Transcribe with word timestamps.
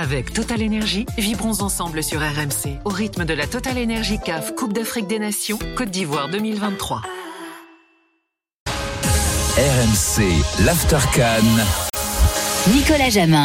Avec 0.00 0.32
Total 0.32 0.62
Énergie, 0.62 1.06
vibrons 1.18 1.60
ensemble 1.60 2.04
sur 2.04 2.20
RMC 2.20 2.78
au 2.84 2.88
rythme 2.88 3.24
de 3.24 3.34
la 3.34 3.48
Total 3.48 3.76
Énergie 3.76 4.20
CAF 4.24 4.54
Coupe 4.54 4.72
d'Afrique 4.72 5.08
des 5.08 5.18
Nations 5.18 5.58
Côte 5.76 5.90
d'Ivoire 5.90 6.28
2023. 6.28 7.02
RMC, 9.56 10.22
l'Aftercan. 10.64 11.42
Nicolas 12.72 13.10
Jamin. 13.10 13.42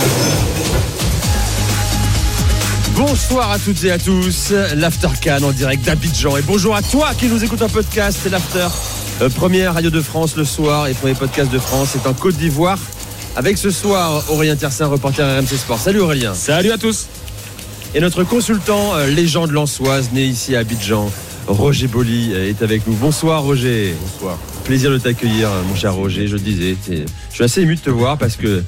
Bonsoir 2.97 3.49
à 3.49 3.57
toutes 3.57 3.83
et 3.83 3.91
à 3.91 3.97
tous, 3.97 4.51
l'Aftercan 4.75 5.41
en 5.41 5.51
direct 5.53 5.83
d'Abidjan. 5.83 6.37
Et 6.37 6.43
bonjour 6.43 6.75
à 6.75 6.83
toi 6.83 7.15
qui 7.15 7.29
nous 7.29 7.43
écoute 7.43 7.63
en 7.63 7.69
podcast, 7.69 8.19
c'est 8.21 8.29
l'After. 8.29 8.67
Euh, 9.21 9.29
première 9.29 9.73
radio 9.73 9.89
de 9.89 10.01
France 10.01 10.35
le 10.35 10.45
soir 10.45 10.85
et 10.85 10.93
premier 10.93 11.15
podcast 11.15 11.51
de 11.51 11.57
France, 11.57 11.89
c'est 11.93 12.07
en 12.07 12.13
Côte 12.13 12.35
d'Ivoire. 12.35 12.77
Avec 13.35 13.57
ce 13.57 13.71
soir 13.71 14.23
Aurélien 14.29 14.55
Tersin, 14.55 14.85
reporter 14.85 15.25
RMC 15.25 15.57
Sport. 15.57 15.79
Salut 15.79 16.01
Aurélien. 16.01 16.35
Salut 16.35 16.71
à 16.71 16.77
tous. 16.77 17.07
Et 17.95 17.99
notre 17.99 18.23
consultant, 18.23 18.93
euh, 18.93 19.07
légende 19.07 19.49
lançoise, 19.51 20.11
né 20.13 20.23
ici 20.23 20.55
à 20.55 20.59
Abidjan, 20.59 21.11
Roger 21.47 21.87
Boli, 21.87 22.31
euh, 22.31 22.49
est 22.49 22.61
avec 22.61 22.85
nous. 22.85 22.93
Bonsoir 22.93 23.41
Roger. 23.41 23.95
Bonsoir. 23.99 24.37
Plaisir 24.65 24.91
de 24.91 24.99
t'accueillir, 24.99 25.49
euh, 25.49 25.63
mon 25.67 25.75
cher 25.75 25.95
Roger. 25.95 26.27
Je 26.27 26.33
le 26.33 26.41
disais, 26.41 26.77
je 26.87 27.05
suis 27.33 27.43
assez 27.43 27.61
ému 27.61 27.75
de 27.75 27.81
te 27.81 27.89
voir 27.89 28.19
parce 28.19 28.35
que 28.35 28.63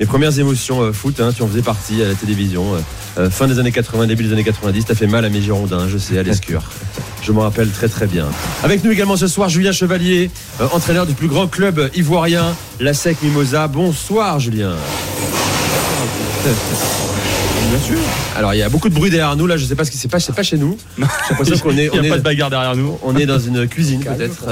les 0.00 0.06
premières 0.06 0.36
émotions 0.38 0.80
euh, 0.82 0.92
foot, 0.92 1.20
hein, 1.20 1.30
tu 1.34 1.42
en 1.42 1.46
faisais 1.46 1.62
partie 1.62 2.02
à 2.02 2.08
la 2.08 2.14
télévision. 2.14 2.74
euh, 2.74 2.78
euh, 3.18 3.30
fin 3.30 3.46
des 3.46 3.58
années 3.58 3.70
80, 3.72 4.06
début 4.06 4.24
des 4.24 4.32
années 4.32 4.44
90, 4.44 4.84
t'as 4.86 4.94
fait 4.94 5.06
mal 5.06 5.24
à 5.24 5.28
mes 5.28 5.42
Girondins, 5.42 5.88
je 5.88 5.98
sais, 5.98 6.18
à 6.18 6.22
l'escure. 6.22 6.62
Je 7.22 7.32
m'en 7.32 7.42
rappelle 7.42 7.68
très 7.68 7.88
très 7.88 8.06
bien. 8.06 8.24
Avec 8.64 8.82
nous 8.82 8.90
également 8.90 9.14
ce 9.18 9.28
soir, 9.28 9.50
Julien 9.50 9.72
Chevalier, 9.72 10.30
euh, 10.62 10.66
entraîneur 10.72 11.04
du 11.06 11.12
plus 11.12 11.28
grand 11.28 11.48
club 11.48 11.90
ivoirien, 11.94 12.56
la 12.80 12.94
SEC 12.94 13.20
Mimosa. 13.22 13.68
Bonsoir 13.68 14.40
Julien. 14.40 14.72
Bien 17.68 17.78
sûr. 17.78 17.98
Alors 18.36 18.54
il 18.54 18.58
y 18.58 18.62
a 18.62 18.70
beaucoup 18.70 18.88
de 18.88 18.94
bruit 18.94 19.10
derrière 19.10 19.36
nous 19.36 19.46
là, 19.46 19.56
je 19.58 19.66
sais 19.66 19.74
pas 19.76 19.84
ce 19.84 19.90
qui 19.90 19.98
s'est 19.98 20.08
passé, 20.08 20.26
c'est 20.28 20.34
pas 20.34 20.42
chez 20.42 20.56
nous. 20.56 20.78
J'ai 20.98 21.04
l'impression 21.30 21.58
qu'on 21.58 21.76
est, 21.76 21.90
Il 21.92 21.98
on 21.98 22.00
n'y 22.02 22.06
a 22.06 22.08
est, 22.08 22.08
pas 22.08 22.18
de 22.18 22.22
bagarre 22.22 22.48
derrière 22.50 22.74
nous. 22.74 22.98
on 23.02 23.14
est 23.16 23.26
dans 23.26 23.38
une 23.38 23.68
cuisine 23.68 24.02
peut-être. 24.02 24.44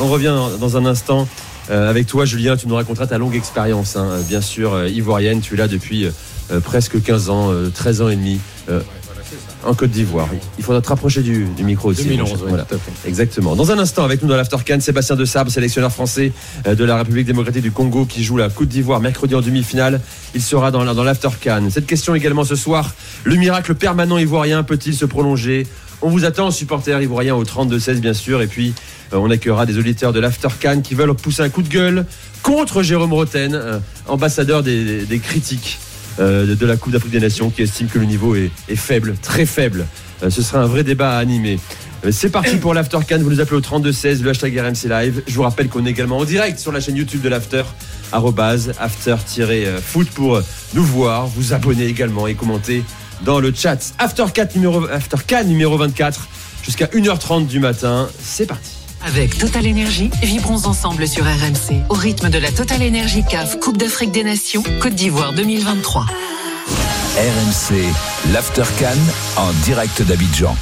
On 0.00 0.06
revient 0.06 0.32
dans 0.60 0.76
un 0.76 0.86
instant 0.86 1.26
euh, 1.70 1.90
avec 1.90 2.06
toi 2.06 2.24
Julien, 2.24 2.56
tu 2.56 2.68
nous 2.68 2.74
raconteras 2.76 3.06
ta 3.06 3.18
longue 3.18 3.34
expérience, 3.36 3.96
hein, 3.96 4.18
bien 4.28 4.40
sûr, 4.40 4.72
euh, 4.74 4.88
ivoirienne. 4.88 5.40
Tu 5.40 5.54
es 5.54 5.56
là 5.56 5.68
depuis 5.68 6.06
euh, 6.50 6.60
presque 6.60 7.02
15 7.02 7.30
ans, 7.30 7.52
euh, 7.52 7.70
13 7.74 8.02
ans 8.02 8.08
et 8.08 8.16
demi. 8.16 8.38
euh, 8.68 8.80
en 9.64 9.74
Côte 9.74 9.90
d'Ivoire. 9.90 10.28
Il 10.58 10.62
faudra 10.64 10.80
te 10.80 10.86
rapprocher 10.88 11.22
du, 11.22 11.44
du 11.56 11.64
micro 11.64 11.88
aussi. 11.88 12.04
2011, 12.04 12.20
mon 12.20 12.26
cher. 12.36 12.36
oui, 12.44 12.48
Voilà. 12.50 12.64
tout 12.64 12.76
à 12.76 12.78
fait. 12.78 13.08
Exactement. 13.08 13.56
Dans 13.56 13.72
un 13.72 13.78
instant, 13.80 14.04
avec 14.04 14.22
nous 14.22 14.28
dans 14.28 14.36
l'Aftercan, 14.36 14.78
Sébastien 14.78 15.16
de 15.16 15.24
Sabre, 15.24 15.50
sélectionneur 15.50 15.90
français 15.90 16.30
euh, 16.68 16.76
de 16.76 16.84
la 16.84 16.96
République 16.98 17.26
démocratique 17.26 17.62
du 17.62 17.72
Congo, 17.72 18.04
qui 18.04 18.22
joue 18.22 18.36
la 18.36 18.48
Côte 18.48 18.68
d'Ivoire 18.68 19.00
mercredi 19.00 19.34
en 19.34 19.40
demi-finale. 19.40 20.00
Il 20.36 20.42
sera 20.42 20.70
dans, 20.70 20.84
dans 20.94 21.02
l'Aftercan. 21.02 21.64
Cette 21.70 21.86
question 21.86 22.14
également 22.14 22.44
ce 22.44 22.54
soir 22.54 22.94
le 23.24 23.34
miracle 23.34 23.74
permanent 23.74 24.18
ivoirien 24.18 24.62
peut-il 24.62 24.94
se 24.94 25.04
prolonger 25.04 25.66
On 26.02 26.10
vous 26.10 26.24
attend, 26.24 26.50
supporters 26.50 27.00
ivoiriens, 27.00 27.34
au 27.34 27.44
32-16, 27.44 28.00
bien 28.00 28.12
sûr. 28.12 28.42
Et 28.42 28.46
puis, 28.46 28.74
euh, 29.12 29.16
on 29.16 29.30
accueillera 29.30 29.66
des 29.66 29.78
auditeurs 29.78 30.12
de 30.12 30.20
l'Aftercan 30.20 30.80
qui 30.82 30.94
veulent 30.94 31.14
pousser 31.14 31.42
un 31.42 31.48
coup 31.48 31.62
de 31.62 31.68
gueule 31.68 32.04
contre 32.42 32.82
Jérôme 32.82 33.12
Roten, 33.12 33.54
euh, 33.54 33.78
ambassadeur 34.06 34.62
des, 34.62 35.20
critiques 35.22 35.78
euh, 36.20 36.54
de, 36.54 36.66
la 36.66 36.76
Coupe 36.76 36.92
d'Afrique 36.92 37.12
des 37.12 37.20
Nations, 37.20 37.50
qui 37.50 37.62
estime 37.62 37.88
que 37.88 37.98
le 37.98 38.04
niveau 38.04 38.36
est, 38.36 38.50
faible, 38.76 39.16
très 39.22 39.46
faible. 39.46 39.86
Ce 40.28 40.42
sera 40.42 40.60
un 40.60 40.66
vrai 40.66 40.82
débat 40.82 41.16
à 41.16 41.18
animer. 41.18 41.58
C'est 42.10 42.30
parti 42.30 42.56
pour 42.56 42.72
l'Aftercan. 42.72 43.18
Vous 43.18 43.30
nous 43.30 43.40
appelez 43.40 43.56
au 43.56 43.60
3216, 43.60 44.22
le 44.22 44.30
hashtag 44.30 44.58
RMC 44.58 44.88
Live. 44.88 45.22
Je 45.26 45.34
vous 45.34 45.42
rappelle 45.42 45.68
qu'on 45.68 45.84
est 45.86 45.90
également 45.90 46.18
en 46.18 46.24
direct 46.24 46.58
sur 46.58 46.72
la 46.72 46.80
chaîne 46.80 46.96
YouTube 46.96 47.20
de 47.20 47.28
l'After, 47.28 47.64
after-foot 48.12 50.08
pour 50.10 50.40
nous 50.74 50.84
voir, 50.84 51.26
vous 51.26 51.52
abonner 51.52 51.86
également 51.86 52.26
et 52.26 52.34
commenter 52.34 52.82
dans 53.22 53.40
le 53.40 53.52
chat. 53.54 53.94
Aftercan 53.98 54.46
numéro, 54.54 54.84
Aftercan 54.86 55.44
numéro 55.44 55.76
24 55.76 56.28
jusqu'à 56.62 56.86
1h30 56.86 57.46
du 57.46 57.60
matin. 57.60 58.08
C'est 58.20 58.46
parti. 58.46 58.70
Avec 59.06 59.38
Total 59.38 59.66
Énergie, 59.66 60.10
vibrons 60.22 60.64
ensemble 60.66 61.06
sur 61.06 61.24
RMC 61.24 61.84
au 61.90 61.94
rythme 61.94 62.28
de 62.28 62.38
la 62.38 62.50
Total 62.50 62.82
Énergie 62.82 63.22
CAF 63.24 63.60
Coupe 63.60 63.76
d'Afrique 63.76 64.10
des 64.10 64.24
Nations 64.24 64.62
Côte 64.80 64.94
d'Ivoire 64.94 65.32
2023. 65.32 66.06
RMC, 67.16 68.32
l'Aftercan 68.32 68.98
en 69.36 69.52
direct 69.64 70.02
d'Abidjan. 70.02 70.56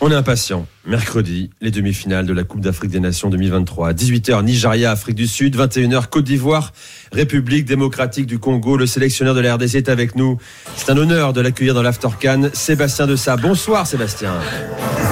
On 0.00 0.10
est 0.10 0.14
impatient. 0.14 0.66
Mercredi, 0.84 1.50
les 1.60 1.70
demi-finales 1.70 2.26
de 2.26 2.32
la 2.32 2.42
Coupe 2.42 2.60
d'Afrique 2.60 2.90
des 2.90 2.98
Nations 2.98 3.30
2023. 3.30 3.92
18h, 3.92 4.42
Nigeria, 4.42 4.90
Afrique 4.90 5.14
du 5.14 5.28
Sud. 5.28 5.56
21h, 5.56 6.08
Côte 6.08 6.24
d'Ivoire, 6.24 6.72
République 7.12 7.64
démocratique 7.66 8.26
du 8.26 8.40
Congo. 8.40 8.76
Le 8.76 8.86
sélectionneur 8.86 9.36
de 9.36 9.40
la 9.40 9.54
RDC 9.54 9.76
est 9.76 9.88
avec 9.88 10.16
nous. 10.16 10.38
C'est 10.74 10.90
un 10.90 10.96
honneur 10.96 11.32
de 11.32 11.40
l'accueillir 11.40 11.74
dans 11.74 11.82
l'Aftercan. 11.82 12.48
Sébastien 12.52 13.06
de 13.06 13.14
Sa. 13.14 13.36
Bonsoir, 13.36 13.86
Sébastien. 13.86 14.32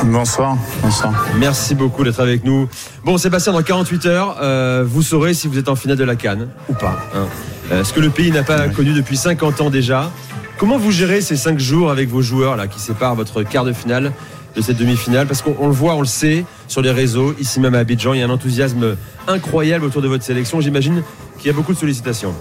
Bonsoir, 0.07 0.59
bonsoir. 0.83 1.15
Merci 1.39 1.77
beaucoup 1.77 2.03
d'être 2.03 2.19
avec 2.21 2.43
nous. 2.45 2.69
Bon, 3.05 3.17
Sébastien, 3.17 3.53
dans 3.53 3.63
48 3.63 4.07
heures, 4.07 4.39
euh, 4.43 4.85
vous 4.85 5.03
saurez 5.03 5.35
si 5.35 5.47
vous 5.47 5.57
êtes 5.57 5.69
en 5.69 5.77
finale 5.77 5.99
de 5.99 6.05
la 6.05 6.17
Cannes 6.17 6.49
ou 6.69 6.75
pas. 6.75 6.99
hein. 7.15 7.29
Euh, 7.71 7.85
ce 7.85 7.93
que 7.93 8.01
le 8.01 8.11
pays 8.11 8.33
n'a 8.33 8.43
pas 8.43 8.69
connu 8.71 8.93
depuis 8.93 9.17
50 9.17 9.61
ans 9.61 9.71
déjà. 9.71 10.11
Comment 10.59 10.79
vous 10.79 10.91
gérez 10.91 11.21
ces 11.21 11.37
5 11.37 11.61
jours 11.61 11.93
avec 11.93 12.09
vos 12.09 12.23
joueurs 12.23 12.57
là, 12.57 12.67
qui 12.67 12.81
séparent 12.81 13.15
votre 13.15 13.45
quart 13.45 13.65
de 13.65 13.73
finale 13.73 14.13
de 14.57 14.61
cette 14.61 14.77
demi-finale 14.77 15.27
Parce 15.27 15.43
qu'on 15.43 15.57
on 15.59 15.67
le 15.67 15.73
voit, 15.73 15.95
on 15.95 16.01
le 16.01 16.07
sait 16.07 16.45
sur 16.69 16.83
les 16.83 16.91
réseaux, 16.91 17.35
ici 17.39 17.61
même 17.61 17.75
à 17.75 17.79
Abidjan, 17.79 18.15
il 18.15 18.21
y 18.21 18.23
a 18.23 18.27
un 18.27 18.31
enthousiasme 18.31 18.97
incroyable 19.29 19.85
autour 19.85 20.03
de 20.03 20.09
votre 20.09 20.25
sélection. 20.25 20.61
J'imagine 20.61 21.03
qu'il 21.39 21.47
y 21.47 21.51
a 21.51 21.53
beaucoup 21.53 21.73
de 21.73 21.79
sollicitations. 21.79 22.35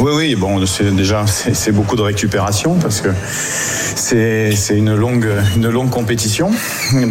Oui, 0.00 0.12
oui, 0.16 0.34
bon, 0.34 0.58
déjà 0.92 1.26
c'est 1.26 1.72
beaucoup 1.72 1.94
de 1.94 2.00
récupération 2.00 2.76
parce 2.76 3.02
que 3.02 3.10
c'est 3.94 4.54
une 4.70 4.94
longue 4.94 5.28
une 5.56 5.68
longue 5.68 5.90
compétition, 5.90 6.50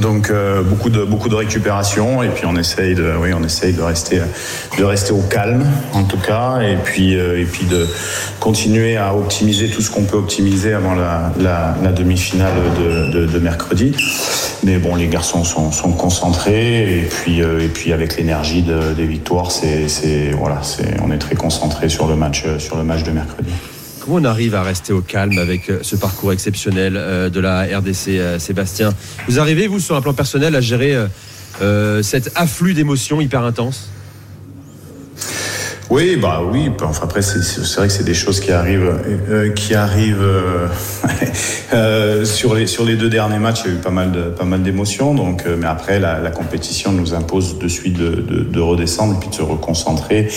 donc 0.02 0.32
euh, 0.32 0.64
beaucoup 0.64 0.90
de 0.90 1.04
beaucoup 1.04 1.30
de 1.30 1.36
récupération 1.36 2.24
et 2.24 2.30
puis 2.30 2.46
on 2.48 2.56
essaye 2.56 2.96
de 2.96 3.14
oui 3.22 3.30
on 3.34 3.44
essaye 3.44 3.74
de 3.74 3.82
rester 3.82 4.22
de 4.78 4.84
rester 4.84 5.12
au 5.12 5.22
calme 5.22 5.66
en 5.94 6.04
tout 6.04 6.18
cas 6.18 6.62
et 6.62 6.78
puis 6.84 7.16
euh, 7.16 7.40
et 7.40 7.46
puis 7.46 7.66
de 7.66 7.86
continuer 8.40 8.98
à 8.98 9.16
optimiser 9.16 9.70
tout 9.70 9.82
ce 9.82 9.92
qu'on 9.92 10.04
peut 10.04 10.18
optimiser 10.18 10.74
avant 10.74 10.96
la, 10.96 11.92
demi-finale 11.92 12.54
de, 12.80 13.40
mercredi. 13.40 13.96
Mais 14.64 14.78
bon, 14.78 14.96
les 14.96 15.08
garçons 15.08 15.44
sont, 15.44 15.70
concentrés 15.92 17.00
et 17.00 17.04
puis 17.04 17.42
euh, 17.42 17.64
et 17.64 17.68
puis 17.68 17.94
avec 17.94 18.18
l'énergie 18.18 18.64
de- 18.64 18.94
des 18.94 19.06
victoires, 19.06 19.52
c'est 19.52 20.32
voilà, 20.38 20.60
c'est 20.64 21.00
on 21.04 21.12
est 21.12 21.18
très 21.20 21.36
concentré 21.36 21.88
sur 21.88 22.08
le 22.08 22.16
match 22.16 22.46
match 22.84 23.04
de 23.04 23.12
mercredi. 23.12 23.52
Comment 24.00 24.18
on 24.18 24.24
arrive 24.24 24.56
à 24.56 24.64
rester 24.64 24.94
au 24.94 25.02
calme 25.02 25.38
avec 25.38 25.70
euh, 25.70 25.80
ce 25.82 25.96
parcours 25.96 26.32
exceptionnel 26.32 26.96
euh, 26.96 27.30
de 27.30 27.40
la 27.40 27.64
RDC, 27.64 28.08
euh, 28.10 28.40
Sébastien? 28.40 28.94
Vous 29.28 29.40
arrivez, 29.40 29.68
vous, 29.68 29.80
sur 29.80 29.96
un 29.96 30.02
plan 30.02 30.14
personnel, 30.14 30.56
à 30.56 30.62
gérer 30.62 30.98
cet 32.02 32.32
afflux 32.36 32.74
d'émotions 32.74 33.20
hyper 33.20 33.44
intense 33.44 33.90
Oui, 35.90 36.18
bah 36.18 36.42
oui. 36.46 36.70
Enfin 36.84 37.06
après, 37.06 37.24
c'est 37.24 37.40
vrai 37.78 37.88
que 37.88 37.94
c'est 37.94 38.04
des 38.04 38.14
choses 38.14 38.40
qui 38.40 38.52
arrivent, 38.52 38.94
euh, 39.30 39.50
qui 39.54 39.74
arrivent 39.74 40.22
euh, 40.22 40.68
euh, 41.74 42.26
sur 42.26 42.54
les 42.54 42.68
sur 42.68 42.86
les 42.86 42.96
deux 42.96 43.10
derniers 43.10 43.40
matchs. 43.40 43.62
Il 43.66 43.72
y 43.72 43.74
a 43.74 43.78
eu 43.78 43.82
pas 43.82 43.90
mal 43.90 44.12
de 44.12 44.22
pas 44.24 44.46
mal 44.46 44.62
d'émotions. 44.62 45.16
Donc, 45.16 45.46
euh, 45.48 45.58
mais 45.58 45.66
après, 45.66 46.00
la, 46.00 46.20
la 46.20 46.30
compétition 46.30 46.92
nous 46.92 47.16
impose 47.16 47.58
de 47.58 47.68
suite 47.68 47.98
de, 47.98 48.10
de, 48.10 48.44
de 48.44 48.60
redescendre 48.60 49.16
et 49.16 49.20
puis 49.20 49.30
de 49.30 49.36
se 49.36 49.42
reconcentrer 49.42 50.28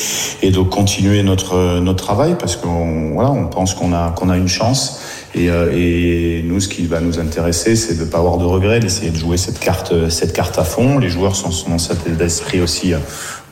et 0.40 0.50
de 0.50 0.60
continuer 0.60 1.22
notre 1.22 1.80
notre 1.80 2.02
travail 2.02 2.36
parce 2.40 2.56
qu'on 2.56 3.12
voilà, 3.12 3.30
on 3.30 3.44
pense 3.46 3.74
qu'on 3.74 3.92
a 3.92 4.10
qu'on 4.16 4.30
a 4.30 4.38
une 4.38 4.48
chance. 4.48 5.02
Et, 5.34 5.48
euh, 5.48 5.72
et 5.72 6.42
nous, 6.46 6.60
ce 6.60 6.68
qui 6.68 6.86
va 6.86 7.00
nous 7.00 7.18
intéresser, 7.18 7.74
c'est 7.74 7.98
de 7.98 8.04
pas 8.04 8.18
avoir 8.18 8.36
de 8.36 8.44
regrets, 8.44 8.80
d'essayer 8.80 9.10
de 9.10 9.16
jouer 9.16 9.38
cette 9.38 9.58
carte, 9.58 10.10
cette 10.10 10.34
carte 10.34 10.58
à 10.58 10.64
fond. 10.64 10.98
Les 10.98 11.08
joueurs 11.08 11.36
sont, 11.36 11.50
sont 11.50 11.70
dans 11.70 11.78
cet 11.78 12.06
état 12.06 12.16
d'esprit 12.16 12.60
aussi, 12.60 12.92
euh, 12.92 12.98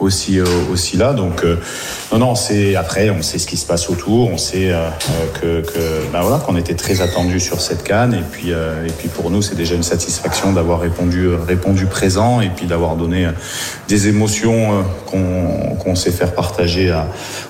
aussi, 0.01 0.39
euh, 0.39 0.45
aussi 0.73 0.97
là. 0.97 1.13
Donc, 1.13 1.45
euh, 1.45 1.57
non, 2.13 2.19
non, 2.19 2.35
c'est 2.35 2.75
après, 2.75 3.11
on 3.11 3.23
sait 3.23 3.39
ce 3.39 3.47
qui 3.47 3.57
se 3.57 3.67
passe 3.67 3.89
autour, 3.91 4.31
on 4.31 4.39
sait 4.39 4.71
euh, 4.71 4.89
que, 5.41 5.63
ben 6.13 6.23
voilà, 6.23 6.39
qu'on 6.39 6.57
était 6.57 6.75
très 6.75 7.01
attendu 7.01 7.39
sur 7.39 7.61
cette 7.61 7.85
canne. 7.85 8.15
Et 8.15 8.25
puis, 8.31 8.51
et 8.51 8.93
puis 8.99 9.09
pour 9.09 9.31
nous, 9.31 9.43
c'est 9.43 9.55
déjà 9.55 9.75
une 9.75 9.83
satisfaction 9.83 10.53
d'avoir 10.53 10.81
répondu, 10.81 11.29
répondu 11.35 11.87
présent 11.87 12.41
et 12.41 12.49
puis 12.49 12.67
d'avoir 12.67 12.97
donné 12.97 13.29
des 13.89 14.09
émotions 14.09 14.85
qu'on 15.07 15.95
sait 15.95 16.11
faire 16.11 16.35
partager 16.35 16.95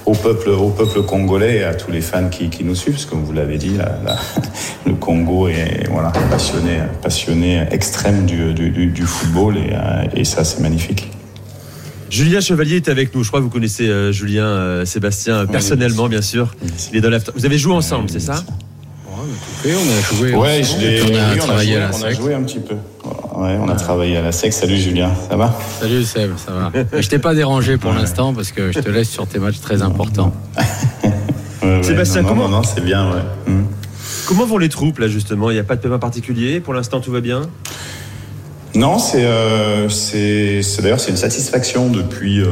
au 0.07 0.13
peuple, 0.13 0.51
au 0.51 0.69
peuple 0.69 1.03
congolais 1.03 1.59
et 1.59 1.65
à 1.65 1.75
tous 1.75 1.91
les 1.91 2.01
fans 2.01 2.29
qui, 2.29 2.65
nous 2.65 2.75
suivent. 2.75 2.95
Parce 2.95 3.07
que 3.07 3.11
comme 3.11 3.25
vous 3.25 3.33
l'avez 3.33 3.59
dit, 3.59 3.79
le 4.87 4.95
Congo 4.95 5.49
est 5.49 5.89
voilà 5.91 6.13
passionné, 6.31 6.81
passionné 7.03 7.67
extrême 7.71 8.27
du, 8.27 9.07
football 9.07 9.57
et 10.15 10.25
ça, 10.25 10.45
c'est 10.45 10.61
magnifique. 10.61 11.11
Julien 12.11 12.41
Chevalier 12.41 12.77
est 12.77 12.89
avec 12.89 13.15
nous. 13.15 13.23
Je 13.23 13.29
crois 13.29 13.41
que 13.41 13.45
vous 13.45 13.51
connaissez 13.51 13.89
euh, 13.89 14.13
Julien 14.13 14.45
euh, 14.45 14.85
Sébastien 14.85 15.47
personnellement, 15.47 16.09
bien 16.09 16.23
sûr. 16.23 16.55
Il 16.91 16.99
est 16.99 17.01
dans 17.01 17.11
l'after. 17.11 17.33
Vous 17.35 17.47
avez 17.47 17.59
joué 17.59 17.73
ensemble, 17.73 18.11
c'est 18.11 18.21
ça 18.21 18.45
on 19.65 19.69
a 19.69 20.17
joué. 20.17 20.35
Ouais, 20.35 20.63
je 20.63 20.79
l'ai. 20.79 21.03
on 21.03 21.15
a 21.15 21.33
oui, 21.33 21.39
travaillé 21.39 21.73
joué, 21.75 21.83
à 21.83 21.89
la 21.89 21.97
on 21.97 22.03
a 22.03 22.13
joué 22.13 22.35
un 22.35 22.43
petit 22.43 22.61
peu. 22.61 22.75
Ouais, 23.37 23.59
on 23.61 23.69
a 23.69 23.75
travaillé 23.75 24.17
à 24.17 24.23
la 24.23 24.33
sec. 24.33 24.53
Salut 24.53 24.77
Julien, 24.79 25.11
ça 25.29 25.37
va 25.37 25.57
Salut 25.81 26.05
Seb, 26.05 26.33
ça 26.37 26.53
va. 26.53 26.73
Je 27.01 27.09
t'ai 27.09 27.19
pas 27.19 27.35
dérangé 27.35 27.77
pour 27.77 27.93
l'instant 27.93 28.33
parce 28.33 28.53
que 28.53 28.73
je 28.73 28.81
te 28.81 28.89
laisse 28.89 29.11
sur 29.11 29.27
tes 29.27 29.39
matchs 29.39 29.61
très 29.61 29.83
importants. 29.83 30.33
Ouais, 31.63 31.83
Sébastien, 31.83 32.23
non, 32.23 32.29
comment- 32.31 32.49
non, 32.49 32.57
non, 32.57 32.63
c'est 32.63 32.83
bien, 32.83 33.11
ouais. 33.13 33.53
Mm. 33.53 33.65
Comment 34.27 34.47
vont 34.47 34.57
les 34.57 34.71
troupes 34.71 34.99
là 34.99 35.09
justement? 35.09 35.51
Il 35.51 35.55
n'y 35.55 35.61
a 35.61 35.63
pas 35.63 35.77
de 35.77 35.83
paiement 35.83 35.99
particulier? 35.99 36.59
Pour 36.59 36.73
l'instant 36.73 37.01
tout 37.01 37.13
va 37.13 37.21
bien? 37.21 37.43
Non, 38.77 38.99
c'est 38.99 39.25
euh, 39.25 39.89
c'est 39.89 40.63
d'ailleurs 40.81 41.01
c'est 41.01 41.11
une 41.11 41.17
satisfaction 41.17 41.89
depuis 41.89 42.41
euh, 42.41 42.47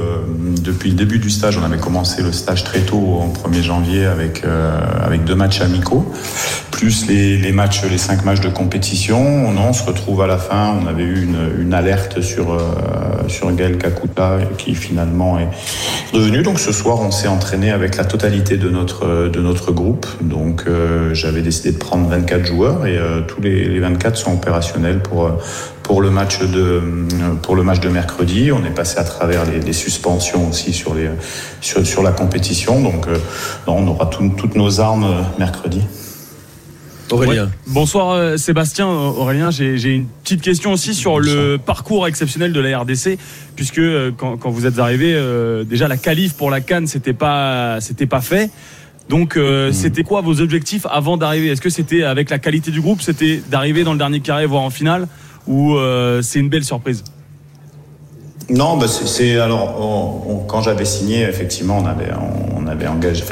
depuis 0.63 0.91
le 0.91 0.97
début 0.97 1.21
du 1.21 1.31
stage. 1.31 1.57
On 1.59 1.65
avait 1.65 1.79
commencé 1.79 2.23
le 2.23 2.33
stage 2.33 2.65
très 2.65 2.81
tôt, 2.81 3.21
en 3.21 3.29
1er 3.29 3.63
janvier, 3.63 4.05
avec 4.05 4.45
euh, 4.45 4.81
avec 5.01 5.23
deux 5.23 5.37
matchs 5.37 5.61
amicaux, 5.61 6.13
plus 6.73 7.07
les, 7.07 7.53
matchs, 7.53 7.85
les 7.85 7.99
cinq 7.99 8.25
matchs 8.25 8.41
de 8.41 8.49
compétition. 8.49 9.53
Non, 9.53 9.69
on 9.69 9.73
se 9.73 9.85
retrouve 9.85 10.21
à 10.23 10.27
la 10.27 10.39
fin. 10.39 10.77
On 10.83 10.89
avait 10.89 11.05
eu 11.05 11.23
une, 11.23 11.73
alerte 11.73 12.21
sur 12.21 12.59
sur 13.29 13.53
Gaël 13.53 13.79
Kakuta 13.79 14.39
qui 14.57 14.75
finalement 14.75 15.39
est 15.39 15.49
revenu. 16.13 16.43
Donc 16.43 16.59
ce 16.59 16.73
soir, 16.73 16.99
on 17.01 17.13
s'est 17.13 17.29
entraîné 17.29 17.71
avec 17.71 17.97
la 17.97 18.05
totalité 18.05 18.57
de 18.57 18.71
notre 18.71 19.29
de 19.29 19.41
notre 19.41 19.71
groupe. 19.71 20.07
Donc 20.21 20.65
j'avais 21.13 21.43
décidé 21.43 21.71
de 21.71 21.79
prendre 21.79 22.09
24 22.09 22.45
joueurs 22.45 22.87
et 22.87 22.99
tous 23.29 23.41
les, 23.41 23.69
les 23.69 23.81
24 23.81 24.17
sont 24.17 24.33
opérationnels 24.33 24.99
pour 25.01 25.31
pour 25.89 26.03
le 26.03 26.11
match 26.11 26.39
de 26.41 26.83
pour 27.43 27.57
le 27.57 27.63
match 27.65 27.81
de 27.81 27.89
mercredi. 27.89 28.53
On 28.53 28.63
est 28.65 28.71
passé 28.75 28.99
à 28.99 29.05
travers 29.05 29.47
les, 29.47 29.59
les 29.59 29.73
suspensions 29.73 30.51
aussi 30.51 30.75
sur 30.75 30.95
les 30.95 31.09
sur, 31.63 31.85
sur 31.85 32.03
la 32.03 32.13
compétition. 32.13 32.83
Donc 32.83 33.09
euh, 33.09 33.17
non, 33.67 33.79
on 33.79 33.89
aura 33.89 34.07
tout- 34.07 34.33
toutes 34.37 34.55
nos 34.55 34.81
armes 34.81 35.05
euh, 35.05 35.23
mercredi. 35.39 35.81
Aurélien 37.11 37.45
Ouais. 37.45 37.51
Bonsoir 37.69 38.11
euh, 38.11 38.37
Sébastien, 38.37 38.87
Aurélien, 38.87 39.51
j'ai 39.51 39.79
j'ai 39.79 39.95
une 39.95 40.07
petite 40.23 40.43
question 40.43 40.73
aussi 40.73 40.93
sur 40.93 41.21
le 41.21 41.57
parcours 41.57 42.07
exceptionnel 42.07 42.53
de 42.53 42.61
la 42.61 42.79
RDC, 42.81 43.17
puisque 43.57 43.79
euh, 43.79 44.11
quand, 44.15 44.37
quand 44.37 44.51
vous 44.51 44.67
êtes 44.67 44.79
arrivé, 44.79 45.15
euh, 45.15 45.65
déjà 45.65 45.89
la 45.89 45.97
qualif 45.97 46.35
pour 46.35 46.51
la 46.51 46.61
Cannes, 46.61 46.87
c'était 46.87 47.15
pas, 47.15 47.81
c'était 47.81 48.05
pas 48.07 48.21
fait. 48.21 48.51
Donc, 49.09 49.39
euh, 49.39 49.73
c'était 49.73 50.03
quoi 50.03 50.21
vos 50.21 50.43
objectifs 50.43 50.85
avant 50.91 51.17
d'arriver? 51.17 51.49
Est-ce 51.49 51.63
que 51.63 51.71
c'était 51.71 52.03
avec 52.03 52.29
la 52.29 52.39
qualité 52.39 52.71
du 52.71 52.83
groupe, 52.83 53.01
c'était 53.01 53.41
d'arriver 53.51 53.83
dans 53.85 53.93
le 53.93 53.99
dernier 53.99 54.21
carré, 54.21 54.45
voire 54.45 54.61
en 54.63 54.69
finale, 54.69 55.09
ou 55.49 55.75
euh, 55.77 56.23
c'est 56.23 56.39
une 56.39 56.49
belle 56.49 56.65
surprise 56.65 57.03
Non, 58.51 58.77
bah 58.79 58.87
c'est- 58.89 59.39
alors 59.39 60.45
quand 60.49 60.63
j'avais 60.63 60.85
signé, 60.87 61.23
effectivement, 61.23 61.79
on 61.83 61.87
avait 61.87 62.11
on 62.57 62.67
avait 62.67 62.87
engagé. 62.87 63.25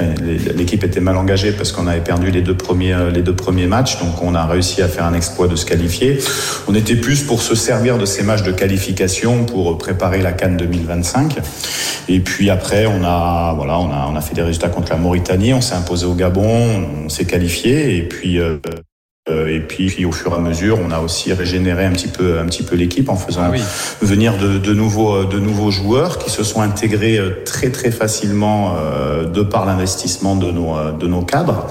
L'équipe 0.54 0.82
était 0.84 1.00
mal 1.00 1.16
engagée 1.16 1.52
parce 1.52 1.70
qu'on 1.72 1.86
avait 1.86 2.00
perdu 2.02 2.30
les 2.30 2.42
deux 2.42 2.56
premiers 2.56 2.92
euh, 2.94 3.10
les 3.10 3.22
deux 3.22 3.36
premiers 3.36 3.66
matchs, 3.66 3.98
donc 3.98 4.22
on 4.22 4.34
a 4.34 4.44
réussi 4.46 4.82
à 4.82 4.88
faire 4.88 5.04
un 5.04 5.14
exploit 5.14 5.46
de 5.48 5.56
se 5.56 5.64
qualifier. 5.66 6.18
On 6.68 6.74
était 6.74 6.96
plus 6.96 7.22
pour 7.22 7.40
se 7.42 7.54
servir 7.54 7.96
de 7.98 8.04
ces 8.06 8.22
matchs 8.22 8.42
de 8.42 8.52
qualification 8.52 9.44
pour 9.44 9.76
préparer 9.78 10.20
la 10.22 10.32
Cannes 10.32 10.56
2025. 10.56 11.36
Et 12.08 12.20
puis 12.20 12.50
après, 12.50 12.86
on 12.86 13.02
a 13.04 13.52
voilà, 13.56 13.78
on 13.78 13.90
a 13.90 14.08
on 14.10 14.16
a 14.16 14.20
fait 14.20 14.34
des 14.34 14.42
résultats 14.42 14.68
contre 14.70 14.90
la 14.92 14.98
Mauritanie, 14.98 15.52
on 15.54 15.60
s'est 15.62 15.74
imposé 15.74 16.04
au 16.06 16.14
Gabon, 16.14 16.84
on 17.06 17.08
s'est 17.08 17.26
qualifié, 17.26 17.96
et 17.96 18.02
puis. 18.02 18.38
euh, 18.38 18.58
et 19.28 19.58
puis, 19.58 19.88
puis, 19.88 20.04
au 20.04 20.12
fur 20.12 20.32
et 20.32 20.36
à 20.36 20.38
mesure, 20.38 20.78
on 20.80 20.92
a 20.92 21.00
aussi 21.00 21.32
régénéré 21.32 21.84
un 21.84 21.90
petit 21.90 22.06
peu, 22.06 22.38
un 22.38 22.46
petit 22.46 22.62
peu 22.62 22.76
l'équipe 22.76 23.08
en 23.08 23.16
faisant 23.16 23.42
Ah 23.44 23.50
oui. 23.50 23.60
venir 24.00 24.38
de, 24.38 24.58
de 24.58 24.72
nouveaux, 24.72 25.24
de 25.24 25.40
nouveaux 25.40 25.72
joueurs 25.72 26.18
qui 26.18 26.30
se 26.30 26.44
sont 26.44 26.60
intégrés 26.60 27.18
euh, 27.18 27.42
très 27.44 27.70
très 27.70 27.90
facilement 27.90 28.76
euh, 28.76 29.24
de 29.24 29.42
par 29.42 29.66
l'investissement 29.66 30.36
de 30.36 30.52
nos, 30.52 30.76
euh, 30.76 30.92
de 30.92 31.08
nos 31.08 31.22
cadres 31.22 31.66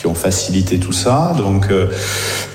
qui 0.00 0.06
ont 0.06 0.14
facilité 0.14 0.78
tout 0.78 0.94
ça. 0.94 1.34
Donc, 1.36 1.66
euh, 1.70 1.88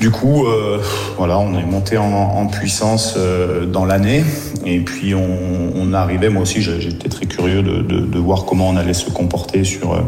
du 0.01 0.09
coup, 0.09 0.47
euh, 0.47 0.79
voilà, 1.15 1.37
on 1.37 1.55
est 1.55 1.63
monté 1.63 1.95
en, 1.95 2.47
puissance 2.47 3.13
euh, 3.17 3.67
dans 3.67 3.85
l'année. 3.85 4.23
Et 4.65 4.79
puis, 4.79 5.13
on, 5.13 5.93
arrivait, 5.93 6.29
moi 6.29 6.41
aussi, 6.41 6.61
j'étais 6.61 7.07
très 7.07 7.27
curieux 7.27 7.61
de, 7.61 8.19
voir 8.19 8.45
comment 8.45 8.67
on 8.69 8.75
allait 8.75 8.95
se 8.95 9.11
comporter 9.11 9.63
sur, 9.63 10.03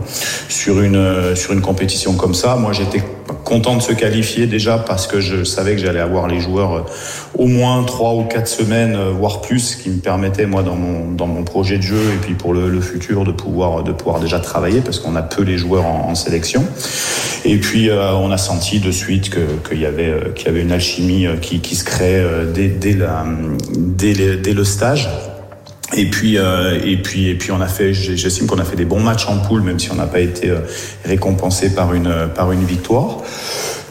sur, 0.50 0.82
une, 0.82 1.36
sur 1.36 1.54
une 1.54 1.62
compétition 1.62 2.14
comme 2.14 2.34
ça. 2.34 2.56
Moi, 2.56 2.74
j'étais 2.74 3.04
content 3.44 3.76
de 3.76 3.82
se 3.82 3.94
qualifier 3.94 4.48
déjà 4.48 4.80
parce 4.80 5.06
que 5.06 5.22
je 5.22 5.44
savais 5.44 5.76
que 5.76 5.82
j'allais 5.82 6.00
avoir 6.00 6.28
les 6.28 6.40
joueurs 6.40 6.86
au 7.38 7.46
moins 7.46 7.84
trois 7.84 8.16
ou 8.16 8.24
quatre 8.24 8.48
semaines, 8.48 8.98
voire 9.18 9.42
plus, 9.42 9.76
qui 9.76 9.90
me 9.90 10.00
permettait, 10.00 10.48
moi, 10.48 10.64
dans 10.64 10.76
mon, 10.76 11.12
dans 11.12 11.28
mon 11.28 11.44
projet 11.44 11.78
de 11.78 11.84
jeu 11.84 12.02
et 12.16 12.18
puis 12.18 12.34
pour 12.34 12.54
le, 12.54 12.70
le 12.70 12.82
futur, 12.82 13.24
de 13.24 13.32
pouvoir, 13.32 13.84
de 13.84 13.92
pouvoir 13.92 14.20
déjà 14.20 14.40
travailler 14.40 14.82
parce 14.82 15.00
qu'on 15.00 15.16
a 15.16 15.22
peu 15.22 15.44
les 15.44 15.58
joueurs 15.58 15.86
en 15.86 16.16
sélection. 16.16 16.66
Et 17.46 17.58
puis, 17.58 17.90
euh, 17.90 18.14
on 18.14 18.32
a 18.32 18.38
senti 18.38 18.80
de 18.80 18.92
suite 18.92 19.30
qu'il 19.68 19.80
y, 19.80 19.86
avait, 19.86 20.10
euh, 20.10 20.32
qu'il 20.34 20.48
y 20.48 20.50
avait 20.50 20.62
une 20.62 20.72
alchimie 20.72 21.26
euh, 21.26 21.38
qui, 21.38 21.60
qui 21.60 21.76
se 21.76 21.84
crée 21.84 22.24
dès, 22.54 22.68
dès, 22.68 22.94
la, 22.94 23.26
dès, 23.78 24.14
dès 24.38 24.54
le 24.54 24.64
stage. 24.64 25.10
Et 25.96 26.10
puis, 26.10 26.38
euh, 26.38 26.80
et 26.84 26.98
puis, 26.98 27.30
et 27.30 27.36
puis, 27.36 27.52
on 27.52 27.62
a 27.62 27.68
fait. 27.68 27.94
J'estime 27.94 28.46
qu'on 28.46 28.60
a 28.60 28.66
fait 28.66 28.76
des 28.76 28.86
bons 28.86 29.00
matchs 29.00 29.28
en 29.28 29.38
poule, 29.38 29.62
même 29.62 29.80
si 29.80 29.90
on 29.92 29.96
n'a 29.96 30.08
pas 30.08 30.20
été 30.20 30.52
récompensé 31.06 31.74
par 31.74 31.94
une 31.94 32.28
par 32.36 32.52
une 32.52 32.66
victoire. 32.66 33.20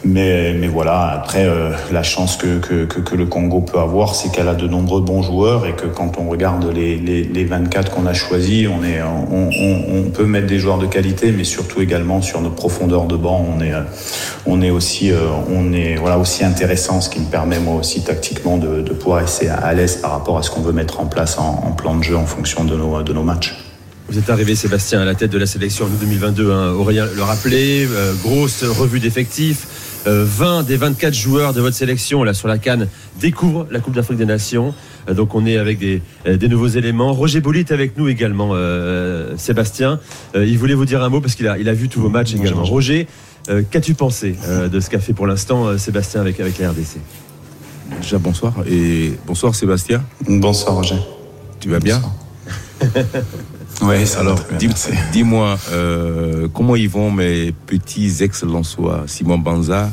Mais, 0.06 0.68
voilà, 0.68 1.08
après, 1.08 1.44
euh, 1.46 1.70
la 1.90 2.02
chance 2.02 2.36
que, 2.36 3.16
le 3.16 3.26
Congo 3.26 3.60
peut 3.60 3.78
avoir, 3.78 4.14
c'est 4.14 4.30
qu'elle 4.30 4.48
a 4.48 4.54
de 4.54 4.68
nombreux 4.68 5.00
bons 5.00 5.22
joueurs 5.22 5.66
et 5.66 5.72
que 5.74 5.86
quand 5.86 6.18
on 6.18 6.28
regarde 6.28 6.70
les, 6.72 6.96
les, 6.96 7.24
les 7.24 7.44
24 7.44 7.90
qu'on 7.90 8.06
a 8.06 8.14
choisis, 8.14 8.68
on, 8.68 10.10
peut 10.10 10.26
mettre 10.26 10.46
des 10.46 10.58
joueurs 10.58 10.78
de 10.78 10.86
qualité, 10.86 11.32
mais 11.32 11.44
surtout 11.44 11.80
également 11.80 12.22
sur 12.22 12.40
notre 12.40 12.54
profondeur 12.54 13.06
de 13.06 13.16
banc, 13.16 13.44
on 13.56 13.60
est, 13.60 13.74
euh, 13.74 14.78
euh, 14.78 16.16
aussi 16.18 16.44
intéressant, 16.44 17.00
ce 17.00 17.10
qui 17.10 17.20
me 17.20 17.26
permet 17.26 17.58
moi 17.58 17.74
aussi 17.74 18.02
tactiquement 18.02 18.56
de, 18.56 18.82
de 18.82 18.92
pouvoir 18.92 19.20
rester 19.20 19.48
à 19.48 19.72
l'aise 19.74 19.96
par 19.96 20.12
rapport 20.12 20.38
à 20.38 20.42
ce 20.42 20.50
qu'on 20.50 20.62
veut 20.62 20.72
mettre 20.72 21.00
en 21.00 21.06
place 21.06 21.36
en, 21.38 21.72
plan 21.72 21.96
de 21.96 22.02
jeu 22.02 22.16
en 22.16 22.26
fonction 22.26 22.64
de 22.64 22.76
nos, 22.76 23.02
de 23.02 23.12
nos 23.12 23.22
matchs. 23.22 23.56
Vous 24.08 24.18
êtes 24.18 24.30
arrivé, 24.30 24.54
Sébastien, 24.54 25.00
à 25.00 25.04
la 25.04 25.16
tête 25.16 25.32
de 25.32 25.38
la 25.38 25.46
sélection 25.46 25.86
en 25.86 25.88
2022. 25.88 26.52
Hein. 26.52 26.72
Aurélien 26.74 27.06
le 27.14 27.22
rappelait, 27.22 27.88
grosse 28.22 28.62
revue 28.62 29.00
d'effectifs. 29.00 29.66
Euh, 30.06 30.24
20 30.24 30.62
des 30.62 30.76
24 30.76 31.14
joueurs 31.14 31.52
de 31.52 31.60
votre 31.60 31.74
sélection 31.76 32.22
là 32.22 32.32
sur 32.32 32.46
la 32.48 32.58
Cannes 32.58 32.86
découvrent 33.20 33.66
la 33.70 33.80
Coupe 33.80 33.94
d'Afrique 33.94 34.18
des 34.18 34.24
Nations. 34.26 34.72
Euh, 35.08 35.14
donc 35.14 35.34
on 35.34 35.44
est 35.46 35.56
avec 35.56 35.78
des, 35.78 36.00
euh, 36.26 36.36
des 36.36 36.48
nouveaux 36.48 36.68
éléments. 36.68 37.12
Roger 37.12 37.40
Bolit 37.40 37.60
est 37.60 37.72
avec 37.72 37.96
nous 37.98 38.08
également, 38.08 38.50
euh, 38.52 39.34
Sébastien. 39.36 39.98
Euh, 40.36 40.46
il 40.46 40.58
voulait 40.58 40.74
vous 40.74 40.84
dire 40.84 41.02
un 41.02 41.08
mot 41.08 41.20
parce 41.20 41.34
qu'il 41.34 41.48
a, 41.48 41.58
il 41.58 41.68
a 41.68 41.72
vu 41.74 41.88
tous 41.88 42.00
vos 42.00 42.08
matchs 42.08 42.32
Bonjour, 42.32 42.44
également. 42.46 42.62
Roger. 42.64 42.72
Roger, 42.72 43.06
euh, 43.48 43.62
qu'as-tu 43.70 43.94
pensé 43.94 44.34
euh, 44.46 44.68
de 44.68 44.80
ce 44.80 44.90
qu'a 44.90 44.98
fait 45.00 45.12
pour 45.12 45.26
l'instant 45.26 45.66
euh, 45.66 45.78
Sébastien 45.78 46.20
avec, 46.20 46.38
avec 46.40 46.58
la 46.58 46.70
RDC 46.70 46.98
Déjà 48.00 48.18
bonsoir 48.18 48.52
et 48.68 49.12
bonsoir 49.26 49.54
Sébastien, 49.54 50.02
Bonsoir 50.28 50.74
Roger. 50.76 50.96
tu 51.60 51.68
vas 51.68 51.78
bien? 51.80 52.02
Oui, 53.82 53.96
Alors 54.18 54.38
dis- 54.58 54.70
dis-moi 55.12 55.58
euh, 55.70 56.48
comment 56.52 56.76
ils 56.76 56.88
vont 56.88 57.10
mes 57.10 57.52
petits 57.66 58.16
ex-Lensois, 58.22 59.04
Simon 59.06 59.38
Banza, 59.38 59.90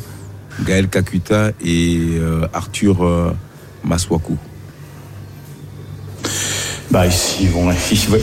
Gaël 0.65 0.87
Kakuta 0.87 1.49
et 1.63 1.99
euh, 2.17 2.47
Arthur 2.53 3.03
euh, 3.03 3.31
Maswaku. 3.83 4.37
Bah, 6.93 7.05
ils 7.41 7.49
vont, 7.49 7.71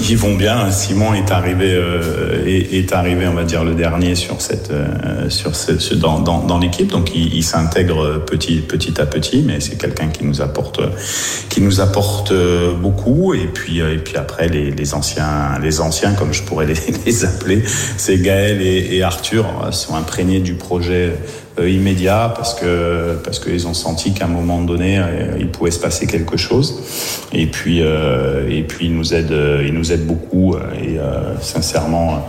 ils 0.09 0.17
vont 0.17 0.37
bien. 0.37 0.71
Simon 0.71 1.13
est 1.13 1.33
arrivé, 1.33 1.73
euh, 1.75 2.45
est, 2.47 2.93
arrivé, 2.93 3.27
on 3.27 3.35
va 3.35 3.43
dire, 3.43 3.65
le 3.65 3.75
dernier 3.75 4.15
sur 4.15 4.41
cette, 4.41 4.71
euh, 4.71 5.29
sur 5.29 5.57
ce, 5.57 5.81
ce- 5.81 5.97
dans, 5.97 6.21
dans, 6.21 6.45
dans 6.45 6.59
l'équipe. 6.59 6.87
Donc, 6.87 7.11
il, 7.17 7.43
s'intègre 7.43 8.21
petit, 8.25 8.61
petit 8.61 9.01
à 9.01 9.07
petit, 9.07 9.43
mais 9.45 9.59
c'est 9.59 9.77
quelqu'un 9.77 10.07
qui 10.07 10.25
nous 10.25 10.41
apporte, 10.41 10.81
qui 11.49 11.61
nous 11.63 11.81
apporte 11.81 12.31
euh, 12.31 12.73
beaucoup. 12.73 13.35
Et 13.35 13.49
puis, 13.53 13.81
euh, 13.81 13.95
et 13.95 13.99
puis 13.99 14.17
après, 14.17 14.47
les, 14.47 14.71
les 14.71 14.95
anciens, 14.95 15.59
les 15.61 15.81
anciens, 15.81 16.13
comme 16.13 16.33
je 16.33 16.45
pourrais 16.45 16.67
les, 16.67 16.75
les 17.07 17.25
appeler, 17.25 17.65
c'est 17.97 18.19
Gaël 18.19 18.63
et, 18.63 18.95
et 18.95 19.03
Arthur, 19.03 19.47
euh, 19.65 19.73
sont 19.73 19.97
imprégnés 19.97 20.39
du 20.39 20.55
projet 20.55 21.15
immédiat 21.69 22.33
parce 22.35 22.55
que 22.55 23.17
parce 23.25 23.39
qu'ils 23.39 23.67
ont 23.67 23.75
senti 23.75 24.13
qu'à 24.13 24.25
un 24.25 24.29
moment 24.29 24.61
donné 24.61 24.99
euh, 24.99 25.37
il 25.39 25.49
pouvait 25.49 25.71
se 25.71 25.79
passer 25.79 26.07
quelque 26.07 26.37
chose. 26.37 26.81
Et 27.33 27.47
puis 27.47 27.81
euh, 27.83 28.49
et 28.49 28.63
puis 28.63 28.87
ils 28.87 28.95
nous 28.95 29.15
aident 29.15 29.33
euh, 29.33 29.65
ils 29.67 29.75
nous 29.75 29.93
aident 29.93 30.07
beaucoup 30.07 30.55
euh, 30.55 30.61
et 30.83 30.99
euh, 30.99 31.39
sincèrement 31.41 32.27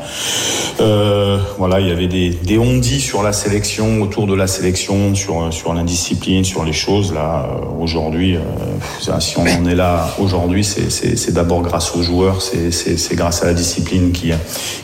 euh, 0.79 1.37
voilà 1.57 1.79
il 1.79 1.87
y 1.87 1.91
avait 1.91 2.07
des 2.07 2.29
des 2.31 2.57
ondits 2.57 3.01
sur 3.01 3.23
la 3.23 3.33
sélection 3.33 4.01
autour 4.01 4.27
de 4.27 4.35
la 4.35 4.47
sélection 4.47 5.15
sur 5.15 5.53
sur 5.53 5.73
l'indiscipline 5.73 6.43
sur 6.43 6.63
les 6.63 6.73
choses. 6.73 7.13
Là 7.13 7.47
euh, 7.49 7.83
aujourd'hui 7.83 8.35
euh, 8.35 9.19
si 9.19 9.37
on 9.37 9.43
en 9.43 9.65
est 9.65 9.75
là 9.75 10.13
aujourd'hui 10.19 10.63
c'est 10.63 10.89
c'est 10.89 11.15
c'est 11.17 11.33
d'abord 11.33 11.61
grâce 11.61 11.95
aux 11.95 12.01
joueurs 12.01 12.41
c'est 12.41 12.71
c'est 12.71 12.97
c'est 12.97 13.15
grâce 13.15 13.43
à 13.43 13.47
la 13.47 13.53
discipline 13.53 14.11
qui 14.11 14.31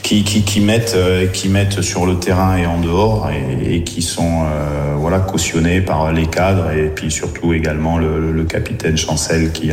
qui 0.04 0.24
qui, 0.24 0.44
qui 0.44 0.60
mettent 0.62 0.96
euh, 0.96 1.28
qui 1.28 1.50
mettent 1.50 1.82
sur 1.82 2.06
le 2.06 2.16
terrain 2.16 2.58
et 2.58 2.66
en 2.66 2.80
dehors 2.80 3.30
et 3.30 3.84
qui 3.84 4.02
sont 4.02 4.37
euh, 4.46 4.96
voilà 4.98 5.20
cautionnés 5.20 5.82
par 5.82 6.12
les 6.12 6.28
cadres 6.28 6.72
et 6.72 6.90
puis 6.94 7.10
surtout 7.12 7.54
également 7.54 7.98
le, 7.98 8.44
capitaine 8.46 8.98
Chancel 8.98 9.52
qui 9.52 9.72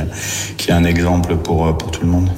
qui 0.56 0.70
est 0.70 0.74
un 0.74 0.84
exemple 0.84 1.36
pour 1.36 1.76
pour 1.78 1.90
tout 1.90 2.02
le 2.02 2.08
monde. 2.10 2.30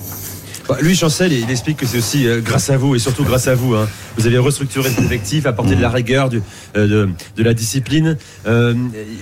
Bah, 0.68 0.76
Lui, 0.82 0.96
Chancel, 0.96 1.32
il 1.32 1.48
explique 1.48 1.76
que 1.76 1.86
c'est 1.86 1.98
aussi 1.98 2.26
euh, 2.26 2.40
grâce 2.40 2.70
à 2.70 2.76
vous 2.76 2.96
et 2.96 2.98
surtout 2.98 3.22
grâce 3.22 3.46
à 3.46 3.54
vous. 3.54 3.74
hein. 3.76 3.86
Vous 4.18 4.26
avez 4.26 4.38
restructuré 4.38 4.88
cet 4.90 4.98
effectif, 5.04 5.46
apporté 5.46 5.76
de 5.76 5.80
la 5.80 5.90
rigueur, 5.90 6.28
du- 6.28 6.42
euh, 6.76 6.88
de, 6.88 7.08
de 7.36 7.42
la 7.44 7.54
discipline. 7.54 8.16
Euh, 8.48 8.74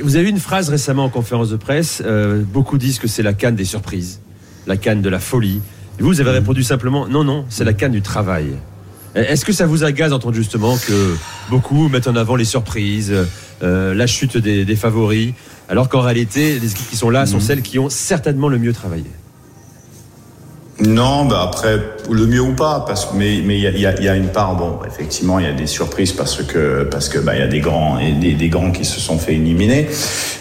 vous 0.03 0.17
avez 0.17 0.25
eu 0.27 0.31
une 0.31 0.39
phrase 0.41 0.71
récemment 0.71 1.05
en 1.05 1.11
conférence 1.11 1.51
de 1.51 1.57
presse. 1.57 2.03
euh, 2.07 2.43
beaucoup 2.43 2.79
disent 2.79 2.99
que 2.99 3.09
c'est 3.09 3.23
la 3.23 3.35
canne 3.35 3.57
des 3.57 3.67
surprises, 3.67 4.21
la 4.67 4.79
canne 4.79 5.03
de 5.03 5.11
la 5.11 5.19
folie. 5.21 5.61
Et 5.99 6.03
vous, 6.03 6.09
vous 6.09 6.21
avez 6.23 6.31
répondu 6.31 6.63
simplement 6.63 7.07
non, 7.09 7.25
non, 7.25 7.45
c'est 7.51 7.65
la 7.65 7.75
canne 7.75 7.93
du 7.93 8.01
travail. 8.01 8.47
Est-ce 9.15 9.45
que 9.45 9.53
ça 9.53 9.67
vous 9.67 9.85
agace 9.85 10.11
d'entendre 10.11 10.35
justement 10.35 10.77
que 10.77 11.15
beaucoup 11.49 11.89
mettent 11.89 12.09
en 12.09 12.17
avant 12.17 12.37
les 12.37 12.45
surprises, 12.45 13.13
euh, 13.63 13.95
la 13.95 14.07
chute 14.07 14.37
des, 14.37 14.65
des 14.65 14.77
favoris, 14.77 15.33
alors 15.69 15.89
qu'en 15.89 16.01
réalité, 16.01 16.59
les 16.59 16.73
équipes 16.73 16.91
qui 16.91 16.97
sont 16.97 17.11
là 17.11 17.25
sont 17.27 17.37
Mhm. 17.37 17.43
celles 17.43 17.63
qui 17.63 17.79
ont 17.79 17.89
certainement 17.89 18.49
le 18.49 18.59
mieux 18.59 18.73
travaillé? 18.73 19.05
Non, 20.81 21.25
bah 21.27 21.43
après, 21.45 21.79
le 22.11 22.27
mieux 22.27 22.41
ou 22.41 22.53
pas, 22.53 22.85
parce 22.85 23.13
mais 23.15 23.41
mais 23.45 23.57
il 23.59 23.63
y 23.63 23.87
a, 23.87 23.93
y 23.93 24.03
y 24.03 24.09
a 24.09 24.17
une 24.17 24.29
part, 24.29 24.57
bon, 24.57 24.81
effectivement, 24.85 25.39
il 25.39 25.45
y 25.45 25.49
a 25.49 25.53
des 25.53 25.69
surprises 25.69 26.13
parce 26.13 26.43
que 26.43 26.83
parce 26.83 27.09
que 27.09 27.21
bah 27.21 27.37
il 27.37 27.39
y 27.39 27.43
a 27.43 27.47
des 27.47 27.61
grands 27.61 28.01
et 28.01 28.11
des, 28.11 28.33
des 28.33 28.49
grands 28.49 28.73
qui 28.73 28.85
se 28.85 28.99
sont 28.99 29.19
fait 29.19 29.35
éliminer, 29.35 29.87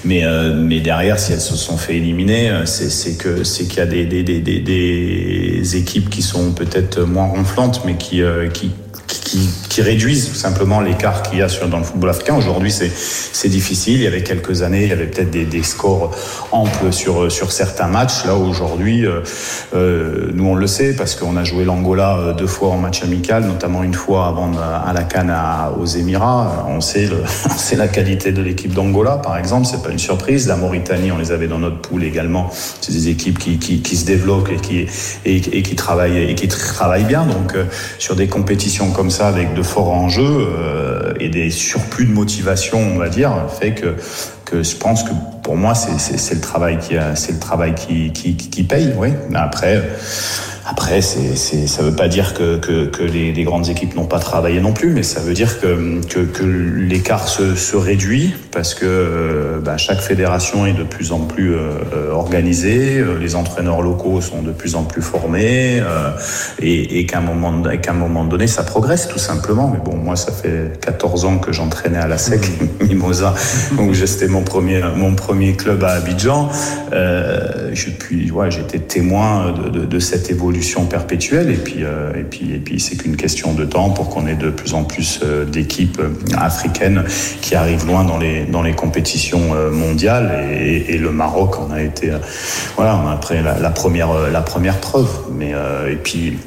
mais 0.04 0.26
euh, 0.26 0.56
mais 0.56 0.80
derrière, 0.80 1.20
si 1.20 1.34
elles 1.34 1.40
se 1.40 1.56
sont 1.56 1.78
fait 1.78 1.98
éliminer, 1.98 2.50
euh, 2.50 2.66
c'est 2.66 2.90
c'est 2.90 3.16
que 3.16 3.44
c'est 3.44 3.66
qu'il 3.66 3.78
y 3.78 3.82
a 3.82 3.86
des 3.86 4.06
des, 4.06 4.24
des 4.24 4.40
des 4.40 4.60
des 4.60 5.78
équipes 5.78 6.10
qui 6.10 6.24
sont 6.24 6.52
peut-être 6.52 7.02
moins 7.02 7.28
ronflantes, 7.28 7.82
mais 7.86 7.96
qui 7.96 8.24
euh, 8.24 8.50
qui 8.50 8.72
qui, 9.20 9.82
réduisent 9.82 10.30
tout 10.30 10.36
simplement 10.36 10.80
l'écart 10.80 11.24
qu'il 11.24 11.40
y 11.40 11.42
a 11.42 11.50
sur, 11.50 11.68
dans 11.68 11.80
le 11.80 11.84
football 11.84 12.12
africain. 12.12 12.36
Aujourd'hui, 12.36 12.72
c'est 12.72 13.50
difficile. 13.50 13.96
Il 13.96 14.04
y 14.04 14.08
avait 14.08 14.24
quelques 14.24 14.62
années, 14.62 14.84
il 14.84 14.90
y 14.90 14.94
avait 14.94 15.08
peut-être 15.08 15.32
des, 15.32 15.64
scores 15.64 16.12
amples 16.52 16.92
sur, 16.92 17.30
certains 17.52 17.88
matchs. 17.88 18.26
Là, 18.26 18.36
aujourd'hui, 18.36 19.06
euh, 19.06 19.22
euh, 19.76 20.32
nous, 20.34 20.48
on 20.48 20.56
le 20.56 20.68
sait 20.68 20.96
parce 20.96 21.16
qu'on 21.16 21.36
a 21.38 21.44
joué 21.44 21.66
l'Angola 21.66 22.18
euh, 22.18 22.34
deux 22.34 22.48
fois 22.48 22.70
en 22.70 22.78
match 22.78 23.04
amical, 23.04 23.46
notamment 23.46 23.84
une 23.84 23.94
fois 23.94 24.28
avant 24.28 24.52
à 24.58 24.94
la 24.94 25.04
Cannes 25.04 25.34
aux 25.80 25.86
Émirats. 25.86 26.66
On 26.70 26.82
sait, 26.82 27.10
la 27.76 27.88
qualité 27.88 28.32
de 28.32 28.42
l'équipe 28.42 28.74
d'Angola, 28.74 29.18
par 29.18 29.38
exemple. 29.38 29.68
C'est 29.70 29.82
pas 29.82 29.90
une 29.90 30.00
surprise. 30.00 30.48
La 30.48 30.56
Mauritanie, 30.56 31.12
on 31.12 31.18
les 31.18 31.32
avait 31.32 31.48
dans 31.48 31.60
notre 31.60 31.78
poule 31.78 32.04
également. 32.04 32.50
C'est 32.82 32.94
des 32.94 33.10
équipes 33.10 33.40
qui, 33.40 33.96
se 33.96 34.06
développent 34.06 34.50
et 34.50 35.42
qui, 35.42 35.76
travaillent 35.76 36.30
et 36.30 36.36
qui 36.36 36.48
travaillent 36.48 37.04
bien. 37.04 37.26
Donc, 37.26 37.56
sur 38.00 38.16
des 38.16 38.28
compétitions 38.28 38.92
comme 38.92 39.03
ça, 39.10 39.28
avec 39.28 39.54
de 39.54 39.62
forts 39.62 39.92
enjeux 39.92 40.24
euh, 40.26 41.14
et 41.20 41.30
des 41.30 41.50
surplus 41.50 42.06
de 42.06 42.12
motivation, 42.12 42.80
on 42.80 42.98
va 42.98 43.10
dire, 43.10 43.32
fait 43.60 43.74
que 43.74 43.96
que 44.46 44.62
je 44.62 44.76
pense 44.76 45.04
que 45.04 45.10
pour 45.42 45.56
moi 45.56 45.74
c'est 45.74 46.36
le 46.36 46.42
travail 46.42 46.78
qui 46.78 46.96
c'est 47.16 47.32
le 47.32 47.40
travail 47.40 47.74
qui 47.76 48.12
qui 48.12 48.64
paye, 48.64 48.94
oui. 48.98 49.10
Après 49.34 49.82
après 50.66 51.02
c'est 51.02 51.36
c'est 51.36 51.68
ça 51.68 51.84
veut 51.84 51.96
pas 51.96 52.08
dire 52.08 52.34
que 52.34 52.58
que, 52.58 52.86
que 52.86 53.04
les, 53.04 53.34
les 53.34 53.44
grandes 53.44 53.70
équipes 53.70 53.96
n'ont 53.96 54.06
pas 54.06 54.20
travaillé 54.20 54.62
non 54.62 54.72
plus, 54.72 54.90
mais 54.90 55.04
ça 55.04 55.20
veut 55.20 55.34
dire 55.34 55.60
que 55.60 56.02
que, 56.08 56.20
que 56.20 56.44
l'écart 56.44 57.28
se, 57.28 57.56
se 57.56 57.76
réduit 57.76 58.34
parce 58.52 58.74
que 58.74 58.86
euh, 58.86 59.60
bah, 59.60 59.78
chaque 59.78 60.00
fédération 60.00 60.66
est 60.66 60.74
de 60.74 60.84
plus 60.84 61.12
en 61.12 61.22
plus 61.22 61.54
euh, 61.54 61.72
euh, 61.94 62.12
organisée, 62.12 63.00
euh, 63.00 63.18
les 63.20 63.36
entraîneurs 63.36 63.82
locaux 63.82 64.22
sont 64.22 64.42
de 64.42 64.52
plus 64.52 64.76
en 64.76 64.84
plus 64.84 65.02
formés 65.02 65.80
euh, 65.82 66.12
et, 66.62 67.00
et 67.00 67.06
qu'à 67.06 67.18
un 67.18 67.22
moment 67.22 67.70
et 67.70 67.82
qu'à 67.82 67.92
un 67.92 67.96
moment 67.96 68.24
donné 68.24 68.48
ça 68.48 68.64
progresse 68.64 69.08
tout 69.08 69.20
simplement. 69.20 69.68
Mais 69.68 69.80
bon, 69.84 69.98
moi 69.98 70.16
ça 70.16 70.32
fait 70.32 70.80
14 70.80 71.26
ans 71.26 71.38
que 71.40 71.52
j'entraînais 71.52 71.98
à 71.98 72.08
la 72.08 72.18
SEC 72.18 72.50
Mimosa, 72.82 73.34
donc 73.76 73.96
c'était 73.96 74.28
mon 74.28 74.44
premier 74.44 74.82
mon 74.96 75.14
premier 75.16 75.54
club 75.54 75.84
à 75.84 75.94
Abidjan. 75.94 76.50
Euh, 76.94 77.72
je 77.74 77.90
puis 77.90 78.32
ouais, 78.32 78.50
j'étais 78.52 78.80
témoin 78.80 79.52
de, 79.52 79.70
de, 79.70 79.86
de 79.86 80.00
cette 80.00 80.30
évolution 80.30 80.53
perpétuelle. 80.90 81.52
Et 81.52 81.58
puis 81.58 81.84
euh, 81.84 82.14
et 82.16 82.24
puis 82.24 82.54
et 82.54 82.60
puis 82.60 82.80
c'est 82.80 82.96
qu'une 82.96 83.16
question 83.16 83.54
de 83.54 83.66
temps 83.66 83.90
pour 83.90 84.10
qu'on 84.10 84.28
ait 84.28 84.36
de 84.36 84.50
plus 84.50 84.74
en 84.74 84.84
plus 84.84 85.20
euh, 85.24 85.46
d'équipes 85.46 86.00
euh, 86.00 86.14
africaines 86.38 87.04
qui 87.42 87.56
arrivent 87.56 87.86
loin 87.86 88.04
dans 88.04 88.18
les 88.18 88.46
dans 88.46 88.62
les 88.62 88.74
compétitions 88.74 89.54
mondiales. 89.72 90.50
Et, 90.60 90.98
le 91.04 91.12
Maroc 91.12 91.56
on 91.60 91.74
a 91.74 91.82
été 91.82 92.12
voilà 92.76 93.00
on 93.04 93.08
a 93.08 93.18
pris 93.18 93.42
la, 93.42 93.70
première 93.72 94.14
la 94.32 94.42
première 94.42 94.80
preuve. 94.80 95.10
Mais 95.32 95.52
et 95.90 95.96
puis 95.96 96.38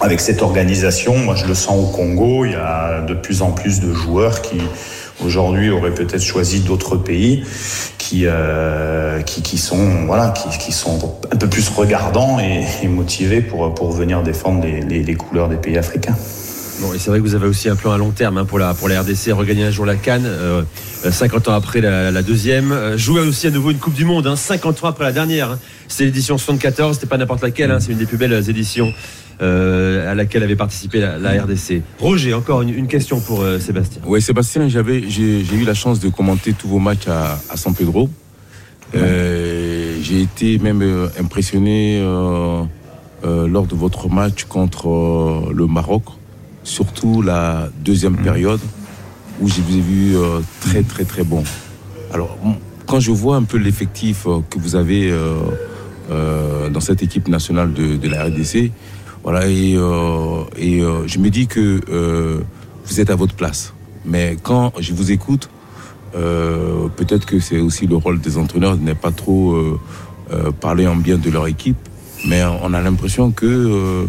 avec 0.00 0.20
cette 0.20 0.42
organisation, 0.42 1.16
moi 1.16 1.34
je 1.34 1.46
le 1.46 1.54
sens 1.54 1.76
au 1.82 1.86
Congo, 1.86 2.44
il 2.44 2.52
y 2.52 2.56
a 2.56 3.00
de 3.02 3.14
plus 3.14 3.42
en 3.42 3.52
plus 3.52 3.80
de 3.80 3.92
joueurs 3.92 4.42
qui 4.42 4.58
aujourd'hui 5.24 5.70
auraient 5.70 5.94
peut-être 5.94 6.22
choisi 6.22 6.60
d'autres 6.60 6.96
pays 6.96 7.44
qui, 7.98 8.22
euh, 8.24 9.20
qui, 9.22 9.56
sont 9.56 10.06
voilà 10.06 10.34
qui, 10.60 10.72
sont 10.72 11.16
un 11.32 11.36
peu 11.36 11.48
plus 11.48 11.68
regardants 11.68 12.38
et, 12.38 12.86
motivés 12.88 13.40
pour, 13.40 13.74
pour 13.74 13.92
venir 13.92 14.22
défendre 14.22 14.64
les, 14.64 15.14
couleurs 15.14 15.48
des 15.48 15.56
pays 15.56 15.78
africains. 15.78 16.16
Bon, 16.80 16.92
et 16.92 16.98
c'est 16.98 17.10
vrai 17.10 17.20
que 17.20 17.24
vous 17.24 17.36
avez 17.36 17.46
aussi 17.46 17.68
un 17.68 17.76
plan 17.76 17.92
à 17.92 17.98
long 17.98 18.10
terme 18.10 18.36
hein, 18.36 18.44
pour, 18.44 18.58
la, 18.58 18.74
pour 18.74 18.88
la 18.88 19.00
RDC, 19.00 19.30
regagner 19.30 19.64
un 19.64 19.70
jour 19.70 19.86
la 19.86 19.94
Cannes, 19.94 20.26
euh, 20.26 20.62
euh, 21.04 21.10
50 21.12 21.48
ans 21.48 21.54
après 21.54 21.80
la, 21.80 22.10
la 22.10 22.22
deuxième, 22.22 22.72
euh, 22.72 22.98
jouer 22.98 23.20
aussi 23.20 23.46
à 23.46 23.50
nouveau 23.50 23.70
une 23.70 23.78
Coupe 23.78 23.94
du 23.94 24.04
Monde, 24.04 24.26
hein, 24.26 24.34
50 24.34 24.82
ans 24.82 24.88
après 24.88 25.04
la 25.04 25.12
dernière. 25.12 25.52
hein. 25.52 25.58
C'est 25.86 26.04
l'édition 26.04 26.36
74, 26.36 26.96
c'était 26.96 27.06
pas 27.06 27.16
n'importe 27.16 27.42
laquelle, 27.42 27.70
hein, 27.70 27.78
c'est 27.78 27.92
une 27.92 27.98
des 27.98 28.06
plus 28.06 28.16
belles 28.16 28.50
éditions 28.50 28.92
euh, 29.42 30.10
à 30.10 30.14
laquelle 30.14 30.44
avait 30.44 30.54
participé 30.54 31.00
la, 31.00 31.18
la 31.18 31.42
RDC. 31.42 31.82
Roger, 31.98 32.34
encore 32.34 32.62
une, 32.62 32.68
une 32.68 32.86
question 32.86 33.18
pour 33.18 33.40
euh, 33.42 33.58
Sébastien. 33.58 34.00
Oui, 34.06 34.22
Sébastien, 34.22 34.68
j'avais, 34.68 35.08
j'ai, 35.08 35.40
eu 35.40 35.64
la 35.64 35.74
chance 35.74 35.98
de 35.98 36.08
commenter 36.08 36.52
tous 36.52 36.68
vos 36.68 36.78
matchs 36.78 37.08
à, 37.08 37.40
à 37.50 37.56
San 37.56 37.74
Pedro. 37.74 38.08
Euh, 38.94 39.98
j'ai 40.02 40.20
été 40.20 40.58
même 40.58 41.08
impressionné 41.18 42.00
lors 43.24 43.66
de 43.66 43.74
votre 43.74 44.08
match 44.08 44.44
contre 44.44 45.50
le 45.52 45.66
Maroc, 45.66 46.04
surtout 46.62 47.20
la 47.20 47.70
deuxième 47.84 48.16
période 48.16 48.60
où 49.40 49.48
je 49.48 49.60
vous 49.60 49.76
ai 49.76 49.80
vu 49.80 50.14
très 50.60 50.82
très 50.82 51.04
très 51.04 51.24
bon. 51.24 51.42
Alors, 52.12 52.38
quand 52.86 53.00
je 53.00 53.10
vois 53.10 53.34
un 53.34 53.42
peu 53.42 53.56
l'effectif 53.56 54.28
que 54.48 54.58
vous 54.60 54.76
avez 54.76 55.12
dans 56.08 56.80
cette 56.80 57.02
équipe 57.02 57.26
nationale 57.26 57.72
de, 57.72 57.96
de 57.96 58.08
la 58.08 58.26
RDC, 58.26 58.70
voilà, 59.24 59.48
et, 59.48 59.74
euh, 59.74 60.44
et 60.56 60.82
euh, 60.82 61.06
je 61.06 61.18
me 61.18 61.30
dis 61.30 61.46
que 61.46 61.80
euh, 61.88 62.40
vous 62.84 63.00
êtes 63.00 63.10
à 63.10 63.16
votre 63.16 63.34
place. 63.34 63.72
Mais 64.04 64.36
quand 64.42 64.72
je 64.78 64.92
vous 64.92 65.10
écoute, 65.10 65.48
euh, 66.14 66.88
peut-être 66.94 67.24
que 67.26 67.40
c'est 67.40 67.58
aussi 67.58 67.86
le 67.86 67.96
rôle 67.96 68.20
des 68.20 68.36
entraîneurs 68.36 68.76
de 68.76 68.82
ne 68.82 68.92
pas 68.92 69.10
trop 69.10 69.54
euh, 69.54 69.80
euh, 70.30 70.52
parler 70.52 70.86
en 70.86 70.96
bien 70.96 71.16
de 71.16 71.30
leur 71.30 71.46
équipe, 71.46 71.78
mais 72.28 72.42
on 72.62 72.72
a 72.74 72.80
l'impression 72.82 73.30
que 73.32 74.06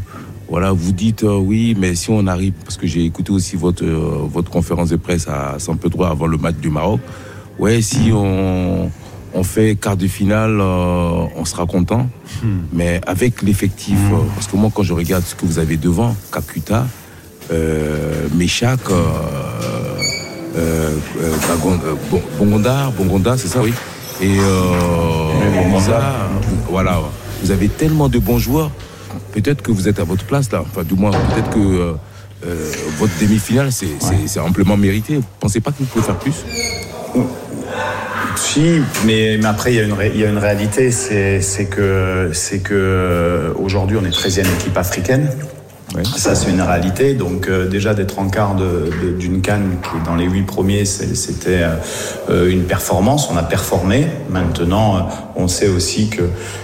voilà, 0.47 0.71
vous 0.71 0.91
dites 0.91 1.23
oui, 1.23 1.75
mais 1.79 1.95
si 1.95 2.11
on 2.11 2.27
arrive, 2.27 2.53
parce 2.63 2.77
que 2.77 2.85
j'ai 2.85 3.03
écouté 3.03 3.31
aussi 3.31 3.55
votre 3.55 3.83
votre 3.83 4.51
conférence 4.51 4.89
de 4.89 4.95
presse 4.97 5.27
à 5.27 5.55
San 5.57 5.77
Pedro 5.77 6.03
avant 6.03 6.27
le 6.27 6.37
match 6.37 6.57
du 6.57 6.69
Maroc, 6.69 6.99
ouais, 7.57 7.81
si 7.81 8.11
on 8.13 8.91
on 9.35 9.43
fait 9.43 9.75
quart 9.75 9.97
de 9.97 10.07
finale, 10.07 10.59
euh, 10.61 11.25
on 11.35 11.45
sera 11.45 11.65
content, 11.65 12.07
mais 12.71 13.01
avec 13.05 13.41
l'effectif, 13.41 13.97
euh, 14.11 14.17
parce 14.33 14.47
que 14.47 14.55
moi 14.55 14.71
quand 14.73 14.83
je 14.83 14.93
regarde 14.93 15.25
ce 15.25 15.35
que 15.35 15.45
vous 15.45 15.59
avez 15.59 15.77
devant, 15.77 16.15
Kakuta, 16.31 16.87
euh, 17.51 18.27
Meshak, 18.33 18.79
euh, 18.89 18.95
Bongonda, 22.39 22.91
Bongonda, 22.97 23.37
c'est 23.37 23.49
ça, 23.49 23.61
oui. 23.61 23.73
Et 24.21 24.37
Moussa, 25.69 26.29
voilà. 26.69 27.01
Vous 27.41 27.51
avez 27.51 27.67
tellement 27.67 28.07
de 28.07 28.17
bons 28.17 28.39
joueurs. 28.39 28.71
Peut-être 29.33 29.61
que 29.61 29.71
vous 29.71 29.89
êtes 29.89 29.99
à 29.99 30.05
votre 30.05 30.23
place 30.23 30.49
là. 30.53 30.61
Enfin, 30.61 30.83
du 30.83 30.95
moins, 30.95 31.11
peut-être 31.11 31.49
que 31.49 31.95
votre 32.97 33.11
demi-finale, 33.19 33.71
c'est 33.73 34.39
amplement 34.39 34.77
mérité. 34.77 35.17
Vous 35.17 35.23
pensez 35.41 35.59
pas 35.59 35.71
que 35.71 35.79
vous 35.79 35.85
pouvez 35.85 36.05
faire 36.05 36.17
plus? 36.17 36.45
Si, 38.35 38.81
mais, 39.05 39.37
mais 39.39 39.45
après 39.47 39.73
il 39.73 39.77
y 39.77 39.79
a 39.79 39.83
une, 39.83 39.93
ré- 39.93 40.11
il 40.13 40.19
y 40.21 40.25
a 40.25 40.29
une 40.29 40.37
réalité, 40.37 40.91
c'est 40.91 41.41
c'est 41.41 41.65
que 41.65 42.29
c'est 42.33 42.59
que 42.59 42.73
euh, 42.73 43.53
aujourd'hui 43.59 43.97
on 44.01 44.05
est 44.05 44.09
13e 44.15 44.45
équipe 44.59 44.77
africaine. 44.77 45.29
Ouais. 45.95 46.01
Ça, 46.03 46.35
c'est 46.35 46.49
une 46.49 46.61
réalité. 46.61 47.13
Donc, 47.13 47.47
euh, 47.47 47.69
déjà 47.69 47.93
d'être 47.93 48.19
en 48.19 48.27
quart 48.27 48.55
d'une 48.55 49.41
canne 49.41 49.77
qui 49.81 49.95
est 49.97 50.05
dans 50.05 50.15
les 50.15 50.25
huit 50.25 50.41
premiers, 50.41 50.83
c'était 50.83 51.63
euh, 52.29 52.49
une 52.49 52.63
performance. 52.63 53.29
On 53.31 53.37
a 53.37 53.43
performé. 53.43 54.07
Maintenant, 54.29 54.97
euh, 54.97 54.99
on 55.37 55.47
sait 55.47 55.69
aussi 55.69 56.09
que 56.09 56.23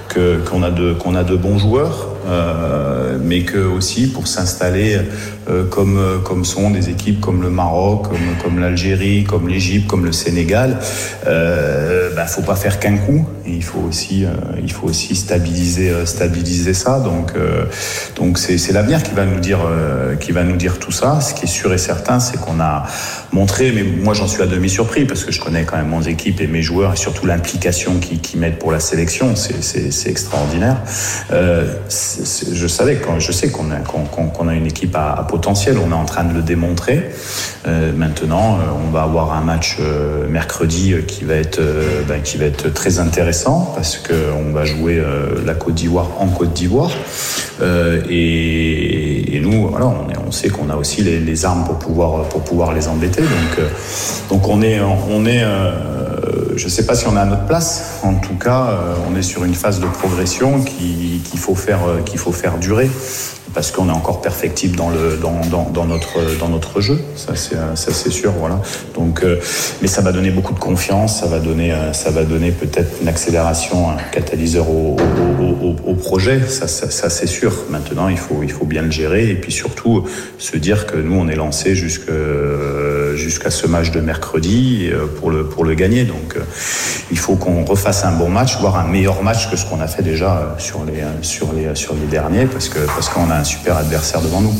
que- 0.09 0.39
qu'on 0.39 0.63
a 0.63 0.71
de 0.71 0.93
qu'on 0.93 1.15
a 1.15 1.23
de 1.23 1.37
bons 1.37 1.57
joueurs, 1.59 2.09
euh, 2.27 3.17
mais 3.23 3.43
que 3.43 3.59
aussi 3.59 4.07
pour 4.11 4.27
s'installer 4.27 4.95
euh, 4.97 5.01
comme 5.69 5.97
euh, 5.97 6.17
comme 6.19 6.45
sont 6.45 6.69
des 6.71 6.89
équipes 6.89 7.19
comme 7.19 7.41
le 7.41 7.49
Maroc, 7.49 8.07
comme 8.43 8.59
l'Algérie, 8.59 9.23
comme 9.23 9.47
l'Égypte, 9.47 9.87
comme 9.87 10.05
le 10.05 10.11
Sénégal, 10.11 10.79
euh, 11.27 12.09
bah, 12.15 12.25
faut 12.25 12.41
pas 12.41 12.55
faire 12.55 12.79
qu'un 12.79 12.97
coup. 12.97 13.25
Il 13.45 13.63
faut 13.63 13.79
aussi 13.79 14.25
euh, 14.25 14.29
il 14.61 14.71
faut 14.71 14.87
aussi 14.87 15.15
stabiliser 15.15 15.89
euh, 15.89 16.05
stabiliser 16.05 16.73
ça. 16.73 16.99
Donc 16.99 17.33
euh, 17.35 17.65
donc 18.15 18.37
c'est 18.37 18.71
l'avenir 18.71 19.03
qui 19.03 19.13
va 19.13 19.25
nous 19.25 19.39
dire 19.39 19.59
euh, 19.65 20.15
qui 20.15 20.31
va 20.31 20.43
nous 20.43 20.57
dire 20.57 20.79
tout 20.79 20.91
ça. 20.91 21.19
Ce 21.21 21.33
qui 21.33 21.45
est 21.45 21.47
sûr 21.47 21.73
et 21.73 21.77
certain, 21.77 22.19
c'est 22.19 22.39
qu'on 22.39 22.59
a 22.59 22.85
montré, 23.33 23.71
mais 23.71 23.83
moi 23.83 24.13
j'en 24.13 24.27
suis 24.27 24.41
à 24.41 24.47
demi 24.47 24.69
surpris 24.69 25.05
parce 25.05 25.23
que 25.23 25.31
je 25.31 25.41
connais 25.41 25.63
quand 25.63 25.77
même 25.77 25.89
mon 25.89 26.01
équipe 26.01 26.39
et 26.41 26.47
mes 26.47 26.61
joueurs 26.61 26.93
et 26.93 26.97
surtout 26.97 27.25
l'implication 27.25 27.99
qu'ils 27.99 28.21
qui 28.21 28.37
mettent 28.37 28.59
pour 28.59 28.71
la 28.71 28.79
sélection, 28.79 29.35
c'est 29.35 30.09
extraordinaire. 30.09 30.77
Euh, 31.31 31.73
je 31.89 32.67
savais 32.67 32.97
quand 32.97 33.19
je 33.19 33.31
sais 33.31 33.49
qu'on 33.49 33.71
a 33.71 33.77
qu'on 33.77 34.47
a 34.47 34.53
une 34.53 34.67
équipe 34.67 34.95
à, 34.95 35.13
à 35.13 35.23
potentiel, 35.23 35.40
on 35.47 35.91
est 35.91 35.93
en 35.93 36.05
train 36.05 36.23
de 36.23 36.33
le 36.33 36.41
démontrer. 36.41 37.11
Euh, 37.67 37.91
maintenant, 37.93 38.55
euh, 38.55 38.71
on 38.87 38.91
va 38.91 39.03
avoir 39.03 39.33
un 39.33 39.41
match 39.41 39.77
euh, 39.79 40.27
mercredi 40.27 40.95
qui 41.07 41.25
va 41.25 41.35
être 41.35 41.61
ben, 42.07 42.21
qui 42.21 42.37
va 42.37 42.45
être 42.45 42.73
très 42.73 42.99
intéressant 42.99 43.71
parce 43.75 43.97
que 43.97 44.13
on 44.37 44.51
va 44.51 44.65
jouer 44.65 45.01
la 45.45 45.53
Côte 45.53 45.75
d'Ivoire 45.75 46.09
en 46.19 46.27
Côte 46.27 46.53
d'Ivoire 46.53 46.91
et, 48.09 49.39
nous 49.43 49.69
voilà 49.69 49.87
on 49.87 50.09
est 50.09 50.17
on 50.25 50.31
sait 50.31 50.49
qu'on 50.49 50.69
a 50.69 50.75
aussi 50.75 51.01
les, 51.01 51.45
armes 51.45 51.65
pour 51.65 51.77
pouvoir, 51.77 52.23
pour 52.29 52.41
pouvoir 52.41 52.73
les 52.73 52.87
embêter. 52.87 53.21
Donc, 53.21 53.65
donc 54.29 54.47
on 54.47 54.61
est, 54.61 54.79
on 54.79 55.25
est 55.25 55.43
je 56.55 56.63
ne 56.63 56.69
sais 56.69 56.85
pas 56.85 56.95
si 56.95 57.05
on 57.07 57.15
à 57.17 57.25
notre 57.25 57.45
place. 57.45 57.99
En 58.03 58.13
tout 58.13 58.35
cas, 58.35 58.77
on 59.09 59.15
est 59.17 59.23
sur 59.23 59.43
une 59.43 59.55
phase 59.55 59.79
de 59.79 59.87
progression 59.87 60.61
qu'il 60.61 61.39
faut, 61.39 61.55
faire, 61.55 61.79
faut 62.15 62.31
faire 62.31 62.57
durer 62.59 62.89
parce 63.53 63.71
qu'on 63.71 63.89
est 63.89 63.93
encore 63.93 64.21
perfectible 64.21 64.75
dans, 64.75 64.89
notre, 64.89 66.81
jeu, 66.81 66.99
ça 67.15 67.33
c'est 67.35 68.11
sûr. 68.11 68.31
Voilà. 68.31 68.61
Donc, 68.95 69.23
euh, 69.23 69.39
mais 69.81 69.87
ça 69.87 70.01
va 70.01 70.11
donner 70.11 70.31
beaucoup 70.31 70.53
de 70.53 70.59
confiance, 70.59 71.19
ça 71.19 71.27
va 71.27 71.39
donner, 71.39 71.71
euh, 71.73 71.93
ça 71.93 72.11
va 72.11 72.23
donner 72.23 72.51
peut-être 72.51 73.01
une 73.01 73.07
accélération, 73.07 73.89
un 73.89 73.97
catalyseur 74.11 74.69
au, 74.69 74.95
projet, 76.01 76.41
ça, 76.47 76.67
c'est 76.67 77.27
sûr. 77.27 77.53
Maintenant, 77.69 78.07
il 78.07 78.17
faut, 78.17 78.65
bien 78.65 78.81
le 78.81 78.91
gérer 78.91 79.29
et 79.29 79.35
puis 79.35 79.51
surtout 79.51 80.05
se 80.37 80.57
dire 80.57 80.87
que 80.87 80.97
nous, 80.97 81.15
on 81.15 81.27
est 81.27 81.35
lancé 81.35 81.75
jusqu'à 81.75 82.11
ce 83.49 83.67
match 83.67 83.91
de 83.91 83.99
mercredi 83.99 84.89
euh, 84.91 85.05
pour 85.07 85.29
le, 85.31 85.75
gagner. 85.75 86.03
Donc, 86.03 86.37
il 87.11 87.17
faut 87.17 87.35
qu'on 87.35 87.63
refasse 87.63 88.03
un 88.03 88.11
bon 88.11 88.29
match, 88.29 88.57
voire 88.59 88.77
un 88.77 88.87
meilleur 88.87 89.21
match 89.23 89.49
que 89.49 89.55
ce 89.55 89.65
qu'on 89.65 89.79
a 89.79 89.87
fait 89.87 90.03
déjà 90.03 90.55
sur 90.57 90.83
les, 90.85 91.01
derniers, 92.09 92.45
parce 92.45 92.67
que 92.67 92.79
parce 92.79 93.09
qu'on 93.09 93.29
a 93.29 93.40
un 93.41 93.43
super 93.43 93.75
adversaire 93.75 94.21
devant 94.21 94.39
nous. 94.39 94.53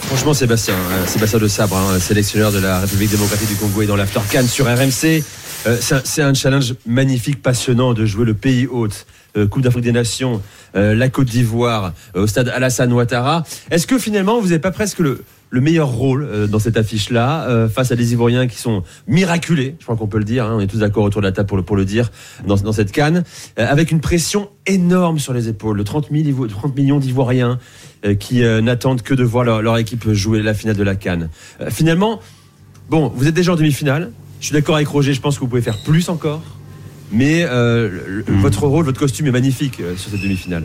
Franchement, 0.00 0.32
Sébastien, 0.32 0.72
euh, 0.72 1.06
Sébastien 1.06 1.38
de 1.38 1.48
Sabre, 1.48 1.76
hein, 1.76 1.98
sélectionneur 1.98 2.50
de 2.50 2.58
la 2.58 2.80
République 2.80 3.10
démocratique 3.10 3.48
du 3.48 3.56
Congo 3.56 3.82
et 3.82 3.86
dans 3.86 3.96
l'After 3.96 4.20
Cannes 4.30 4.46
sur 4.46 4.64
RMC. 4.64 5.22
Euh, 5.66 5.76
c'est 5.80 6.22
un, 6.22 6.32
challenge 6.32 6.76
magnifique, 6.86 7.42
passionnant 7.42 7.92
de 7.92 8.06
jouer 8.06 8.24
le 8.24 8.32
pays 8.32 8.66
hôte. 8.66 9.06
Euh, 9.36 9.46
Coupe 9.46 9.62
d'Afrique 9.62 9.84
des 9.84 9.92
Nations, 9.92 10.40
la 10.72 11.08
Côte 11.10 11.28
d'Ivoire, 11.28 11.92
au 12.14 12.26
stade 12.26 12.48
Alassane 12.48 12.90
Ouattara. 12.92 13.44
Est-ce 13.70 13.86
que 13.86 13.98
finalement, 13.98 14.40
vous 14.40 14.48
n'avez 14.48 14.60
pas 14.60 14.70
presque 14.70 14.98
le, 14.98 15.24
le 15.50 15.60
meilleur 15.60 15.88
rôle 15.88 16.48
dans 16.48 16.58
cette 16.58 16.76
affiche-là, 16.76 17.68
face 17.68 17.92
à 17.92 17.96
des 17.96 18.12
Ivoiriens 18.12 18.46
qui 18.46 18.58
sont 18.58 18.82
miraculés, 19.06 19.76
je 19.78 19.84
crois 19.84 19.96
qu'on 19.96 20.06
peut 20.06 20.18
le 20.18 20.24
dire, 20.24 20.44
hein, 20.44 20.54
on 20.56 20.60
est 20.60 20.66
tous 20.66 20.78
d'accord 20.78 21.04
autour 21.04 21.22
de 21.22 21.26
la 21.26 21.32
table 21.32 21.48
pour 21.48 21.56
le, 21.56 21.62
pour 21.62 21.76
le 21.76 21.86
dire, 21.86 22.10
dans, 22.46 22.56
dans 22.56 22.72
cette 22.72 22.92
canne, 22.92 23.24
avec 23.56 23.90
une 23.90 24.00
pression 24.00 24.50
énorme 24.66 25.18
sur 25.18 25.32
les 25.32 25.48
épaules, 25.48 25.82
30, 25.82 26.08
30 26.48 26.76
millions 26.76 26.98
d'Ivoiriens 26.98 27.52
euh, 27.52 27.85
qui 28.18 28.44
euh, 28.44 28.60
n'attendent 28.60 29.02
que 29.02 29.14
de 29.14 29.24
voir 29.24 29.44
leur, 29.44 29.78
équipe 29.78 30.12
jouer 30.12 30.42
la 30.42 30.54
finale 30.54 30.76
de 30.76 30.82
la 30.82 30.94
Cannes. 30.94 31.28
Euh, 31.60 31.70
finalement, 31.70 32.20
bon, 32.90 33.12
vous 33.14 33.26
êtes 33.26 33.34
déjà 33.34 33.52
en 33.52 33.56
demi-finale. 33.56 34.12
Je 34.40 34.46
suis 34.46 34.52
d'accord 34.52 34.76
avec 34.76 34.88
Roger, 34.88 35.14
je 35.14 35.20
pense 35.20 35.36
que 35.36 35.40
vous 35.40 35.48
pouvez 35.48 35.62
faire 35.62 35.78
plus 35.84 36.08
encore. 36.08 36.42
Mais 37.12 37.44
mmh. 37.44 38.40
votre 38.40 38.66
rôle, 38.66 38.84
votre 38.84 38.98
costume 38.98 39.28
est 39.28 39.32
magnifique 39.32 39.80
sur 39.96 40.10
cette 40.10 40.20
demi-finale. 40.20 40.64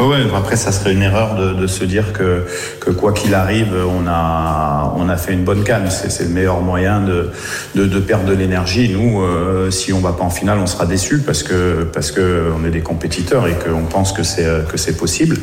Ouais, 0.00 0.18
après, 0.36 0.56
ça 0.56 0.70
serait 0.70 0.92
une 0.92 1.02
erreur 1.02 1.34
de, 1.34 1.66
se 1.66 1.84
dire 1.84 2.12
que, 2.12 2.44
quoi 2.92 3.12
qu'il 3.12 3.34
arrive, 3.34 3.74
on 3.74 4.06
a, 4.06 4.94
on 4.96 5.08
a 5.08 5.16
fait 5.16 5.32
une 5.32 5.44
bonne 5.44 5.64
canne. 5.64 5.88
C'est 5.90 6.22
le 6.24 6.30
meilleur 6.30 6.60
moyen 6.60 7.00
de, 7.00 7.30
de, 7.74 8.00
perdre 8.00 8.26
de 8.26 8.34
l'énergie. 8.34 8.88
Nous, 8.88 9.20
euh, 9.20 9.70
si 9.70 9.92
on 9.92 10.00
va 10.00 10.12
pas 10.12 10.24
en 10.24 10.30
finale, 10.30 10.58
on 10.58 10.66
sera 10.66 10.86
déçu 10.86 11.18
parce 11.18 11.42
que 11.42 11.84
parce 11.92 12.12
que 12.12 12.52
est 12.66 12.70
des 12.70 12.80
compétiteurs 12.80 13.46
et 13.46 13.54
qu'on 13.54 13.82
pense 13.82 14.12
que 14.12 14.22
c'est 14.22 14.46
que 14.68 14.76
c'est 14.76 14.96
possible. 14.96 15.36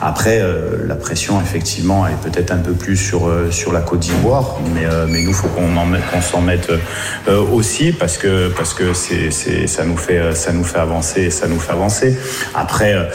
Après, 0.00 0.40
euh, 0.40 0.86
la 0.86 0.94
pression, 0.94 1.40
effectivement, 1.40 2.06
est 2.06 2.20
peut-être 2.22 2.50
un 2.50 2.58
peu 2.58 2.72
plus 2.72 2.96
sur 2.96 3.28
euh, 3.28 3.50
sur 3.50 3.72
la 3.72 3.80
Côte 3.80 4.00
d'Ivoire, 4.00 4.56
mais 4.74 4.86
mais 5.08 5.22
nous, 5.22 5.32
faut 5.32 5.48
qu'on 5.48 5.68
qu'on 5.68 6.22
s'en 6.22 6.40
mette 6.40 6.70
aussi 7.52 7.92
parce 7.92 8.18
que 8.18 8.48
parce 8.48 8.74
que 8.74 8.94
c'est 8.94 9.30
ça 9.66 9.84
nous 9.84 9.96
fait 9.96 10.34
ça 10.34 10.52
nous 10.52 10.64
fait 10.64 10.78
avancer, 10.78 11.30
ça 11.30 11.46
nous 11.46 11.60
fait 11.60 11.72
avancer. 11.72 12.18
Après. 12.54 13.08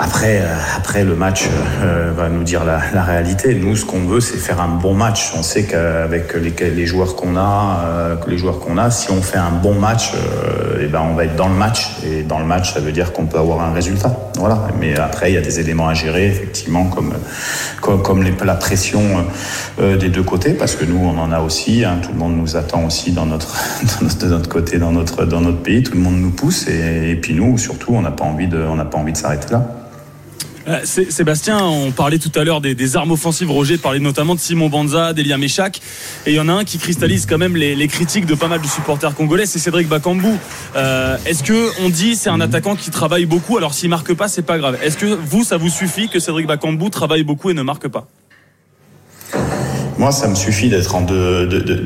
Après, 0.00 0.38
euh, 0.42 0.54
après 0.76 1.02
le 1.02 1.16
match 1.16 1.48
euh, 1.82 2.12
va 2.16 2.28
nous 2.28 2.44
dire 2.44 2.64
la, 2.64 3.02
réalité. 3.02 3.56
Nous, 3.56 3.74
ce 3.74 3.84
qu'on 3.84 4.06
veut, 4.06 4.20
c'est 4.20 4.36
faire 4.36 4.60
un 4.60 4.68
bon 4.68 4.94
match. 4.94 5.32
On 5.36 5.42
sait 5.42 5.64
qu'avec 5.64 6.34
les, 6.34 6.86
joueurs 6.86 7.16
qu'on 7.16 7.36
a, 7.36 7.80
euh, 7.84 8.14
les 8.28 8.38
joueurs 8.38 8.60
qu'on 8.60 8.78
a, 8.78 8.92
si 8.92 9.10
on 9.10 9.20
fait 9.20 9.38
un 9.38 9.50
bon 9.50 9.74
match, 9.74 10.12
et 10.14 10.84
eh 10.84 10.86
ben 10.86 11.02
on 11.10 11.14
va 11.14 11.24
être 11.24 11.34
dans 11.34 11.48
le 11.48 11.54
match. 11.54 11.96
Et 12.06 12.22
dans 12.22 12.38
le 12.38 12.44
match, 12.44 12.74
ça 12.74 12.80
veut 12.80 12.92
dire 12.92 13.12
qu'on 13.12 13.26
peut 13.26 13.38
avoir 13.38 13.60
un 13.60 13.72
résultat. 13.72 14.12
Voilà. 14.36 14.68
Mais 14.78 14.96
après, 14.96 15.32
il 15.32 15.34
y 15.34 15.38
a 15.38 15.40
des 15.40 15.58
éléments 15.58 15.88
à 15.88 15.94
gérer, 15.94 16.26
effectivement, 16.26 16.84
comme 16.84 17.14
comme, 17.80 18.24
la 18.44 18.54
pression 18.54 19.00
des 19.78 20.08
deux 20.10 20.22
côtés, 20.22 20.52
parce 20.52 20.76
que 20.76 20.84
nous, 20.84 21.00
on 21.04 21.18
en 21.18 21.32
a 21.32 21.40
aussi. 21.40 21.84
Hein, 21.84 21.98
tout 22.02 22.12
le 22.12 22.18
monde 22.18 22.36
nous 22.36 22.56
attend 22.56 22.84
aussi 22.84 23.10
dans 23.12 23.26
notre 23.26 23.56
de 24.20 24.28
notre 24.28 24.48
côté, 24.48 24.78
dans 24.78 24.92
notre 24.92 25.24
dans 25.24 25.40
notre 25.40 25.62
pays. 25.62 25.82
Tout 25.82 25.94
le 25.94 26.00
monde 26.00 26.18
nous 26.18 26.30
pousse, 26.30 26.68
et, 26.68 27.10
et 27.10 27.16
puis 27.16 27.34
nous, 27.34 27.58
surtout, 27.58 27.94
on 27.94 28.02
n'a 28.02 28.12
pas 28.12 28.24
envie 28.24 28.46
de 28.46 28.58
on 28.58 28.76
n'a 28.76 28.84
pas 28.84 28.98
envie 28.98 29.12
de 29.12 29.18
s'arrêter 29.18 29.52
là. 29.52 29.66
Euh, 30.68 30.80
Sébastien, 30.84 31.64
on 31.64 31.92
parlait 31.92 32.18
tout 32.18 32.32
à 32.38 32.44
l'heure 32.44 32.60
des, 32.60 32.96
armes 32.96 33.12
offensives. 33.12 33.50
Roger 33.50 33.78
parlait 33.78 34.00
notamment 34.00 34.34
de 34.34 34.40
Simon 34.40 34.68
Banza, 34.68 35.12
d'Elia 35.12 35.38
Meshak. 35.38 35.80
Et 36.26 36.32
il 36.32 36.34
y 36.34 36.40
en 36.40 36.48
a 36.48 36.52
un 36.52 36.64
qui 36.64 36.78
cristallise 36.78 37.26
quand 37.26 37.38
même 37.38 37.56
les, 37.56 37.88
critiques 37.88 38.26
de 38.26 38.34
pas 38.34 38.48
mal 38.48 38.60
de 38.60 38.66
supporters 38.66 39.14
congolais, 39.14 39.46
c'est 39.46 39.58
Cédric 39.58 39.88
Bakambu. 39.88 40.28
Euh, 40.76 41.16
est-ce 41.24 41.42
que 41.42 41.70
on 41.82 41.88
dit 41.88 42.16
c'est 42.16 42.28
un 42.28 42.40
attaquant 42.40 42.76
qui 42.76 42.90
travaille 42.90 43.24
beaucoup? 43.24 43.56
Alors 43.56 43.72
s'il 43.72 43.88
marque 43.88 44.12
pas, 44.12 44.28
c'est 44.28 44.42
pas 44.42 44.58
grave. 44.58 44.78
Est-ce 44.82 44.98
que 44.98 45.06
vous, 45.06 45.42
ça 45.42 45.56
vous 45.56 45.70
suffit 45.70 46.08
que 46.08 46.20
Cédric 46.20 46.46
Bakambu 46.46 46.90
travaille 46.90 47.22
beaucoup 47.22 47.48
et 47.48 47.54
ne 47.54 47.62
marque 47.62 47.88
pas? 47.88 48.06
Moi, 49.96 50.12
ça 50.12 50.28
me 50.28 50.34
suffit 50.34 50.68
d'être 50.68 50.94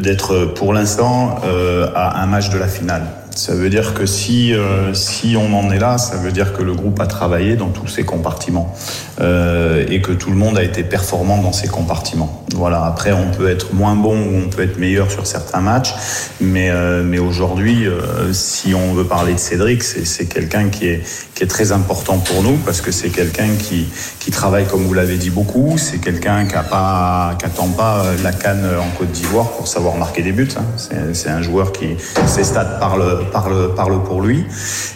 d'être 0.00 0.52
pour 0.56 0.74
l'instant 0.74 1.40
euh, 1.44 1.88
à 1.94 2.22
un 2.22 2.26
match 2.26 2.50
de 2.50 2.58
la 2.58 2.68
finale. 2.68 3.06
Ça 3.34 3.54
veut 3.54 3.70
dire 3.70 3.94
que 3.94 4.04
si, 4.04 4.52
euh, 4.52 4.92
si 4.94 5.36
on 5.38 5.54
en 5.58 5.70
est 5.70 5.78
là, 5.78 5.96
ça 5.98 6.16
veut 6.16 6.32
dire 6.32 6.52
que 6.52 6.62
le 6.62 6.74
groupe 6.74 7.00
a 7.00 7.06
travaillé 7.06 7.56
dans 7.56 7.68
tous 7.68 7.88
ses 7.88 8.04
compartiments 8.04 8.74
euh, 9.20 9.84
et 9.88 10.00
que 10.00 10.12
tout 10.12 10.30
le 10.30 10.36
monde 10.36 10.58
a 10.58 10.62
été 10.62 10.82
performant 10.82 11.38
dans 11.38 11.52
ses 11.52 11.68
compartiments. 11.68 12.44
Voilà. 12.54 12.84
Après, 12.84 13.12
on 13.12 13.30
peut 13.30 13.48
être 13.48 13.72
moins 13.72 13.94
bon 13.94 14.16
ou 14.16 14.42
on 14.44 14.48
peut 14.48 14.62
être 14.62 14.78
meilleur 14.78 15.10
sur 15.10 15.26
certains 15.26 15.60
matchs, 15.60 15.94
mais, 16.40 16.70
euh, 16.70 17.02
mais 17.04 17.18
aujourd'hui, 17.18 17.86
euh, 17.86 18.32
si 18.32 18.74
on 18.74 18.92
veut 18.92 19.04
parler 19.04 19.34
de 19.34 19.38
Cédric, 19.38 19.82
c'est 19.82 20.26
quelqu'un 20.26 20.68
qui 20.68 20.88
est, 20.88 21.02
qui 21.34 21.44
est 21.44 21.46
très 21.46 21.72
important 21.72 22.18
pour 22.18 22.42
nous 22.42 22.56
parce 22.64 22.80
que 22.80 22.90
c'est 22.90 23.10
quelqu'un 23.10 23.48
qui, 23.58 23.86
qui 24.18 24.30
travaille, 24.30 24.66
comme 24.66 24.84
vous 24.84 24.94
l'avez 24.94 25.16
dit, 25.16 25.30
beaucoup. 25.30 25.76
C'est 25.78 25.98
quelqu'un 25.98 26.46
qui 26.46 26.54
n'attend 26.54 26.68
pas, 26.68 27.36
pas 27.76 28.04
la 28.22 28.32
canne 28.32 28.66
en 28.78 28.96
Côte 28.98 29.12
d'Ivoire 29.12 29.50
pour 29.52 29.68
savoir 29.68 29.96
marquer 29.96 30.22
des 30.22 30.32
buts. 30.32 30.48
Hein. 30.56 30.64
C'est 31.12 31.30
un 31.30 31.42
joueur 31.42 31.72
qui, 31.72 31.96
ses 32.26 32.44
stats 32.44 32.64
parlent 32.64 33.21
parle, 33.30 34.02
pour 34.04 34.22
lui. 34.22 34.44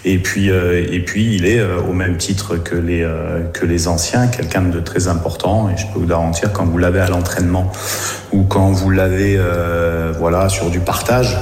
Et 0.05 0.19
puis, 0.19 0.51
euh, 0.51 0.87
et 0.91 1.01
puis 1.01 1.35
il 1.35 1.47
est 1.47 1.59
euh, 1.59 1.81
au 1.81 1.93
même 1.93 2.17
titre 2.17 2.57
que 2.57 2.75
les, 2.75 3.03
euh, 3.03 3.43
que 3.53 3.67
les 3.67 3.89
anciens, 3.89 4.29
quelqu'un 4.29 4.63
de 4.63 4.81
très 4.81 5.09
important. 5.09 5.69
Et 5.69 5.77
je 5.77 5.87
peux 5.93 5.99
vous 5.99 6.07
garantir, 6.07 6.53
quand 6.53 6.65
vous 6.65 6.79
l'avez 6.79 7.01
à 7.01 7.09
l'entraînement 7.09 7.71
ou 8.33 8.43
quand 8.45 8.71
vous 8.71 8.91
l'avez 8.91 9.39
voilà, 10.19 10.49
sur 10.49 10.71
du 10.71 10.81
partage, 10.81 11.37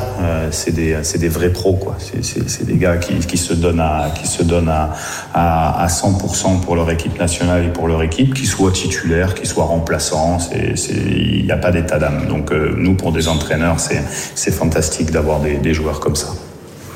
c'est 0.50 0.72
des, 0.72 0.96
des 1.18 1.28
vrais 1.28 1.50
pros. 1.50 1.74
quoi. 1.74 1.96
C'est 2.22 2.64
des 2.64 2.76
gars 2.76 2.96
qui, 2.96 3.36
se 3.36 3.54
donnent, 3.54 3.80
à, 3.80 4.10
qui 4.14 4.26
se 4.26 4.42
donnent 4.42 4.68
à, 4.68 4.92
à, 5.32 5.82
à 5.82 5.86
100% 5.86 6.60
pour 6.60 6.76
leur 6.76 6.90
équipe 6.90 7.18
nationale 7.18 7.64
et 7.64 7.68
pour 7.68 7.88
leur 7.88 8.02
équipe, 8.02 8.34
qu'ils 8.34 8.46
soient 8.46 8.70
titulaires, 8.70 9.34
qu'ils 9.34 9.48
soient 9.48 9.64
remplaçants. 9.64 10.38
Il 10.54 11.44
n'y 11.44 11.52
a 11.52 11.56
pas 11.56 11.72
d'état 11.72 11.98
d'âme. 11.98 12.26
Donc 12.28 12.52
nous, 12.52 12.94
pour 12.94 13.12
des 13.12 13.28
entraîneurs, 13.28 13.76
c'est 13.78 14.52
fantastique 14.52 15.10
d'avoir 15.10 15.40
des 15.40 15.74
joueurs 15.74 16.00
comme 16.00 16.16
ça. 16.16 16.28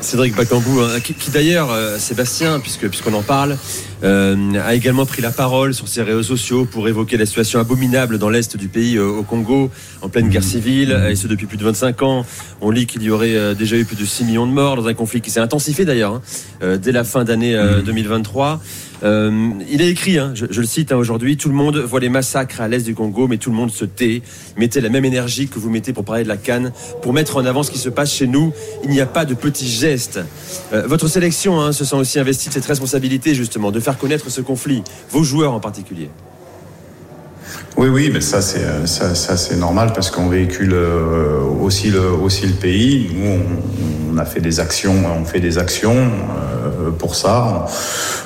Cédric 0.01 0.37
Bacambou, 0.37 0.81
hein, 0.81 1.01
qui, 1.01 1.31
d'ailleurs, 1.31 1.73
euh, 1.73 1.99
Sébastien, 1.99 2.61
puisque 2.61 2.89
puisqu'on 2.89 3.15
en 3.15 3.23
parle, 3.23 3.57
euh, 4.05 4.37
a 4.65 4.75
également 4.75 5.07
pris 5.07 5.23
la 5.23 5.31
parole 5.31 5.75
sur 5.75 5.89
ses 5.89 6.03
réseaux 6.03 6.23
sociaux 6.23 6.65
pour 6.65 6.89
évoquer 6.89 7.17
la 7.17 7.27
situation 7.27 7.59
abominable 7.59 8.19
dans 8.19 8.31
l'est 8.31 8.57
du 8.57 8.69
pays, 8.69 8.97
euh, 8.97 9.09
au 9.09 9.23
Congo, 9.23 9.71
en 10.01 10.09
pleine 10.09 10.29
guerre 10.29 10.45
civile, 10.45 10.97
et 11.11 11.17
ce 11.17 11.27
depuis 11.27 11.47
plus 11.47 11.57
de 11.57 11.65
25 11.65 12.03
ans. 12.03 12.25
On 12.61 12.71
lit 12.71 12.87
qu'il 12.87 13.03
y 13.03 13.11
aurait 13.11 13.55
déjà 13.55 13.77
eu 13.77 13.85
plus 13.85 13.97
de 13.97 14.05
6 14.05 14.25
millions 14.25 14.47
de 14.47 14.53
morts 14.53 14.77
dans 14.77 14.87
un 14.87 14.95
conflit 14.95 15.21
qui 15.21 15.31
s'est 15.31 15.41
intensifié 15.41 15.85
d'ailleurs 15.85 16.21
hein, 16.63 16.77
dès 16.77 16.93
la 16.93 17.05
fin 17.05 17.25
d'année 17.25 17.57
2023. 17.85 18.61
Euh, 19.03 19.53
il 19.71 19.83
a 19.83 19.85
écrit, 19.85 20.19
hein, 20.19 20.33
je, 20.35 20.45
le 20.47 20.67
cite 20.67 20.93
hein, 20.93 20.97
aujourd'hui, 20.97 21.37
tout 21.37 21.49
le 21.49 21.55
monde 21.55 21.77
voit 21.77 22.01
les 22.01 22.09
massacres 22.09 22.61
à 22.61 22.69
l'est 22.69 22.85
du 22.85 22.95
Congo, 22.95 23.29
mais 23.29 23.39
tout 23.39 23.51
le 23.51 23.57
monde 23.57 23.71
se 23.71 23.85
tait. 23.85 24.23
Mettez 24.57 24.81
la 24.81 24.89
même 24.89 25.05
énergie 25.05 25.49
que 25.49 25.59
vous 25.59 25.71
mettez 25.71 25.93
pour 25.93 26.05
parler 26.05 26.25
de 26.25 26.29
la 26.29 26.37
Cannes, 26.37 26.73
pour 27.03 27.13
mettre 27.13 27.37
en 27.37 27.45
avant 27.45 27.63
ce 27.63 27.71
qui 27.71 27.79
se 27.79 27.89
passe 27.89 28.13
chez 28.13 28.27
nous. 28.27 28.53
Il 28.85 28.91
n'y 28.91 29.01
a 29.01 29.07
pas 29.07 29.25
de 29.25 29.35
petits 29.35 29.69
gestes. 29.69 30.21
Euh, 30.73 30.87
votre 30.87 31.09
sélection 31.09 31.61
hein, 31.61 31.73
se 31.73 31.85
sent 31.85 31.97
aussi 31.97 32.19
investie 32.19 32.49
de 32.49 32.55
cette 32.55 32.67
responsabilité, 32.67 33.35
justement, 33.35 33.71
de 33.71 33.81
faire 33.81 33.99
connaître 33.99 34.31
ce 34.31 34.41
conflit, 34.41 34.83
vos 35.11 35.23
joueurs 35.23 35.53
en 35.53 35.61
particulier. 35.61 36.11
Oui, 37.79 37.87
oui, 37.91 38.11
mais 38.13 38.21
ça 38.21 38.43
c'est 38.43 38.65
euh, 38.65 38.87
ça, 38.87 39.15
ça 39.15 39.37
c'est 39.37 39.55
normal 39.55 39.93
parce 39.95 40.11
qu'on 40.11 40.29
véhicule 40.29 40.73
euh, 40.73 41.39
aussi 41.63 41.91
le 41.93 42.11
aussi 42.11 42.45
le 42.45 42.55
pays. 42.55 43.09
Nous, 43.15 43.39
on, 44.13 44.19
a 44.19 44.25
fait 44.25 44.41
des 44.41 44.59
actions, 44.59 44.97
on 45.17 45.25
fait 45.25 45.39
des 45.39 45.59
actions 45.59 45.95
euh, 45.95 46.91
pour 46.91 47.15
ça. 47.15 47.67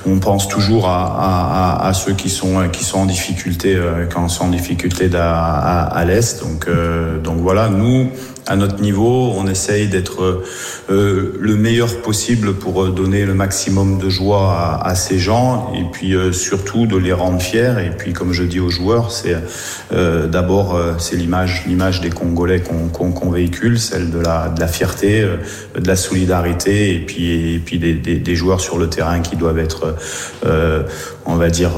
On, 0.07 0.21
pense 0.21 0.49
toujours 0.49 0.89
à, 0.89 1.05
à, 1.83 1.87
à, 1.87 1.93
ceux 1.93 2.15
qui 2.15 2.31
sont 2.31 2.67
qui 2.73 2.83
sont 2.83 3.01
en 3.01 3.05
difficulté 3.05 3.79
quand 4.11 4.27
sont 4.31 4.47
en 4.47 4.49
difficulté 4.49 5.11
à, 5.15 5.83
à 5.83 6.05
l'est. 6.07 6.43
Donc 6.43 6.67
donc 7.23 7.37
voilà, 7.41 7.69
nous 7.69 8.09
à 8.47 8.57
notre 8.57 8.81
niveau, 8.81 9.33
on 9.37 9.47
essaye 9.47 9.87
d'être 9.87 10.43
euh, 10.91 11.33
le 11.39 11.57
meilleur 11.57 12.03
possible 12.03 12.55
pour 12.55 12.89
donner 12.89 13.25
le 13.25 13.35
maximum 13.35 13.99
de 13.99 14.09
joie 14.09 14.81
à, 14.83 14.95
ces 14.95 15.19
gens 15.19 15.73
et 15.75 15.85
puis 15.93 16.15
euh, 16.15 16.33
surtout 16.33 16.87
de 16.87 16.97
les 16.97 17.13
rendre 17.13 17.41
fiers. 17.41 17.75
Et 17.87 17.91
puis, 17.91 18.13
comme 18.13 18.33
je 18.33 18.43
dis 18.43 18.61
aux 18.61 18.71
joueurs, 18.71 19.13
c'est 19.13 19.37
euh, 19.93 20.27
d'abord 20.27 20.75
euh, 20.75 20.95
c'est 20.99 21.17
l'image, 21.17 21.65
l'image 21.67 22.01
des 22.01 22.11
Congolais 22.11 22.61
qu'on 22.61 23.31
véhicule, 23.31 23.79
celle 23.79 24.11
de 24.11 24.19
la, 24.19 24.49
de 24.49 24.61
la 24.61 24.69
fierté, 24.69 25.23
euh, 25.23 25.37
de 25.79 25.87
la 25.87 25.97
solidarité, 25.97 26.95
et 26.95 26.99
puis 26.99 27.55
et 27.55 27.59
puis 27.59 27.79
des, 27.79 27.95
des, 27.95 28.35
joueurs 28.35 28.61
sur 28.61 28.79
le 28.79 28.89
terrain 28.89 29.21
qui 29.21 29.37
doivent 29.37 29.59
être, 29.59 29.97
euh, 30.47 30.83
on 31.27 31.37
va 31.37 31.51
dire. 31.51 31.73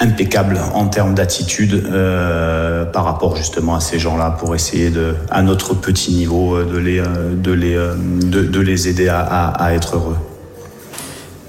Impeccable 0.00 0.58
en 0.74 0.88
termes 0.88 1.14
d'attitude 1.14 1.84
euh, 1.92 2.84
par 2.86 3.04
rapport 3.04 3.36
justement 3.36 3.74
à 3.74 3.80
ces 3.80 3.98
gens-là 3.98 4.30
pour 4.38 4.54
essayer 4.54 4.90
de, 4.90 5.14
à 5.30 5.42
notre 5.42 5.74
petit 5.74 6.12
niveau, 6.12 6.56
euh, 6.56 6.64
de 6.64 6.78
les, 6.78 6.98
euh, 6.98 7.34
de 7.34 7.52
les, 7.52 7.76
de, 7.76 8.60
les 8.60 8.88
aider 8.88 9.08
à, 9.08 9.20
à 9.20 9.72
être 9.74 9.96
heureux. 9.96 10.16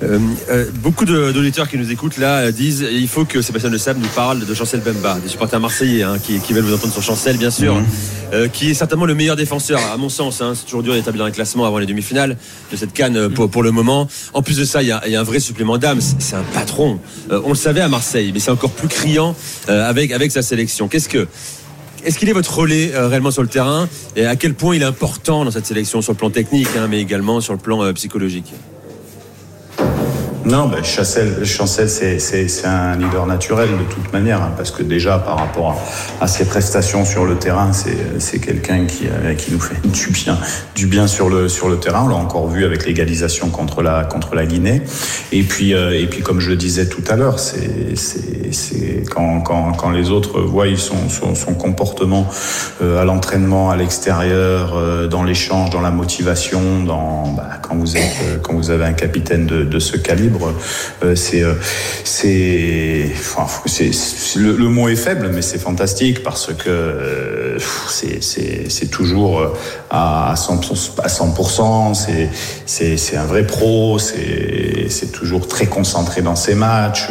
Euh, 0.03 0.17
euh, 0.49 0.65
beaucoup 0.81 1.05
d'auditeurs 1.05 1.69
qui 1.69 1.77
nous 1.77 1.91
écoutent 1.91 2.17
là 2.17 2.37
euh, 2.39 2.51
disent 2.51 2.83
il 2.91 3.07
faut 3.07 3.23
que 3.23 3.39
Sébastien 3.43 3.69
Le 3.69 3.77
Sable 3.77 3.99
nous 4.01 4.07
parle 4.09 4.43
de 4.47 4.53
Chancel 4.55 4.79
Bemba, 4.81 5.19
des 5.21 5.29
supporters 5.29 5.59
marseillais 5.59 6.01
hein, 6.01 6.17
qui, 6.21 6.39
qui 6.39 6.53
veulent 6.53 6.63
vous 6.63 6.73
entendre 6.73 6.91
sur 6.91 7.03
Chancel 7.03 7.37
bien 7.37 7.51
sûr, 7.51 7.75
Mhm. 7.75 7.85
euh, 8.33 8.47
qui 8.47 8.71
est 8.71 8.73
certainement 8.73 9.05
le 9.05 9.13
meilleur 9.13 9.35
défenseur 9.35 9.79
à 9.93 9.97
mon 9.97 10.09
sens. 10.09 10.41
hein. 10.41 10.53
c'est 10.55 10.65
toujours 10.65 10.81
dur 10.81 10.95
d'établir 10.95 11.23
un 11.25 11.29
classement 11.29 11.65
avant 11.67 11.77
les 11.77 11.85
demi-finales 11.85 12.35
de 12.71 12.75
cette 12.77 12.93
canne 12.93 13.29
pour, 13.29 13.47
pour 13.51 13.61
le 13.61 13.69
moment. 13.69 14.07
En 14.33 14.41
plus 14.41 14.57
de 14.57 14.65
ça, 14.65 14.81
il 14.81 14.87
y 14.87 14.91
a, 14.91 15.03
il 15.05 15.11
y 15.11 15.15
a 15.15 15.19
un 15.19 15.23
vrai 15.23 15.39
supplément 15.39 15.77
d'âme. 15.77 15.99
C'est 16.01 16.35
un 16.35 16.43
patron. 16.53 16.99
On 17.29 17.49
le 17.49 17.55
savait 17.55 17.81
à 17.81 17.87
Marseille, 17.87 18.31
mais 18.33 18.39
c'est 18.39 18.51
encore 18.51 18.71
plus 18.71 18.87
criant 18.87 19.35
avec 19.67 20.11
avec 20.11 20.31
sa 20.31 20.41
sélection. 20.41 20.87
Qu'est-ce 20.87 21.09
que 21.09 21.27
est-ce 22.03 22.17
qu'il 22.17 22.27
est 22.29 22.33
votre 22.33 22.57
relais 22.57 22.91
euh, 22.95 23.07
réellement 23.07 23.29
sur 23.29 23.43
le 23.43 23.47
terrain? 23.47 23.87
Et 24.15 24.25
à 24.25 24.35
quel 24.35 24.55
point 24.55 24.75
il 24.75 24.81
est 24.81 24.85
important 24.85 25.45
dans 25.45 25.51
cette 25.51 25.67
sélection 25.67 26.01
sur 26.01 26.13
le 26.13 26.17
plan 26.17 26.31
technique, 26.31 26.67
hein, 26.75 26.87
mais 26.89 26.99
également 26.99 27.39
sur 27.41 27.53
le 27.53 27.59
plan 27.59 27.83
euh, 27.83 27.93
psychologique? 27.93 28.51
Non, 30.43 30.67
ben, 30.67 30.83
Chancel, 30.83 31.45
Chancel 31.45 31.87
c'est, 31.87 32.65
un 32.65 32.95
leader 32.95 33.27
naturel 33.27 33.69
de 33.69 33.93
toute 33.93 34.11
manière, 34.11 34.41
hein, 34.41 34.51
parce 34.57 34.71
que 34.71 34.81
déjà 34.81 35.19
par 35.19 35.37
rapport 35.37 35.79
à, 36.19 36.27
ses 36.27 36.45
prestations 36.45 37.05
sur 37.05 37.25
le 37.25 37.35
terrain, 37.35 37.71
c'est, 37.73 38.39
quelqu'un 38.39 38.85
qui, 38.85 39.07
euh, 39.07 39.35
qui 39.35 39.51
nous 39.51 39.59
fait 39.59 39.75
du 39.87 40.07
bien, 40.09 40.37
du 40.73 40.87
bien 40.87 41.05
sur 41.05 41.29
le, 41.29 41.47
sur 41.47 41.69
le 41.69 41.77
terrain. 41.77 42.05
On 42.05 42.07
l'a 42.07 42.15
encore 42.15 42.47
vu 42.47 42.65
avec 42.65 42.87
l'égalisation 42.87 43.49
contre 43.49 43.83
la, 43.83 44.03
contre 44.03 44.33
la 44.33 44.47
Guinée. 44.47 44.81
Et 45.31 45.43
puis, 45.43 45.75
euh, 45.75 45.99
et 45.99 46.07
puis 46.07 46.21
comme 46.21 46.39
je 46.39 46.49
le 46.49 46.55
disais 46.55 46.87
tout 46.87 47.03
à 47.07 47.15
l'heure, 47.15 47.37
c'est, 47.37 47.93
quand, 49.11 49.41
quand, 49.41 49.73
quand 49.73 49.91
les 49.91 50.09
autres 50.09 50.41
voient 50.41 50.65
son, 50.75 51.07
son, 51.09 51.35
son 51.35 51.53
comportement 51.53 52.27
euh, 52.81 52.99
à 52.99 53.05
l'entraînement, 53.05 53.69
à 53.69 53.75
l'extérieur, 53.75 55.07
dans 55.07 55.23
l'échange, 55.23 55.69
dans 55.69 55.81
la 55.81 55.91
motivation, 55.91 56.83
dans, 56.83 57.27
bah, 57.33 57.49
quand 57.61 57.75
vous 57.75 57.95
êtes, 57.95 58.41
quand 58.41 58.53
vous 58.53 58.71
avez 58.71 58.85
un 58.85 58.93
capitaine 58.93 59.45
de 59.45 59.79
ce 59.79 59.97
calibre, 59.97 60.30
euh, 61.03 61.15
c'est, 61.15 61.43
euh, 61.43 61.55
le, 64.35 64.67
mot 64.69 64.89
est 64.89 64.95
faible, 64.95 65.31
mais 65.33 65.41
c'est 65.41 65.57
fantastique 65.57 66.23
parce 66.23 66.53
que 66.53 66.69
euh, 66.69 67.57
c'est, 67.89 68.89
toujours 68.89 69.55
à 69.89 70.33
100%, 70.35 70.99
à 71.01 71.07
100%, 71.07 72.29
c'est, 72.65 73.17
un 73.17 73.25
vrai 73.25 73.45
pro, 73.45 73.99
c'est, 73.99 75.11
toujours 75.11 75.47
très 75.47 75.65
concentré 75.65 76.21
dans 76.21 76.35
ses 76.35 76.55
matchs, 76.55 77.07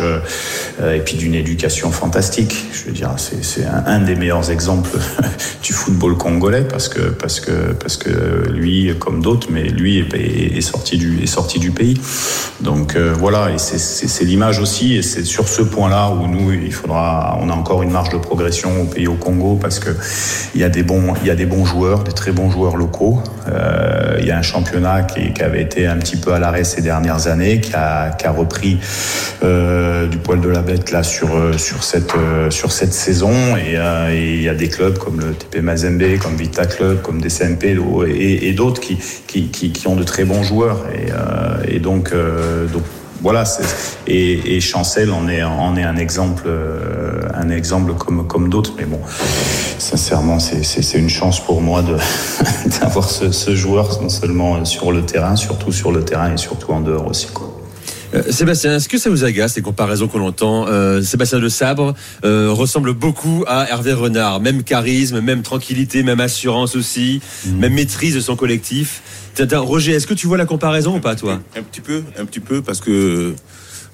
et 0.82 1.00
puis 1.00 1.16
d'une 1.16 1.34
éducation 1.34 1.90
fantastique. 1.90 2.66
Je 2.72 2.84
veux 2.84 2.92
dire, 2.92 3.14
c'est, 3.16 3.64
un, 3.64 4.00
des 4.00 4.14
meilleurs 4.14 4.50
exemples 4.50 4.90
du 5.62 5.72
football 5.72 6.16
congolais 6.16 6.64
parce 6.64 6.88
que, 6.88 7.00
parce 7.00 7.40
que, 7.40 7.72
parce 7.72 7.96
que 7.96 8.48
lui, 8.48 8.92
comme 8.98 9.22
d'autres, 9.22 9.48
mais 9.50 9.64
lui 9.64 9.98
est, 9.98 10.60
sorti 10.60 10.96
du, 10.96 11.22
est 11.22 11.26
sorti 11.26 11.58
du 11.58 11.70
pays. 11.70 12.00
Donc 12.60 12.96
voilà, 13.18 13.50
et 13.50 13.58
c'est, 13.58 14.24
l'image 14.24 14.58
aussi, 14.58 14.96
et 14.96 15.02
c'est 15.02 15.24
sur 15.24 15.48
ce 15.48 15.62
point-là 15.62 16.10
où 16.10 16.26
nous, 16.26 16.52
il 16.52 16.72
faudra, 16.72 17.38
on 17.40 17.48
a 17.48 17.52
encore 17.52 17.82
une 17.82 17.90
marge 17.90 18.10
de 18.10 18.18
progression 18.18 18.82
au 18.82 18.84
pays 18.84 19.06
au 19.06 19.14
Congo 19.14 19.58
parce 19.60 19.78
que 19.78 19.90
il 20.54 20.60
y 20.60 20.64
a 20.64 20.68
des 20.68 20.82
bons, 20.82 21.14
il 21.22 21.28
y 21.28 21.30
a 21.30 21.34
des 21.34 21.46
bons 21.46 21.64
joueurs, 21.64 22.04
des 22.04 22.12
très 22.12 22.32
bons 22.32 22.50
joueurs 22.50 22.76
locaux. 22.76 23.22
Euh, 23.48 24.16
il 24.20 24.26
y 24.26 24.30
a 24.30 24.38
un 24.38 24.42
championnat 24.42 25.02
qui, 25.02 25.42
avait 25.42 25.62
été 25.62 25.86
un 25.86 25.96
petit 25.96 26.16
peu 26.16 26.32
à 26.32 26.38
l'arrêt 26.38 26.64
ces 26.64 26.82
dernières 26.82 27.26
années, 27.26 27.60
qui 27.60 27.74
a, 27.74 28.16
repris 28.30 28.78
euh, 29.42 30.06
du 30.06 30.18
poil 30.18 30.40
de 30.40 30.48
la 30.48 30.60
bête 30.60 30.92
là 30.92 31.02
sur 31.02 31.34
euh, 31.34 31.56
sur 31.58 31.82
cette 31.82 32.12
sur 32.50 32.70
cette 32.70 32.92
saison 32.92 33.32
et, 33.56 33.76
il 34.12 34.42
y 34.42 34.48
a 34.48 34.54
des 34.54 34.68
clubs 34.68 34.98
comme 34.98 35.20
le 35.20 35.32
TP 35.32 35.62
Mazembe, 35.62 36.18
comme 36.22 36.36
Vita 36.36 36.66
Club, 36.66 37.02
comme 37.02 37.20
DCMP 37.20 37.76
et, 38.08 38.48
et 38.48 38.52
d'autres 38.52 38.80
qui, 38.80 38.98
qui, 39.26 39.48
qui 39.48 39.88
ont 39.88 39.96
de 39.96 40.04
très 40.04 40.24
bons 40.24 40.42
joueurs 40.42 40.84
et, 41.68 41.80
donc 41.80 42.12
voilà, 43.22 43.44
c'est- 43.44 43.62
et, 44.06 44.56
et 44.56 44.60
Chancel 44.60 45.10
en 45.10 45.28
est, 45.28 45.42
en 45.42 45.76
est 45.76 45.82
un 45.84 45.96
exemple, 45.96 46.44
euh, 46.46 47.20
un 47.34 47.50
exemple 47.50 47.94
comme, 47.94 48.26
comme 48.26 48.48
d'autres. 48.48 48.72
Mais 48.78 48.84
bon, 48.84 49.00
sincèrement, 49.78 50.38
c'est- 50.38 50.98
une 50.98 51.08
chance 51.10 51.40
pour 51.44 51.60
moi 51.60 51.82
d'avoir 52.80 53.08
ce, 53.08 53.30
ce 53.30 53.54
joueur, 53.54 54.00
non 54.02 54.08
seulement 54.08 54.64
sur 54.64 54.92
le 54.92 55.02
terrain, 55.02 55.36
surtout 55.36 55.72
sur 55.72 55.92
le 55.92 56.04
terrain 56.04 56.32
et 56.34 56.36
surtout 56.36 56.72
en 56.72 56.80
dehors 56.80 57.06
aussi. 57.06 57.28
Quoi. 57.32 57.56
Euh, 58.12 58.22
Sébastien, 58.30 58.74
est-ce 58.74 58.88
que 58.88 58.98
ça 58.98 59.08
vous 59.08 59.22
agace 59.22 59.54
les 59.54 59.62
comparaisons 59.62 60.08
qu'on 60.08 60.26
entend 60.26 60.66
Euh, 60.66 61.00
Sébastien 61.00 61.38
de 61.38 61.48
Sabre 61.48 61.94
euh, 62.24 62.50
ressemble 62.50 62.92
beaucoup 62.92 63.44
à 63.46 63.68
Hervé 63.70 63.92
Renard, 63.92 64.40
même 64.40 64.64
charisme, 64.64 65.20
même 65.20 65.42
tranquillité, 65.42 66.02
même 66.02 66.18
assurance 66.18 66.74
aussi, 66.74 67.20
même 67.46 67.74
maîtrise 67.74 68.16
de 68.16 68.20
son 68.20 68.34
collectif. 68.34 69.00
Roger, 69.54 69.92
est-ce 69.92 70.06
que 70.06 70.14
tu 70.14 70.26
vois 70.26 70.36
la 70.38 70.46
comparaison 70.46 70.96
ou 70.96 71.00
pas 71.00 71.14
toi? 71.16 71.40
Un 71.56 71.62
petit 71.62 71.80
peu, 71.80 72.02
un 72.18 72.24
petit 72.24 72.40
peu, 72.40 72.62
parce 72.62 72.80
que 72.80 73.34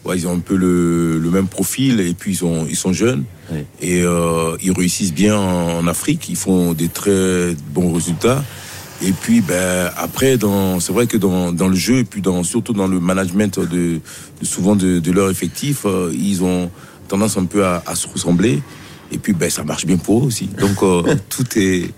ouais, 0.04 0.16
ils 0.18 0.26
ont 0.26 0.32
un 0.34 0.38
peu 0.40 0.56
le, 0.56 1.18
le 1.18 1.30
même 1.30 1.46
profil 1.48 2.00
et 2.00 2.14
puis 2.14 2.32
ils 2.32 2.36
sont, 2.36 2.66
ils 2.68 2.76
sont 2.76 2.92
jeunes 2.92 3.24
Oui. 3.52 3.60
et 3.80 4.02
euh, 4.02 4.56
ils 4.62 4.72
réussissent 4.72 5.12
bien 5.14 5.36
en 5.36 5.86
Afrique. 5.86 6.28
Ils 6.28 6.36
font 6.36 6.72
des 6.72 6.88
très 6.88 7.54
bons 7.74 7.92
résultats. 7.92 8.42
Et 9.02 9.12
puis, 9.12 9.42
ben, 9.42 9.90
après, 9.98 10.38
c'est 10.80 10.92
vrai 10.92 11.06
que 11.06 11.18
dans, 11.18 11.52
dans 11.52 11.68
le 11.68 11.76
jeu 11.76 11.98
et 11.98 12.04
puis 12.04 12.22
dans, 12.22 12.42
surtout 12.42 12.72
dans 12.72 12.86
le 12.86 12.98
management 12.98 13.60
de, 13.60 14.00
de 14.40 14.44
souvent 14.44 14.74
de, 14.74 15.00
de 15.00 15.12
leur 15.12 15.28
effectif, 15.30 15.82
euh, 15.84 16.10
ils 16.18 16.42
ont 16.42 16.70
tendance 17.06 17.36
un 17.36 17.44
peu 17.44 17.64
à, 17.66 17.82
à 17.86 17.94
se 17.94 18.08
ressembler. 18.08 18.62
Et 19.12 19.18
puis, 19.18 19.34
ben, 19.34 19.50
ça 19.50 19.64
marche 19.64 19.84
bien 19.86 19.98
pour 19.98 20.22
eux 20.24 20.26
aussi. 20.28 20.46
Donc, 20.46 20.82
euh, 20.82 21.14
tout 21.28 21.44
est. 21.58 21.90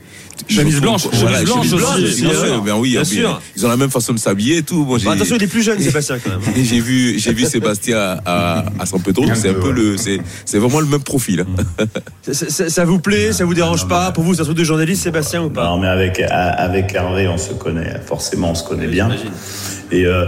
Chemise 0.49 0.81
blanche, 0.81 1.03
chemise 1.13 1.45
blanche 1.45 1.73
aussi, 2.03 2.23
bien 2.23 2.31
bien 2.31 2.41
sûr. 2.45 2.63
Ben 2.63 2.75
oui, 2.77 2.91
Bien 2.93 3.03
bien 3.03 3.05
sûr. 3.05 3.41
Ils 3.57 3.67
ont 3.67 3.69
la 3.69 3.77
même 3.77 3.91
façon 3.91 4.13
de 4.13 4.19
s'habiller 4.19 4.59
et 4.59 4.63
tout. 4.63 4.85
Bah, 4.85 5.13
Attention, 5.13 5.37
il 5.37 5.43
est 5.43 5.47
plus 5.47 5.63
jeune, 5.63 5.81
Sébastien, 5.81 6.19
quand 6.19 6.31
même. 6.31 6.41
j'ai 6.65 6.81
vu, 6.81 7.19
j'ai 7.19 7.33
vu 7.33 7.45
Sébastien 7.45 8.19
à, 8.25 8.65
à, 8.79 8.87
San 8.87 9.01
Pedro. 9.03 9.25
C'est 9.35 9.51
un 9.51 9.55
peu, 9.55 9.69
ouais. 9.69 9.73
le, 9.75 9.97
c'est, 9.97 10.19
c'est 10.45 10.59
vraiment 10.59 10.81
le 10.81 10.87
même 10.87 11.03
profil. 11.03 11.41
hein. 11.41 11.85
Ça, 12.33 12.85
vous 12.85 12.99
plaît 12.99 13.33
Ça 13.33 13.45
vous 13.45 13.55
dérange 13.55 13.89
pas 13.89 14.13
Pour 14.13 14.25
vous, 14.25 14.35
c'est 14.35 14.43
un 14.43 14.45
truc 14.45 14.57
de 14.57 14.65
journaliste, 14.65 15.03
Sébastien, 15.03 15.43
ou 15.43 15.51
pas 15.51 15.65
Non, 15.65 15.79
mais 15.79 15.89
avec, 15.89 16.21
avec 16.31 16.95
Hervé, 16.95 17.29
on 17.29 17.39
se 17.39 17.53
connaît, 17.53 18.01
forcément, 18.07 18.51
on 18.53 18.55
se 18.55 18.65
connaît 18.65 18.87
bien. 18.87 19.09
Et 19.91 20.05
euh, 20.05 20.27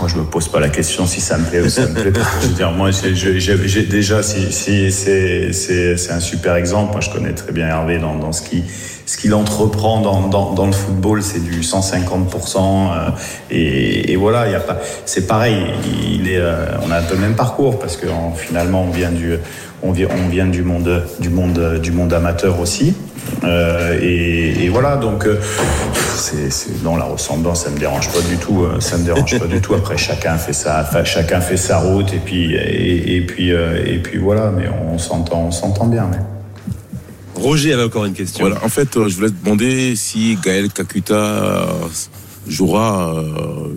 moi, 0.00 0.08
je 0.08 0.16
me 0.16 0.24
pose 0.24 0.48
pas 0.48 0.60
la 0.60 0.68
question 0.68 1.06
si 1.06 1.20
ça 1.20 1.38
me 1.38 1.44
plaît 1.44 1.60
ou 1.60 1.68
ça 1.68 1.86
me 1.86 1.94
plaît 1.94 2.10
pas. 2.12 2.20
Je 2.42 2.48
veux 2.48 2.54
dire, 2.54 2.70
moi, 2.72 2.90
j'ai, 2.92 3.84
déjà, 3.84 4.22
si, 4.22 4.52
si 4.52 4.90
c'est, 4.92 6.10
un 6.10 6.20
super 6.20 6.56
exemple. 6.56 6.92
Moi, 6.92 7.00
je 7.00 7.10
connais 7.10 7.32
très 7.32 7.52
bien 7.52 7.68
Hervé 7.68 7.98
dans, 7.98 8.16
dans 8.16 8.32
ce 8.32 8.42
qui, 8.42 8.64
ce 9.06 9.16
qu'il 9.16 9.34
entreprend 9.34 10.00
dans, 10.00 10.28
dans, 10.28 10.52
dans 10.54 10.66
le 10.66 10.72
football, 10.72 11.22
c'est 11.22 11.42
du 11.42 11.60
150%. 11.60 12.56
euh, 12.56 13.10
et, 13.50 14.12
et 14.12 14.16
voilà, 14.16 14.46
il 14.46 14.52
y 14.52 14.56
a 14.56 14.60
pas, 14.60 14.78
c'est 15.06 15.26
pareil. 15.26 15.56
Il 16.12 16.28
est, 16.28 16.36
euh, 16.38 16.66
on 16.82 16.90
a 16.90 16.98
un 16.98 17.02
peu 17.02 17.14
le 17.14 17.20
même 17.20 17.34
parcours 17.36 17.78
parce 17.78 17.96
que 17.96 18.06
en- 18.08 18.32
finalement, 18.32 18.82
on 18.84 18.90
vient 18.90 19.10
du, 19.10 19.36
on 19.82 19.92
vient, 19.92 20.08
on 20.24 20.28
vient 20.28 20.46
du 20.46 20.62
monde, 20.62 21.02
du 21.20 21.28
monde, 21.30 21.80
du 21.82 21.92
monde 21.92 22.12
amateur 22.12 22.58
aussi. 22.60 22.94
Euh, 23.44 23.98
et, 24.02 24.64
et 24.64 24.68
voilà, 24.68 24.96
donc 24.96 25.26
euh, 25.26 25.38
c'est, 26.16 26.82
non 26.82 26.96
la 26.96 27.04
ressemblance, 27.04 27.64
ça 27.64 27.70
me 27.70 27.78
dérange 27.78 28.08
pas 28.10 28.20
du 28.28 28.36
tout. 28.36 28.62
euh, 28.64 28.80
Ça 28.80 28.96
me 28.98 29.04
dérange 29.04 29.38
pas 29.38 29.46
du 29.46 29.60
tout. 29.60 29.74
Après, 29.74 29.96
chacun 29.96 30.36
fait 30.38 30.52
sa, 30.52 31.04
chacun 31.04 31.40
fait 31.40 31.56
sa 31.56 31.78
route 31.78 32.12
et 32.12 32.18
puis 32.18 32.52
et, 32.54 33.16
et 33.16 33.20
puis 33.26 33.52
euh, 33.52 33.84
et 33.86 33.98
puis 33.98 34.18
voilà. 34.18 34.50
Mais 34.50 34.66
on 34.68 34.98
s'entend, 34.98 35.44
on 35.46 35.50
s'entend 35.50 35.86
bien. 35.86 36.08
Mais. 36.10 36.18
Roger 37.40 37.72
avait 37.72 37.84
encore 37.84 38.04
une 38.04 38.12
question. 38.12 38.44
Voilà. 38.46 38.62
En 38.64 38.68
fait, 38.68 38.96
euh, 38.96 39.08
je 39.08 39.16
voulais 39.16 39.30
te 39.30 39.44
demander 39.44 39.96
si 39.96 40.36
Gaël 40.44 40.68
Kakuta 40.70 41.66
jouera 42.48 43.14
euh, 43.14 43.68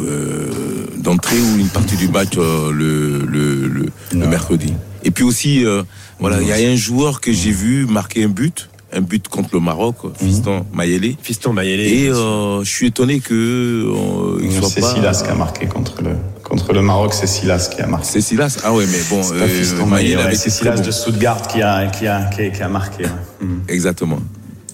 euh, 0.00 0.50
d'entrée 0.98 1.38
ou 1.40 1.58
une 1.58 1.68
partie 1.68 1.96
du 1.96 2.08
match 2.08 2.32
euh, 2.36 2.70
le, 2.72 3.18
le, 3.26 3.66
le, 3.68 3.86
le 4.12 4.18
Non. 4.18 4.28
mercredi. 4.28 4.74
Et 5.06 5.12
puis 5.12 5.22
aussi, 5.24 5.64
euh, 5.64 5.82
voilà, 6.18 6.42
il 6.42 6.48
y 6.48 6.52
a 6.52 6.68
un 6.68 6.76
joueur 6.76 7.20
que 7.20 7.32
j'ai 7.32 7.52
vu 7.52 7.86
marquer 7.86 8.24
un 8.24 8.28
but, 8.28 8.68
un 8.92 9.00
but 9.00 9.28
contre 9.28 9.50
le 9.52 9.60
Maroc, 9.60 9.96
Fiston 10.18 10.66
Mayele. 10.72 11.14
Fiston 11.22 11.52
Mayele. 11.52 11.80
Et 11.80 12.08
euh, 12.08 12.64
je 12.64 12.68
suis 12.68 12.88
étonné 12.88 13.20
que 13.20 13.32
euh, 13.34 14.40
il 14.42 14.52
soit 14.52 14.68
C'est 14.68 14.80
pas. 14.80 14.94
Silas 14.94 15.22
qui 15.24 15.30
a 15.30 15.34
marqué 15.36 15.66
contre 15.66 16.02
le 16.02 16.10
contre 16.42 16.72
le 16.72 16.82
Maroc. 16.82 17.14
C'est 17.14 17.28
Silas 17.28 17.70
qui 17.72 17.80
a 17.82 17.86
marqué. 17.86 18.06
C'est 18.10 18.20
Silas. 18.20 18.58
Ah 18.64 18.72
ouais, 18.72 18.84
mais 18.86 18.98
bon, 19.08 19.22
C'est 19.22 19.76
très 19.76 20.50
Silas 20.50 20.80
de 20.80 20.90
Stuttgart 20.90 21.42
qui 21.46 21.62
a 21.62 21.86
qui 21.86 22.06
a 22.08 22.24
qui 22.24 22.42
a, 22.42 22.50
qui 22.50 22.62
a 22.62 22.68
marqué. 22.68 23.04
ouais. 23.04 23.46
Mm. 23.46 23.60
Exactement. 23.68 24.18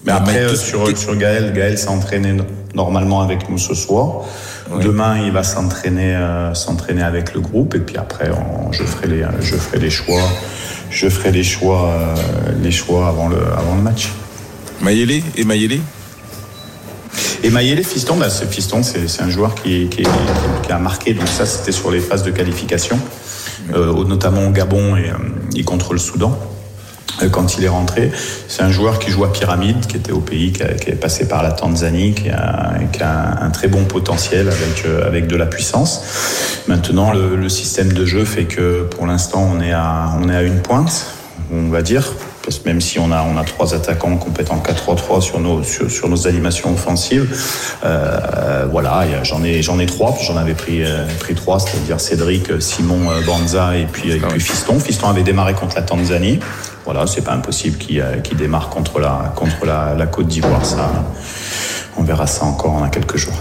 Mais 0.05 0.11
après, 0.13 0.33
Mais 0.33 0.39
euh, 0.39 0.55
sur, 0.55 0.97
sur 0.97 1.15
Gaël, 1.15 1.53
Gaël 1.53 1.77
s'est 1.77 1.87
entraîné 1.87 2.35
normalement 2.75 3.21
avec 3.21 3.49
nous 3.49 3.57
ce 3.57 3.73
soir. 3.73 4.25
Demain, 4.81 5.19
il 5.25 5.31
va 5.31 5.43
s'entraîner, 5.43 6.15
euh, 6.15 6.53
s'entraîner 6.53 7.03
avec 7.03 7.33
le 7.33 7.41
groupe, 7.41 7.75
et 7.75 7.79
puis 7.79 7.97
après, 7.97 8.29
on- 8.31 8.71
je 8.71 8.83
ferai 8.83 9.07
les, 9.07 9.25
je 9.41 9.55
ferai 9.55 9.79
les 9.79 9.89
choix, 9.89 10.21
je 10.89 11.09
ferai 11.09 11.31
les 11.31 11.43
choix, 11.43 11.89
euh, 11.89 12.15
les 12.61 12.71
choix 12.71 13.07
avant 13.07 13.27
le, 13.27 13.37
avant 13.57 13.75
le 13.75 13.81
match. 13.81 14.09
Mayele 14.81 15.21
et 15.37 15.43
Mayele 15.43 15.79
Et 17.43 17.49
Mayele 17.49 17.83
Fiston, 17.83 18.15
bah, 18.15 18.29
ce 18.29 18.45
Fiston, 18.45 18.83
c'est 18.83 19.07
c'est 19.09 19.21
un 19.21 19.29
joueur 19.29 19.53
qui, 19.55 19.87
qui, 19.89 20.03
qui 20.63 20.71
a 20.71 20.79
marqué. 20.79 21.13
Donc 21.13 21.27
ça, 21.27 21.45
c'était 21.45 21.73
sur 21.73 21.91
les 21.91 21.99
phases 21.99 22.23
de 22.23 22.31
qualification, 22.31 22.97
euh, 23.73 24.03
notamment 24.05 24.47
au 24.47 24.49
Gabon 24.51 24.95
et, 24.95 25.11
et 25.55 25.63
contre 25.63 25.91
le 25.93 25.99
Soudan. 25.99 26.37
Euh, 27.21 27.29
Quand 27.29 27.57
il 27.57 27.63
est 27.63 27.69
rentré, 27.69 28.11
c'est 28.47 28.63
un 28.63 28.71
joueur 28.71 28.99
qui 28.99 29.11
joue 29.11 29.23
à 29.23 29.31
pyramide, 29.31 29.85
qui 29.87 29.97
était 29.97 30.11
au 30.11 30.19
pays, 30.19 30.51
qui, 30.51 30.63
qui 30.81 30.89
est 30.89 30.99
passé 30.99 31.27
par 31.27 31.43
la 31.43 31.51
Tanzanie, 31.51 32.13
qui 32.13 32.29
a, 32.29 32.73
qui 32.91 33.01
a 33.03 33.39
un, 33.41 33.49
très 33.49 33.67
bon 33.67 33.85
potentiel 33.85 34.47
avec 34.47 34.85
euh, 34.85 35.07
avec 35.07 35.27
de 35.27 35.35
la 35.35 35.45
puissance. 35.45 36.63
Maintenant, 36.67 37.11
le, 37.11 37.35
le 37.35 37.49
système 37.49 37.93
de 37.93 38.05
jeu 38.05 38.25
fait 38.25 38.45
que 38.45 38.83
pour 38.83 39.05
l'instant, 39.05 39.49
on 39.53 39.61
est 39.61 39.73
à 39.73 40.15
on 40.21 40.29
est 40.29 40.35
à 40.35 40.43
une 40.43 40.61
pointe, 40.61 41.07
on 41.51 41.69
va 41.69 41.81
dire. 41.81 42.13
Parce 42.43 42.59
que 42.59 42.67
même 42.67 42.81
si 42.81 42.99
on 42.99 43.11
a, 43.11 43.23
on 43.23 43.37
a 43.37 43.43
trois 43.43 43.73
attaquants 43.73 44.17
compétents 44.17 44.61
4-3-3 44.61 45.21
sur 45.21 45.39
nos, 45.39 45.63
sur, 45.63 45.89
sur 45.89 46.09
nos 46.09 46.27
animations 46.27 46.73
offensives, 46.73 47.33
euh, 47.85 48.67
voilà, 48.69 49.05
j'en 49.23 49.43
ai, 49.43 49.61
j'en 49.61 49.79
ai 49.79 49.85
trois, 49.85 50.13
puis 50.13 50.25
j'en 50.25 50.35
avais 50.35 50.53
pris, 50.53 50.83
euh, 50.83 51.05
pris 51.19 51.35
trois, 51.35 51.59
c'est-à-dire 51.59 52.01
Cédric, 52.01 52.61
Simon, 52.61 53.09
euh, 53.11 53.21
Banza 53.25 53.77
et 53.77 53.85
puis, 53.85 54.11
et 54.11 54.19
puis 54.19 54.39
Fiston. 54.41 54.79
Fiston 54.79 55.07
avait 55.07 55.23
démarré 55.23 55.53
contre 55.53 55.75
la 55.77 55.83
Tanzanie. 55.83 56.39
Voilà, 56.83 57.07
c'est 57.07 57.21
pas 57.21 57.31
impossible 57.31 57.77
qu'il 57.77 58.03
qu'il 58.23 58.37
démarre 58.37 58.67
contre 58.67 58.99
la, 58.99 59.31
contre 59.35 59.65
la, 59.65 59.95
la 59.97 60.05
Côte 60.05 60.27
d'Ivoire. 60.27 60.65
Ça, 60.65 60.91
on 61.95 62.03
verra 62.03 62.27
ça 62.27 62.43
encore 62.43 62.73
en 62.73 62.89
quelques 62.89 63.15
jours. 63.15 63.39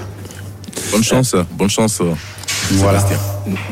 Bonne 0.92 1.02
chance, 1.02 1.34
bonne 1.56 1.70
chance. 1.70 2.00
Euh, 2.72 2.76
Voilà. 2.78 3.00
Sébastien. 3.00 3.18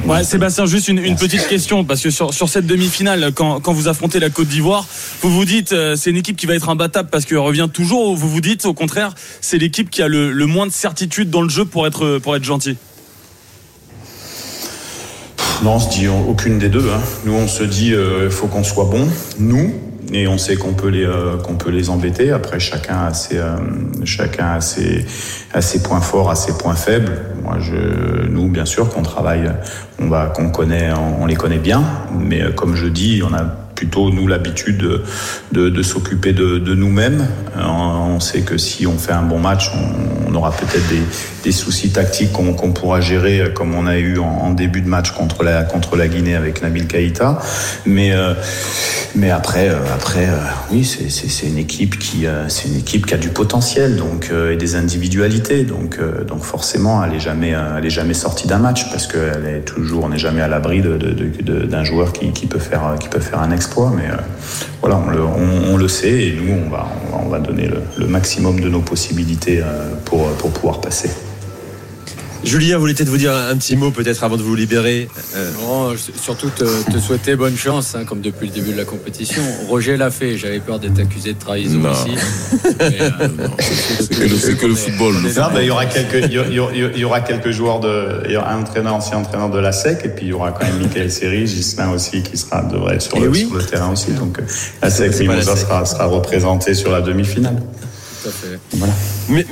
Ouais, 0.06 0.24
Sébastien, 0.24 0.66
juste 0.66 0.88
une, 0.88 0.98
une 0.98 1.16
petite 1.16 1.46
question, 1.46 1.84
parce 1.84 2.00
que 2.00 2.10
sur, 2.10 2.34
sur 2.34 2.48
cette 2.48 2.66
demi-finale, 2.66 3.32
quand, 3.34 3.60
quand 3.60 3.72
vous 3.72 3.88
affrontez 3.88 4.18
la 4.20 4.30
Côte 4.30 4.48
d'Ivoire, 4.48 4.86
vous 5.22 5.30
vous 5.30 5.44
dites, 5.44 5.72
euh, 5.72 5.96
c'est 5.96 6.10
une 6.10 6.16
équipe 6.16 6.36
qui 6.36 6.46
va 6.46 6.54
être 6.54 6.68
imbattable 6.68 7.08
parce 7.10 7.24
qu'elle 7.24 7.38
revient 7.38 7.68
toujours, 7.72 8.08
ou 8.10 8.16
vous 8.16 8.28
vous 8.28 8.40
dites, 8.40 8.66
au 8.66 8.74
contraire, 8.74 9.14
c'est 9.40 9.58
l'équipe 9.58 9.90
qui 9.90 10.02
a 10.02 10.08
le, 10.08 10.32
le 10.32 10.46
moins 10.46 10.66
de 10.66 10.72
certitude 10.72 11.30
dans 11.30 11.42
le 11.42 11.48
jeu 11.48 11.64
pour 11.64 11.86
être, 11.86 12.18
pour 12.18 12.34
être 12.36 12.44
gentil 12.44 12.76
Non, 15.62 15.74
on 15.74 15.78
se 15.80 15.90
dit 15.90 16.08
aucune 16.08 16.58
des 16.58 16.68
deux. 16.68 16.88
hein. 16.90 17.00
Nous, 17.24 17.34
on 17.34 17.46
se 17.48 17.62
dit, 17.62 17.92
il 18.24 18.30
faut 18.30 18.46
qu'on 18.46 18.64
soit 18.64 18.86
bon, 18.86 19.06
nous, 19.38 19.74
et 20.12 20.26
on 20.26 20.38
sait 20.38 20.56
qu'on 20.56 20.72
peut 20.72 20.88
les 20.88 21.04
euh, 21.04 21.36
qu'on 21.36 21.54
peut 21.54 21.70
les 21.70 21.90
embêter. 21.90 22.32
Après, 22.32 22.58
chacun 22.58 23.06
a 23.06 23.14
ses 23.14 23.38
euh, 23.38 23.56
chacun 24.04 24.52
a 24.54 24.60
ses, 24.60 25.82
points 25.82 26.00
forts, 26.00 26.30
a 26.30 26.36
ses 26.36 26.56
points 26.56 26.74
faibles. 26.74 27.18
Moi, 27.42 27.58
je, 27.60 28.26
nous, 28.28 28.48
bien 28.48 28.64
sûr, 28.64 28.88
qu'on 28.88 29.02
travaille, 29.02 29.50
on 29.98 30.08
va 30.08 30.26
qu'on 30.26 30.50
connaît, 30.50 30.92
on, 30.92 31.22
on 31.22 31.26
les 31.26 31.36
connaît 31.36 31.58
bien, 31.58 31.82
mais 32.18 32.42
euh, 32.42 32.52
comme 32.52 32.74
je 32.74 32.86
dis, 32.86 33.22
on 33.24 33.32
a 33.34 33.44
plutôt 33.80 34.10
nous 34.10 34.26
l'habitude 34.26 35.00
de, 35.52 35.82
s'occuper 35.82 36.34
de, 36.34 36.74
nous-mêmes. 36.74 37.26
Euh, 37.56 37.62
On 37.64 38.20
sait 38.20 38.42
que 38.42 38.58
si 38.58 38.86
on 38.86 38.98
fait 38.98 39.12
un 39.12 39.22
bon 39.22 39.38
match, 39.38 39.70
on, 40.28 40.34
aura 40.34 40.52
peut-être 40.52 40.84
des, 41.42 41.52
soucis 41.52 41.90
tactiques 41.90 42.30
qu'on 42.30 42.72
pourra 42.72 43.00
gérer, 43.00 43.40
euh, 43.40 43.48
comme 43.48 43.74
on 43.74 43.86
a 43.86 43.96
eu 43.96 44.18
en, 44.18 44.50
début 44.50 44.82
de 44.82 44.88
match 44.88 45.12
contre 45.12 45.42
la 45.42 45.62
contre 45.62 45.96
la 45.96 46.08
Guinée 46.08 46.34
avec 46.34 46.60
Nabil 46.60 46.86
Keïta. 46.86 47.38
Mais 47.86 48.12
euh, 48.12 48.34
mais 49.14 49.30
après 49.30 49.70
après 49.94 50.28
oui, 50.70 50.84
c'est 50.84 51.46
une 51.46 51.58
équipe 51.58 51.98
qui 51.98 52.26
une 52.26 52.76
équipe 52.78 53.06
qui 53.06 53.14
a 53.14 53.16
du 53.16 53.30
potentiel 53.30 53.96
donc 53.96 54.30
et 54.52 54.56
des 54.56 54.76
individualités 54.76 55.64
donc 55.64 55.98
donc 56.26 56.42
forcément 56.44 57.02
elle 57.04 57.14
est 57.14 57.20
jamais 57.20 57.54
jamais 57.88 58.14
sortie 58.14 58.46
d'un 58.46 58.58
match 58.58 58.88
parce 58.90 59.08
qu'elle 59.08 59.42
n'est 59.42 60.18
jamais 60.18 60.42
à 60.42 60.48
l'abri 60.48 60.80
d'un 60.82 61.84
joueur 61.84 62.12
qui, 62.12 62.30
qui 62.32 62.46
peut 62.46 62.60
faire 62.60 62.94
qui 63.00 63.08
peut 63.08 63.20
faire 63.20 63.40
un 63.40 63.50
exploit 63.50 63.69
mais 63.94 64.10
euh, 64.10 64.16
voilà 64.80 65.00
on 65.68 65.76
le 65.76 65.88
sait 65.88 66.26
et 66.26 66.32
nous 66.32 66.52
on 66.66 66.70
va 66.70 66.88
on 67.06 67.16
va, 67.16 67.22
on 67.24 67.28
va 67.28 67.38
donner 67.38 67.68
le, 67.96 68.06
maximum 68.06 68.60
de 68.60 68.68
nos 68.68 68.80
possibilités 68.80 69.60
euh, 69.62 69.94
pour 70.04 70.28
pouvoir 70.50 70.80
passer. 70.80 71.10
Julien 72.42 72.78
voulait 72.78 72.94
peut-être 72.94 73.08
vous 73.10 73.18
dire 73.18 73.34
un 73.34 73.56
petit 73.56 73.76
mot 73.76 73.90
peut-être 73.90 74.24
avant 74.24 74.36
de 74.36 74.42
vous 74.42 74.54
libérer. 74.54 75.08
Euh, 75.36 75.50
Non, 75.60 75.92
surtout 76.20 76.48
te, 76.50 76.64
te 76.90 76.98
souhaiter 76.98 77.36
bonne 77.36 77.56
chance, 77.56 77.94
hein, 77.94 78.04
comme 78.04 78.20
depuis 78.22 78.48
le 78.48 78.54
début 78.54 78.72
de 78.72 78.78
la 78.78 78.84
compétition. 78.84 79.42
Roger 79.68 79.96
l'a 79.96 80.10
fait, 80.10 80.36
j'avais 80.38 80.60
peur 80.60 80.78
d'être 80.78 80.98
accusé 80.98 81.34
de 81.34 81.38
trahison 81.38 81.78
Non. 81.78 81.90
Mais, 82.78 82.98
euh, 83.00 83.28
C'est 84.00 84.08
que 84.18 84.22
le, 84.24 84.36
c'est 84.36 84.56
que 84.56 84.66
le 84.66 84.74
football. 84.74 85.14
Non, 85.14 85.48
ben, 85.52 85.60
il 85.60 85.66
y 85.66 85.70
aura 85.70 85.86
quelques, 85.86 86.24
il 86.26 86.32
y, 86.32 86.58
aura- 86.58 86.72
il 86.74 86.98
y 86.98 87.04
aura 87.04 87.20
quelques 87.20 87.50
joueurs 87.50 87.80
de, 87.80 88.22
il 88.26 88.32
y 88.32 88.36
aura 88.36 88.52
un 88.52 88.60
entraîneur, 88.62 88.94
ancien 88.94 89.18
entraîneur 89.18 89.50
de 89.50 89.58
la 89.58 89.72
SEC, 89.72 90.00
et 90.04 90.08
puis 90.08 90.26
il 90.26 90.28
y 90.30 90.32
aura 90.32 90.52
quand 90.52 90.64
même 90.66 90.78
Michael 90.78 91.10
Seri, 91.10 91.46
Gislain 91.46 91.90
aussi, 91.90 92.22
qui 92.22 92.36
sera, 92.38 92.62
devrait 92.62 92.94
être 92.94 93.02
sur, 93.02 93.16
Et 93.18 93.20
le, 93.20 93.28
oui. 93.28 93.46
sur 93.46 93.54
le 93.56 93.64
terrain 93.64 93.92
aussi. 93.92 94.12
Donc, 94.12 94.38
la 94.82 94.90
SEC, 94.90 95.20
Mimosa 95.20 95.56
sera, 95.56 95.84
sera 95.84 96.06
représenté 96.06 96.74
sur 96.74 96.90
la 96.90 97.00
demi-finale. 97.02 97.56
tout 98.22 98.28
à 98.28 98.32
fait. 98.32 98.58
Voilà. 98.72 98.92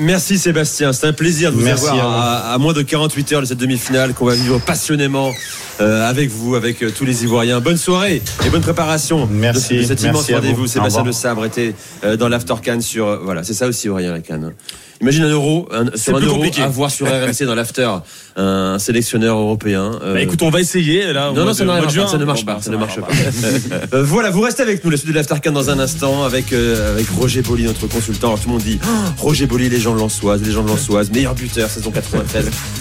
Merci 0.01 0.39
Sébastien, 0.39 0.93
c'est 0.93 1.07
un 1.07 1.13
plaisir 1.13 1.53
de 1.53 1.57
vous 1.57 1.63
Merci 1.65 1.87
avoir 1.89 2.51
à 2.53 2.59
moins 2.59 2.73
de 2.73 2.83
48 2.83 3.33
heures 3.33 3.41
de 3.43 3.47
cette 3.47 3.59
demi-finale 3.59 4.13
qu'on 4.13 4.25
va 4.27 4.35
vivre 4.35 4.59
passionnément 4.61 5.33
euh, 5.81 6.09
avec 6.09 6.31
vous, 6.31 6.57
avec 6.57 6.83
euh, 6.83 6.91
tous 6.91 7.05
les 7.05 7.23
Ivoiriens. 7.23 7.61
Bonne 7.61 7.77
soirée 7.77 8.21
et 8.45 8.51
bonne 8.51 8.61
préparation 8.63 9.29
Merci, 9.31 9.77
de, 9.77 9.83
de 9.83 9.87
cet 9.87 10.03
immense 10.03 10.31
rendez-vous. 10.33 10.63
vous. 10.63 10.67
Sébastien 10.67 11.03
revoir. 11.03 11.15
Sabre 11.15 11.45
était 11.45 11.75
euh, 12.05 12.17
dans 12.17 12.29
l'After 12.29 12.55
Cannes 12.61 12.83
sur 12.83 13.07
euh, 13.07 13.19
voilà, 13.23 13.45
c'est 13.45 13.55
ça 13.55 13.69
aussi 13.69 13.87
Ivoirien 13.87 14.11
la 14.13 14.21
Cannes. 14.21 14.53
Imagine 15.01 15.23
un 15.23 15.31
euro, 15.31 15.69
un, 15.71 15.97
sur 15.97 16.17
un 16.17 16.21
euro 16.21 16.35
compliqué. 16.39 16.61
à 16.61 16.67
voir 16.67 16.91
sur 16.91 17.07
RMC 17.07 17.45
dans 17.47 17.55
l'After 17.55 17.89
un 18.35 18.81
sélectionneur 18.81 19.37
européen. 19.39 19.93
euh, 20.03 20.15
Bah 20.15 20.21
écoute, 20.23 20.43
on 20.43 20.51
va 20.51 20.61
essayer 20.61 21.13
là. 21.13 21.31
non, 21.33 21.45
non, 21.45 21.55
ça, 21.55 21.63
de- 21.63 21.69
pas, 21.69 21.87
juin. 21.89 22.09
ça 22.09 22.19
ne 22.19 22.25
marche 22.25 22.41
Bon, 22.41 22.47
pas, 22.47 22.55
bah, 22.55 22.61
ça 22.61 22.71
ne 22.73 22.77
marche 22.77 22.97
pas. 23.01 23.07
Euh, 23.95 24.03
voilà, 24.03 24.31
vous 24.31 24.41
restez 24.41 24.63
avec 24.63 24.85
nous, 24.85 24.91
la 24.91 24.97
suite 24.97 25.11
de 25.11 25.15
l'Aftercan 25.15 25.53
dans 25.53 25.71
un 25.71 25.79
instant, 25.79 26.25
avec, 26.25 26.53
euh, 26.53 26.95
avec 26.95 27.07
Roger 27.11 27.43
Bolly, 27.43 27.63
notre 27.65 27.87
consultant. 27.87 28.29
Alors 28.29 28.41
tout 28.41 28.49
le 28.49 28.55
monde 28.55 28.63
dit 28.63 28.79
Oh, 28.85 28.89
Roger 29.19 29.47
Bolly, 29.69 29.77
légende 29.77 29.99
lançoise, 29.99 30.43
légende 30.43 30.69
lançoise, 30.69 31.11
meilleur 31.11 31.35
buteur, 31.35 31.69
saison 31.69 31.93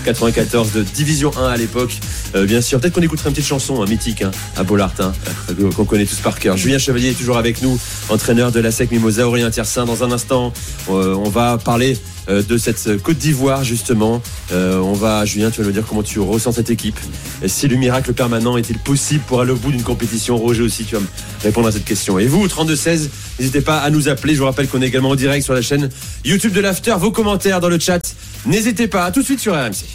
93-94 0.05 0.73
de 0.73 0.83
Division 0.83 1.31
1 1.37 1.47
à 1.47 1.57
l'époque. 1.57 1.97
Euh, 2.35 2.45
bien 2.45 2.61
sûr, 2.61 2.79
peut-être 2.79 2.93
qu'on 2.93 3.01
écoutera 3.01 3.29
une 3.29 3.35
petite 3.35 3.47
chanson, 3.47 3.81
un 3.81 3.85
mythique, 3.85 4.21
hein, 4.21 4.31
à 4.55 4.63
Bollard, 4.63 4.93
hein, 4.99 5.11
euh, 5.49 5.71
qu'on 5.71 5.85
connaît 5.85 6.05
tous 6.05 6.19
par 6.19 6.39
cœur. 6.39 6.57
Julien 6.57 6.77
Chevalier 6.77 7.09
est 7.09 7.13
toujours 7.13 7.37
avec 7.37 7.61
nous, 7.61 7.77
entraîneur 8.09 8.51
de 8.51 8.59
la 8.59 8.71
SEC 8.71 8.91
Mimosa, 8.91 9.27
Aurélien 9.27 9.49
Tiersin. 9.49 9.85
Dans 9.85 10.03
un 10.03 10.11
instant, 10.11 10.53
euh, 10.89 11.15
on 11.15 11.29
va 11.29 11.57
parler 11.57 11.97
de 12.27 12.57
cette 12.57 13.01
Côte 13.01 13.17
d'Ivoire 13.17 13.63
justement. 13.63 14.21
Euh, 14.51 14.79
on 14.79 14.93
va, 14.93 15.25
Julien, 15.25 15.51
tu 15.51 15.61
vas 15.61 15.67
nous 15.67 15.73
dire 15.73 15.85
comment 15.87 16.03
tu 16.03 16.19
ressens 16.19 16.53
cette 16.53 16.69
équipe. 16.69 16.99
Et 17.41 17.47
si 17.47 17.67
le 17.67 17.75
miracle 17.75 18.13
permanent 18.13 18.57
est-il 18.57 18.79
possible 18.79 19.23
pour 19.27 19.41
aller 19.41 19.51
au 19.51 19.55
bout 19.55 19.71
d'une 19.71 19.83
compétition 19.83 20.37
Roger 20.37 20.63
aussi, 20.63 20.85
tu 20.85 20.95
vas 20.95 21.01
me 21.01 21.07
répondre 21.43 21.67
à 21.67 21.71
cette 21.71 21.85
question. 21.85 22.19
Et 22.19 22.27
vous, 22.27 22.47
32-16, 22.47 23.09
n'hésitez 23.39 23.61
pas 23.61 23.79
à 23.79 23.89
nous 23.89 24.09
appeler. 24.09 24.33
Je 24.33 24.39
vous 24.39 24.45
rappelle 24.45 24.67
qu'on 24.67 24.81
est 24.81 24.87
également 24.87 25.09
en 25.09 25.15
direct 25.15 25.43
sur 25.43 25.53
la 25.53 25.61
chaîne 25.61 25.89
YouTube 26.25 26.53
de 26.53 26.61
l'After. 26.61 26.95
Vos 26.99 27.11
commentaires 27.11 27.59
dans 27.59 27.69
le 27.69 27.79
chat, 27.79 28.15
n'hésitez 28.45 28.87
pas. 28.87 29.05
À 29.05 29.11
tout 29.11 29.21
de 29.21 29.25
suite 29.25 29.39
sur 29.39 29.53
RMC. 29.53 29.85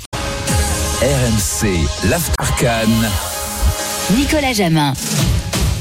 RMC, 1.02 1.68
l'Aftercan. 2.08 2.88
Nicolas 4.16 4.52
Jamin. 4.52 4.94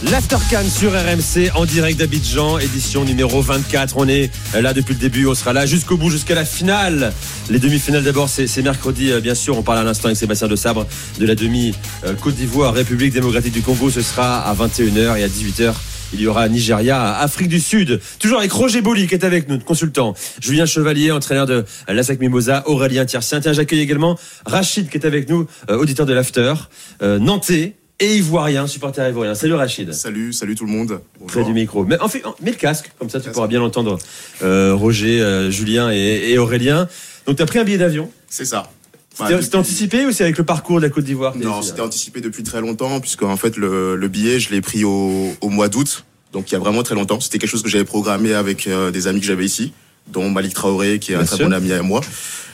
L'Aftercan 0.09 0.63
sur 0.67 0.93
RMC 0.93 1.51
en 1.53 1.65
direct 1.65 1.99
d'Abidjan, 1.99 2.57
édition 2.57 3.05
numéro 3.05 3.39
24. 3.39 3.93
On 3.97 4.07
est 4.07 4.31
là 4.59 4.73
depuis 4.73 4.95
le 4.95 4.99
début, 4.99 5.27
on 5.27 5.35
sera 5.35 5.53
là 5.53 5.67
jusqu'au 5.67 5.95
bout, 5.95 6.09
jusqu'à 6.09 6.33
la 6.33 6.43
finale. 6.43 7.13
Les 7.51 7.59
demi-finales 7.59 8.03
d'abord, 8.03 8.27
c'est 8.27 8.61
mercredi, 8.63 9.11
euh, 9.11 9.19
bien 9.19 9.35
sûr. 9.35 9.55
On 9.57 9.61
parle 9.61 9.77
à 9.77 9.83
l'instant 9.83 10.05
avec 10.05 10.17
Sébastien 10.17 10.47
de 10.47 10.55
Sabre 10.55 10.87
de 11.19 11.25
la 11.27 11.35
demi 11.35 11.75
euh, 12.03 12.15
Côte 12.15 12.33
d'Ivoire, 12.33 12.73
République 12.73 13.13
démocratique 13.13 13.53
du 13.53 13.61
Congo. 13.61 13.91
Ce 13.91 14.01
sera 14.01 14.39
à 14.39 14.55
21h 14.55 15.17
et 15.19 15.23
à 15.23 15.27
18h. 15.27 15.73
Il 16.13 16.19
y 16.19 16.27
aura 16.27 16.49
Nigeria, 16.49 17.15
Afrique 17.17 17.47
du 17.47 17.59
Sud. 17.59 18.01
Toujours 18.19 18.39
avec 18.39 18.51
Roger 18.51 18.81
Boli 18.81 19.07
qui 19.07 19.13
est 19.13 19.23
avec 19.23 19.47
nous, 19.47 19.59
consultant. 19.59 20.13
Julien 20.41 20.65
Chevalier, 20.65 21.11
entraîneur 21.11 21.45
de 21.45 21.63
l'ASAC 21.87 22.19
Mimosa. 22.19 22.63
Aurélien 22.65 23.05
Tiercien. 23.05 23.39
Tiens, 23.39 23.53
j'accueille 23.53 23.81
également 23.81 24.17
Rachid 24.45 24.89
qui 24.89 24.97
est 24.97 25.05
avec 25.05 25.29
nous, 25.29 25.47
euh, 25.69 25.77
auditeur 25.77 26.05
de 26.05 26.13
l'After. 26.13 26.53
Euh, 27.01 27.19
Nantais 27.19 27.75
et 28.01 28.17
Ivoirien, 28.17 28.67
supporter 28.67 29.07
ivoirien. 29.07 29.35
Salut 29.35 29.53
Rachid. 29.53 29.93
Salut, 29.93 30.33
salut 30.33 30.55
tout 30.55 30.65
le 30.65 30.71
monde. 30.71 30.99
Près 31.27 31.43
du 31.45 31.53
micro. 31.53 31.85
Mais 31.85 31.97
en 32.01 32.07
fait, 32.09 32.21
mets 32.41 32.51
le 32.51 32.57
casque, 32.57 32.91
comme 32.99 33.09
ça 33.09 33.21
tu 33.21 33.29
pourras 33.31 33.47
bien 33.47 33.59
l'entendre. 33.59 33.97
Euh, 34.43 34.73
Roger, 34.75 35.21
euh, 35.21 35.49
Julien 35.51 35.91
et, 35.91 36.31
et 36.31 36.37
Aurélien. 36.37 36.89
Donc 37.25 37.37
tu 37.37 37.43
as 37.43 37.45
pris 37.45 37.59
un 37.59 37.63
billet 37.63 37.77
d'avion. 37.77 38.11
C'est 38.27 38.45
ça. 38.45 38.69
C'était 39.11 39.23
Ouais, 39.23 39.29
c'était 39.29 39.45
depuis- 39.45 39.57
anticipé 39.57 40.05
ou 40.05 40.11
c'est 40.11 40.23
avec 40.23 40.37
le 40.37 40.43
parcours 40.45 40.77
de 40.77 40.81
la 40.85 40.89
Côte 40.89 41.03
d'Ivoire 41.03 41.35
Non, 41.37 41.61
c'était 41.61 41.81
anticipé 41.81 42.21
depuis 42.21 42.43
très 42.43 42.59
longtemps, 42.61 42.99
puisque 42.99 43.23
en 43.23 43.37
fait 43.37 43.55
le, 43.57 43.95
le 43.95 44.07
billet, 44.07 44.39
je 44.39 44.49
l'ai 44.51 44.61
pris 44.61 44.83
au, 44.83 45.33
au 45.41 45.49
mois 45.49 45.67
d'août, 45.67 46.05
donc 46.33 46.49
il 46.49 46.53
y 46.53 46.55
a 46.55 46.59
vraiment 46.59 46.81
très 46.81 46.95
longtemps. 46.95 47.19
C'était 47.19 47.37
quelque 47.37 47.49
chose 47.49 47.61
que 47.61 47.69
j'avais 47.69 47.83
programmé 47.83 48.33
avec 48.33 48.67
euh, 48.67 48.89
des 48.89 49.07
amis 49.07 49.19
que 49.19 49.25
j'avais 49.25 49.45
ici. 49.45 49.73
Dont 50.11 50.29
Malik 50.29 50.53
Traoré, 50.53 50.99
qui 50.99 51.13
est 51.13 51.15
un 51.15 51.25
très 51.25 51.43
bon 51.43 51.51
ami 51.53 51.71
à 51.73 51.81
moi. 51.81 52.01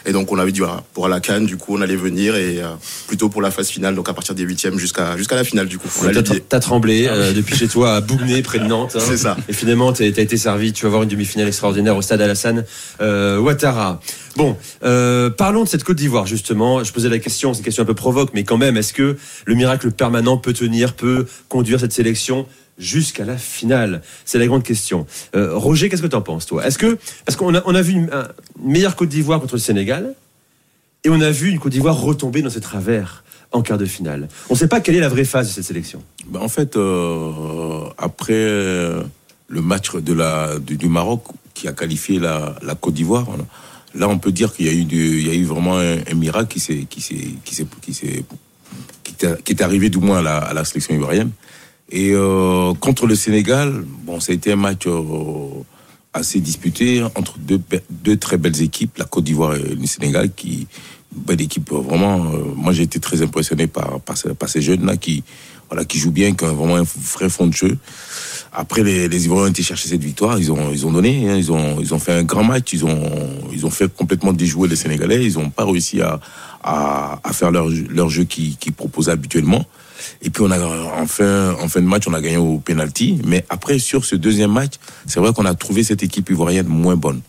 Et 0.08 0.14
donc 0.14 0.32
on 0.32 0.40
avait 0.40 0.54
dit 0.54 0.60
voilà, 0.60 0.84
pour 0.94 1.10
la 1.10 1.20
Cannes, 1.20 1.46
du 1.46 1.58
coup 1.58 1.76
on 1.78 1.82
allait 1.82 1.98
venir 1.98 2.36
et 2.38 2.62
euh, 2.62 2.68
plutôt 3.08 3.28
pour 3.28 3.42
la 3.42 3.52
phase 3.52 3.68
finale, 3.68 3.94
donc 3.94 4.08
à 4.08 4.14
partir 4.14 4.34
des 4.36 4.44
huitièmes 4.44 4.80
jusqu'à 4.80 5.18
jusqu'à 5.18 5.36
la 5.36 5.44
finale 5.44 5.68
du 5.68 5.78
coup. 5.78 5.90
T'as, 6.48 6.60
tremblé 6.62 7.08
euh, 7.10 7.34
depuis 7.34 7.58
chez 7.58 7.68
toi 7.68 7.96
à 7.96 8.02
Bougnay, 8.02 8.42
près 8.44 8.60
de 8.60 8.64
Nantes. 8.64 8.96
hein. 8.96 9.04
C'est 9.06 9.18
ça. 9.18 9.36
Et 9.50 9.54
finalement, 9.54 9.92
t'as, 9.92 10.10
t'as 10.12 10.22
été 10.22 10.38
servi. 10.38 10.72
Tu 10.72 10.84
vas 10.84 10.90
voir 10.90 11.04
une 11.04 11.10
demi-finale 11.10 11.50
extraordinaire 11.50 11.98
au 11.98 12.02
stade 12.02 12.22
Alassane 12.22 12.64
euh, 13.02 13.38
Ouattara. 13.40 14.00
Bon, 14.38 14.56
euh, 14.84 15.30
parlons 15.30 15.66
de 15.66 15.68
cette 15.68 15.84
Côte 15.84 15.98
d'Ivoire 15.98 16.26
justement. 16.26 16.86
Je 16.86 16.94
posais 16.94 17.10
la 17.10 17.20
question, 17.20 17.54
c'est 17.54 17.60
une 17.60 17.66
question 17.66 17.84
un 17.84 17.88
peu 17.88 17.94
provoque, 17.94 18.30
mais 18.34 18.46
quand 18.46 18.58
même, 18.58 18.78
est-ce 18.78 18.94
que 18.94 19.18
le 19.46 19.56
miracle 19.56 19.92
permanent 19.92 20.38
peut 20.38 20.54
tenir, 20.54 20.94
peut 20.94 21.26
conduire 21.50 21.82
cette 21.82 21.94
sélection 21.94 22.46
jusqu'à 22.78 23.26
la 23.26 23.38
finale 23.38 24.02
C'est 24.26 24.40
la 24.40 24.48
grande 24.48 24.64
question. 24.64 25.06
Euh, 25.36 25.56
Roger, 25.56 25.90
qu'est-ce 25.90 26.02
que 26.02 26.08
t'en 26.08 26.22
penses, 26.22 26.46
toi? 26.46 26.66
Est-ce 26.66 26.78
que 26.78 26.98
parce 27.26 27.36
qu'on 27.36 27.56
a, 27.56 27.62
on 27.66 27.76
a 27.76 27.82
vu 27.82 27.94
une, 27.94 28.10
un- 28.12 28.28
une 28.64 28.72
meilleure 28.72 28.96
Côte 28.96 29.10
d'Ivoire 29.10 29.40
contre 29.40 29.56
le 29.56 29.60
Sénégal, 29.62 30.14
et 31.04 31.10
on 31.10 31.22
a 31.22 31.32
vu 31.32 31.50
une 31.50 31.60
Côte 31.60 31.72
d'Ivoire 31.72 32.00
retomber 32.00 32.42
dans 32.42 32.50
ses 32.50 32.62
travers 32.62 33.24
en 33.52 33.62
quart 33.62 33.78
de 33.78 33.86
finale. 33.86 34.28
On 34.50 34.54
ne 34.54 34.60
sait 34.60 34.68
pas 34.68 34.82
quelle 34.82 34.96
est 34.96 35.00
la 35.00 35.10
vraie 35.10 35.24
phase 35.26 35.48
de 35.48 35.54
cette 35.54 35.64
sélection. 35.64 36.04
Ben, 36.28 36.40
en 36.42 36.50
fait, 36.50 36.76
euh, 36.76 37.84
après 37.98 38.34
euh, 38.34 39.02
le 39.48 39.62
match 39.62 39.96
de 39.96 40.14
la, 40.14 40.60
du, 40.60 40.88
Maroc 40.90 41.24
qui 41.54 41.68
a 41.68 41.72
qualifié 41.74 42.20
la, 42.20 42.56
la 42.62 42.76
Côte 42.76 42.94
d'Ivoire, 42.94 43.26
là 43.96 44.10
on 44.10 44.20
peut 44.20 44.32
dire 44.34 44.54
qu'il 44.54 44.66
y 44.66 44.70
a 44.70 44.74
eu, 44.74 44.84
du- 44.86 45.22
y 45.22 45.30
a 45.30 45.34
eu 45.34 45.46
vraiment 45.46 45.78
un, 45.80 46.14
miracle 46.14 46.50
qui 46.54 46.60
s'est 46.60 46.86
qui 46.90 47.02
s'est 47.02 47.26
qui 47.42 47.56
s'est 47.56 47.66
qui 49.04 49.14
qui 49.44 49.52
est 49.54 49.62
arrivé 49.62 49.90
du 49.90 49.98
moins 49.98 50.20
à 50.20 50.22
la, 50.22 50.38
à 50.38 50.54
la 50.54 50.66
sélection 50.66 50.94
ivoirienne. 50.94 51.32
Et 51.90 52.12
euh, 52.14 52.74
contre 52.76 53.08
le 53.08 53.16
Sénégal, 53.16 53.84
bon, 54.04 54.20
ça 54.20 54.32
a 54.32 54.36
été 54.36 54.52
un 54.52 54.58
match 54.58 54.86
euh, 54.88 55.02
assez 56.14 56.40
disputé 56.42 57.02
entre 57.16 57.36
deux, 57.40 58.18
très 58.18 58.38
belles 58.38 58.62
équipes, 58.62 58.98
la 58.98 59.06
Côte 59.06 59.24
d'Ivoire 59.24 59.56
et 59.56 59.62
le 59.76 59.86
Sénégal, 59.86 60.32
qui 60.34 60.68
belle 61.16 61.40
équipe 61.42 61.72
euh, 61.72 61.78
vraiment. 61.80 62.18
moi, 62.56 62.74
j'ai 62.74 62.84
été 62.84 63.00
très 63.00 63.22
impressionné 63.22 63.68
par 63.68 64.02
ces- 64.16 64.34
par 64.34 64.50
ces 64.50 64.62
jeunes 64.62 64.86
là 64.86 64.98
qui 64.98 65.24
voilà 65.70 65.86
qui 65.86 65.98
jouent 66.00 66.12
bien, 66.12 66.34
qui 66.34 66.44
ont 66.46 66.54
vraiment 66.54 66.76
un 66.78 66.84
vrai 66.84 67.30
fond 67.30 67.48
de 67.48 67.54
jeu. 67.54 67.78
Après, 68.54 68.84
les, 68.84 69.26
Ivoiriens 69.26 69.48
ont 69.48 69.52
été 69.52 69.64
chercher 69.64 69.90
cette 69.90 70.04
victoire. 70.04 70.40
Ils 70.40 70.52
ont, 70.52 70.72
ils 70.72 70.86
ont 70.86 70.92
donné. 70.92 71.30
hein, 71.30 71.36
ils 71.36 71.52
ont, 71.52 71.80
ils 71.82 71.94
ont 71.94 72.00
fait 72.00 72.14
un 72.14 72.24
grand 72.24 72.44
match. 72.44 72.72
Ils 72.74 72.86
ont, 72.86 73.02
ils 73.54 73.66
ont 73.66 73.70
fait 73.70 73.94
complètement 73.94 74.32
déjouer 74.34 74.68
les 74.70 74.78
Sénégalais. 74.78 75.24
Ils 75.26 75.34
n'ont 75.34 75.50
pas 75.50 75.66
réussi 75.66 76.02
à, 76.02 76.20
à, 76.64 77.20
faire 77.34 77.52
leur, 77.52 77.68
leur 77.90 78.10
jeu 78.10 78.24
qu'ils 78.24 78.56
qu'ils 78.58 78.72
proposaient 78.74 79.12
habituellement. 79.12 79.66
Et 80.22 80.30
puis 80.30 80.44
on 80.44 80.52
a 80.52 80.60
en 80.60 81.08
fin, 81.08 81.54
en 81.62 81.68
fin 81.68 81.82
de 81.82 81.86
match, 81.86 82.08
on 82.08 82.14
a 82.14 82.22
gagné 82.22 82.38
au 82.38 82.60
penalty. 82.60 83.20
Mais 83.26 83.46
après, 83.50 83.80
sur 83.80 84.06
ce 84.06 84.16
deuxième 84.16 84.52
match, 84.52 84.74
c'est 85.06 85.20
vrai 85.20 85.34
qu'on 85.34 85.46
a 85.46 85.54
trouvé 85.56 85.84
cette 85.84 86.04
équipe 86.04 86.30
ivoirienne 86.30 86.68
moins 86.68 86.96
bonne. 86.96 87.22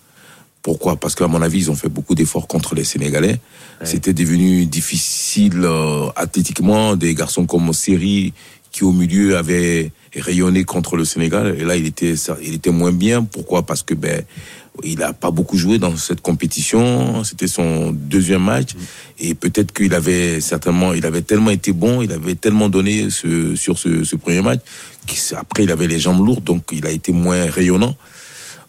Pourquoi? 0.62 0.96
Parce 0.96 1.14
qu'à 1.14 1.28
mon 1.28 1.40
avis, 1.40 1.58
ils 1.58 1.70
ont 1.70 1.76
fait 1.76 1.88
beaucoup 1.88 2.14
d'efforts 2.14 2.46
contre 2.48 2.74
les 2.74 2.84
Sénégalais. 2.84 3.38
C'était 3.84 4.12
devenu 4.12 4.66
difficile 4.66 5.60
euh, 5.62 6.08
athlétiquement. 6.16 6.96
Des 6.96 7.14
garçons 7.14 7.46
comme 7.46 7.72
Seri, 7.72 8.32
qui 8.72 8.84
au 8.84 8.92
milieu 8.92 9.36
avaient 9.36 9.92
rayonné 10.16 10.64
contre 10.64 10.96
le 10.96 11.04
Sénégal. 11.04 11.56
Et 11.58 11.64
là, 11.64 11.76
il 11.76 11.86
était, 11.86 12.14
il 12.42 12.54
était 12.54 12.70
moins 12.70 12.92
bien. 12.92 13.22
Pourquoi? 13.22 13.64
Parce 13.64 13.82
que 13.82 13.94
ben, 13.94 14.24
il 14.84 15.02
a 15.02 15.12
pas 15.12 15.30
beaucoup 15.30 15.56
joué 15.56 15.78
dans 15.78 15.96
cette 15.96 16.20
compétition. 16.20 17.24
C'était 17.24 17.48
son 17.48 17.92
deuxième 17.92 18.42
match. 18.42 18.70
Et 19.18 19.34
peut-être 19.34 19.72
qu'il 19.72 19.94
avait 19.94 20.40
certainement, 20.40 20.92
il 20.92 21.04
avait 21.06 21.22
tellement 21.22 21.50
été 21.50 21.72
bon, 21.72 22.02
il 22.02 22.12
avait 22.12 22.34
tellement 22.34 22.68
donné 22.68 23.10
sur 23.10 23.78
ce, 23.78 24.04
ce 24.04 24.16
premier 24.16 24.42
match, 24.42 24.60
qu'après 25.06 25.64
il 25.64 25.70
avait 25.70 25.86
les 25.86 25.98
jambes 25.98 26.24
lourdes, 26.24 26.44
donc 26.44 26.64
il 26.72 26.86
a 26.86 26.90
été 26.90 27.12
moins 27.12 27.50
rayonnant. 27.50 27.96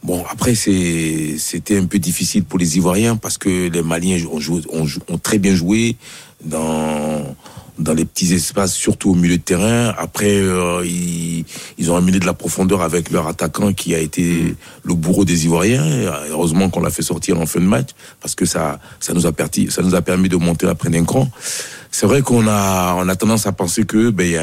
Bon, 0.01 0.23
après, 0.29 0.55
c'était 0.55 1.77
un 1.77 1.85
peu 1.85 1.99
difficile 1.99 2.43
pour 2.43 2.57
les 2.57 2.77
Ivoiriens 2.77 3.17
parce 3.17 3.37
que 3.37 3.69
les 3.69 3.81
Maliens 3.81 4.17
ont, 4.31 5.17
très 5.17 5.39
bien 5.39 5.53
joué 5.53 5.97
dans, 6.43 7.35
dans 7.77 7.93
les 7.93 8.05
petits 8.05 8.33
espaces, 8.33 8.73
surtout 8.73 9.11
au 9.11 9.15
milieu 9.15 9.37
de 9.37 9.41
terrain. 9.41 9.93
Après, 9.97 10.31
euh, 10.31 10.85
ils, 10.85 11.43
ils 11.77 11.91
ont 11.91 11.97
amené 11.97 12.19
de 12.19 12.25
la 12.25 12.33
profondeur 12.33 12.81
avec 12.81 13.11
leur 13.11 13.27
attaquant 13.27 13.73
qui 13.73 13.93
a 13.93 13.99
été 13.99 14.55
le 14.83 14.93
bourreau 14.93 15.25
des 15.25 15.43
Ivoiriens. 15.45 15.83
Heureusement 16.29 16.69
qu'on 16.69 16.81
l'a 16.81 16.91
fait 16.91 17.01
sortir 17.01 17.37
en 17.37 17.45
fin 17.45 17.59
de 17.59 17.65
match 17.65 17.89
parce 18.21 18.35
que 18.35 18.45
ça, 18.45 18.79
ça 19.01 19.13
nous 19.13 19.25
a 19.25 19.33
permis, 20.01 20.29
de 20.29 20.37
monter 20.37 20.67
après 20.67 20.89
d'un 20.89 21.03
cran. 21.03 21.29
C'est 21.91 22.05
vrai 22.05 22.21
qu'on 22.21 22.47
a, 22.47 22.95
on 22.97 23.09
a 23.09 23.15
tendance 23.17 23.47
à 23.47 23.51
penser 23.51 23.83
que, 23.83 24.11
ben, 24.11 24.39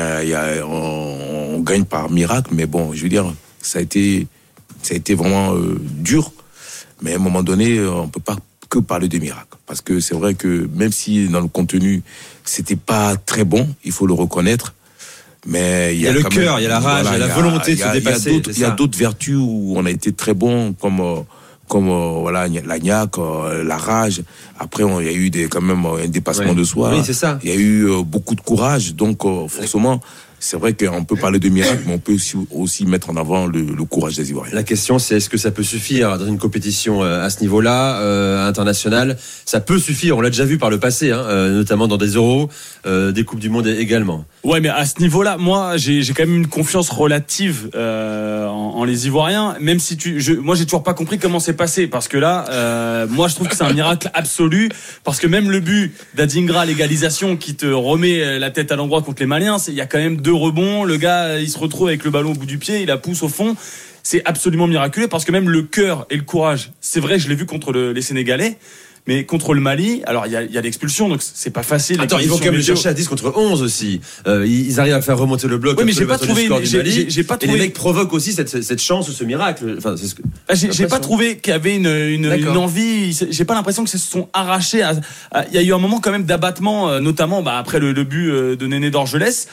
on, 0.68 1.54
on 1.56 1.60
gagne 1.60 1.84
par 1.84 2.10
miracle, 2.10 2.50
mais 2.52 2.66
bon, 2.66 2.92
je 2.92 3.02
veux 3.02 3.08
dire, 3.08 3.32
ça 3.62 3.78
a 3.78 3.82
été, 3.82 4.26
ça 4.86 4.94
a 4.94 4.96
été 4.96 5.14
vraiment 5.14 5.54
euh, 5.54 5.78
dur. 5.80 6.32
Mais 7.02 7.12
à 7.12 7.16
un 7.16 7.18
moment 7.18 7.42
donné, 7.42 7.78
euh, 7.78 7.90
on 7.92 8.08
peut 8.08 8.20
pas 8.20 8.36
que 8.70 8.78
parler 8.78 9.08
de 9.08 9.18
miracle. 9.18 9.56
Parce 9.66 9.80
que 9.80 10.00
c'est 10.00 10.14
vrai 10.14 10.34
que 10.34 10.68
même 10.74 10.92
si 10.92 11.28
dans 11.28 11.40
le 11.40 11.48
contenu, 11.48 12.02
c'était 12.44 12.76
pas 12.76 13.16
très 13.16 13.44
bon, 13.44 13.68
il 13.84 13.92
faut 13.92 14.06
le 14.06 14.14
reconnaître. 14.14 14.74
Mais 15.46 15.94
il 15.94 16.00
y 16.00 16.08
a 16.08 16.12
le 16.12 16.22
cœur, 16.22 16.58
il 16.58 16.64
y 16.64 16.66
a 16.66 16.68
la 16.68 16.80
rage, 16.80 17.06
il 17.08 17.12
y 17.12 17.14
a 17.14 17.18
la 17.18 17.34
volonté 17.34 17.76
de 17.76 17.82
a- 17.82 17.88
se 17.92 17.98
dépasser, 17.98 18.42
Il 18.48 18.58
y 18.58 18.64
a 18.64 18.70
d'autres 18.70 18.98
vertus 18.98 19.36
où 19.38 19.74
on 19.76 19.84
a 19.86 19.90
été 19.90 20.12
très 20.12 20.34
bon, 20.34 20.72
comme 20.72 21.00
euh, 21.00 21.20
comme 21.68 21.88
euh, 21.88 22.18
voilà 22.20 22.48
la 22.48 22.78
niaque, 22.78 23.18
euh, 23.18 23.62
la 23.62 23.76
rage. 23.76 24.22
Après, 24.58 24.82
il 25.00 25.06
y 25.06 25.08
a 25.08 25.12
eu 25.12 25.30
des 25.30 25.46
quand 25.48 25.60
même 25.60 25.84
un 25.86 26.08
dépassement 26.08 26.48
Ouais. 26.50 26.54
de 26.54 26.64
soi. 26.64 26.90
Oui, 26.92 27.02
c'est 27.04 27.12
ça. 27.12 27.38
Il 27.44 27.48
y 27.50 27.52
a 27.52 27.56
eu 27.56 27.88
beaucoup 28.04 28.34
de 28.34 28.40
courage, 28.40 28.94
donc 28.94 29.22
forcément, 29.48 30.00
c'est 30.46 30.56
vrai 30.56 30.74
qu'on 30.74 31.04
peut 31.04 31.16
parler 31.16 31.40
de 31.40 31.48
miracle, 31.48 31.82
mais 31.86 31.94
on 31.94 31.98
peut 31.98 32.12
aussi, 32.12 32.36
aussi 32.52 32.86
mettre 32.86 33.10
en 33.10 33.16
avant 33.16 33.46
le, 33.46 33.62
le 33.62 33.84
courage 33.84 34.14
des 34.14 34.30
Ivoiriens. 34.30 34.54
La 34.54 34.62
question, 34.62 35.00
c'est 35.00 35.16
est-ce 35.16 35.28
que 35.28 35.38
ça 35.38 35.50
peut 35.50 35.64
suffire 35.64 36.18
dans 36.18 36.26
une 36.26 36.38
compétition 36.38 37.02
euh, 37.02 37.24
à 37.24 37.30
ce 37.30 37.40
niveau-là, 37.40 38.00
euh, 38.00 38.48
internationale? 38.48 39.18
Ça 39.44 39.58
peut 39.58 39.80
suffire, 39.80 40.16
on 40.16 40.20
l'a 40.20 40.30
déjà 40.30 40.44
vu 40.44 40.56
par 40.56 40.70
le 40.70 40.78
passé, 40.78 41.10
hein, 41.10 41.24
euh, 41.26 41.52
notamment 41.52 41.88
dans 41.88 41.96
des 41.96 42.10
euros, 42.10 42.48
euh, 42.86 43.10
des 43.10 43.24
Coupes 43.24 43.40
du 43.40 43.48
Monde 43.48 43.66
également. 43.66 44.24
Ouais, 44.44 44.60
mais 44.60 44.68
à 44.68 44.84
ce 44.84 45.00
niveau-là, 45.00 45.36
moi, 45.36 45.76
j'ai 45.76 46.04
quand 46.14 46.24
même 46.24 46.36
une 46.36 46.46
confiance 46.46 46.90
relative 46.90 47.70
euh, 47.74 48.46
en, 48.46 48.76
en 48.76 48.84
les 48.84 49.08
Ivoiriens, 49.08 49.56
même 49.60 49.80
si 49.80 49.96
tu, 49.96 50.20
je, 50.20 50.32
moi, 50.32 50.54
j'ai 50.54 50.64
toujours 50.64 50.84
pas 50.84 50.94
compris 50.94 51.18
comment 51.18 51.40
c'est 51.40 51.54
passé, 51.54 51.88
parce 51.88 52.06
que 52.06 52.18
là, 52.18 52.44
euh, 52.50 53.08
moi, 53.10 53.26
je 53.26 53.34
trouve 53.34 53.48
que 53.48 53.56
c'est 53.56 53.64
un 53.64 53.72
miracle 53.72 54.10
absolu, 54.14 54.68
parce 55.02 55.18
que 55.18 55.26
même 55.26 55.50
le 55.50 55.58
but 55.58 55.92
d'Adingra, 56.14 56.64
l'égalisation, 56.64 57.36
qui 57.36 57.56
te 57.56 57.66
remet 57.66 58.38
la 58.38 58.52
tête 58.52 58.70
à 58.70 58.76
l'endroit 58.76 59.02
contre 59.02 59.22
les 59.22 59.26
Maliens, 59.26 59.56
il 59.66 59.74
y 59.74 59.80
a 59.80 59.86
quand 59.86 59.98
même 59.98 60.18
deux 60.20 60.35
rebonds, 60.38 60.84
le 60.84 60.96
gars, 60.96 61.38
il 61.38 61.48
se 61.50 61.58
retrouve 61.58 61.88
avec 61.88 62.04
le 62.04 62.10
ballon 62.10 62.30
au 62.32 62.34
bout 62.34 62.46
du 62.46 62.58
pied, 62.58 62.80
il 62.82 62.86
la 62.86 62.96
pousse 62.98 63.22
au 63.22 63.28
fond. 63.28 63.56
C'est 64.02 64.22
absolument 64.24 64.66
miraculeux 64.68 65.08
parce 65.08 65.24
que 65.24 65.32
même 65.32 65.48
le 65.50 65.62
cœur 65.62 66.06
et 66.10 66.16
le 66.16 66.22
courage, 66.22 66.70
c'est 66.80 67.00
vrai, 67.00 67.18
je 67.18 67.28
l'ai 67.28 67.34
vu 67.34 67.44
contre 67.46 67.72
le- 67.72 67.92
les 67.92 68.02
Sénégalais, 68.02 68.56
mais 69.08 69.24
contre 69.24 69.54
le 69.54 69.60
Mali, 69.60 70.02
alors 70.06 70.26
il 70.26 70.32
y 70.32 70.36
a, 70.36 70.42
il 70.42 70.50
y 70.52 70.58
a 70.58 70.60
l'expulsion, 70.60 71.08
donc 71.08 71.20
c'est 71.22 71.50
pas 71.50 71.62
facile. 71.64 72.00
Attends, 72.00 72.18
ils 72.18 72.28
vont 72.28 72.38
quand 72.38 72.50
même 72.52 72.60
chercher 72.62 72.88
à 72.88 72.92
10 72.94 73.06
contre 73.08 73.32
11 73.36 73.62
aussi. 73.62 74.00
Euh, 74.28 74.44
ils 74.46 74.78
arrivent 74.80 74.94
à 74.94 75.00
faire 75.02 75.16
remonter 75.18 75.46
le 75.48 75.58
bloc. 75.58 75.76
Oui, 75.78 75.84
mais 75.84 75.92
j'ai 75.92 76.06
pas 76.06 76.18
trouvé 76.18 76.48
j'ai- 76.64 77.22
pas 77.24 77.34
Et 77.36 77.38
les 77.42 77.46
trouvé- 77.46 77.58
mecs 77.58 77.72
provoquent 77.72 78.12
aussi 78.12 78.32
cette, 78.32 78.62
cette 78.62 78.80
chance, 78.82 79.10
ce 79.10 79.24
miracle. 79.24 79.74
Enfin, 79.78 79.96
c'est 79.96 80.06
ce 80.08 80.14
que... 80.16 80.22
Ah, 80.48 80.54
j'ai 80.54 80.86
pas 80.88 80.98
trouvé 81.00 81.38
qu'il 81.38 81.52
y 81.52 81.54
avait 81.54 81.74
une, 81.76 81.86
une, 81.86 82.28
D'accord. 82.28 82.50
une 82.52 82.56
envie. 82.58 83.16
J'ai 83.30 83.44
pas 83.44 83.54
l'impression 83.54 83.82
que 83.84 83.90
se 83.90 83.98
sont 83.98 84.28
arrachés. 84.32 84.82
à- 84.82 84.94
à- 85.32 85.46
Il 85.48 85.54
y 85.54 85.58
a 85.58 85.62
eu 85.62 85.72
un 85.72 85.78
moment 85.78 86.00
quand 86.00 86.10
même 86.12 86.24
d'abattement, 86.24 86.90
euh, 86.90 87.00
notamment 87.00 87.42
bah, 87.42 87.58
après 87.58 87.78
le, 87.80 87.92
le 87.92 88.02
but 88.04 88.28
euh, 88.30 88.56
de 88.56 88.66
Néné 88.66 88.90
d'Orgelès. 88.90 89.46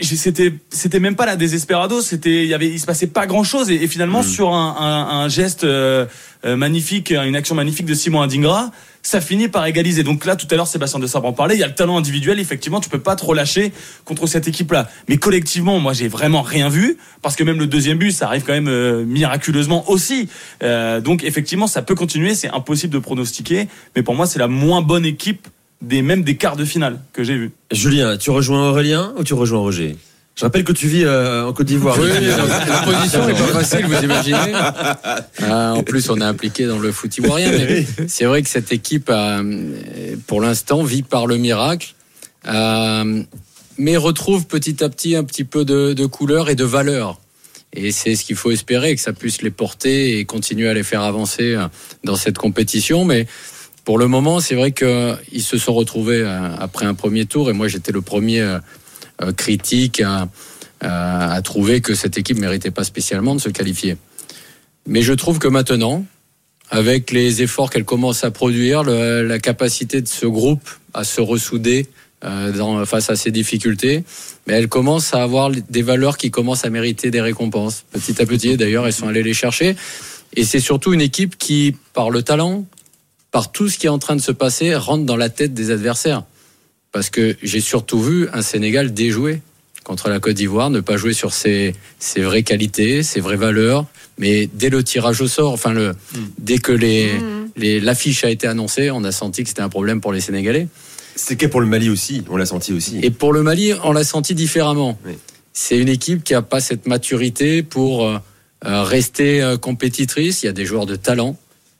C'était 0.00 0.52
c'était 0.68 0.98
même 0.98 1.14
pas 1.14 1.26
la 1.26 1.36
désespérado. 1.36 2.00
C'était 2.00 2.42
il 2.42 2.48
y 2.48 2.54
avait 2.54 2.68
il 2.68 2.80
se 2.80 2.86
passait 2.86 3.06
pas 3.06 3.26
grand 3.26 3.44
chose 3.44 3.70
et, 3.70 3.76
et 3.76 3.86
finalement 3.86 4.22
sur 4.22 4.52
un, 4.52 4.76
un, 4.78 5.20
un 5.20 5.28
geste 5.28 5.62
euh, 5.62 6.06
euh, 6.44 6.56
magnifique, 6.56 7.10
une 7.12 7.36
action 7.36 7.54
magnifique 7.54 7.86
de 7.86 7.94
Simon 7.94 8.20
Adingra. 8.22 8.72
Ça 9.02 9.20
finit 9.20 9.46
par 9.46 9.64
égaliser. 9.64 10.02
Donc 10.02 10.24
là, 10.24 10.34
tout 10.34 10.48
à 10.50 10.56
l'heure, 10.56 10.66
Sébastien 10.66 10.98
de 10.98 11.06
Sabre 11.06 11.28
en 11.28 11.32
parlait. 11.32 11.54
Il 11.54 11.60
y 11.60 11.62
a 11.62 11.68
le 11.68 11.74
talent 11.74 11.96
individuel. 11.96 12.40
Effectivement, 12.40 12.80
tu 12.80 12.88
peux 12.88 12.98
pas 12.98 13.14
trop 13.14 13.34
lâcher 13.34 13.72
contre 14.04 14.26
cette 14.26 14.48
équipe-là. 14.48 14.90
Mais 15.08 15.18
collectivement, 15.18 15.78
moi, 15.78 15.92
j'ai 15.92 16.08
vraiment 16.08 16.42
rien 16.42 16.68
vu 16.68 16.96
parce 17.22 17.36
que 17.36 17.44
même 17.44 17.60
le 17.60 17.68
deuxième 17.68 17.98
but, 17.98 18.10
ça 18.10 18.26
arrive 18.26 18.42
quand 18.42 18.52
même 18.52 18.66
euh, 18.66 19.04
miraculeusement 19.04 19.88
aussi. 19.88 20.28
Euh, 20.64 21.00
donc 21.00 21.22
effectivement, 21.22 21.68
ça 21.68 21.82
peut 21.82 21.94
continuer. 21.94 22.34
C'est 22.34 22.50
impossible 22.50 22.92
de 22.92 22.98
pronostiquer. 22.98 23.68
Mais 23.94 24.02
pour 24.02 24.16
moi, 24.16 24.26
c'est 24.26 24.40
la 24.40 24.48
moins 24.48 24.82
bonne 24.82 25.06
équipe 25.06 25.46
des 25.82 26.02
même 26.02 26.22
des 26.22 26.36
quarts 26.36 26.56
de 26.56 26.64
finale 26.64 27.00
que 27.12 27.22
j'ai 27.24 27.36
vu. 27.36 27.52
Julien, 27.70 28.16
tu 28.16 28.30
rejoins 28.30 28.70
Aurélien 28.70 29.12
ou 29.18 29.24
tu 29.24 29.34
rejoins 29.34 29.60
Roger? 29.60 29.96
Je 30.34 30.44
rappelle 30.44 30.64
que 30.64 30.72
tu 30.72 30.86
vis 30.86 31.04
euh, 31.04 31.46
en 31.46 31.52
Côte 31.54 31.66
d'Ivoire. 31.66 31.96
Oui, 31.98 32.10
oui, 32.20 32.26
la 32.26 32.82
position 32.82 33.26
n'est 33.26 33.32
pas 33.32 33.62
facile, 33.62 33.86
vous 33.86 34.04
imaginez. 34.04 34.54
Euh, 35.42 35.70
en 35.70 35.82
plus, 35.82 36.10
on 36.10 36.20
est 36.20 36.24
impliqué 36.24 36.66
dans 36.66 36.78
le 36.78 36.92
foot 36.92 37.16
ivoirien. 37.16 37.50
Mais 37.52 37.86
c'est 38.06 38.26
vrai 38.26 38.42
que 38.42 38.48
cette 38.50 38.70
équipe, 38.70 39.08
euh, 39.08 40.16
pour 40.26 40.42
l'instant, 40.42 40.82
vit 40.82 41.02
par 41.02 41.26
le 41.26 41.38
miracle. 41.38 41.94
euh, 42.48 43.22
mais 43.78 43.96
retrouve 43.96 44.46
petit 44.46 44.82
à 44.82 44.88
petit 44.88 45.16
un 45.16 45.24
petit 45.24 45.44
peu 45.44 45.64
de, 45.64 45.92
de 45.92 46.06
couleur 46.06 46.48
et 46.48 46.54
de 46.54 46.64
valeur. 46.64 47.18
Et 47.72 47.90
c'est 47.90 48.14
ce 48.16 48.24
qu'il 48.24 48.36
faut 48.36 48.50
espérer, 48.50 48.94
que 48.94 49.00
ça 49.00 49.12
puisse 49.12 49.42
les 49.42 49.50
porter 49.50 50.18
et 50.18 50.24
continuer 50.24 50.68
à 50.68 50.74
les 50.74 50.82
faire 50.82 51.02
avancer 51.02 51.54
euh, 51.54 51.66
dans 52.04 52.16
cette 52.16 52.38
compétition. 52.38 53.04
Mais 53.04 53.26
pour 53.86 53.98
le 53.98 54.08
moment, 54.08 54.40
c'est 54.40 54.56
vrai 54.56 54.72
qu'ils 54.72 55.42
se 55.42 55.58
sont 55.58 55.72
retrouvés 55.72 56.20
euh, 56.20 56.56
après 56.58 56.86
un 56.86 56.94
premier 56.94 57.24
tour. 57.24 57.48
Et 57.48 57.52
moi, 57.52 57.68
j'étais 57.68 57.92
le 57.92 58.00
premier 58.00 58.40
euh, 58.40 58.58
euh, 59.22 59.32
critique 59.32 60.02
à, 60.04 60.28
à, 60.80 61.40
trouver 61.42 61.80
que 61.80 61.94
cette 61.94 62.18
équipe 62.18 62.36
méritait 62.36 62.72
pas 62.72 62.82
spécialement 62.82 63.36
de 63.36 63.40
se 63.40 63.48
qualifier. 63.48 63.96
Mais 64.88 65.02
je 65.02 65.12
trouve 65.12 65.38
que 65.38 65.46
maintenant, 65.46 66.04
avec 66.68 67.12
les 67.12 67.42
efforts 67.42 67.70
qu'elle 67.70 67.84
commence 67.84 68.24
à 68.24 68.32
produire, 68.32 68.82
la 68.82 69.38
capacité 69.38 70.02
de 70.02 70.08
ce 70.08 70.26
groupe 70.26 70.68
à 70.92 71.04
se 71.04 71.20
ressouder 71.20 71.86
dans, 72.22 72.84
face 72.86 73.08
à 73.08 73.14
ces 73.14 73.30
difficultés, 73.30 74.02
mais 74.46 74.54
elle 74.54 74.68
commence 74.68 75.14
à 75.14 75.22
avoir 75.22 75.50
des 75.50 75.82
valeurs 75.82 76.18
qui 76.18 76.32
commencent 76.32 76.64
à 76.64 76.70
mériter 76.70 77.12
des 77.12 77.20
récompenses. 77.20 77.84
Petit 77.92 78.20
à 78.20 78.26
petit, 78.26 78.56
d'ailleurs, 78.56 78.86
elles 78.86 78.92
sont 78.92 79.06
allées 79.06 79.22
les 79.22 79.34
chercher. 79.34 79.76
Et 80.34 80.44
c'est 80.44 80.60
surtout 80.60 80.92
une 80.92 81.00
équipe 81.00 81.38
qui, 81.38 81.76
par 81.94 82.10
le 82.10 82.22
talent, 82.22 82.64
par 83.36 83.52
tout 83.52 83.68
ce 83.68 83.76
qui 83.76 83.84
est 83.84 83.90
en 83.90 83.98
train 83.98 84.16
de 84.16 84.22
se 84.22 84.32
passer, 84.32 84.74
rentre 84.74 85.04
dans 85.04 85.18
la 85.18 85.28
tête 85.28 85.52
des 85.52 85.70
adversaires. 85.70 86.22
Parce 86.90 87.10
que 87.10 87.36
j'ai 87.42 87.60
surtout 87.60 88.00
vu 88.00 88.28
un 88.32 88.40
Sénégal 88.40 88.94
déjoué 88.94 89.42
contre 89.84 90.08
la 90.08 90.20
Côte 90.20 90.36
d'Ivoire, 90.36 90.70
ne 90.70 90.80
pas 90.80 90.96
jouer 90.96 91.12
sur 91.12 91.34
ses, 91.34 91.74
ses 91.98 92.22
vraies 92.22 92.44
qualités, 92.44 93.02
ses 93.02 93.20
vraies 93.20 93.36
valeurs, 93.36 93.84
mais 94.16 94.48
dès 94.54 94.70
le 94.70 94.82
tirage 94.82 95.20
au 95.20 95.28
sort, 95.28 95.52
enfin 95.52 95.74
le, 95.74 95.94
dès 96.38 96.56
que 96.56 96.72
les, 96.72 97.10
les- 97.56 97.78
l'affiche 97.78 98.24
a 98.24 98.30
été 98.30 98.46
annoncée, 98.46 98.90
on 98.90 99.04
a 99.04 99.12
senti 99.12 99.42
que 99.42 99.50
c'était 99.50 99.60
un 99.60 99.68
problème 99.68 100.00
pour 100.00 100.14
les 100.14 100.22
Sénégalais. 100.22 100.66
C'est 101.14 101.36
cas 101.36 101.48
pour 101.48 101.60
le 101.60 101.66
Mali 101.66 101.90
aussi, 101.90 102.24
on 102.30 102.38
l'a 102.38 102.46
senti 102.46 102.72
aussi. 102.72 103.00
Et 103.02 103.10
pour 103.10 103.34
le 103.34 103.42
Mali, 103.42 103.74
on 103.84 103.92
l'a 103.92 104.02
senti 104.04 104.34
différemment. 104.34 104.98
Oui. 105.04 105.12
C'est 105.52 105.76
une 105.76 105.90
équipe 105.90 106.24
qui 106.24 106.32
n'a 106.32 106.40
pas 106.40 106.60
cette 106.60 106.86
maturité 106.86 107.62
pour 107.62 108.06
euh, 108.06 108.16
euh, 108.64 108.82
rester 108.82 109.42
euh, 109.42 109.58
compétitrice. 109.58 110.42
Il 110.42 110.46
y 110.46 110.48
a 110.48 110.52
des 110.52 110.64
joueurs 110.64 110.86
de 110.86 110.96
talent, 110.96 111.36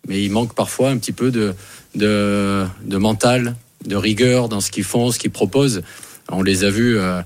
mais 0.09 0.23
il 0.23 0.31
manque 0.31 0.55
parfois 0.55 0.91
un 0.91 0.99
petit 0.99 1.13
peu 1.13 1.31
de, 1.31 1.55
de, 1.95 2.65
de 2.85 2.97
mental, 2.97 3.57
de 3.87 3.97
rigueur 3.97 4.49
dans 4.49 4.61
ce 4.61 4.71
qu'ils 4.71 4.85
font, 4.85 5.11
ce 5.11 5.19
qu'ils 5.19 5.31
proposent. 5.31 5.83
On 6.31 6.43
les 6.43 6.65
a 6.65 6.71
vus 6.71 6.99
euh, 6.99 7.21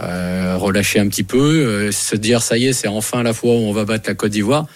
euh, 0.00 0.56
relâcher 0.56 0.98
un 0.98 1.08
petit 1.08 1.22
peu, 1.22 1.38
euh, 1.38 1.92
se 1.92 2.16
dire 2.16 2.42
ça 2.42 2.58
y 2.58 2.66
est, 2.66 2.72
c'est 2.72 2.88
enfin 2.88 3.22
la 3.22 3.32
fois 3.32 3.52
où 3.52 3.58
on 3.58 3.72
va 3.72 3.84
battre 3.84 4.08
la 4.08 4.14
Côte 4.14 4.32
d'Ivoire. 4.32 4.66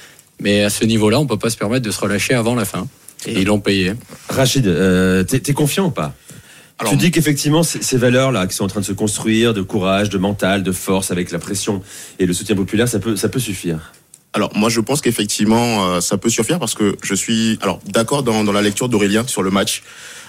Mais 0.41 0.63
à 0.63 0.71
ce 0.71 0.85
niveau-là, 0.85 1.21
on 1.21 1.27
peut 1.27 1.39
pas 1.39 1.51
se 1.51 1.57
permettre 1.57 1.85
de 1.85 1.91
se 1.91 2.01
relâcher 2.01 2.35
avant 2.35 2.55
la 2.55 2.65
fin. 2.65 2.89
Et 3.27 3.41
ils 3.41 3.47
l'ont 3.47 3.61
payé. 3.61 3.93
Rachid, 4.31 4.67
euh, 4.67 5.23
t'es 5.25 5.41
t'es 5.41 5.53
confiant 5.53 5.87
ou 5.87 5.91
pas? 5.91 6.15
Alors, 6.79 6.93
Tu 6.93 6.97
dis 6.99 7.11
qu'effectivement, 7.11 7.63
ces 7.63 7.83
ces 7.83 7.99
valeurs-là 7.99 8.47
qui 8.47 8.57
sont 8.57 8.65
en 8.65 8.69
train 8.69 8.81
de 8.81 8.87
se 8.87 8.95
construire, 8.95 9.53
de 9.53 9.61
courage, 9.61 10.09
de 10.09 10.17
mental, 10.17 10.63
de 10.63 10.73
force, 10.73 11.11
avec 11.11 11.31
la 11.31 11.39
pression 11.39 11.83
et 12.19 12.25
le 12.25 12.33
soutien 12.33 12.57
populaire, 12.57 12.89
ça 12.89 12.99
peut, 12.99 13.17
ça 13.17 13.29
peut 13.29 13.39
suffire. 13.39 13.93
Alors 14.33 14.57
moi 14.57 14.69
je 14.69 14.81
pense 14.81 15.01
qu'effectivement 15.01 15.89
euh, 15.89 16.01
ça 16.01 16.17
peut 16.17 16.31
suffire 16.31 16.61
parce 16.61 16.75
que 16.75 16.97
je 17.03 17.15
suis 17.15 17.59
alors 17.63 17.81
d'accord 17.87 18.23
dans, 18.23 18.45
dans 18.45 18.53
la 18.53 18.63
lecture 18.63 18.89
d'Aurélien 18.89 19.27
sur 19.27 19.43
le 19.43 19.51
match, 19.51 19.83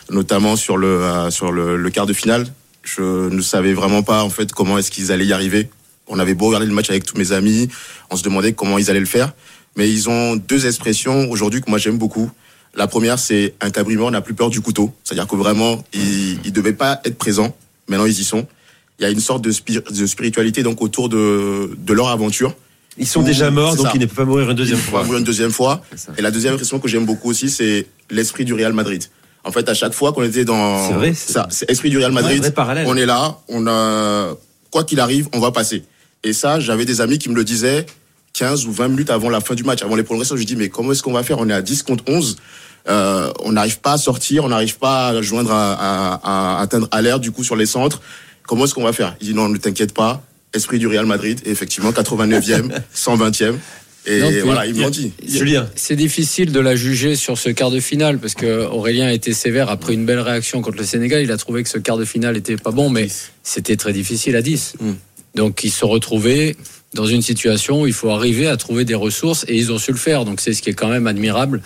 notamment 0.10 0.56
sur 0.56 0.76
le 0.78 0.88
euh, 0.88 1.30
sur 1.30 1.52
le, 1.52 1.78
le 1.78 1.90
quart 1.92 2.08
de 2.08 2.14
finale. 2.14 2.48
Je 2.84 3.30
ne 3.30 3.42
savais 3.42 3.74
vraiment 3.74 4.02
pas 4.02 4.24
en 4.24 4.32
fait 4.32 4.54
comment 4.54 4.80
est-ce 4.80 4.90
qu'ils 4.90 5.12
allaient 5.12 5.28
y 5.28 5.34
arriver. 5.34 5.70
On 6.08 6.18
avait 6.18 6.34
beau 6.34 6.48
regarder 6.48 6.66
le 6.66 6.74
match 6.74 6.90
avec 6.90 7.06
tous 7.06 7.16
mes 7.16 7.32
amis, 7.32 7.70
on 8.10 8.16
se 8.16 8.24
demandait 8.24 8.54
comment 8.54 8.80
ils 8.80 8.90
allaient 8.90 9.00
le 9.00 9.06
faire. 9.06 9.34
Mais 9.76 9.88
ils 9.90 10.10
ont 10.10 10.36
deux 10.36 10.66
expressions 10.66 11.30
aujourd'hui 11.30 11.62
que 11.62 11.70
moi 11.70 11.78
j'aime 11.78 12.00
beaucoup. 12.00 12.32
La 12.74 12.88
première 12.88 13.20
c'est 13.20 13.54
un 13.62 13.70
cabrimor 13.70 14.10
n'a 14.10 14.22
plus 14.22 14.34
peur 14.34 14.50
du 14.50 14.62
couteau, 14.62 14.92
c'est-à-dire 15.04 15.28
que 15.28 15.36
vraiment 15.36 15.84
ils 15.94 16.40
ils 16.44 16.52
devaient 16.52 16.74
pas 16.74 17.02
être 17.06 17.20
présents. 17.20 17.56
Maintenant 17.88 18.08
ils 18.08 18.20
y 18.20 18.24
sont. 18.24 18.48
Il 18.98 19.04
y 19.04 19.06
a 19.06 19.10
une 19.12 19.20
sorte 19.20 19.44
de, 19.44 19.52
de 19.92 20.06
spiritualité 20.08 20.64
donc 20.64 20.82
autour 20.82 21.08
de 21.08 21.78
de 21.78 21.94
leur 21.94 22.10
aventure. 22.10 22.56
Ils 22.98 23.08
sont 23.08 23.22
déjà 23.22 23.50
morts, 23.52 23.72
c'est 23.72 23.78
donc 23.78 23.88
ça. 23.88 23.92
ils 23.96 24.02
ne 24.02 24.06
peuvent 24.06 24.16
pas 24.16 24.26
mourir 24.26 24.50
une 24.50 24.56
deuxième 24.56 24.78
Il 24.78 24.82
faut 24.84 24.92
fois. 24.92 25.04
mourir 25.04 25.20
une 25.20 25.26
deuxième 25.26 25.52
fois. 25.52 25.82
Et 26.18 26.22
la 26.22 26.30
deuxième 26.32 26.54
expression 26.54 26.80
que 26.80 26.88
j'aime 26.88 27.06
beaucoup 27.06 27.30
aussi, 27.30 27.50
c'est 27.50 27.88
l'esprit 28.10 28.44
du 28.46 28.54
Real 28.54 28.74
Madrid. 28.74 29.04
En 29.44 29.52
fait, 29.52 29.68
à 29.70 29.74
chaque 29.74 29.94
fois 29.94 30.12
qu'on 30.14 30.24
était 30.24 30.46
dans 30.46 30.88
C'est 30.88 30.94
vrai, 30.94 31.14
c'est- 31.14 31.32
ça, 31.34 31.48
c'est 31.50 31.70
esprit 31.72 31.90
du 31.90 31.98
Real 31.98 32.12
Ouais, 32.14 32.22
Madrid. 32.22 32.54
parallèle. 32.54 32.86
on 32.88 32.96
est 32.98 33.06
là, 33.06 33.38
on 33.48 33.66
a 33.68 34.36
quoi 34.72 34.84
qu'il 34.84 35.00
arrive, 35.00 35.30
on 35.34 35.40
va 35.40 35.52
passer. 35.52 35.84
Et 36.24 36.34
ça, 36.34 36.60
j'avais 36.60 36.86
des 36.86 37.02
amis 37.02 37.18
qui 37.18 37.30
me 37.30 37.36
le 37.36 37.44
disaient 37.44 37.86
15 38.34 38.66
ou 38.68 38.72
20 38.72 38.90
minutes 38.90 39.10
avant 39.10 39.30
la 39.30 39.40
fin 39.42 39.56
du 39.56 39.64
match, 39.64 39.82
avant 39.82 39.96
les 39.96 40.04
prolongations. 40.04 40.36
Je 40.36 40.44
dis 40.44 40.56
mais 40.56 40.70
comment 40.70 40.92
est-ce 40.92 41.02
qu'on 41.02 41.14
va 41.14 41.24
faire? 41.24 41.40
On 41.40 41.50
est 41.50 41.54
à 41.54 41.62
10 41.62 41.82
contre 41.84 42.04
11. 42.08 42.36
Euh, 42.90 43.32
on 43.44 43.52
n'arrive 43.54 43.80
pas 43.80 43.94
à 43.94 43.98
sortir, 43.98 44.44
on 44.44 44.50
n'arrive 44.50 44.78
pas 44.80 45.08
à 45.10 45.22
joindre 45.22 45.52
à, 45.52 45.74
à- 45.74 46.58
à 46.58 46.62
atteindre 46.62 46.88
à 46.92 47.02
l'air 47.02 47.20
du 47.20 47.32
coup 47.32 47.44
sur 47.44 47.56
les 47.56 47.66
centres. 47.66 48.02
Comment 48.48 48.66
est-ce 48.66 48.74
qu'on 48.74 48.84
va 48.84 48.94
faire? 48.94 49.16
Il 49.22 49.28
dit 49.28 49.34
non, 49.34 49.48
ne 49.50 49.58
t'inquiète 49.58 49.94
pas. 49.94 50.22
Esprit 50.54 50.80
du 50.80 50.88
Real 50.88 51.06
Madrid. 51.06 51.40
Et 51.46 51.52
effectivement, 51.52 51.92
89e, 51.92 52.72
120e. 52.96 53.56
Et 54.08 54.20
puis- 54.20 54.40
voilà, 54.40 54.66
ils 54.66 54.74
m'ont 54.76 54.90
dit. 54.90 55.14
Julien, 55.28 55.70
C'est 55.76 55.96
difficile 55.96 56.52
de 56.52 56.60
la 56.60 56.76
juger 56.76 57.16
sur 57.16 57.38
ce 57.38 57.50
quart 57.50 57.70
de 57.70 57.80
finale 57.80 58.18
parce 58.18 58.34
que 58.34 58.66
Aurélien 58.66 59.08
a 59.08 59.14
été 59.14 59.32
sévère 59.32 59.70
après 59.70 59.94
une 59.94 60.06
belle 60.06 60.20
réaction 60.20 60.62
contre 60.62 60.78
le 60.78 60.84
Sénégal. 60.84 61.22
Il 61.22 61.32
a 61.32 61.38
trouvé 61.38 61.62
que 61.62 61.70
ce 61.70 61.78
quart 61.78 61.98
de 61.98 62.06
finale 62.06 62.36
était 62.36 62.58
pas 62.58 62.72
bon, 62.72 62.90
mais 62.90 63.08
c'était 63.44 63.76
très 63.76 63.94
difficile 63.94 64.36
à 64.36 64.42
10. 64.42 64.74
Mm. 64.80 64.92
Donc 65.36 65.64
ils 65.64 65.70
se 65.70 65.86
retrouvaient 65.86 66.56
dans 66.96 67.06
une 67.06 67.22
situation 67.22 67.84
où 67.84 67.88
il 67.88 67.94
faut 67.94 68.10
arriver 68.10 68.48
à 68.48 68.58
trouver 68.58 68.86
des 68.86 68.96
ressources 68.96 69.46
et 69.48 69.56
ils 69.56 69.72
ont 69.72 69.78
su 69.78 69.92
le 69.92 69.98
faire. 69.98 70.26
Donc 70.26 70.42
c'est 70.42 70.54
ce 70.54 70.64
qui 70.64 70.72
est 70.72 70.74
quand 70.74 70.90
même 70.90 71.06
admirable 71.06 71.62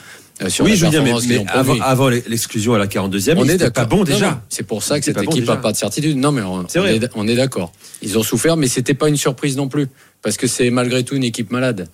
sur 0.49 0.65
oui, 0.65 0.71
mais, 0.81 0.89
performance 0.89 1.23
qu'ils 1.23 1.39
mais 1.39 1.79
avant, 1.81 2.09
l'exclusion 2.09 2.73
à 2.73 2.77
la 2.77 2.87
42e, 2.87 3.35
On 3.37 3.47
est 3.47 3.71
pas 3.71 3.85
bon 3.85 4.03
déjà. 4.03 4.41
C'est 4.49 4.67
pour 4.67 4.83
ça 4.83 4.99
que 4.99 5.05
cette 5.05 5.21
équipe 5.21 5.47
n'a 5.47 5.57
pas 5.57 5.71
de 5.71 5.77
certitude. 5.77 6.17
Non, 6.17 6.31
mais 6.31 6.41
on, 6.41 6.63
est, 6.65 7.09
on 7.15 7.27
est 7.27 7.35
d'accord. 7.35 7.71
Ils 8.01 8.17
ont 8.17 8.23
souffert, 8.23 8.57
mais 8.57 8.67
c'était 8.67 8.93
pas 8.93 9.07
une 9.07 9.17
surprise 9.17 9.55
non 9.55 9.67
plus, 9.67 9.87
parce 10.21 10.37
que 10.37 10.47
c'est 10.47 10.69
malgré 10.69 11.03
tout 11.03 11.15
une 11.15 11.23
équipe 11.23 11.51
malade. 11.51 11.87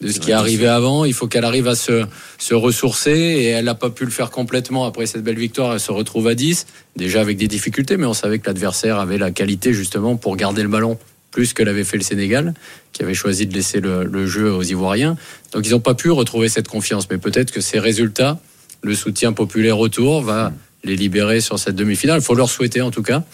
De 0.00 0.10
ce 0.10 0.18
qui 0.18 0.30
est 0.30 0.34
arrivé 0.34 0.66
avant, 0.66 1.04
il 1.04 1.12
faut 1.12 1.28
qu'elle 1.28 1.44
arrive 1.44 1.68
à 1.68 1.76
se, 1.76 2.04
se 2.36 2.54
ressourcer 2.54 3.12
et 3.12 3.46
elle 3.46 3.66
n'a 3.66 3.76
pas 3.76 3.90
pu 3.90 4.04
le 4.04 4.10
faire 4.10 4.32
complètement 4.32 4.84
après 4.84 5.06
cette 5.06 5.22
belle 5.22 5.38
victoire. 5.38 5.74
Elle 5.74 5.80
se 5.80 5.92
retrouve 5.92 6.26
à 6.26 6.34
10, 6.34 6.66
déjà 6.96 7.20
avec 7.20 7.36
des 7.36 7.46
difficultés, 7.46 7.96
mais 7.96 8.06
on 8.06 8.14
savait 8.14 8.40
que 8.40 8.48
l'adversaire 8.48 8.98
avait 8.98 9.18
la 9.18 9.30
qualité 9.30 9.72
justement 9.72 10.16
pour 10.16 10.36
garder 10.36 10.62
le 10.62 10.68
ballon 10.68 10.98
plus 11.32 11.52
que 11.54 11.62
l'avait 11.64 11.82
fait 11.82 11.96
le 11.96 12.04
Sénégal, 12.04 12.54
qui 12.92 13.02
avait 13.02 13.14
choisi 13.14 13.46
de 13.46 13.54
laisser 13.54 13.80
le, 13.80 14.04
le 14.04 14.26
jeu 14.26 14.52
aux 14.52 14.62
Ivoiriens. 14.62 15.16
Donc 15.52 15.66
ils 15.66 15.70
n'ont 15.72 15.80
pas 15.80 15.94
pu 15.94 16.10
retrouver 16.10 16.48
cette 16.48 16.68
confiance, 16.68 17.08
mais 17.10 17.18
peut-être 17.18 17.50
que 17.50 17.60
ces 17.60 17.80
résultats, 17.80 18.38
le 18.82 18.94
soutien 18.94 19.32
populaire 19.32 19.78
autour, 19.80 20.22
va 20.22 20.52
les 20.84 20.94
libérer 20.96 21.40
sur 21.40 21.58
cette 21.58 21.74
demi-finale. 21.74 22.20
Il 22.20 22.24
faut 22.24 22.34
leur 22.34 22.50
souhaiter 22.50 22.80
en 22.82 22.90
tout 22.90 23.02
cas. 23.02 23.24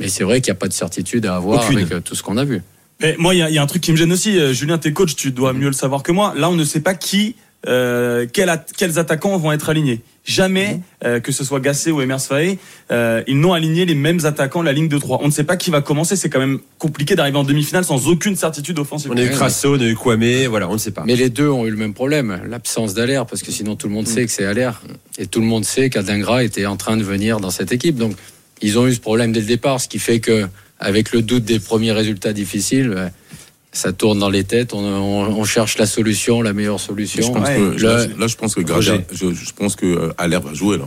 Mais 0.00 0.08
c'est 0.08 0.24
vrai 0.24 0.40
qu'il 0.40 0.50
n'y 0.52 0.56
a 0.56 0.58
pas 0.58 0.66
de 0.68 0.72
certitude 0.72 1.24
à 1.26 1.36
avoir 1.36 1.64
Aucune. 1.64 1.78
avec 1.78 1.92
euh, 1.92 2.00
tout 2.00 2.16
ce 2.16 2.22
qu'on 2.24 2.36
a 2.36 2.44
vu. 2.44 2.62
Mais 3.00 3.14
moi, 3.18 3.34
il 3.34 3.38
y, 3.38 3.42
a- 3.42 3.48
il 3.50 3.54
y 3.54 3.58
a 3.58 3.62
un 3.62 3.66
truc 3.66 3.82
qui 3.82 3.92
me 3.92 3.96
gêne 3.96 4.12
aussi. 4.12 4.38
Euh, 4.38 4.52
Julien, 4.52 4.78
t'es 4.78 4.92
coach, 4.92 5.14
tu 5.14 5.30
dois 5.30 5.52
mieux 5.52 5.66
le 5.68 5.72
savoir 5.72 6.02
que 6.02 6.10
moi. 6.12 6.32
Là, 6.36 6.48
on 6.50 6.54
ne 6.56 6.64
sait 6.64 6.80
pas 6.80 6.94
qui, 6.94 7.36
euh, 7.66 8.26
quel 8.32 8.48
at- 8.50 8.64
quels 8.76 8.98
attaquants 8.98 9.36
vont 9.38 9.52
être 9.52 9.68
alignés. 9.70 10.00
Jamais, 10.26 10.80
euh, 11.04 11.20
que 11.20 11.32
ce 11.32 11.44
soit 11.44 11.60
Gassé 11.60 11.90
ou 11.90 12.00
Emers 12.00 12.20
Faé, 12.20 12.58
euh, 12.90 13.22
ils 13.26 13.38
n'ont 13.38 13.52
aligné 13.52 13.84
les 13.84 13.94
mêmes 13.94 14.24
attaquants 14.24 14.62
la 14.62 14.72
ligne 14.72 14.88
de 14.88 14.96
3. 14.98 15.20
On 15.22 15.26
ne 15.26 15.30
sait 15.32 15.44
pas 15.44 15.56
qui 15.58 15.70
va 15.70 15.82
commencer. 15.82 16.16
C'est 16.16 16.30
quand 16.30 16.38
même 16.40 16.60
compliqué 16.78 17.14
d'arriver 17.14 17.36
en 17.36 17.44
demi-finale 17.44 17.84
sans 17.84 18.08
aucune 18.08 18.34
certitude 18.36 18.78
offensive. 18.78 19.10
On 19.12 19.16
a 19.18 19.22
eu 19.22 19.28
Crasso, 19.30 19.76
on 19.76 19.80
a 19.80 19.84
eu 19.84 19.94
Kwame, 19.94 20.46
voilà, 20.48 20.68
on 20.70 20.74
ne 20.74 20.78
sait 20.78 20.92
pas. 20.92 21.02
Mais 21.06 21.16
les 21.16 21.28
deux 21.28 21.48
ont 21.50 21.66
eu 21.66 21.70
le 21.70 21.76
même 21.76 21.92
problème, 21.92 22.40
l'absence 22.48 22.94
d'Alaire, 22.94 23.26
parce 23.26 23.42
que 23.42 23.52
sinon 23.52 23.76
tout 23.76 23.86
le 23.88 23.92
monde 23.94 24.06
sait 24.06 24.24
que 24.24 24.32
c'est 24.32 24.46
Alaire. 24.46 24.80
Et 25.18 25.26
tout 25.26 25.40
le 25.40 25.46
monde 25.46 25.64
sait 25.66 25.90
qu'Adingra 25.90 26.42
était 26.42 26.64
en 26.64 26.76
train 26.76 26.96
de 26.96 27.02
venir 27.04 27.38
dans 27.40 27.50
cette 27.50 27.72
équipe. 27.72 27.96
Donc 27.96 28.16
ils 28.62 28.78
ont 28.78 28.86
eu 28.86 28.94
ce 28.94 29.00
problème 29.00 29.30
dès 29.32 29.40
le 29.40 29.46
départ, 29.46 29.78
ce 29.80 29.88
qui 29.88 29.98
fait 29.98 30.20
que 30.20 30.46
avec 30.80 31.12
le 31.12 31.20
doute 31.20 31.44
des 31.44 31.60
premiers 31.60 31.92
résultats 31.92 32.32
difficiles, 32.32 33.10
ça 33.74 33.92
tourne 33.92 34.18
dans 34.20 34.30
les 34.30 34.44
têtes. 34.44 34.72
On, 34.72 34.78
on- 34.82 35.38
on 35.40 35.44
cherche 35.44 35.76
la 35.78 35.84
solution, 35.86 36.40
la 36.40 36.52
meilleure 36.54 36.78
Je 36.78 36.84
solution. 36.84 37.32
pense 37.32 37.46
Ouais. 37.48 37.56
que, 37.56 37.80
Le- 37.80 37.86
là, 37.86 38.06
là, 38.18 38.26
je 38.26 38.36
pense 38.36 38.54
que 38.54 38.72
Roger. 38.72 39.00
je, 39.12 39.34
je 39.34 39.52
pense 39.54 39.76
que 39.76 39.84
euh, 39.84 40.12
Aller 40.16 40.38
va 40.38 40.54
jouer 40.54 40.78
là. 40.78 40.86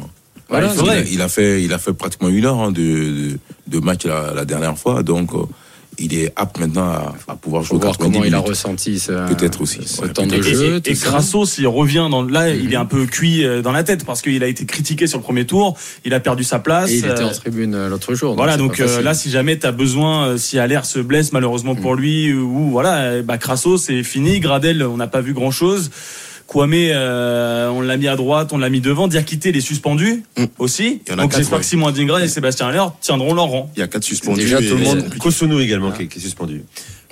Voilà, 0.49 0.73
il, 0.73 0.89
a, 0.89 0.99
il 1.01 1.21
a 1.21 1.27
fait, 1.27 1.61
il 1.61 1.73
a 1.73 1.77
fait 1.77 1.91
pratiquement 1.93 2.29
une 2.29 2.45
heure 2.45 2.57
hein, 2.59 2.71
de, 2.71 2.81
de, 2.81 3.39
de 3.67 3.79
match 3.79 4.05
la, 4.05 4.33
la 4.33 4.45
dernière 4.45 4.77
fois, 4.77 5.03
donc 5.03 5.33
euh, 5.33 5.39
il 5.99 6.13
est 6.13 6.31
apte 6.35 6.59
maintenant 6.59 6.83
à, 6.83 7.15
à 7.27 7.35
pouvoir 7.35 7.63
jouer 7.63 7.79
voir 7.79 7.97
90 7.97 8.13
comment 8.13 8.25
il 8.25 8.35
a 8.35 8.39
ressenti 8.39 8.99
ce, 8.99 9.11
Peut-être 9.33 9.61
aussi. 9.61 9.79
ce 9.85 10.01
Ouais, 10.01 10.09
temps 10.09 10.25
de 10.27 10.31
peut-être. 10.35 10.43
Jeu. 10.47 10.81
et, 10.85 10.91
et 10.91 10.95
ça. 10.95 11.07
Crasso, 11.07 11.45
s'il 11.45 11.67
revient 11.67 12.07
dans 12.11 12.21
là, 12.23 12.49
il 12.49 12.71
est 12.73 12.77
un 12.77 12.85
peu 12.85 13.05
cuit 13.05 13.43
euh, 13.45 13.61
dans 13.61 13.71
la 13.71 13.83
tête 13.83 14.05
parce 14.05 14.21
qu'il 14.21 14.43
a 14.43 14.47
été 14.47 14.65
critiqué 14.65 15.07
sur 15.07 15.17
le 15.17 15.23
premier 15.23 15.45
tour. 15.45 15.77
Il 16.05 16.13
a 16.13 16.19
perdu 16.19 16.43
sa 16.43 16.59
place. 16.59 16.89
Et 16.91 16.97
il 16.97 17.05
était 17.05 17.21
euh, 17.21 17.27
en 17.27 17.31
tribune 17.31 17.73
euh, 17.75 17.89
l'autre 17.89 18.13
jour. 18.13 18.35
Voilà, 18.35 18.57
donc 18.57 18.79
euh, 18.79 19.01
là, 19.01 19.13
si 19.13 19.29
jamais 19.29 19.57
tu 19.57 19.65
as 19.65 19.71
besoin, 19.71 20.37
si 20.37 20.59
Allaire 20.59 20.85
se 20.85 20.99
blesse 20.99 21.33
malheureusement 21.33 21.75
pour 21.75 21.95
lui, 21.95 22.33
ou 22.33 22.69
voilà, 22.71 23.21
bah, 23.21 23.37
Crasso, 23.37 23.77
c'est 23.77 24.03
fini. 24.03 24.39
Gradel, 24.39 24.83
on 24.83 24.97
n'a 24.97 25.07
pas 25.07 25.21
vu 25.21 25.33
grand 25.33 25.51
chose. 25.51 25.89
Kwame, 26.47 26.73
euh, 26.75 27.69
on 27.69 27.81
l'a 27.81 27.97
mis 27.97 28.07
à 28.07 28.15
droite, 28.15 28.49
on 28.53 28.57
l'a 28.57 28.69
mis 28.69 28.79
devant. 28.79 29.07
Diakité, 29.09 29.49
il 29.49 29.57
est 29.57 29.61
suspendu 29.61 30.23
Mm. 30.37 30.45
aussi. 30.59 31.01
Il 31.05 31.11
y 31.11 31.13
en 31.15 31.19
a 31.19 31.23
Donc 31.23 31.35
j'espère 31.35 31.57
ouais. 31.57 31.63
que 31.63 31.67
Simon 31.69 31.87
Adingra 31.87 32.23
et 32.23 32.27
Sébastien 32.29 32.67
Allaire 32.67 32.93
tiendront 33.01 33.33
leur 33.33 33.45
rang. 33.47 33.71
Il 33.75 33.79
y 33.81 33.83
a 33.83 33.87
quatre 33.87 34.03
suspendus. 34.05 34.41
Déjà, 34.41 34.57
tout 34.59 34.63
le 34.77 34.83
monde- 34.83 35.09
Kosonou 35.19 35.59
également 35.59 35.91
qui, 35.91 36.03
est, 36.03 36.07
qui 36.07 36.19
est 36.19 36.21
suspendu, 36.21 36.63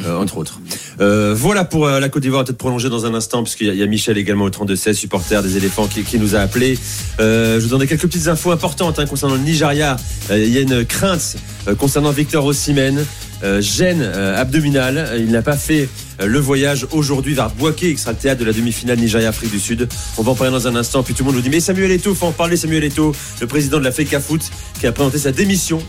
euh, 0.06 0.18
entre 0.18 0.38
autres. 0.38 0.62
Euh, 1.02 1.34
voilà 1.38 1.66
pour 1.66 1.86
euh, 1.86 2.00
la 2.00 2.08
Côte 2.08 2.24
d'Ivoire, 2.24 2.46
peut-être 2.46 2.58
prolonger 2.58 2.90
dans 2.90 3.06
un 3.06 3.14
instant, 3.14 3.44
puisqu'il 3.44 3.68
y, 3.68 3.70
a- 3.70 3.74
il 3.74 3.80
y 3.80 3.84
a 3.84 3.88
Michel 3.88 4.18
également 4.18 4.46
au 4.46 4.50
32-16, 4.50 4.94
supporter 4.94 5.44
des 5.44 5.58
éléphants, 5.58 5.88
qui, 5.88 6.04
qui 6.04 6.18
nous 6.18 6.36
a 6.36 6.40
appelé. 6.40 6.80
Euh, 7.20 7.60
je 7.60 7.66
vous 7.66 7.78
donne 7.78 7.86
quelques 7.88 8.04
petites 8.08 8.28
infos 8.30 8.52
importantes 8.52 9.00
hein, 9.00 9.06
concernant 9.06 9.36
le 9.36 9.42
Nigeria. 9.42 9.98
Euh, 10.32 10.38
il 10.44 10.54
y 10.54 10.58
a 10.58 10.62
une 10.62 10.86
crainte 10.86 11.36
euh, 11.68 11.76
concernant 11.76 12.12
Victor 12.12 12.46
Osimhen. 12.46 13.06
Euh, 13.44 13.60
gêne 13.62 14.02
euh, 14.02 14.40
abdominale. 14.42 15.12
Il 15.20 15.30
n'a 15.30 15.42
pas 15.42 15.58
fait 15.58 15.82
euh, 15.84 15.88
le 16.24 16.40
voyage 16.40 16.88
aujourd'hui 16.92 17.34
vers 17.34 17.50
Boaké, 17.50 17.94
qui 17.94 18.00
sera 18.00 18.12
le 18.12 18.18
théâtre 18.18 18.40
de 18.40 18.46
la 18.46 18.54
demi-finale 18.54 18.98
Nigeria-Afrique 19.00 19.52
du 19.52 19.60
Sud. 19.60 19.88
On 20.18 20.24
va 20.24 20.32
en 20.32 20.36
parler 20.36 20.52
dans 20.54 20.68
un 20.68 20.76
instant. 20.76 21.04
Puis 21.04 21.14
tout 21.14 21.24
le 21.24 21.28
monde 21.28 21.36
nous 21.36 21.42
dit 21.42 21.50
Mais 21.50 21.60
Samuel 21.60 21.92
Eto'o, 21.92 22.16
faut 22.16 22.28
en 22.28 22.32
parler, 22.32 22.58
Samuel 22.58 22.84
Eto'o, 22.84 23.14
le 23.42 23.48
président 23.48 23.80
de 23.80 23.84
la 23.84 23.92
FECA 23.92 24.20
Foot, 24.20 24.42
qui 24.80 24.88
a 24.88 24.92
présenté 24.92 25.18
sa 25.18 25.32
démission 25.32 25.82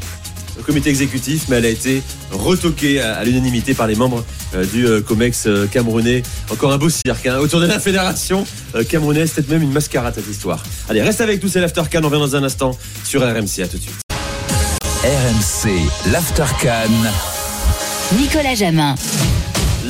au 0.58 0.62
comité 0.62 0.88
exécutif, 0.88 1.44
mais 1.48 1.56
elle 1.56 1.66
a 1.66 1.68
été 1.68 2.02
retoquée 2.32 3.00
à, 3.00 3.16
à 3.16 3.24
l'unanimité 3.24 3.74
par 3.74 3.86
les 3.86 3.94
membres 3.94 4.24
euh, 4.54 4.64
du 4.64 4.86
euh, 4.86 5.02
COMEX 5.02 5.44
euh, 5.46 5.66
camerounais. 5.66 6.22
Encore 6.50 6.72
un 6.72 6.78
beau 6.78 6.88
cirque 6.88 7.26
hein, 7.26 7.36
autour 7.38 7.60
de 7.60 7.66
la 7.66 7.78
fédération 7.78 8.46
euh, 8.74 8.82
camerounaise, 8.82 9.32
peut-être 9.32 9.50
même 9.50 9.62
une 9.62 9.72
mascarade 9.72 10.14
cette 10.14 10.28
histoire. 10.28 10.62
Allez, 10.88 11.02
reste 11.02 11.20
avec 11.20 11.42
nous, 11.42 11.50
c'est 11.50 11.60
l'Aftercan, 11.60 12.00
on 12.02 12.08
revient 12.08 12.20
dans 12.20 12.36
un 12.36 12.42
instant 12.42 12.76
sur 13.04 13.20
RMC, 13.20 13.62
à 13.62 13.68
tout 13.68 13.76
de 13.76 13.82
suite. 13.82 14.00
RMC, 15.04 16.10
l'Aftercan. 16.10 16.90
Nicolas 18.18 18.54
Jamin. 18.54 18.94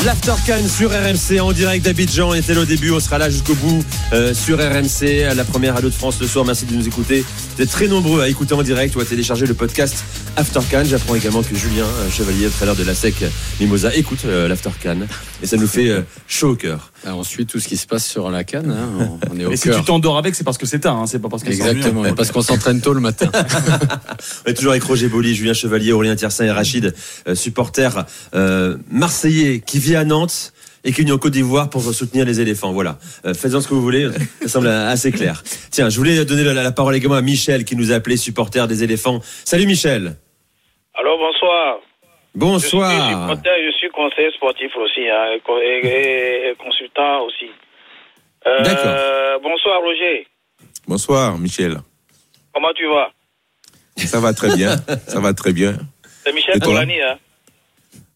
L'Aftercan 0.06 0.68
sur 0.68 0.92
RMC 0.92 1.40
en 1.40 1.50
direct 1.50 1.84
d'Abidjan. 1.84 2.28
On 2.28 2.34
était 2.34 2.54
là 2.54 2.60
au 2.60 2.64
début, 2.64 2.92
on 2.92 3.00
sera 3.00 3.18
là 3.18 3.28
jusqu'au 3.28 3.56
bout 3.56 3.84
euh, 4.12 4.32
sur 4.34 4.56
RMC, 4.56 5.24
à 5.28 5.34
la 5.34 5.42
première 5.42 5.74
radio 5.74 5.88
de 5.88 5.94
France 5.94 6.20
le 6.20 6.28
soir. 6.28 6.44
Merci 6.44 6.64
de 6.64 6.76
nous 6.76 6.86
écouter. 6.86 7.24
Vous 7.56 7.62
êtes 7.62 7.70
très 7.70 7.88
nombreux 7.88 8.22
à 8.22 8.28
écouter 8.28 8.54
en 8.54 8.62
direct 8.62 8.94
ou 8.94 9.00
à 9.00 9.04
télécharger 9.04 9.46
le 9.46 9.54
podcast 9.54 10.04
Aftercan. 10.36 10.84
J'apprends 10.84 11.16
également 11.16 11.42
que 11.42 11.56
Julien 11.56 11.86
euh, 11.86 12.08
Chevalier, 12.08 12.48
à 12.60 12.64
l'heure 12.66 12.76
de 12.76 12.84
la 12.84 12.94
SEC 12.94 13.24
Mimosa, 13.58 13.92
écoute 13.96 14.20
euh, 14.26 14.46
l'Aftercan. 14.46 14.98
Et 15.42 15.46
ça 15.48 15.56
nous 15.56 15.66
fait 15.66 15.88
euh, 15.88 16.02
chaud 16.28 16.50
au 16.50 16.54
cœur. 16.54 16.92
Ah, 17.08 17.14
Ensuite, 17.14 17.48
tout 17.50 17.60
ce 17.60 17.68
qui 17.68 17.76
se 17.76 17.86
passe 17.86 18.04
sur 18.04 18.28
la 18.30 18.42
canne, 18.42 18.70
hein, 18.70 19.18
on- 19.30 19.34
on 19.34 19.38
est 19.40 19.44
au 19.46 19.52
Et 19.52 19.56
si 19.56 19.70
tu 19.70 19.82
t'endors 19.84 20.18
avec, 20.18 20.34
c'est 20.34 20.42
parce 20.42 20.58
que 20.58 20.66
c'est 20.66 20.80
tard, 20.80 20.96
hein, 20.96 21.06
c'est 21.06 21.20
pas 21.20 21.28
parce 21.28 21.44
que 21.44 21.52
c'est 21.52 21.56
Exactement, 21.60 22.02
parce 22.14 22.32
qu'on 22.32 22.42
s'entraîne 22.42 22.80
tôt 22.80 22.92
le 22.94 23.00
matin. 23.00 23.30
On 24.46 24.50
est 24.50 24.54
toujours 24.54 24.72
avec 24.72 24.82
Roger 24.82 25.08
Boli, 25.08 25.34
Julien 25.34 25.52
Chevalier, 25.54 25.92
Aurélien 25.92 26.16
Tiersin 26.16 26.44
et 26.46 26.50
Rachid, 26.50 26.94
euh, 27.28 27.34
supporter 27.36 28.04
euh, 28.34 28.76
marseillais 28.90 29.60
qui 29.60 29.78
vit 29.78 29.94
à 29.94 30.04
Nantes 30.04 30.52
et 30.82 30.92
qui 30.92 31.00
est 31.00 31.04
venu 31.04 31.12
en 31.12 31.18
Côte 31.18 31.32
d'Ivoire 31.32 31.70
pour 31.70 31.82
soutenir 31.82 32.24
les 32.24 32.40
éléphants. 32.40 32.72
Voilà. 32.72 32.98
Euh, 33.24 33.34
Faites-en 33.34 33.60
ce 33.60 33.68
que 33.68 33.74
vous 33.74 33.82
voulez, 33.82 34.08
ça 34.42 34.48
semble 34.48 34.68
assez 34.68 35.12
clair. 35.12 35.44
Tiens, 35.70 35.88
je 35.88 35.96
voulais 35.98 36.24
donner 36.24 36.42
la, 36.44 36.54
la 36.54 36.72
parole 36.72 36.94
également 36.96 37.14
à 37.16 37.22
Michel 37.22 37.64
qui 37.64 37.76
nous 37.76 37.92
a 37.92 37.94
appelé 37.96 38.16
supporter 38.16 38.66
des 38.66 38.82
éléphants. 38.82 39.20
Salut 39.44 39.66
Michel. 39.66 40.16
Alors 40.98 41.18
bonsoir. 41.18 41.76
Je 42.36 42.40
suis, 42.40 42.76
Bonsoir. 42.76 43.08
supporter, 43.08 43.50
je 43.66 43.72
suis 43.78 43.88
conseiller 43.90 44.30
sportif 44.32 44.70
aussi 44.76 45.08
hein, 45.08 45.32
et, 45.36 45.40
co- 45.40 45.58
et- 45.58 45.80
et- 45.86 46.50
et 46.50 46.54
consultant 46.56 47.22
aussi. 47.24 47.50
Euh, 48.46 48.62
D'accord. 48.62 49.40
Bonsoir 49.42 49.80
Roger. 49.80 50.26
Bonsoir, 50.86 51.38
Michel. 51.38 51.78
Comment 52.52 52.72
tu 52.74 52.86
vas? 52.86 53.10
Ça 54.06 54.20
va 54.20 54.34
très 54.34 54.54
bien. 54.54 54.76
Ça 55.08 55.20
va 55.20 55.32
très 55.32 55.52
bien. 55.52 55.76
C'est 56.24 56.32
Michel 56.34 56.60
Colani. 56.60 57.00
Hein. 57.00 57.16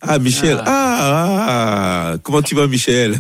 Ah, 0.03 0.19
Michel. 0.19 0.59
Ah, 0.67 2.13
ah, 2.13 2.15
comment 2.23 2.43
tu 2.43 2.55
vas, 2.55 2.67
Michel? 2.67 3.15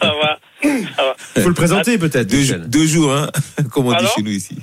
Ça 0.00 0.08
va. 0.08 0.38
Ça 0.62 1.02
va. 1.04 1.16
Il 1.36 1.42
faut 1.42 1.48
le 1.48 1.54
présenter 1.54 1.98
peut-être. 1.98 2.26
deux, 2.68 2.86
jours, 2.86 3.12
hein 3.12 3.28
Comme 3.72 3.86
on 3.86 3.92
dit 3.92 4.06
chez 4.14 4.22
nous 4.22 4.30
ici. 4.32 4.56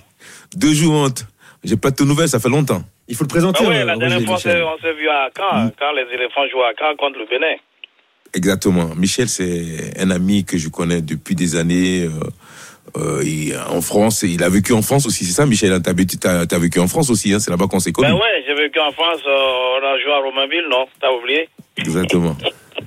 Deux 0.55 0.73
jours, 0.73 0.93
honte. 0.93 1.25
J'ai 1.63 1.77
pas 1.77 1.91
de 1.91 2.03
nouvelles, 2.03 2.29
ça 2.29 2.39
fait 2.39 2.49
longtemps. 2.49 2.83
Il 3.09 3.15
faut 3.15 3.23
le 3.25 3.27
présenter. 3.29 3.63
Ah 3.67 3.69
euh, 3.71 3.85
la 3.85 3.97
dernière 3.97 4.17
Roger, 4.19 4.25
fois 4.25 4.35
Michel. 4.35 4.63
on 4.63 4.81
s'est- 4.81 4.93
vu 4.93 5.09
à 5.09 5.29
Caen, 5.35 5.71
quand 5.79 5.91
les 5.93 6.03
éléphants 6.15 6.47
jouaient 6.51 6.65
à 6.65 6.73
Caen 6.77 6.95
contre 6.95 7.19
le 7.19 7.25
Bénin. 7.25 7.55
Exactement. 8.33 8.89
Michel, 8.95 9.27
c'est 9.27 9.99
un 9.99 10.11
ami 10.11 10.45
que 10.45 10.57
je 10.57 10.69
connais 10.69 11.01
depuis 11.01 11.35
des 11.35 11.55
années. 11.55 12.03
euh, 12.05 12.09
euh, 12.97 13.21
il- 13.23 13.55
en 13.69 13.81
France, 13.81 14.23
il 14.23 14.41
a 14.43 14.49
vécu 14.49 14.73
en 14.73 14.81
France 14.81 15.05
aussi, 15.05 15.23
c'est 15.25 15.33
ça, 15.33 15.45
Michel? 15.45 15.79
T'as 15.81 16.45
t'as 16.45 16.57
vécu 16.59 16.79
en 16.79 16.87
France 16.87 17.09
aussi, 17.11 17.33
hein, 17.33 17.39
c'est 17.39 17.51
là-bas 17.51 17.67
qu'on 17.67 17.79
s'est 17.79 17.91
connus. 17.91 18.07
Ben 18.09 18.15
ouais, 18.15 18.43
j'ai 18.47 18.53
vécu 18.55 18.79
en 18.79 18.91
France, 18.91 19.19
euh, 19.27 19.79
on 19.81 19.85
a 19.85 19.99
joué 20.01 20.11
à 20.11 20.17
Romainville, 20.19 20.65
non? 20.71 20.85
T'as 21.01 21.11
oublié? 21.11 21.49
Exactement. 21.77 22.35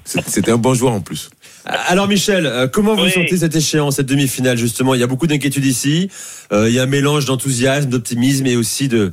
C'était 0.05 0.51
un 0.51 0.57
bon 0.59 0.75
joueur 0.75 0.93
en 0.95 1.01
plus. 1.01 1.31
Alors 1.65 2.09
Michel, 2.09 2.47
euh, 2.47 2.67
comment 2.67 2.95
vous 2.97 3.05
Oui. 3.05 3.11
sentez 3.13 3.37
cette 3.37 3.55
échéance, 3.55 3.97
cette 3.97 4.07
demi-finale 4.07 4.57
justement? 4.57 4.95
Il 4.95 5.01
y 5.01 5.05
a 5.05 5.07
beaucoup 5.07 5.29
d'inquiétudes 5.29 5.65
ici. 5.67 6.09
Euh, 6.53 6.69
il 6.69 6.75
y 6.75 6.81
a 6.81 6.83
un 6.83 6.87
mélange 6.87 7.25
d'enthousiasme, 7.27 7.89
d'optimisme 7.91 8.47
et 8.47 8.57
aussi 8.57 8.89
de. 8.89 9.13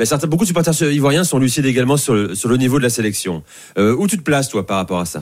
Ben, 0.00 0.06
beaucoup 0.28 0.44
de 0.44 0.48
supporters 0.48 0.72
ivoiriens 0.80 1.24
sont 1.24 1.38
lucides 1.38 1.66
également 1.66 1.98
sur 1.98 2.14
le, 2.14 2.56
niveau 2.56 2.78
de 2.78 2.84
la 2.84 2.88
sélection. 2.88 3.42
Euh, 3.76 3.94
où 3.98 4.06
tu 4.08 4.16
te 4.16 4.24
places 4.24 4.48
toi 4.48 4.66
par 4.66 4.78
rapport 4.78 4.98
à 4.98 5.04
ça? 5.04 5.20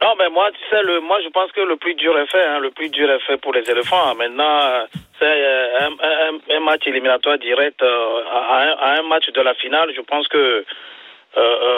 Non, 0.00 0.14
mais 0.18 0.30
moi, 0.30 0.48
tu 0.50 0.60
sais, 0.70 0.82
moi, 1.02 1.18
je 1.22 1.28
pense 1.28 1.52
que 1.52 1.60
le 1.60 1.76
plus 1.76 1.94
dur 1.94 2.18
est 2.18 2.26
fait. 2.26 2.42
Hein, 2.42 2.58
le 2.60 2.70
plus 2.70 2.88
dur 2.88 3.10
est 3.10 3.20
fait 3.26 3.36
pour 3.36 3.52
les 3.52 3.70
éléphants. 3.70 4.14
Maintenant, 4.14 4.60
euh, 4.62 4.86
c'est 5.18 5.26
euh, 5.26 5.90
un, 6.56 6.60
match 6.60 6.86
éliminatoire 6.86 7.36
direct 7.36 7.82
à, 7.82 8.96
un, 8.96 9.02
match 9.02 9.28
de 9.28 9.42
la 9.42 9.52
finale. 9.52 9.92
Je 9.94 10.00
pense 10.00 10.26
que 10.28 10.64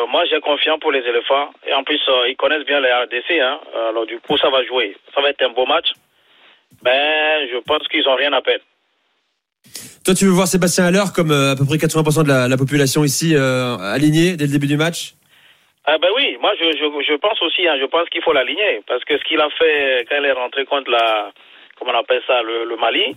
moi, 0.08 0.22
j'ai 0.30 0.38
confiance 0.38 0.78
pour 0.78 0.92
les 0.92 1.00
éléphants. 1.00 1.50
Et 1.66 1.74
en 1.74 1.82
plus, 1.82 2.00
ils 2.28 2.36
connaissent 2.36 2.64
bien 2.64 2.78
les 2.78 2.92
RDC. 2.92 3.40
Hein, 3.40 3.58
alors, 3.88 4.06
du 4.06 4.20
coup, 4.20 4.38
ça 4.38 4.50
va 4.50 4.62
jouer. 4.64 4.96
Ça 5.12 5.20
va 5.20 5.30
être 5.30 5.42
un 5.42 5.50
beau 5.50 5.66
match. 5.66 5.90
Ben, 6.80 7.48
je 7.52 7.58
pense 7.66 7.88
qu'ils 7.88 8.08
ont 8.08 8.14
rien 8.14 8.32
à 8.34 8.40
perdre. 8.40 8.62
Toi, 10.04 10.14
tu 10.14 10.24
veux 10.24 10.30
voir 10.30 10.46
Sébastien 10.46 10.84
Haller 10.84 11.04
comme 11.14 11.30
euh, 11.30 11.52
à 11.52 11.56
peu 11.56 11.66
près 11.66 11.76
80% 11.76 12.24
de 12.24 12.28
la, 12.28 12.48
la 12.48 12.56
population 12.56 13.04
ici 13.04 13.34
euh, 13.36 13.76
alignée 13.76 14.36
dès 14.36 14.46
le 14.46 14.52
début 14.52 14.66
du 14.66 14.78
match? 14.78 15.14
Ah 15.84 15.98
ben 15.98 16.08
oui, 16.16 16.38
moi 16.40 16.52
je, 16.58 16.72
je, 16.76 17.16
pense 17.16 17.40
aussi, 17.42 17.66
hein, 17.66 17.76
je 17.80 17.86
pense 17.86 18.08
qu'il 18.10 18.22
faut 18.22 18.32
l'aligner 18.32 18.80
parce 18.86 19.04
que 19.04 19.18
ce 19.18 19.24
qu'il 19.24 19.40
a 19.40 19.48
fait 19.58 20.06
quand 20.08 20.16
il 20.18 20.24
est 20.24 20.32
rentré 20.32 20.64
contre 20.64 20.90
la, 20.90 21.32
comment 21.78 21.92
on 21.92 21.98
appelle 21.98 22.22
ça, 22.26 22.42
le, 22.42 22.76
Mali, 22.76 23.16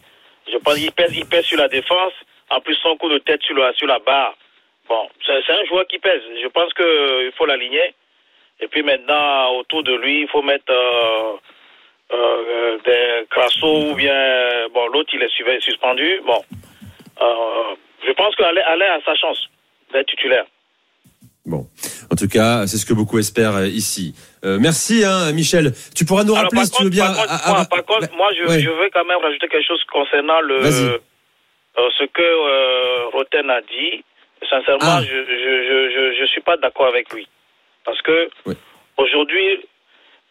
je 0.52 0.58
pense 0.58 0.76
qu'il 0.76 0.92
pèse, 0.92 1.16
il 1.16 1.26
pèse 1.26 1.46
sur 1.46 1.58
la 1.58 1.68
défense, 1.68 2.14
en 2.50 2.60
plus 2.62 2.76
son 2.76 2.98
coup 2.98 3.10
de 3.10 3.20
tête 3.20 3.42
sur 3.44 3.56
la, 3.56 3.74
sur 3.74 3.88
la 3.88 4.00
barre. 4.00 4.36
Bon, 4.90 5.08
c'est 5.26 5.54
un 5.54 5.66
joueur 5.66 5.88
qui 5.88 6.00
pèse. 6.00 6.22
Je 6.42 6.48
pense 6.48 6.74
que 6.74 6.84
euh, 6.84 7.28
il 7.28 7.32
faut 7.38 7.46
l'aligner. 7.46 7.94
Et 8.60 8.68
puis 8.68 8.84
maintenant, 8.84 9.56
autour 9.58 9.84
de 9.84 9.94
lui, 9.96 10.22
il 10.22 10.28
faut 10.28 10.42
mettre 10.42 10.72
euh, 10.72 11.34
euh, 12.14 12.78
des 12.86 13.26
crassos 13.30 13.92
ou 13.92 13.96
bien 13.96 14.68
bon 14.74 14.88
l'autre 14.88 15.12
il 15.14 15.22
est 15.22 15.62
suspendu. 15.62 16.22
Bon, 16.26 16.42
euh, 17.24 17.76
je 18.06 18.12
pense 18.14 18.36
qu'Alain 18.36 18.62
Alain 18.68 18.98
a 19.00 19.02
sa 19.06 19.16
chance 19.16 19.48
d'être 19.92 20.08
titulaire. 20.08 20.46
Bon, 21.46 21.68
en 22.12 22.16
tout 22.16 22.28
cas, 22.30 22.68
c'est 22.68 22.78
ce 22.78 22.86
que 22.86 22.94
beaucoup 22.94 23.20
espèrent 23.20 23.56
euh, 23.58 23.68
ici. 23.68 24.16
Euh, 24.46 24.58
merci, 24.62 25.04
hein, 25.06 25.32
Michel. 25.34 25.74
Tu 25.96 26.06
pourras 26.06 26.24
nous 26.24 26.34
rappeler 26.34 26.64
si 26.66 26.72
tu 26.72 26.84
veux 26.86 26.90
bien. 26.90 27.06
par 27.14 27.16
contre, 27.28 27.48
moi, 27.50 27.66
par 27.70 27.86
contre, 27.86 28.08
bah, 28.08 28.16
moi, 28.16 28.30
je, 28.38 28.44
ouais. 28.48 28.60
je 28.62 28.70
veux 28.70 28.90
quand 28.94 29.04
même 29.06 29.18
rajouter 29.22 29.48
quelque 29.50 29.68
chose 29.68 29.84
concernant 29.92 30.40
le 30.42 30.56
euh, 30.64 30.98
ce 31.98 32.04
que 32.06 32.22
euh, 32.22 33.08
Roten 33.14 33.50
a 33.50 33.62
dit. 33.62 34.04
Sincèrement, 34.50 34.98
Ah. 35.00 35.02
je, 35.02 35.08
je, 35.08 35.14
je, 35.70 35.90
je, 35.96 36.20
je 36.20 36.26
suis 36.28 36.42
pas 36.42 36.58
d'accord 36.58 36.88
avec 36.88 37.12
lui. 37.14 37.28
Parce 37.86 38.02
que 38.02 38.30
Ouais. 38.46 38.56
aujourd'hui, 38.98 39.66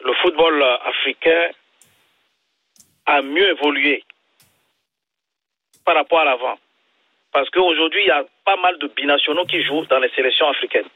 le 0.05 0.13
football 0.23 0.63
africain 0.87 1.49
a 3.07 3.21
mieux 3.23 3.49
évolué 3.51 4.03
par 5.85 5.95
rapport 5.97 6.21
à 6.21 6.25
l'avant. 6.25 6.57
Parce 7.33 7.49
qu'aujourd'hui, 7.51 8.03
il 8.05 8.09
y 8.09 8.11
a 8.11 8.25
pas 8.45 8.57
mal 8.57 8.79
de 8.79 8.89
binationaux 8.89 9.45
qui 9.47 9.63
jouent 9.63 9.87
dans 9.87 9.99
les 9.99 10.11
sélections 10.11 10.49
africaines. 10.49 10.89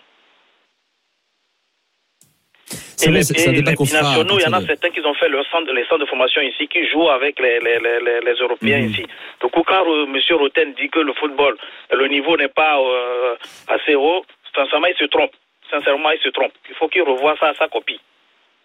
C'est 2.68 3.08
Et 3.08 3.12
les, 3.12 3.30
et 3.42 3.52
les 3.52 3.62
binationaux, 3.62 4.38
il 4.38 4.42
y 4.42 4.46
en 4.46 4.52
a 4.54 4.60
de- 4.60 4.66
certains 4.66 4.90
qui 4.90 5.00
ont 5.00 5.14
fait 5.14 5.28
leur 5.28 5.46
centre, 5.50 5.70
les 5.72 5.84
centres 5.84 6.00
de 6.00 6.06
formation 6.06 6.40
ici, 6.42 6.66
qui 6.66 6.86
jouent 6.88 7.08
avec 7.10 7.38
les, 7.38 7.60
les, 7.60 7.78
les, 7.78 8.00
les, 8.00 8.20
les 8.20 8.32
Européens 8.40 8.80
Mhm. 8.80 8.90
ici. 8.90 9.06
Donc 9.40 9.52
quand 9.52 9.84
euh, 9.86 10.04
M. 10.06 10.18
Roten 10.38 10.72
dit 10.74 10.88
que 10.88 11.00
le 11.00 11.12
football, 11.14 11.56
le 11.92 12.08
niveau 12.08 12.36
n'est 12.36 12.48
pas 12.48 12.78
euh, 12.80 13.36
assez 13.68 13.94
haut, 13.94 14.24
sincèrement, 14.54 14.86
il 14.88 14.96
se 14.96 15.04
trompe. 15.04 15.32
Sincèrement, 15.70 16.10
il 16.10 16.20
se 16.20 16.28
trompe. 16.30 16.52
Il 16.68 16.74
faut 16.76 16.88
qu'il 16.88 17.02
revoie 17.02 17.36
ça 17.38 17.48
à 17.48 17.54
sa 17.54 17.68
copie. 17.68 18.00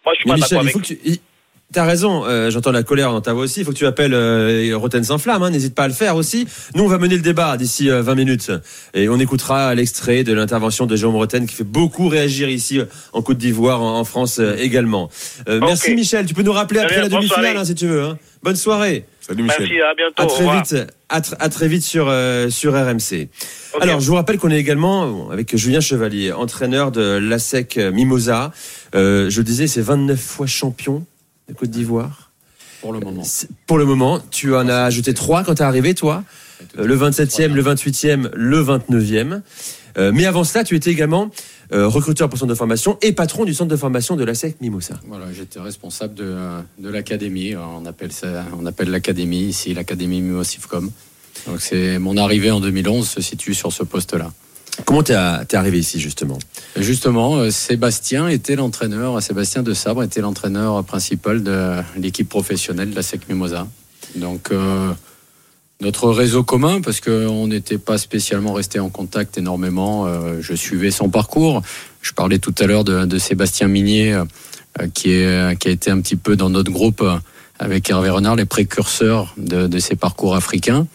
Moi, 0.04 0.14
je 0.14 0.20
suis 0.20 0.30
Mais 0.30 0.36
pas 0.40 0.46
d'accord 0.48 0.60
avec 0.60 0.82
tu. 0.82 0.96
T'as 1.72 1.84
raison, 1.84 2.24
euh, 2.26 2.50
j'entends 2.50 2.70
la 2.72 2.82
colère 2.82 3.12
dans 3.12 3.20
ta 3.20 3.32
voix 3.32 3.44
aussi. 3.44 3.60
Il 3.60 3.64
faut 3.64 3.72
que 3.72 3.76
tu 3.78 3.86
appelles 3.86 4.12
euh, 4.14 4.72
Roten 4.74 5.02
sans 5.04 5.18
flamme, 5.18 5.42
hein, 5.42 5.50
n'hésite 5.50 5.74
pas 5.74 5.84
à 5.84 5.88
le 5.88 5.94
faire 5.94 6.16
aussi. 6.16 6.46
Nous, 6.74 6.84
on 6.84 6.88
va 6.88 6.98
mener 6.98 7.16
le 7.16 7.22
débat 7.22 7.56
d'ici 7.56 7.88
euh, 7.90 8.02
20 8.02 8.14
minutes 8.14 8.52
et 8.94 9.08
on 9.08 9.18
écoutera 9.18 9.74
l'extrait 9.74 10.22
de 10.24 10.32
l'intervention 10.34 10.86
de 10.86 10.96
Jérôme 10.96 11.16
Roten 11.16 11.46
qui 11.46 11.54
fait 11.54 11.64
beaucoup 11.64 12.08
réagir 12.08 12.48
ici 12.50 12.78
euh, 12.78 12.84
en 13.12 13.22
Côte 13.22 13.38
d'Ivoire, 13.38 13.80
en, 13.80 13.98
en 13.98 14.04
France 14.04 14.38
euh, 14.38 14.54
également. 14.58 15.08
Euh, 15.48 15.60
Ok. 15.60 15.68
Merci 15.68 15.94
Michel, 15.94 16.26
tu 16.26 16.34
peux 16.34 16.42
nous 16.42 16.52
rappeler 16.52 16.80
après 16.80 16.96
Allez, 16.96 17.08
la 17.08 17.16
demi-finale 17.16 17.56
hein, 17.56 17.64
si 17.64 17.74
tu 17.74 17.86
veux. 17.86 18.02
hein. 18.02 18.18
Bonne 18.42 18.56
soirée. 18.56 19.04
Salut 19.20 19.44
Michel. 19.44 19.60
Merci, 19.60 19.80
à 19.80 19.94
bientôt. 19.94 20.22
À 20.22 20.26
très 20.26 20.56
vite, 20.76 20.92
à, 21.08 21.20
tr- 21.20 21.36
à 21.38 21.48
très 21.48 21.68
vite 21.68 21.84
sur, 21.84 22.06
euh, 22.08 22.50
sur 22.50 22.72
RMC. 22.74 23.28
Alors, 23.80 24.00
je 24.00 24.06
vous 24.08 24.16
rappelle 24.16 24.36
qu'on 24.38 24.50
est 24.50 24.58
également 24.58 25.06
bon, 25.06 25.30
avec 25.30 25.56
Julien 25.56 25.80
Chevalier, 25.80 26.32
entraîneur 26.32 26.90
de 26.90 27.18
l'ASEC 27.22 27.76
Mimosa. 27.78 28.50
Euh, 28.96 29.30
je 29.30 29.38
le 29.38 29.44
disais, 29.44 29.68
c'est 29.68 29.80
29 29.80 30.20
fois 30.20 30.46
champion 30.48 31.06
de 31.48 31.54
Côte 31.54 31.70
d'Ivoire. 31.70 32.30
Pour 32.80 32.92
le 32.92 33.00
moment. 33.00 33.22
Pour 33.66 33.78
le 33.78 33.84
moment, 33.84 34.20
tu 34.30 34.54
en 34.54 34.68
as 34.68 34.82
ajouté 34.82 35.14
3 35.14 35.44
quand 35.44 35.54
tu 35.54 35.62
es 35.62 35.64
arrivé, 35.64 35.94
toi. 35.94 36.24
Euh, 36.78 36.86
le 36.86 36.96
27e, 36.96 37.52
le 37.52 37.62
28e, 37.62 38.30
le 38.34 38.62
29e. 38.62 39.40
Euh, 39.98 40.10
mais 40.12 40.26
avant 40.26 40.42
cela, 40.44 40.64
tu 40.64 40.74
étais 40.74 40.90
également 40.90 41.30
euh, 41.72 41.86
recruteur 41.86 42.28
pour 42.28 42.38
centre 42.38 42.50
de 42.50 42.56
formation 42.56 42.98
et 43.02 43.12
patron 43.12 43.44
du 43.44 43.54
centre 43.54 43.70
de 43.70 43.76
formation 43.76 44.16
de 44.16 44.24
l'ASEC 44.24 44.60
Mimosa. 44.60 44.98
Voilà, 45.06 45.26
j'étais 45.32 45.60
responsable 45.60 46.14
de, 46.14 46.34
de 46.78 46.88
l'académie. 46.88 47.54
On 47.56 47.84
appelle 47.86 48.12
ça, 48.12 48.44
on 48.58 48.66
appelle 48.66 48.90
l'académie 48.90 49.42
ici 49.42 49.74
l'académie 49.74 50.20
Mimosifcom. 50.20 50.90
Donc 51.46 51.60
c'est 51.60 51.98
mon 51.98 52.16
arrivée 52.16 52.50
en 52.50 52.60
2011 52.60 53.08
se 53.08 53.20
situe 53.20 53.54
sur 53.54 53.72
ce 53.72 53.82
poste-là. 53.82 54.32
Comment 54.84 55.02
t'es 55.02 55.12
es 55.12 55.54
arrivé 55.54 55.78
ici, 55.78 56.00
justement? 56.00 56.38
Justement, 56.76 57.36
euh, 57.36 57.50
Sébastien 57.50 58.28
était 58.28 58.56
l'entraîneur, 58.56 59.20
Sébastien 59.22 59.62
de 59.62 59.74
Sabre 59.74 60.02
était 60.02 60.20
l'entraîneur 60.20 60.82
principal 60.84 61.42
de 61.42 61.82
l'équipe 61.96 62.28
professionnelle 62.28 62.90
de 62.90 62.96
la 62.96 63.02
SEC 63.02 63.28
Mimosa. 63.28 63.68
Donc, 64.16 64.50
euh, 64.50 64.90
notre 65.80 66.10
réseau 66.10 66.42
commun 66.42 66.80
parce 66.80 67.00
qu'on 67.00 67.46
n'était 67.48 67.78
pas 67.78 67.98
spécialement 67.98 68.54
resté 68.54 68.80
en 68.80 68.88
contact 68.88 69.36
énormément. 69.36 70.06
Euh, 70.06 70.38
je 70.40 70.54
suivais 70.54 70.90
son 70.90 71.10
parcours. 71.10 71.62
Je 72.00 72.12
parlais 72.12 72.38
tout 72.38 72.54
à 72.58 72.66
l'heure 72.66 72.84
de, 72.84 73.18
Sébastien 73.18 73.68
Minier 73.68 74.22
qui, 74.94 75.14
a 75.22 75.52
été 75.52 75.90
un 75.90 76.00
petit 76.00 76.16
peu 76.16 76.34
dans 76.34 76.48
notre 76.48 76.72
groupe 76.72 77.04
avec 77.58 77.90
Hervé 77.90 78.10
Renard, 78.10 78.36
les 78.36 78.46
précurseurs 78.46 79.34
de, 79.36 79.66
de 79.66 79.78
ces 79.78 79.96
parcours 79.96 80.34
africains. 80.34 80.86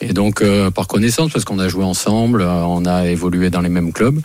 Et 0.00 0.12
donc, 0.12 0.42
euh, 0.42 0.70
par 0.70 0.86
connaissance, 0.86 1.32
parce 1.32 1.44
qu'on 1.44 1.58
a 1.58 1.68
joué 1.68 1.84
ensemble, 1.84 2.42
on 2.42 2.84
a 2.86 3.06
évolué 3.06 3.50
dans 3.50 3.60
les 3.60 3.68
mêmes 3.68 3.92
clubs, 3.92 4.20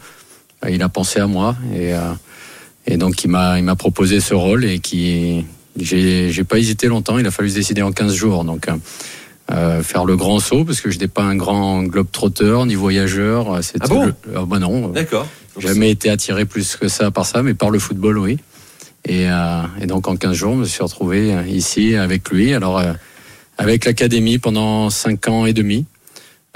il 0.69 0.81
a 0.81 0.89
pensé 0.89 1.19
à 1.19 1.27
moi 1.27 1.57
et, 1.75 1.91
et 2.87 2.95
donc 2.95 3.21
il 3.25 3.29
m'a 3.29 3.59
il 3.59 3.65
m'a 3.65 3.75
proposé 3.75 4.21
ce 4.21 4.33
rôle 4.33 4.63
et 4.63 4.79
qui 4.79 5.45
j'ai 5.77 6.43
pas 6.43 6.57
hésité 6.57 6.87
longtemps. 6.87 7.17
Il 7.19 7.27
a 7.27 7.31
fallu 7.31 7.49
se 7.49 7.55
décider 7.55 7.81
en 7.81 7.91
15 7.91 8.13
jours. 8.13 8.43
Donc 8.43 8.67
euh, 9.51 9.83
faire 9.83 10.05
le 10.05 10.15
grand 10.15 10.39
saut 10.39 10.63
parce 10.63 10.81
que 10.81 10.89
je 10.89 10.95
n'étais 10.95 11.07
pas 11.07 11.23
un 11.23 11.35
grand 11.35 11.83
globe 11.83 12.07
trotteur 12.11 12.65
ni 12.65 12.75
voyageur. 12.75 13.59
Ah 13.81 13.87
bon? 13.87 14.05
le... 14.05 14.13
ah 14.35 14.45
bah 14.45 14.59
non. 14.59 14.89
D'accord. 14.89 15.27
Jamais 15.57 15.91
été 15.91 16.09
attiré 16.09 16.45
plus 16.45 16.75
que 16.75 16.87
ça 16.87 17.11
par 17.11 17.25
ça, 17.25 17.43
mais 17.43 17.53
par 17.53 17.69
le 17.69 17.77
football, 17.77 18.17
oui. 18.17 18.39
Et, 19.05 19.29
euh, 19.29 19.61
et 19.81 19.85
donc 19.85 20.07
en 20.07 20.15
15 20.15 20.33
jours, 20.33 20.53
je 20.53 20.59
me 20.59 20.65
suis 20.65 20.81
retrouvé 20.81 21.35
ici 21.47 21.95
avec 21.95 22.29
lui. 22.29 22.53
Alors 22.53 22.79
euh, 22.79 22.93
avec 23.57 23.85
l'académie 23.85 24.39
pendant 24.39 24.89
5 24.89 25.27
ans 25.27 25.45
et 25.45 25.53
demi. 25.53 25.85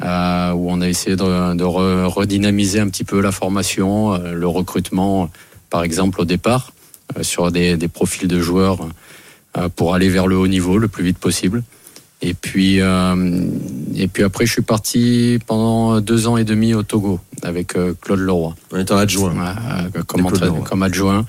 Euh, 0.04 0.52
où 0.52 0.70
on 0.70 0.80
a 0.82 0.88
essayé 0.88 1.16
de, 1.16 1.56
de 1.56 1.64
re, 1.64 2.08
redynamiser 2.14 2.80
un 2.80 2.88
petit 2.88 3.04
peu 3.04 3.20
la 3.20 3.32
formation, 3.32 4.14
euh, 4.14 4.34
le 4.34 4.48
recrutement, 4.48 5.32
par 5.72 5.84
exemple 5.84 6.22
au 6.22 6.26
départ, 6.26 6.72
euh, 7.18 7.24
sur 7.24 7.52
des, 7.52 7.78
des, 7.78 7.88
profils 7.88 8.28
de 8.28 8.40
joueurs 8.40 8.88
pour 9.76 9.96
aller 9.96 10.08
vers 10.08 10.28
le 10.28 10.38
haut 10.38 10.48
niveau 10.48 10.78
le 10.78 10.88
plus 10.88 11.04
vite 11.04 11.18
possible. 11.18 11.64
Et 12.22 12.36
puis, 12.36 12.78
et 12.78 14.08
puis 14.08 14.24
après, 14.24 14.46
je 14.46 14.52
suis 14.52 14.62
parti 14.62 15.40
pendant 15.48 16.00
deux 16.00 16.28
ans 16.28 16.38
et 16.38 16.44
demi 16.44 16.76
au 16.76 16.84
Togo 16.84 17.20
avec 17.42 17.76
Claude 18.02 18.20
Leroy. 18.20 18.56
En 18.72 18.78
étant 18.78 18.98
adjoint. 18.98 19.34
Comme 20.06 20.84
adjoint. 20.84 21.26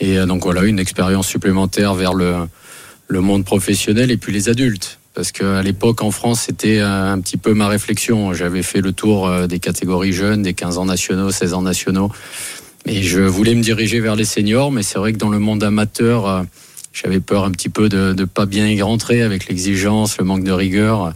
Et 0.00 0.18
donc 0.26 0.42
voilà, 0.42 0.64
une 0.64 0.78
expérience 0.78 1.26
supplémentaire 1.28 1.94
vers 1.94 2.12
le, 2.12 2.46
le 3.08 3.20
monde 3.20 3.44
professionnel 3.44 4.10
et 4.10 4.16
puis 4.16 4.32
les 4.32 4.48
adultes. 4.48 4.98
Parce 5.14 5.32
qu'à 5.32 5.62
l'époque, 5.62 6.02
en 6.02 6.10
France, 6.10 6.42
c'était 6.46 6.80
un 6.80 7.18
petit 7.20 7.38
peu 7.38 7.54
ma 7.54 7.68
réflexion. 7.68 8.34
J'avais 8.34 8.62
fait 8.62 8.82
le 8.82 8.92
tour 8.92 9.48
des 9.48 9.58
catégories 9.60 10.12
jeunes, 10.12 10.42
des 10.42 10.52
15 10.52 10.76
ans 10.76 10.84
nationaux, 10.84 11.30
16 11.30 11.54
ans 11.54 11.62
nationaux. 11.62 12.10
Et 12.84 13.02
je 13.02 13.22
voulais 13.22 13.54
me 13.54 13.62
diriger 13.62 14.00
vers 14.00 14.14
les 14.14 14.26
seniors, 14.26 14.70
mais 14.70 14.82
c'est 14.82 14.98
vrai 14.98 15.14
que 15.14 15.18
dans 15.18 15.30
le 15.30 15.38
monde 15.38 15.64
amateur, 15.64 16.44
j'avais 16.92 17.20
peur 17.20 17.44
un 17.44 17.50
petit 17.50 17.68
peu 17.68 17.88
de 17.88 18.14
ne 18.16 18.24
pas 18.24 18.46
bien 18.46 18.66
y 18.68 18.80
rentrer 18.80 19.22
avec 19.22 19.48
l'exigence, 19.48 20.16
le 20.18 20.24
manque 20.24 20.44
de 20.44 20.52
rigueur. 20.52 21.12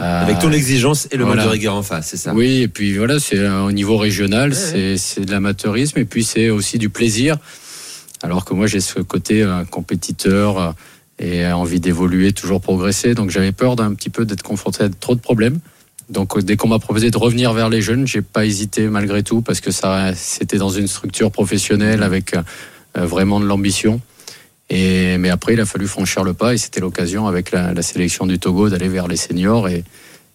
Euh, 0.00 0.22
avec 0.22 0.40
ton 0.40 0.50
exigence 0.50 1.06
et 1.12 1.16
le 1.16 1.24
voilà. 1.24 1.42
manque 1.42 1.50
de 1.50 1.52
rigueur 1.52 1.74
en 1.76 1.84
face, 1.84 2.08
c'est 2.08 2.16
ça 2.16 2.34
Oui, 2.34 2.62
et 2.62 2.68
puis 2.68 2.96
voilà, 2.96 3.20
c'est 3.20 3.38
euh, 3.38 3.62
au 3.62 3.70
niveau 3.70 3.96
régional, 3.96 4.50
ouais, 4.50 4.96
c'est 4.96 5.24
de 5.24 5.30
l'amateurisme 5.30 6.00
et 6.00 6.04
puis 6.04 6.24
c'est 6.24 6.50
aussi 6.50 6.78
du 6.78 6.88
plaisir. 6.88 7.38
Alors 8.24 8.44
que 8.44 8.54
moi, 8.54 8.66
j'ai 8.66 8.80
ce 8.80 8.98
côté 9.00 9.42
euh, 9.42 9.64
compétiteur 9.64 10.58
euh, 10.58 10.72
et 11.18 11.46
envie 11.46 11.80
d'évoluer, 11.80 12.32
toujours 12.32 12.60
progresser. 12.60 13.14
Donc 13.14 13.30
j'avais 13.30 13.52
peur 13.52 13.76
d'un 13.76 13.94
petit 13.94 14.10
peu 14.10 14.24
d'être 14.24 14.42
confronté 14.42 14.84
à 14.84 14.88
trop 14.88 15.14
de 15.14 15.20
problèmes. 15.20 15.60
Donc 16.10 16.38
dès 16.40 16.56
qu'on 16.56 16.68
m'a 16.68 16.78
proposé 16.78 17.10
de 17.10 17.16
revenir 17.16 17.52
vers 17.52 17.68
les 17.68 17.80
jeunes, 17.80 18.06
j'ai 18.06 18.22
pas 18.22 18.44
hésité 18.44 18.88
malgré 18.88 19.22
tout 19.22 19.40
parce 19.40 19.60
que 19.60 19.70
ça, 19.70 20.14
c'était 20.14 20.58
dans 20.58 20.68
une 20.68 20.86
structure 20.86 21.30
professionnelle 21.30 22.02
avec 22.02 22.34
vraiment 22.94 23.40
de 23.40 23.46
l'ambition. 23.46 24.00
Et, 24.70 25.18
mais 25.18 25.30
après, 25.30 25.54
il 25.54 25.60
a 25.60 25.66
fallu 25.66 25.86
franchir 25.86 26.24
le 26.24 26.34
pas 26.34 26.54
et 26.54 26.58
c'était 26.58 26.80
l'occasion 26.80 27.26
avec 27.26 27.52
la, 27.52 27.74
la, 27.74 27.82
sélection 27.82 28.26
du 28.26 28.38
Togo 28.38 28.70
d'aller 28.70 28.88
vers 28.88 29.08
les 29.08 29.16
seniors 29.16 29.68
et, 29.68 29.84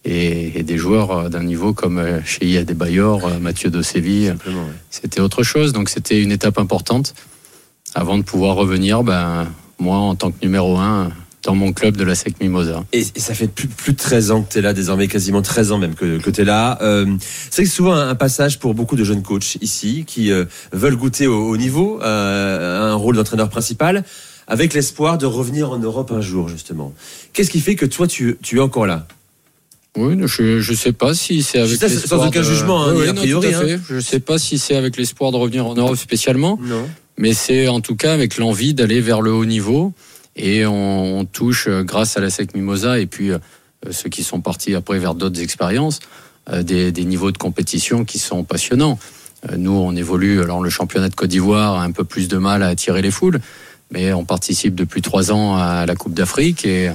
et, 0.04 0.58
et 0.58 0.62
des 0.62 0.76
joueurs 0.76 1.30
d'un 1.30 1.42
niveau 1.42 1.74
comme 1.74 2.00
chez 2.24 2.64
des 2.64 2.74
Bayor, 2.74 3.40
Mathieu 3.40 3.70
de 3.70 3.82
Séville. 3.82 4.36
Ouais. 4.46 4.52
C'était 4.90 5.20
autre 5.20 5.42
chose. 5.42 5.72
Donc 5.72 5.88
c'était 5.88 6.22
une 6.22 6.32
étape 6.32 6.58
importante 6.58 7.14
avant 7.94 8.18
de 8.18 8.22
pouvoir 8.22 8.56
revenir, 8.56 9.02
ben, 9.02 9.48
moi 9.80 9.96
en 9.96 10.14
tant 10.14 10.30
que 10.30 10.36
numéro 10.42 10.76
un 10.78 11.10
dans 11.42 11.54
mon 11.54 11.72
club 11.72 11.96
de 11.96 12.04
la 12.04 12.14
SEC 12.14 12.40
Mimosa. 12.40 12.84
Et, 12.92 13.00
et, 13.00 13.20
ça 13.20 13.34
fait 13.34 13.48
plus, 13.48 13.66
plus 13.66 13.92
de 13.92 13.98
13 13.98 14.30
ans 14.30 14.42
que 14.42 14.52
tu 14.52 14.58
es 14.58 14.62
là, 14.62 14.72
désormais 14.72 15.08
quasiment 15.08 15.42
13 15.42 15.72
ans 15.72 15.78
même 15.78 15.94
que, 15.94 16.18
que 16.18 16.30
tu 16.30 16.42
es 16.42 16.44
là. 16.44 16.78
Euh, 16.82 17.06
c'est 17.50 17.64
souvent 17.64 17.94
un 17.94 18.14
passage 18.14 18.58
pour 18.58 18.74
beaucoup 18.74 18.96
de 18.96 19.04
jeunes 19.04 19.22
coachs 19.22 19.56
ici 19.60 20.04
qui 20.06 20.30
euh, 20.32 20.44
veulent 20.72 20.96
goûter 20.96 21.26
au, 21.26 21.48
au 21.48 21.56
niveau, 21.56 22.00
euh, 22.02 22.92
un 22.92 22.94
rôle 22.94 23.16
d'entraîneur 23.16 23.48
principal, 23.48 24.04
avec 24.46 24.74
l'espoir 24.74 25.16
de 25.16 25.26
revenir 25.26 25.70
en 25.70 25.78
Europe 25.78 26.12
un 26.12 26.20
jour 26.20 26.48
justement. 26.48 26.92
Qu'est-ce 27.32 27.50
qui 27.50 27.60
fait 27.60 27.76
que 27.76 27.86
toi 27.86 28.06
tu, 28.06 28.36
tu 28.42 28.58
es 28.58 28.60
encore 28.60 28.86
là? 28.86 29.06
Oui, 29.96 30.16
je 30.24 30.60
je 30.60 30.74
sais 30.74 30.92
pas 30.92 31.14
si 31.14 31.42
c'est 31.42 31.58
avec 31.58 31.78
sans 31.80 32.24
aucun 32.24 32.40
de... 32.40 32.44
jugement 32.44 32.84
hein, 32.84 32.94
oui, 32.96 33.08
a 33.08 33.14
priori. 33.14 33.50
Non, 33.50 33.58
hein. 33.60 33.80
Je 33.88 33.98
sais 33.98 34.20
pas 34.20 34.38
si 34.38 34.56
c'est 34.58 34.76
avec 34.76 34.96
l'espoir 34.96 35.32
de 35.32 35.36
revenir 35.36 35.66
en 35.66 35.74
Europe 35.74 35.96
spécialement, 35.96 36.60
non. 36.62 36.88
Mais 37.20 37.34
c'est 37.34 37.68
en 37.68 37.80
tout 37.80 37.96
cas 37.96 38.14
avec 38.14 38.38
l'envie 38.38 38.74
d'aller 38.74 39.00
vers 39.00 39.20
le 39.20 39.32
haut 39.32 39.44
niveau 39.44 39.92
et 40.36 40.64
on, 40.66 41.18
on, 41.18 41.24
touche 41.26 41.68
grâce 41.68 42.16
à 42.16 42.20
la 42.20 42.30
SEC 42.30 42.54
Mimosa 42.54 42.98
et 42.98 43.06
puis 43.06 43.30
euh, 43.30 43.38
ceux 43.90 44.08
qui 44.08 44.24
sont 44.24 44.40
partis 44.40 44.74
après 44.74 44.98
vers 44.98 45.14
d'autres 45.14 45.40
expériences 45.40 46.00
euh, 46.50 46.62
des, 46.62 46.92
des, 46.92 47.04
niveaux 47.04 47.30
de 47.30 47.38
compétition 47.38 48.06
qui 48.06 48.18
sont 48.18 48.42
passionnants. 48.44 48.98
Euh, 49.50 49.56
nous, 49.58 49.72
on 49.72 49.94
évolue 49.94 50.40
alors 50.40 50.62
le 50.62 50.70
championnat 50.70 51.10
de 51.10 51.14
Côte 51.14 51.28
d'Ivoire 51.28 51.76
a 51.76 51.84
un 51.84 51.92
peu 51.92 52.04
plus 52.04 52.28
de 52.28 52.38
mal 52.38 52.62
à 52.62 52.68
attirer 52.68 53.02
les 53.02 53.10
foules, 53.10 53.40
mais 53.90 54.14
on 54.14 54.24
participe 54.24 54.74
depuis 54.74 55.02
trois 55.02 55.30
ans 55.32 55.56
à 55.56 55.84
la 55.84 55.94
Coupe 55.96 56.14
d'Afrique 56.14 56.64
et 56.64 56.90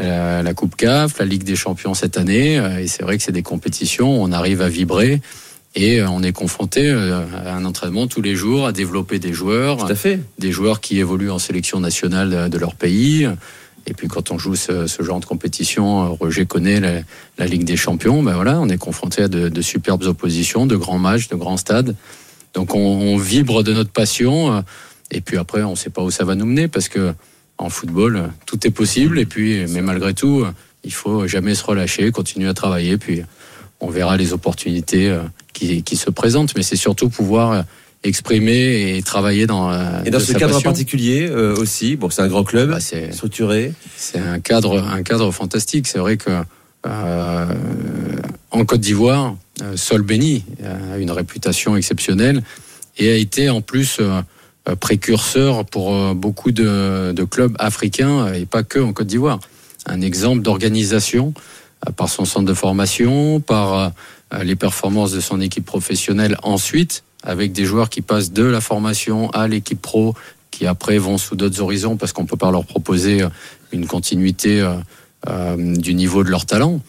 euh, 0.00 0.42
la 0.42 0.54
Coupe 0.54 0.74
CAF, 0.74 1.20
la 1.20 1.26
Ligue 1.26 1.44
des 1.44 1.54
Champions 1.54 1.94
cette 1.94 2.18
année. 2.18 2.56
Et 2.80 2.88
c'est 2.88 3.04
vrai 3.04 3.18
que 3.18 3.22
c'est 3.22 3.32
des 3.32 3.44
compétitions, 3.44 4.20
on 4.20 4.32
arrive 4.32 4.62
à 4.62 4.68
vibrer. 4.68 5.20
Et 5.80 6.02
on 6.02 6.24
est 6.24 6.32
confronté 6.32 6.90
à 6.90 7.54
un 7.54 7.64
entraînement 7.64 8.08
tous 8.08 8.20
les 8.20 8.34
jours, 8.34 8.66
à 8.66 8.72
développer 8.72 9.20
des 9.20 9.32
joueurs, 9.32 9.76
Tout 9.76 9.92
à 9.92 9.94
fait. 9.94 10.18
des 10.36 10.50
joueurs 10.50 10.80
qui 10.80 10.98
évoluent 10.98 11.30
en 11.30 11.38
sélection 11.38 11.78
nationale 11.78 12.50
de 12.50 12.58
leur 12.58 12.74
pays. 12.74 13.28
Et 13.86 13.94
puis 13.94 14.08
quand 14.08 14.32
on 14.32 14.38
joue 14.38 14.56
ce, 14.56 14.88
ce 14.88 15.02
genre 15.04 15.20
de 15.20 15.24
compétition, 15.24 16.12
Roger 16.16 16.46
connaît 16.46 16.80
la, 16.80 17.02
la, 17.38 17.46
Ligue 17.46 17.62
des 17.62 17.76
Champions, 17.76 18.24
ben 18.24 18.34
voilà, 18.34 18.58
on 18.60 18.68
est 18.68 18.76
confronté 18.76 19.22
à 19.22 19.28
de, 19.28 19.48
de, 19.48 19.62
superbes 19.62 20.02
oppositions, 20.02 20.66
de 20.66 20.74
grands 20.74 20.98
matchs, 20.98 21.28
de 21.28 21.36
grands 21.36 21.56
stades. 21.56 21.94
Donc 22.54 22.74
on, 22.74 22.80
on 22.80 23.16
vibre 23.16 23.62
de 23.62 23.72
notre 23.72 23.92
passion. 23.92 24.64
Et 25.12 25.20
puis 25.20 25.36
après, 25.36 25.62
on 25.62 25.70
ne 25.70 25.76
sait 25.76 25.90
pas 25.90 26.02
où 26.02 26.10
ça 26.10 26.24
va 26.24 26.34
nous 26.34 26.44
mener 26.44 26.66
parce 26.66 26.88
que 26.88 27.14
en 27.56 27.70
football, 27.70 28.30
tout 28.46 28.66
est 28.66 28.72
possible. 28.72 29.16
Et 29.20 29.26
puis, 29.26 29.64
mais 29.68 29.80
malgré 29.80 30.12
tout, 30.12 30.44
il 30.82 30.92
faut 30.92 31.28
jamais 31.28 31.54
se 31.54 31.64
relâcher, 31.64 32.10
continuer 32.10 32.48
à 32.48 32.54
travailler. 32.54 32.98
Puis, 32.98 33.22
on 33.80 33.88
verra 33.88 34.16
les 34.16 34.32
opportunités 34.32 35.16
qui, 35.52 35.82
qui 35.82 35.96
se 35.96 36.10
présentent. 36.10 36.54
Mais 36.56 36.62
c'est 36.62 36.76
surtout 36.76 37.08
pouvoir 37.08 37.64
exprimer 38.04 38.96
et 38.96 39.02
travailler 39.02 39.46
dans 39.46 39.72
et 40.04 40.10
dans 40.10 40.20
ce 40.20 40.32
cadre 40.32 40.52
passion. 40.54 40.62
particulier 40.62 41.26
euh, 41.28 41.56
aussi 41.56 41.96
bon 41.96 42.10
c'est 42.10 42.22
un 42.22 42.28
grand 42.28 42.44
club 42.44 42.70
bah, 42.70 42.78
c'est 42.78 43.12
structuré 43.12 43.72
c'est 43.96 44.20
un 44.20 44.38
cadre 44.38 44.80
un 44.80 45.02
cadre 45.02 45.32
fantastique 45.32 45.88
c'est 45.88 45.98
vrai 45.98 46.16
que 46.16 46.30
euh, 46.86 47.46
en 48.52 48.64
Côte 48.64 48.82
d'Ivoire 48.82 49.34
euh, 49.62 49.76
Sol 49.76 50.02
Béni 50.02 50.44
a 50.92 50.98
une 50.98 51.10
réputation 51.10 51.76
exceptionnelle 51.76 52.44
et 52.98 53.10
a 53.10 53.16
été 53.16 53.50
en 53.50 53.62
plus 53.62 54.00
euh, 54.68 54.74
précurseur 54.76 55.64
pour 55.64 55.94
euh, 55.94 56.14
beaucoup 56.14 56.50
de, 56.50 57.12
de, 57.12 57.24
clubs 57.24 57.54
africains 57.58 58.32
et 58.32 58.44
pas 58.44 58.62
que 58.62 58.78
en 58.78 58.92
Côte 58.92 59.06
d'Ivoire. 59.06 59.38
Un 59.86 60.00
exemple 60.00 60.42
d'organisation 60.42 61.32
euh, 61.36 61.40
par 61.96 62.08
son 62.08 62.24
centre 62.24 62.46
de 62.46 62.54
formation, 62.54 63.40
par 63.40 63.92
euh, 64.32 64.42
les 64.42 64.56
performances 64.56 65.12
de 65.12 65.20
son 65.20 65.40
équipe 65.40 65.64
professionnelle 65.64 66.36
ensuite, 66.42 67.04
avec 67.22 67.52
des 67.52 67.64
joueurs 67.64 67.90
qui 67.90 68.02
passent 68.02 68.32
de 68.32 68.44
la 68.44 68.60
formation 68.60 69.30
à 69.30 69.48
l'équipe 69.48 69.80
pro, 69.80 70.14
qui 70.50 70.66
après 70.66 70.98
vont 70.98 71.18
sous 71.18 71.36
d'autres 71.36 71.60
horizons 71.60 71.96
parce 71.96 72.12
qu'on 72.12 72.26
peut 72.26 72.36
pas 72.36 72.50
leur 72.50 72.64
proposer 72.64 73.24
une 73.72 73.86
continuité 73.86 74.60
euh, 75.28 75.76
du 75.76 75.94
niveau 75.94 76.24
de 76.24 76.30
leur 76.30 76.46
talent. 76.46 76.80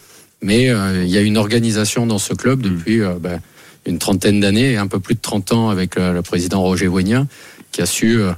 Mais 0.41 0.69
euh, 0.69 1.03
il 1.03 1.09
y 1.09 1.17
a 1.17 1.21
une 1.21 1.37
organisation 1.37 2.05
dans 2.05 2.17
ce 2.17 2.33
club 2.33 2.61
depuis 2.61 3.01
euh, 3.01 3.15
ben, 3.19 3.41
une 3.85 3.99
trentaine 3.99 4.39
d'années, 4.39 4.77
un 4.77 4.87
peu 4.87 4.99
plus 4.99 5.15
de 5.15 5.19
30 5.19 5.51
ans 5.51 5.69
avec 5.69 5.95
le, 5.95 6.21
président 6.21 6.61
Roger 6.61 6.87
Voignien, 6.87 7.27
qui 7.71 7.81
a 7.81 7.85
su 7.85 8.19
euh, 8.21 8.33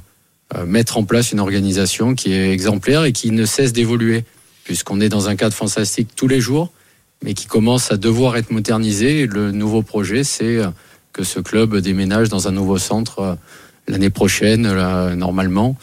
mettre 0.66 0.96
en 0.96 1.04
place 1.04 1.32
une 1.32 1.40
organisation 1.40 2.14
qui 2.14 2.32
est 2.32 2.52
exemplaire 2.52 3.04
et 3.04 3.12
qui 3.12 3.30
ne 3.30 3.44
cesse 3.44 3.72
d'évoluer, 3.72 4.24
puisqu'on 4.64 5.00
est 5.00 5.08
dans 5.08 5.28
un 5.28 5.36
cadre 5.36 5.54
fantastique 5.54 6.10
tous 6.16 6.28
les 6.28 6.40
jours, 6.40 6.70
mais 7.22 7.34
qui 7.34 7.46
commence 7.46 7.92
à 7.92 7.96
devoir 7.96 8.36
être 8.36 8.50
modernisé. 8.50 9.26
Le 9.26 9.50
nouveau 9.52 9.82
projet, 9.82 10.24
c'est 10.24 10.58
que 11.12 11.24
ce 11.24 11.40
club 11.40 11.76
déménage 11.76 12.28
dans 12.28 12.48
un 12.48 12.52
nouveau 12.52 12.78
centre 12.78 13.36
l'année 13.88 14.10
prochaine, 14.10 14.62
normalement 15.14 15.76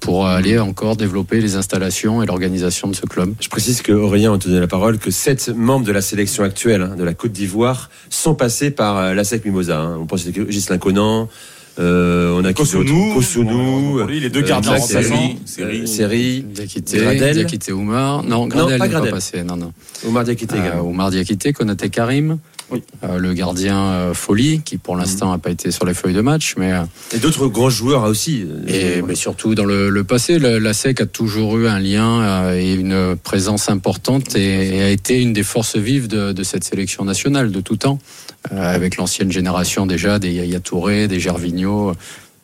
pour 0.00 0.26
aller 0.26 0.58
encore 0.58 0.96
développer 0.96 1.40
les 1.40 1.56
installations 1.56 2.22
et 2.22 2.26
l'organisation 2.26 2.88
de 2.88 2.94
ce 2.94 3.06
club. 3.06 3.34
Je 3.40 3.48
précise 3.48 3.82
que 3.82 3.92
Aurélien 3.92 4.34
a 4.34 4.38
donné 4.38 4.60
la 4.60 4.66
parole 4.66 4.98
que 4.98 5.10
sept 5.10 5.50
membres 5.50 5.84
de 5.84 5.92
la 5.92 6.00
sélection 6.00 6.42
actuelle 6.42 6.82
hein, 6.82 6.96
de 6.96 7.04
la 7.04 7.14
Côte 7.14 7.32
d'Ivoire 7.32 7.90
sont 8.08 8.34
passés 8.34 8.70
par 8.70 9.14
la 9.14 9.24
SEC 9.24 9.44
Mimosa. 9.44 9.78
Hein. 9.78 9.98
On 10.00 10.06
pense 10.06 10.26
à 10.26 10.30
Gislain 10.48 10.78
Conan, 10.78 11.28
Euh, 11.78 12.32
on 12.40 12.44
a 12.44 12.52
Kosunu. 12.52 13.14
Kosunu. 13.14 14.06
Les 14.08 14.30
deux 14.30 14.42
gardiens 14.42 14.74
euh, 14.74 14.78
remplaçants. 14.78 15.36
Série. 15.44 15.88
Série. 15.88 16.42
Diakité, 16.42 16.98
Gradel. 16.98 17.34
Diakité 17.34 17.72
Oumar. 17.72 18.22
Non, 18.22 18.46
Gradel 18.46 18.78
pas 18.78 18.84
n'est 18.86 18.90
pas 18.92 18.98
Gradel. 18.98 19.10
passé. 19.12 19.42
Non, 19.42 19.56
non. 19.56 19.72
Omar 20.06 20.24
Diakité 20.24 20.54
Euh, 20.56 20.60
également. 20.60 20.82
Oumar 20.82 21.10
Diakité, 21.10 21.52
Konaté 21.52 21.88
Karim. 21.90 22.38
Oui. 22.70 22.82
Euh, 23.04 23.18
le 23.18 23.34
gardien 23.34 23.78
euh, 23.78 24.14
Folie, 24.14 24.62
qui 24.64 24.78
pour 24.78 24.96
l'instant 24.96 25.30
n'a 25.30 25.38
pas 25.38 25.50
été 25.50 25.70
sur 25.70 25.84
les 25.84 25.92
feuilles 25.94 26.14
de 26.14 26.22
match, 26.22 26.54
mais 26.56 26.72
euh, 26.72 26.82
Et 27.14 27.18
d'autres 27.18 27.46
grands 27.48 27.68
joueurs 27.70 28.04
aussi. 28.04 28.46
et 28.66 29.02
mais 29.02 29.14
surtout 29.14 29.54
dans 29.54 29.66
le, 29.66 29.90
le 29.90 30.04
passé, 30.04 30.38
le- 30.38 30.58
la 30.58 30.72
SEC 30.72 31.00
a 31.02 31.06
toujours 31.06 31.58
eu 31.58 31.68
un 31.68 31.78
lien 31.78 32.22
euh, 32.22 32.58
et 32.58 32.72
une 32.74 33.16
présence 33.22 33.68
importante 33.68 34.34
et, 34.36 34.76
et 34.78 34.82
a 34.82 34.90
été 34.90 35.20
une 35.20 35.32
des 35.34 35.42
forces 35.42 35.76
vives 35.76 36.08
de, 36.08 36.32
de 36.32 36.42
cette 36.42 36.64
sélection 36.64 37.04
nationale 37.04 37.50
de 37.52 37.60
tout 37.60 37.76
temps, 37.76 37.98
euh, 38.52 38.74
avec 38.74 38.96
l'ancienne 38.96 39.30
génération 39.30 39.86
déjà 39.86 40.18
des 40.18 40.32
Yaya 40.32 40.60
Touré, 40.60 41.06
des 41.06 41.20
Gervinho, 41.20 41.92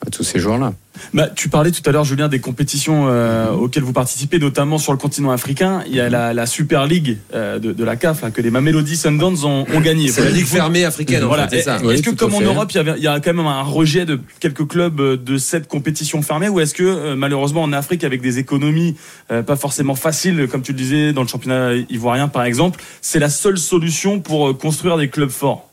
euh, 0.07 0.11
tous 0.11 0.23
ces 0.25 0.39
joueurs-là. 0.39 0.73
Bah, 1.15 1.29
tu 1.35 1.49
parlais 1.49 1.71
tout 1.71 1.83
à 1.89 1.93
l'heure, 1.93 2.05
Julien, 2.05 2.29
des 2.29 2.41
compétitions 2.41 3.07
euh, 3.09 3.51
auxquelles 3.53 3.83
vous 3.85 3.93
participez, 3.93 4.39
notamment 4.39 4.77
sur 4.77 4.93
le 4.93 4.99
continent 4.99 5.31
africain. 5.31 5.83
Il 5.87 5.95
y 5.95 6.01
a 6.01 6.09
la, 6.11 6.35
la 6.35 6.47
Super 6.47 6.87
League 6.87 7.17
euh, 7.33 7.59
de, 7.59 7.73
de 7.73 7.85
la 7.85 7.97
CAF 7.97 8.23
là, 8.23 8.31
que 8.31 8.43
les 8.43 8.51
Mamelody 8.51 8.97
Sundowns 8.97 9.45
ont, 9.45 9.65
ont 9.73 9.81
gagné. 9.81 10.09
C'est 10.09 10.25
la 10.25 10.31
ligue 10.31 10.47
fermée 10.47 10.85
africaine, 10.85 11.25
en 11.25 11.29
Voilà. 11.29 11.49
fait, 11.49 11.59
c'est 11.59 11.63
ça. 11.63 11.77
Est-ce 11.77 11.85
Oui, 11.87 12.03
que 12.03 12.11
comme 12.11 12.35
à 12.35 12.37
en. 12.37 12.41
Europe, 12.43 12.71
il 12.73 12.77
y, 12.77 12.81
avait- 12.81 12.95
il 12.99 13.03
y 13.03 13.07
a 13.09 13.19
quand 13.21 13.33
même 13.33 13.47
un 13.47 13.63
rejet 13.63 14.05
de 14.05 14.21
quelques 14.41 14.67
clubs 14.67 15.01
euh, 15.01 15.17
de 15.17 15.39
cette 15.39 15.69
compétition 15.69 16.21
fermée, 16.23 16.49
ou 16.49 16.61
est-ce 16.61 16.75
que 16.75 16.83
euh, 16.83 17.17
malheureusement 17.17 17.63
en 17.63 17.73
Afrique, 17.73 18.05
avec 18.05 18.21
des 18.21 18.39
économies 18.39 18.97
euh, 19.31 19.43
pas 19.43 19.57
forcément 19.57 19.95
faciles, 19.95 20.49
comme 20.51 20.63
tu 20.63 20.73
le 20.73 20.79
disais 20.79 21.13
dans 21.13 21.23
le 21.23 21.29
championnat 21.29 21.75
ivoirien 21.89 22.29
par 22.29 22.43
exemple, 22.45 22.81
c'est 23.01 23.19
la 23.21 23.31
seule 23.31 23.59
solution 23.59 24.21
pour 24.21 24.57
construire 24.59 24.97
des 24.99 25.09
clubs 25.09 25.31
forts? 25.31 25.70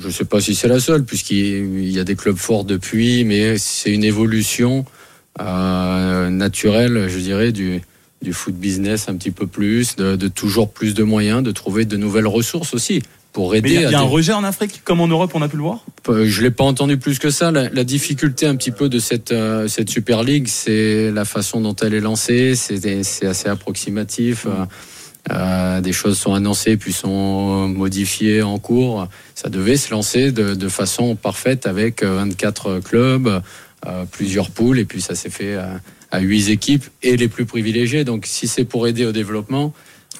Je 0.00 0.06
ne 0.06 0.12
sais 0.12 0.24
pas 0.24 0.40
si 0.40 0.54
c'est 0.54 0.68
la 0.68 0.80
seule, 0.80 1.04
puisqu'il 1.04 1.90
y 1.90 1.98
a 1.98 2.04
des 2.04 2.16
clubs 2.16 2.36
forts 2.36 2.64
depuis, 2.64 3.24
mais 3.24 3.58
c'est 3.58 3.92
une 3.92 4.04
évolution 4.04 4.84
euh, 5.40 6.30
naturelle, 6.30 7.08
je 7.08 7.18
dirais, 7.18 7.52
du, 7.52 7.80
du 8.22 8.32
foot 8.32 8.54
business 8.54 9.08
un 9.08 9.16
petit 9.16 9.30
peu 9.30 9.46
plus, 9.46 9.96
de, 9.96 10.16
de 10.16 10.28
toujours 10.28 10.70
plus 10.72 10.94
de 10.94 11.02
moyens, 11.02 11.42
de 11.42 11.50
trouver 11.50 11.84
de 11.84 11.96
nouvelles 11.96 12.26
ressources 12.26 12.74
aussi 12.74 13.02
pour 13.32 13.52
Mais 13.52 13.58
aider. 13.58 13.68
il 13.70 13.80
y 13.80 13.84
a, 13.86 13.90
y 13.90 13.94
a 13.94 14.00
un 14.00 14.02
rejet 14.02 14.34
en 14.34 14.44
Afrique, 14.44 14.82
comme 14.84 15.00
en 15.00 15.08
Europe, 15.08 15.30
on 15.34 15.40
a 15.40 15.48
pu 15.48 15.56
le 15.56 15.62
voir? 15.62 15.86
Je 16.06 16.42
l'ai 16.42 16.50
pas 16.50 16.64
entendu 16.64 16.98
plus 16.98 17.18
que 17.18 17.30
ça. 17.30 17.50
La, 17.50 17.70
la 17.70 17.84
difficulté 17.84 18.46
un 18.46 18.56
petit 18.56 18.72
peu 18.72 18.90
de 18.90 18.98
cette 18.98 19.32
euh, 19.32 19.68
cette 19.68 19.88
Super 19.88 20.22
League, 20.22 20.48
c'est 20.48 21.10
la 21.10 21.24
façon 21.24 21.60
dont 21.62 21.74
elle 21.76 21.94
est 21.94 22.00
lancée. 22.00 22.54
C'est 22.56 23.02
c'est 23.04 23.26
assez 23.26 23.48
approximatif. 23.48 24.46
Euh, 24.46 24.66
euh, 25.30 25.80
des 25.80 25.92
choses 25.92 26.18
sont 26.18 26.34
annoncées 26.34 26.76
puis 26.76 26.92
sont 26.92 27.68
modifiées 27.68 28.42
en 28.42 28.58
cours. 28.58 29.06
Ça 29.34 29.48
devait 29.48 29.76
se 29.76 29.92
lancer 29.92 30.32
de, 30.32 30.54
de 30.54 30.68
façon 30.68 31.14
parfaite 31.14 31.66
avec 31.66 32.02
euh, 32.02 32.16
24 32.16 32.80
clubs, 32.80 33.40
euh, 33.86 34.04
plusieurs 34.10 34.50
poules, 34.50 34.78
et 34.78 34.84
puis 34.84 35.00
ça 35.00 35.14
s'est 35.14 35.30
fait 35.30 35.54
à, 35.54 35.80
à 36.10 36.20
8 36.20 36.50
équipes 36.50 36.84
et 37.02 37.16
les 37.16 37.28
plus 37.28 37.46
privilégiés. 37.46 38.04
Donc 38.04 38.26
si 38.26 38.48
c'est 38.48 38.64
pour 38.64 38.88
aider 38.88 39.06
au 39.06 39.12
développement, 39.12 39.72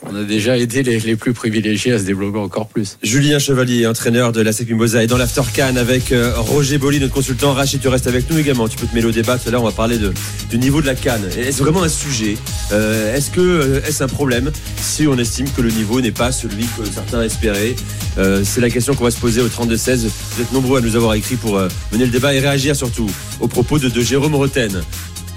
on 0.04 0.14
a 0.16 0.24
déjà 0.24 0.58
aidé 0.58 0.82
les, 0.82 0.98
les 1.00 1.16
plus 1.16 1.32
privilégiés 1.32 1.92
à 1.92 1.98
se 1.98 2.04
développer 2.04 2.38
encore 2.38 2.66
plus. 2.66 2.98
Julien 3.02 3.38
Chevalier, 3.38 3.86
entraîneur 3.86 4.32
de 4.32 4.40
la 4.40 4.50
Mimosa, 4.66 5.02
est 5.02 5.06
dans 5.06 5.16
l'After 5.16 5.42
Can 5.54 5.76
avec 5.76 6.12
euh, 6.12 6.32
Roger 6.36 6.78
Bolly, 6.78 7.00
notre 7.00 7.14
consultant. 7.14 7.52
Rachid, 7.52 7.80
tu 7.80 7.88
restes 7.88 8.06
avec 8.06 8.28
nous 8.30 8.38
également. 8.38 8.68
Tu 8.68 8.76
peux 8.76 8.86
te 8.86 8.94
mêler 8.94 9.06
au 9.06 9.12
débat. 9.12 9.38
Tout 9.38 9.48
à 9.48 9.52
l'heure, 9.52 9.62
on 9.62 9.66
va 9.66 9.72
parler 9.72 9.98
de, 9.98 10.12
du 10.50 10.58
niveau 10.58 10.80
de 10.80 10.86
la 10.86 10.94
Cannes. 10.94 11.28
Est-ce 11.38 11.62
vraiment 11.62 11.82
un 11.82 11.88
sujet 11.88 12.36
Euh, 12.72 13.14
Est-ce 13.16 13.30
que 13.30 13.40
euh, 13.40 13.80
est-ce 13.86 14.02
un 14.02 14.08
problème 14.08 14.50
si 14.80 15.06
on 15.06 15.16
estime 15.18 15.48
que 15.50 15.62
le 15.62 15.70
niveau 15.70 16.00
n'est 16.00 16.10
pas 16.12 16.32
celui 16.32 16.64
que 16.76 16.84
certains 16.92 17.22
espéraient? 17.22 17.74
Euh, 18.18 18.42
C'est 18.44 18.60
la 18.60 18.70
question 18.70 18.94
qu'on 18.94 19.04
va 19.04 19.10
se 19.10 19.20
poser 19.20 19.40
au 19.40 19.48
32-16. 19.48 20.06
Vous 20.36 20.42
êtes 20.42 20.52
nombreux 20.52 20.78
à 20.78 20.80
nous 20.82 20.96
avoir 20.96 21.14
écrit 21.14 21.36
pour 21.36 21.56
euh, 21.58 21.68
mener 21.92 22.04
le 22.06 22.10
débat 22.10 22.34
et 22.34 22.40
réagir 22.40 22.74
surtout 22.76 23.10
aux 23.40 23.48
propos 23.48 23.78
de, 23.78 23.88
de 23.88 24.00
Jérôme 24.00 24.34
Roten. 24.34 24.82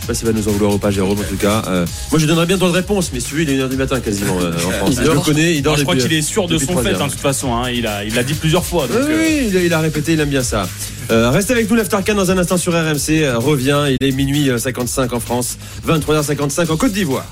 Je 0.08 0.14
sais 0.14 0.14
pas 0.14 0.14
s'il 0.14 0.28
va 0.28 0.34
nous 0.34 0.48
en 0.48 0.52
vouloir 0.52 0.72
ou 0.76 0.78
pas, 0.78 0.92
Jérôme, 0.92 1.18
en 1.20 1.24
tout 1.24 1.36
cas. 1.36 1.64
Euh, 1.68 1.84
moi, 2.12 2.20
je 2.20 2.28
donnerais 2.28 2.46
bien 2.46 2.60
temps 2.60 2.68
de 2.68 2.74
réponse, 2.74 3.10
mais 3.12 3.20
celui, 3.20 3.42
il 3.44 3.50
est 3.50 3.58
1h 3.58 3.70
du 3.70 3.76
matin 3.76 4.00
quasiment 4.00 4.38
euh, 4.40 4.52
en 4.54 4.70
France. 4.72 4.90
Il 5.00 5.04
Je 5.04 5.12
le 5.12 5.20
connais, 5.20 5.56
il 5.56 5.64
dort 5.64 5.78
Je 5.78 5.82
crois 5.84 5.96
qu'il 5.96 6.14
est 6.14 6.22
sûr 6.22 6.48
de 6.48 6.54
depuis 6.54 6.68
son 6.68 6.78
fait, 6.78 6.94
hein, 6.94 7.08
de 7.08 7.12
toute 7.12 7.20
façon. 7.20 7.56
hein. 7.56 7.72
Il 7.72 7.82
l'a 7.84 8.24
dit 8.24 8.36
plusieurs 8.36 8.64
fois. 8.64 8.86
donc, 8.88 8.98
Oui, 9.00 9.06
euh, 9.10 9.24
oui, 9.24 9.48
il 9.50 9.58
a, 9.58 9.62
il 9.64 9.74
a 9.74 9.80
répété, 9.80 10.14
il 10.14 10.20
aime 10.20 10.30
bien 10.30 10.44
ça. 10.44 10.70
Euh, 11.12 11.32
restez 11.32 11.54
avec 11.54 11.68
nous, 11.70 11.76
l'Aftercan 11.76 12.14
dans 12.14 12.30
un 12.30 12.38
instant 12.38 12.58
sur 12.58 12.74
RMC. 12.74 13.24
euh, 13.24 13.40
revient, 13.40 13.86
il 14.00 14.08
est 14.08 14.12
minuit 14.12 14.50
euh, 14.52 14.60
55 14.60 15.12
en 15.14 15.20
France, 15.20 15.58
23h55 15.88 16.72
en 16.72 16.78
Côte 16.78 16.92
d'Ivoire. 16.94 17.26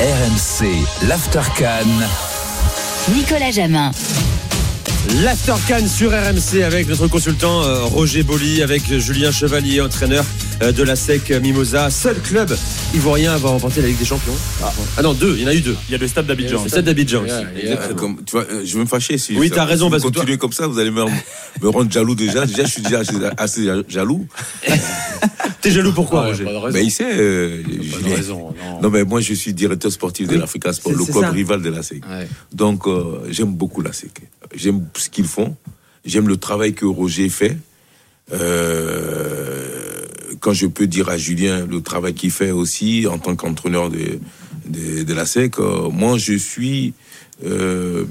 RMC, 0.00 0.68
l'Aftercan. 1.08 1.88
Nicolas 3.16 3.50
Jamin. 3.50 3.90
L'Aftercan 5.24 5.86
sur 5.88 6.10
RMC 6.12 6.62
avec 6.64 6.88
notre 6.88 7.08
consultant 7.08 7.62
euh, 7.62 7.82
Roger 7.84 8.22
Bolly, 8.22 8.62
avec 8.62 8.82
Julien 8.98 9.32
Chevalier, 9.32 9.80
entraîneur 9.80 10.24
euh, 10.24 10.47
de 10.60 10.82
la 10.82 10.96
SEC 10.96 11.30
Mimosa. 11.40 11.88
Seul 11.90 12.16
club 12.20 12.52
ivoirien 12.94 13.32
à 13.32 13.34
avoir 13.34 13.52
remporté 13.52 13.80
la 13.80 13.88
Ligue 13.88 13.98
des 13.98 14.04
Champions. 14.04 14.34
Ah, 14.96 15.02
non, 15.02 15.14
deux, 15.14 15.34
il 15.36 15.42
y 15.42 15.44
en 15.44 15.48
a 15.48 15.54
eu 15.54 15.60
deux. 15.60 15.76
Il 15.88 15.92
y 15.92 15.94
a 15.94 15.98
le 15.98 16.08
stade 16.08 16.26
d'Abidjan. 16.26 16.62
Le 16.64 16.68
stade 16.68 16.84
d'Abidjan 16.84 17.22
aussi. 17.22 17.32
Euh, 17.66 17.94
comme- 17.94 18.22
tu 18.24 18.32
vois, 18.32 18.44
euh, 18.50 18.62
je 18.64 18.74
vais 18.74 18.80
me 18.80 18.86
fâcher 18.86 19.18
si 19.18 19.36
Oui, 19.36 19.50
t'as 19.50 19.64
raison, 19.64 19.86
si 19.86 19.90
parce 19.92 20.02
vous 20.02 20.10
que 20.10 20.20
toi- 20.20 20.36
comme 20.36 20.52
ça, 20.52 20.66
vous 20.66 20.78
allez 20.78 20.90
me, 20.90 21.04
me 21.62 21.68
rendre 21.68 21.90
jaloux 21.90 22.14
déjà. 22.14 22.44
Déjà, 22.44 22.64
je 22.64 22.70
suis 22.70 22.82
déjà 22.82 23.02
assez 23.36 23.68
jaloux. 23.88 24.26
T'es 25.60 25.70
jaloux 25.72 25.92
pourquoi, 25.92 26.26
Roger 26.26 26.44
pas 26.44 26.52
de 26.52 26.56
raison. 26.56 26.78
Mais 26.78 26.84
il 26.84 26.90
sait, 26.90 27.08
euh, 27.18 27.62
Pas 27.64 28.08
de 28.08 28.14
raison, 28.14 28.54
non. 28.64 28.80
Non, 28.82 28.90
mais 28.90 29.04
moi, 29.04 29.20
je 29.20 29.34
suis 29.34 29.52
directeur 29.54 29.90
sportif 29.90 30.28
de 30.28 30.36
l'Africa 30.36 30.72
Sport, 30.72 30.92
le 30.92 31.04
club 31.04 31.20
ça. 31.20 31.30
rival 31.30 31.62
de 31.62 31.68
la 31.70 31.82
SEC. 31.82 32.02
Ouais. 32.08 32.28
Donc, 32.52 32.86
euh, 32.86 33.20
j'aime 33.30 33.52
beaucoup 33.54 33.80
la 33.80 33.92
SEC. 33.92 34.22
J'aime 34.54 34.86
ce 34.96 35.08
qu'ils 35.08 35.26
font. 35.26 35.56
J'aime 36.04 36.28
le 36.28 36.36
travail 36.36 36.74
que 36.74 36.86
Roger 36.86 37.28
fait. 37.28 37.56
Euh, 38.32 39.77
quand 40.40 40.52
je 40.52 40.66
peux 40.66 40.86
dire 40.86 41.08
à 41.08 41.16
Julien 41.18 41.66
le 41.66 41.80
travail 41.80 42.14
qu'il 42.14 42.30
fait 42.30 42.50
aussi 42.50 43.06
en 43.06 43.18
tant 43.18 43.34
qu'entraîneur 43.36 43.90
de, 43.90 44.18
de, 44.66 45.02
de 45.02 45.14
la 45.14 45.26
SEC, 45.26 45.58
euh, 45.58 45.88
moi, 45.90 46.18
je 46.18 46.34
suis. 46.34 46.94
euh, 47.44 48.04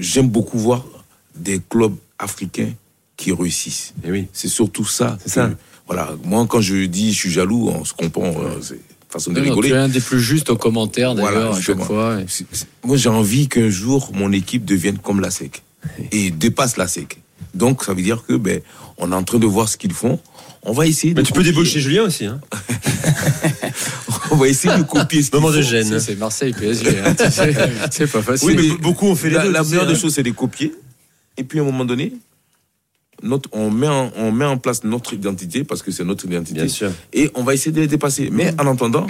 j'aime 0.00 0.28
beaucoup 0.28 0.58
voir 0.58 0.84
des 1.36 1.60
clubs 1.68 1.94
africains 2.18 2.72
qui 3.16 3.32
réussissent. 3.32 3.94
Eh 4.04 4.10
oui. 4.10 4.26
C'est 4.32 4.48
surtout 4.48 4.84
ça. 4.84 5.18
C'est 5.22 5.30
ça. 5.30 5.50
Voilà. 5.86 6.14
Moi, 6.24 6.46
quand 6.48 6.60
je 6.60 6.84
dis 6.86 7.12
je 7.12 7.18
suis 7.18 7.30
jaloux, 7.30 7.68
on 7.68 7.84
se 7.84 7.92
comprend. 7.92 8.26
euh, 8.40 8.58
c'est 8.60 8.78
façon 9.10 9.30
de 9.32 9.38
Non, 9.38 9.44
rigoler. 9.44 9.68
tu 9.68 9.74
es 9.74 9.78
un 9.78 9.88
des 9.88 10.00
plus 10.00 10.20
justes 10.20 10.50
aux 10.50 10.56
commentaires 10.56 11.14
d'ailleurs 11.14 11.30
Voilà, 11.32 11.56
à 11.56 11.60
chaque 11.60 11.80
fois. 11.82 12.20
et- 12.20 12.26
Moi, 12.86 12.96
j'ai 12.96 13.08
envie 13.10 13.48
qu'un 13.48 13.68
jour, 13.70 14.10
mon 14.14 14.32
équipe 14.32 14.64
devienne 14.64 14.98
comme 14.98 15.20
la 15.20 15.30
SEC 15.30 15.62
et 16.10 16.30
dépasse 16.30 16.76
la 16.76 16.88
SEC. 16.88 17.18
Donc, 17.54 17.84
ça 17.84 17.94
veut 17.94 18.02
dire 18.02 18.24
que 18.26 18.32
ben, 18.32 18.60
on 18.98 19.12
est 19.12 19.14
en 19.14 19.22
train 19.22 19.38
de 19.38 19.46
voir 19.46 19.68
ce 19.68 19.76
qu'ils 19.76 19.92
font. 19.92 20.18
On 20.64 20.72
va 20.72 20.86
essayer 20.86 21.12
de 21.14 21.20
Mais 21.20 21.24
tu 21.26 21.32
peux 21.32 21.42
débaucher 21.42 21.80
Julien 21.80 22.04
aussi. 22.04 22.24
Hein. 22.26 22.40
On 24.30 24.36
va 24.36 24.48
essayer 24.48 24.76
de 24.76 24.82
copier 24.82 25.22
ce 25.22 25.30
Moment 25.34 25.50
de 25.50 25.60
gêne. 25.60 25.98
C'est- 26.00 26.16
Marseille 26.16 26.52
PSG. 26.52 26.98
hein, 27.04 27.14
tu 27.18 27.30
sais, 27.30 27.54
c'est 27.90 28.10
pas 28.10 28.22
facile. 28.22 28.48
Oui, 28.48 28.56
mais 28.56 28.76
beaucoup 28.78 29.06
ont 29.06 29.14
fait 29.14 29.28
les 29.28 29.34
La, 29.36 29.42
deux. 29.44 29.50
meilleure 29.52 29.84
hein. 29.84 29.86
des 29.86 29.94
choses, 29.94 30.14
c'est 30.14 30.22
de 30.22 30.30
copier. 30.30 30.74
Et 31.36 31.44
puis, 31.44 31.58
à 31.58 31.62
un 31.62 31.64
moment 31.66 31.84
donné, 31.84 32.12
notre, 33.22 33.48
on, 33.52 33.70
met 33.70 33.88
en, 33.88 34.10
on 34.16 34.32
met 34.32 34.44
en 34.44 34.56
place 34.56 34.84
notre 34.84 35.12
identité 35.12 35.64
parce 35.64 35.82
que 35.82 35.90
c'est 35.90 36.04
notre 36.04 36.24
identité. 36.26 36.54
Bien 36.60 36.68
sûr. 36.68 36.90
Et 37.12 37.30
on 37.34 37.42
va 37.44 37.54
essayer 37.54 37.72
de 37.72 37.80
les 37.80 37.86
dépasser. 37.86 38.30
Mais 38.32 38.54
en 38.58 38.66
attendant, 38.66 39.06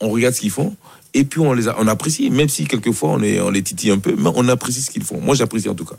on 0.00 0.10
regarde 0.10 0.34
ce 0.34 0.40
qu'ils 0.40 0.50
font. 0.50 0.76
Et 1.18 1.24
puis 1.24 1.40
on 1.40 1.52
les 1.52 1.66
on 1.68 1.88
apprécie, 1.88 2.30
même 2.30 2.48
si 2.48 2.64
quelquefois 2.64 3.10
on, 3.10 3.20
on 3.20 3.50
les 3.50 3.62
titille 3.62 3.90
un 3.90 3.98
peu, 3.98 4.14
mais 4.16 4.30
on 4.36 4.48
apprécie 4.48 4.82
ce 4.82 4.88
qu'ils 4.92 5.02
font. 5.02 5.20
Moi 5.20 5.34
j'apprécie 5.34 5.68
en 5.68 5.74
tout 5.74 5.84
cas. 5.84 5.96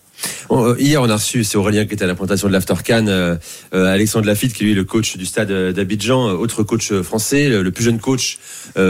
Euh, 0.49 0.75
hier, 0.79 1.01
on 1.01 1.09
a 1.09 1.15
reçu, 1.15 1.43
c'est 1.43 1.57
Aurélien 1.57 1.85
qui 1.85 1.93
était 1.93 2.05
à 2.05 2.07
la 2.07 2.15
présentation 2.15 2.47
de 2.47 2.53
l'Aftercan, 2.53 3.05
euh, 3.07 3.35
euh, 3.73 3.93
Alexandre 3.93 4.27
Lafitte, 4.27 4.53
qui 4.53 4.63
lui 4.63 4.71
est 4.71 4.75
le 4.75 4.85
coach 4.85 5.17
du 5.17 5.25
stade 5.25 5.51
d'Abidjan, 5.51 6.31
autre 6.31 6.63
coach 6.63 6.93
français, 7.01 7.49
le, 7.49 7.69
plus 7.69 7.83
jeune 7.83 7.99
coach 7.99 8.39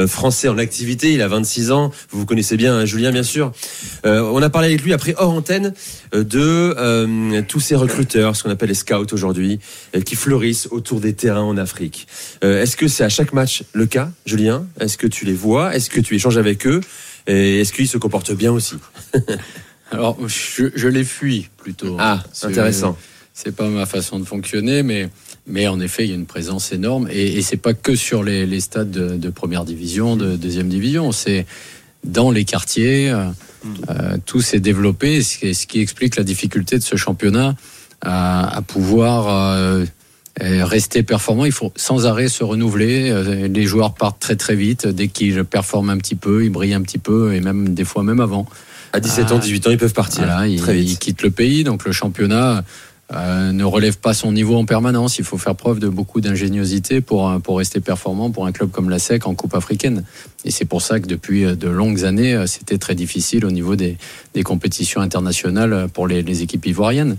français 0.07 0.49
en 0.49 0.59
activité. 0.59 1.13
Il 1.13 1.23
a 1.23 1.27
26 1.27 1.71
ans. 1.71 1.91
Vous 2.11 2.19
vous 2.19 2.25
connaissez 2.27 2.57
bien, 2.57 2.75
hein, 2.75 2.85
Julien, 2.85 3.11
bien 3.11 3.23
sûr. 3.23 3.51
On 4.03 4.41
a 4.41 4.49
parlé 4.49 4.67
avec 4.67 4.83
lui 4.83 4.93
après 4.93 5.15
hors 5.17 5.31
antenne 5.31 5.73
de 6.13 7.41
tous 7.41 7.59
ces 7.59 7.75
recruteurs, 7.75 8.35
ce 8.35 8.43
qu'on 8.43 8.51
appelle 8.51 8.69
les 8.69 8.75
scouts 8.75 9.11
aujourd'hui, 9.11 9.59
qui 10.05 10.15
fleurissent 10.15 10.67
autour 10.71 10.99
des 10.99 11.13
terrains 11.13 11.41
en 11.41 11.57
Afrique. 11.57 12.07
Est-ce 12.41 12.77
que 12.77 12.87
c'est 12.87 13.03
à 13.03 13.09
chaque 13.09 13.33
match 13.33 13.63
le 13.73 13.85
cas, 13.85 14.11
Julien? 14.25 14.65
Est-ce 14.79 14.97
que 14.97 15.07
tu 15.07 15.25
les 15.25 15.33
vois? 15.33 15.75
Est-ce 15.75 15.89
que 15.89 15.99
tu 15.99 16.15
échanges 16.19 16.37
avec 16.37 16.67
eux 16.67 16.81
Et 17.27 17.61
est-ce 17.61 17.73
qu'ils 17.73 17.87
se 17.87 17.97
comportent 17.97 18.33
bien 18.35 18.51
aussi 18.51 18.75
Alors, 19.91 20.17
je, 20.27 20.65
je 20.75 20.87
les 20.87 21.03
fuis 21.03 21.49
plutôt. 21.57 21.95
Ah, 21.99 22.23
C'est- 22.31 22.47
intéressant. 22.47 22.97
C'est 23.33 23.55
pas 23.55 23.69
ma 23.69 23.85
façon 23.85 24.19
de 24.19 24.25
fonctionner, 24.25 24.83
mais, 24.83 25.09
mais 25.47 25.67
en 25.67 25.79
effet, 25.79 26.03
il 26.03 26.09
y 26.09 26.11
a 26.11 26.15
une 26.15 26.25
présence 26.25 26.73
énorme. 26.73 27.07
Et, 27.09 27.37
et 27.37 27.41
c'est 27.41 27.55
pas 27.57 27.73
que 27.73 27.95
sur 27.95 28.21
les, 28.21 28.45
les 28.45 28.59
stades 28.59 28.91
de, 28.91 29.15
de 29.15 29.29
première 29.29 29.63
division, 29.63 30.17
de 30.17 30.35
deuxième 30.35 30.67
division. 30.67 31.11
C'est 31.13 31.45
dans 32.03 32.31
les 32.31 32.43
quartiers. 32.43 33.09
euh, 33.09 33.25
euh, 33.89 34.17
tout 34.25 34.41
s'est 34.41 34.59
développé, 34.59 35.21
ce 35.23 35.37
qui, 35.37 35.53
ce 35.55 35.67
qui 35.67 35.79
explique 35.79 36.17
la 36.17 36.23
difficulté 36.23 36.77
de 36.77 36.83
ce 36.83 36.95
championnat 36.97 37.55
à, 38.01 38.57
à 38.57 38.61
pouvoir 38.61 39.27
euh, 39.29 39.85
rester 40.41 41.03
performant. 41.03 41.45
Il 41.45 41.51
faut 41.51 41.71
sans 41.75 42.05
arrêt 42.05 42.27
se 42.27 42.43
renouveler. 42.43 43.09
Euh, 43.09 43.47
Les 43.47 43.65
joueurs 43.65 43.93
partent 43.93 44.19
très 44.19 44.35
très 44.35 44.55
vite. 44.55 44.87
Dès 44.87 45.07
qu'ils 45.07 45.43
performent 45.43 45.89
un 45.89 45.97
petit 45.97 46.15
peu, 46.15 46.43
ils 46.45 46.49
brillent 46.49 46.73
un 46.73 46.81
petit 46.81 46.97
peu, 46.97 47.33
et 47.33 47.41
même 47.41 47.69
des 47.73 47.83
fois 47.85 48.03
même 48.03 48.19
avant. 48.19 48.45
À 48.93 48.99
17 48.99 49.31
ans, 49.31 49.37
18 49.39 49.67
ans, 49.67 49.71
ils 49.71 49.77
peuvent 49.77 49.93
partir 49.93 50.23
Voilà, 50.25 50.47
ils, 50.47 50.59
très 50.59 50.79
ils 50.79 50.85
vite. 50.85 50.99
quittent 50.99 51.21
le 51.21 51.29
pays, 51.31 51.63
donc 51.63 51.85
le 51.85 51.91
championnat 51.91 52.63
euh, 53.13 53.51
ne 53.51 53.63
relève 53.63 53.97
pas 53.97 54.13
son 54.13 54.31
niveau 54.31 54.55
en 54.55 54.65
permanence. 54.65 55.19
Il 55.19 55.25
faut 55.25 55.37
faire 55.37 55.55
preuve 55.55 55.79
de 55.79 55.89
beaucoup 55.89 56.21
d'ingéniosité 56.21 57.01
pour, 57.01 57.29
euh, 57.29 57.39
pour 57.39 57.57
rester 57.57 57.79
performant 57.81 58.31
pour 58.31 58.45
un 58.47 58.51
club 58.51 58.71
comme 58.71 58.89
la 58.89 58.97
SEC 58.99 59.27
en 59.27 59.35
Coupe 59.35 59.53
africaine. 59.55 60.03
Et 60.45 60.51
c'est 60.51 60.65
pour 60.65 60.81
ça 60.81 60.99
que 60.99 61.07
depuis 61.07 61.45
euh, 61.45 61.55
de 61.55 61.67
longues 61.67 62.03
années, 62.05 62.33
euh, 62.33 62.47
c'était 62.47 62.77
très 62.77 62.95
difficile 62.95 63.45
au 63.45 63.51
niveau 63.51 63.75
des, 63.75 63.97
des 64.33 64.43
compétitions 64.43 65.01
internationales 65.01 65.87
pour 65.93 66.07
les, 66.07 66.21
les 66.23 66.41
équipes 66.43 66.65
ivoiriennes. 66.67 67.17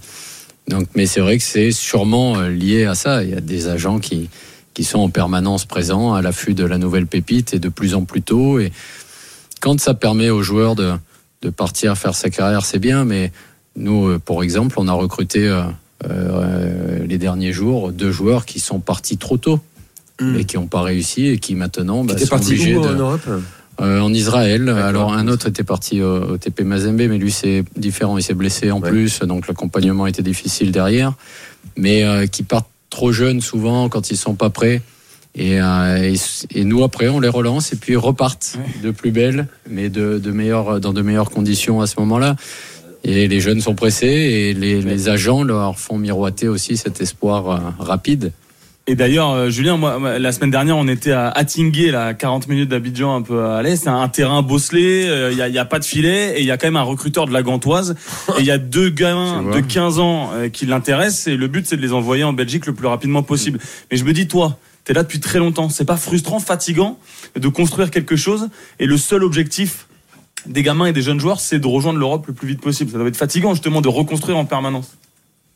Donc, 0.70 0.86
mais 0.94 1.06
c'est 1.06 1.20
vrai 1.20 1.36
que 1.36 1.44
c'est 1.44 1.72
sûrement 1.72 2.38
euh, 2.38 2.48
lié 2.48 2.84
à 2.84 2.94
ça. 2.94 3.22
Il 3.22 3.30
y 3.30 3.34
a 3.34 3.40
des 3.40 3.68
agents 3.68 3.98
qui, 3.98 4.30
qui 4.72 4.84
sont 4.84 5.00
en 5.00 5.10
permanence 5.10 5.64
présents 5.66 6.14
à 6.14 6.22
l'affût 6.22 6.54
de 6.54 6.64
la 6.64 6.78
nouvelle 6.78 7.06
pépite 7.06 7.52
et 7.52 7.58
de 7.58 7.68
plus 7.68 7.94
en 7.94 8.04
plus 8.04 8.22
tôt. 8.22 8.58
Et 8.58 8.72
quand 9.60 9.78
ça 9.78 9.94
permet 9.94 10.30
aux 10.30 10.42
joueurs 10.42 10.76
de, 10.76 10.92
de 11.42 11.50
partir 11.50 11.96
faire 11.98 12.14
sa 12.14 12.30
carrière, 12.30 12.64
c'est 12.64 12.78
bien. 12.78 13.04
Mais 13.04 13.32
nous, 13.76 14.08
euh, 14.08 14.18
pour 14.18 14.42
exemple, 14.42 14.76
on 14.78 14.88
a 14.88 14.92
recruté 14.92 15.46
euh, 15.46 15.62
euh, 16.08 17.04
les 17.06 17.18
derniers 17.18 17.52
jours 17.52 17.92
deux 17.92 18.12
joueurs 18.12 18.46
qui 18.46 18.60
sont 18.60 18.80
partis 18.80 19.18
trop 19.18 19.36
tôt 19.36 19.60
et 20.38 20.44
qui 20.44 20.56
n'ont 20.56 20.66
pas 20.66 20.82
réussi 20.82 21.28
et 21.28 21.38
qui 21.38 21.54
maintenant 21.54 22.04
bah, 22.04 22.18
sont 22.18 22.34
obligés 22.34 22.76
où 22.76 22.82
de, 22.82 22.88
en 22.88 22.94
Europe? 22.94 23.26
En 23.80 24.12
Israël. 24.12 24.68
Alors 24.68 25.12
un 25.12 25.26
autre 25.28 25.48
était 25.48 25.64
parti 25.64 26.02
au, 26.02 26.32
au 26.32 26.36
TP 26.38 26.62
Mazembe, 26.62 27.02
mais 27.08 27.18
lui 27.18 27.30
c'est 27.30 27.64
différent, 27.76 28.18
il 28.18 28.22
s'est 28.22 28.34
blessé 28.34 28.70
en 28.70 28.80
Ouais. 28.80 28.90
plus, 28.90 29.20
donc 29.20 29.48
l'accompagnement 29.48 30.06
était 30.06 30.22
difficile 30.22 30.70
derrière. 30.72 31.14
Mais 31.76 32.04
euh, 32.04 32.26
qui 32.26 32.42
partent 32.42 32.68
trop 32.90 33.12
jeunes 33.12 33.40
souvent 33.40 33.88
quand 33.88 34.10
ils 34.10 34.16
sont 34.16 34.34
pas 34.34 34.50
prêts. 34.50 34.82
Et, 35.36 35.60
euh, 35.62 36.12
et, 36.12 36.58
et 36.58 36.64
nous 36.64 36.82
après 36.82 37.08
on 37.08 37.20
les 37.20 37.28
relance 37.28 37.72
et 37.72 37.76
puis 37.76 37.92
ils 37.92 37.96
repartent 37.98 38.58
de 38.82 38.90
plus 38.90 39.12
belle, 39.12 39.46
mais 39.68 39.88
de, 39.88 40.18
de 40.18 40.30
meilleures, 40.32 40.80
dans 40.80 40.92
de 40.92 41.02
meilleures 41.02 41.30
conditions 41.30 41.80
à 41.80 41.86
ce 41.86 41.94
moment-là. 42.00 42.34
Et 43.04 43.28
les 43.28 43.40
jeunes 43.40 43.60
sont 43.62 43.74
pressés 43.74 44.06
et 44.08 44.52
les, 44.54 44.82
les 44.82 45.08
agents 45.08 45.42
leur 45.42 45.78
font 45.78 45.96
miroiter 45.96 46.48
aussi 46.48 46.76
cet 46.76 47.00
espoir 47.00 47.50
euh, 47.50 47.58
rapide. 47.78 48.32
Et 48.86 48.94
d'ailleurs, 48.96 49.30
euh, 49.30 49.50
Julien, 49.50 49.76
moi, 49.76 50.18
la 50.18 50.32
semaine 50.32 50.50
dernière, 50.50 50.76
on 50.76 50.88
était 50.88 51.12
à 51.12 51.28
Attingué, 51.28 51.90
là, 51.90 52.06
à 52.06 52.14
40 52.14 52.48
minutes 52.48 52.68
d'Abidjan, 52.68 53.14
un 53.14 53.22
peu 53.22 53.44
à 53.44 53.62
l'est. 53.62 53.76
C'est 53.76 53.88
un 53.88 54.08
terrain 54.08 54.42
bosselé, 54.42 55.28
il 55.30 55.36
n'y 55.36 55.42
a, 55.42 55.48
y 55.48 55.58
a 55.58 55.64
pas 55.64 55.78
de 55.78 55.84
filet, 55.84 56.38
et 56.38 56.40
il 56.40 56.46
y 56.46 56.50
a 56.50 56.56
quand 56.56 56.66
même 56.66 56.76
un 56.76 56.82
recruteur 56.82 57.26
de 57.26 57.32
la 57.32 57.42
Gantoise. 57.42 57.94
Et 58.36 58.40
il 58.40 58.46
y 58.46 58.50
a 58.50 58.58
deux 58.58 58.90
gamins 58.90 59.42
de 59.54 59.60
15 59.60 59.98
ans 59.98 60.30
euh, 60.32 60.48
qui 60.48 60.66
l'intéressent, 60.66 61.28
et 61.28 61.36
le 61.36 61.46
but, 61.46 61.66
c'est 61.66 61.76
de 61.76 61.82
les 61.82 61.92
envoyer 61.92 62.24
en 62.24 62.32
Belgique 62.32 62.66
le 62.66 62.74
plus 62.74 62.88
rapidement 62.88 63.22
possible. 63.22 63.60
Mais 63.90 63.96
je 63.96 64.04
me 64.04 64.12
dis, 64.12 64.26
toi, 64.26 64.58
t'es 64.84 64.92
là 64.92 65.02
depuis 65.02 65.20
très 65.20 65.38
longtemps. 65.38 65.68
C'est 65.68 65.84
pas 65.84 65.96
frustrant, 65.96 66.40
fatigant 66.40 66.98
de 67.36 67.48
construire 67.48 67.90
quelque 67.90 68.16
chose, 68.16 68.48
et 68.78 68.86
le 68.86 68.96
seul 68.96 69.22
objectif 69.22 69.86
des 70.46 70.62
gamins 70.62 70.86
et 70.86 70.92
des 70.92 71.02
jeunes 71.02 71.20
joueurs, 71.20 71.38
c'est 71.38 71.58
de 71.58 71.66
rejoindre 71.66 71.98
l'Europe 71.98 72.26
le 72.26 72.32
plus 72.32 72.48
vite 72.48 72.60
possible. 72.60 72.90
Ça 72.90 72.98
doit 72.98 73.08
être 73.08 73.16
fatigant, 73.16 73.54
justement, 73.54 73.82
de 73.82 73.88
reconstruire 73.88 74.38
en 74.38 74.46
permanence. 74.46 74.96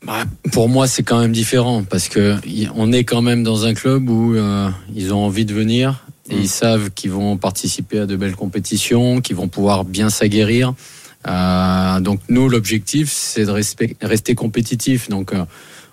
Bah, 0.05 0.23
pour 0.51 0.69
moi, 0.69 0.87
c'est 0.87 1.01
quand 1.01 1.19
même 1.19 1.31
différent 1.31 1.83
parce 1.83 2.09
que 2.09 2.35
on 2.75 2.91
est 2.91 3.03
quand 3.03 3.23
même 3.23 3.41
dans 3.43 3.65
un 3.65 3.73
club 3.73 4.07
où 4.07 4.35
euh, 4.35 4.69
ils 4.93 5.11
ont 5.13 5.25
envie 5.25 5.45
de 5.45 5.53
venir 5.53 6.05
et 6.29 6.35
ils 6.35 6.47
savent 6.49 6.91
qu'ils 6.91 7.11
vont 7.11 7.37
participer 7.37 7.99
à 7.99 8.05
de 8.05 8.15
belles 8.15 8.35
compétitions, 8.35 9.19
qu'ils 9.21 9.35
vont 9.35 9.47
pouvoir 9.47 9.83
bien 9.83 10.09
s'aguerrir. 10.09 10.75
Euh, 11.27 11.99
donc 12.01 12.19
nous, 12.29 12.49
l'objectif, 12.49 13.11
c'est 13.11 13.45
de 13.45 13.51
respect- 13.51 13.95
rester 14.01 14.35
compétitif. 14.35 15.09
Donc 15.09 15.33
euh, 15.33 15.43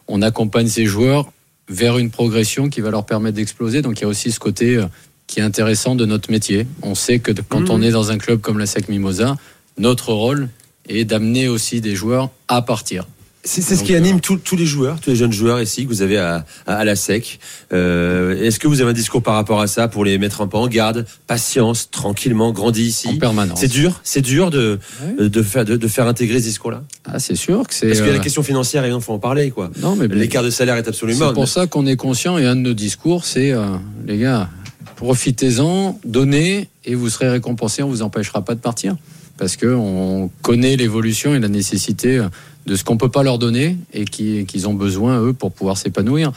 on 0.08 0.20
accompagne 0.20 0.68
ces 0.68 0.84
joueurs 0.84 1.32
vers 1.70 1.96
une 1.96 2.10
progression 2.10 2.68
qui 2.68 2.82
va 2.82 2.90
leur 2.90 3.06
permettre 3.06 3.36
d'exploser. 3.36 3.80
Donc 3.80 3.98
il 4.00 4.02
y 4.02 4.04
a 4.04 4.08
aussi 4.08 4.30
ce 4.30 4.38
côté 4.38 4.78
qui 5.26 5.40
est 5.40 5.42
intéressant 5.42 5.94
de 5.94 6.04
notre 6.04 6.30
métier. 6.30 6.66
On 6.82 6.94
sait 6.94 7.18
que 7.18 7.32
quand 7.48 7.70
on 7.70 7.80
est 7.80 7.92
dans 7.92 8.10
un 8.10 8.18
club 8.18 8.42
comme 8.42 8.58
la 8.58 8.66
SEC 8.66 8.90
Mimosa, 8.90 9.36
notre 9.78 10.12
rôle 10.12 10.50
est 10.86 11.06
d'amener 11.06 11.48
aussi 11.48 11.80
des 11.80 11.94
joueurs 11.94 12.28
à 12.48 12.60
partir. 12.60 13.06
C'est 13.44 13.60
ce 13.74 13.82
qui 13.82 13.94
euh, 13.94 13.98
anime 13.98 14.20
tous 14.20 14.36
tous 14.36 14.54
les 14.54 14.66
joueurs, 14.66 15.00
tous 15.00 15.10
les 15.10 15.16
jeunes 15.16 15.32
joueurs 15.32 15.60
ici 15.60 15.82
que 15.84 15.88
vous 15.88 16.02
avez 16.02 16.16
à, 16.16 16.44
à, 16.64 16.74
à 16.76 16.84
la 16.84 16.94
SEC. 16.94 17.40
Euh, 17.72 18.40
Est-ce 18.40 18.60
que 18.60 18.68
vous 18.68 18.80
avez 18.80 18.90
un 18.90 18.94
discours 18.94 19.20
par 19.20 19.34
rapport 19.34 19.60
à 19.60 19.66
ça 19.66 19.88
pour 19.88 20.04
les 20.04 20.16
mettre 20.18 20.42
un 20.42 20.46
peu 20.46 20.56
en 20.58 20.68
garde 20.68 21.06
Patience, 21.26 21.90
tranquillement, 21.90 22.52
grandis 22.52 22.82
En 23.06 23.10
ici. 23.10 23.18
permanence. 23.18 23.58
C'est 23.58 23.66
dur, 23.66 24.00
c'est 24.04 24.20
dur 24.20 24.50
de, 24.50 24.78
de, 25.18 25.42
faire, 25.42 25.64
de, 25.64 25.76
de 25.76 25.88
faire 25.88 26.06
intégrer 26.06 26.38
ce 26.38 26.44
discours-là. 26.44 26.84
Ah, 27.04 27.18
c'est 27.18 27.34
sûr 27.34 27.66
que 27.66 27.74
c'est. 27.74 27.88
Parce 27.88 27.98
qu'il 27.98 28.06
y 28.06 28.10
a 28.10 28.12
la 28.12 28.20
euh, 28.20 28.22
question 28.22 28.44
financière 28.44 28.86
il 28.86 29.00
faut 29.00 29.12
en 29.12 29.18
parler. 29.18 29.50
quoi. 29.50 29.72
Non, 29.80 29.96
mais 29.96 30.06
L'écart 30.06 30.44
de 30.44 30.50
salaire 30.50 30.76
est 30.76 30.86
absolument. 30.86 31.28
c'est 31.28 31.34
pour 31.34 31.48
ça 31.48 31.66
qu'on 31.66 31.84
est 31.86 31.96
conscient 31.96 32.38
et 32.38 32.46
un 32.46 32.54
de 32.54 32.60
nos 32.60 32.74
discours, 32.74 33.24
c'est 33.24 33.50
euh, 33.50 33.64
les 34.06 34.18
gars, 34.18 34.48
profitez-en, 34.94 35.98
donnez 36.04 36.68
et 36.84 36.94
vous 36.94 37.08
serez 37.10 37.28
récompensés. 37.28 37.82
On 37.82 37.88
vous 37.88 38.02
empêchera 38.02 38.44
pas 38.44 38.54
de 38.54 38.60
partir 38.60 38.94
parce 39.36 39.56
que 39.56 39.66
on 39.66 40.30
connaît 40.42 40.76
l'évolution 40.76 41.34
et 41.34 41.40
la 41.40 41.48
nécessité 41.48 42.18
euh, 42.18 42.28
de 42.66 42.76
ce 42.76 42.84
qu'on 42.84 42.96
peut 42.96 43.08
pas 43.10 43.22
leur 43.22 43.38
donner 43.38 43.76
et 43.92 44.04
qui- 44.04 44.44
qu'ils 44.46 44.68
ont 44.68 44.74
besoin 44.74 45.20
eux 45.20 45.32
pour 45.32 45.52
pouvoir 45.52 45.76
s'épanouir. 45.76 46.32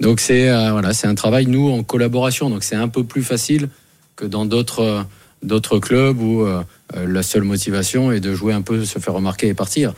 Donc 0.00 0.20
c'est 0.20 0.48
euh, 0.48 0.72
voilà, 0.72 0.92
c'est 0.94 1.06
un 1.06 1.14
travail 1.14 1.46
nous 1.46 1.70
en 1.70 1.82
collaboration. 1.82 2.50
Donc 2.50 2.64
c'est 2.64 2.76
un 2.76 2.88
peu 2.88 3.04
plus 3.04 3.22
facile 3.22 3.68
que 4.16 4.24
dans 4.24 4.46
d'autres 4.46 4.80
euh, 4.82 5.02
d'autres 5.42 5.78
clubs 5.78 6.20
où 6.20 6.42
euh, 6.42 6.62
la 6.94 7.22
seule 7.22 7.42
motivation 7.42 8.12
est 8.12 8.20
de 8.20 8.32
jouer 8.34 8.52
un 8.52 8.62
peu, 8.62 8.84
se 8.84 8.98
faire 8.98 9.14
remarquer 9.14 9.48
et 9.48 9.54
partir. 9.54 9.92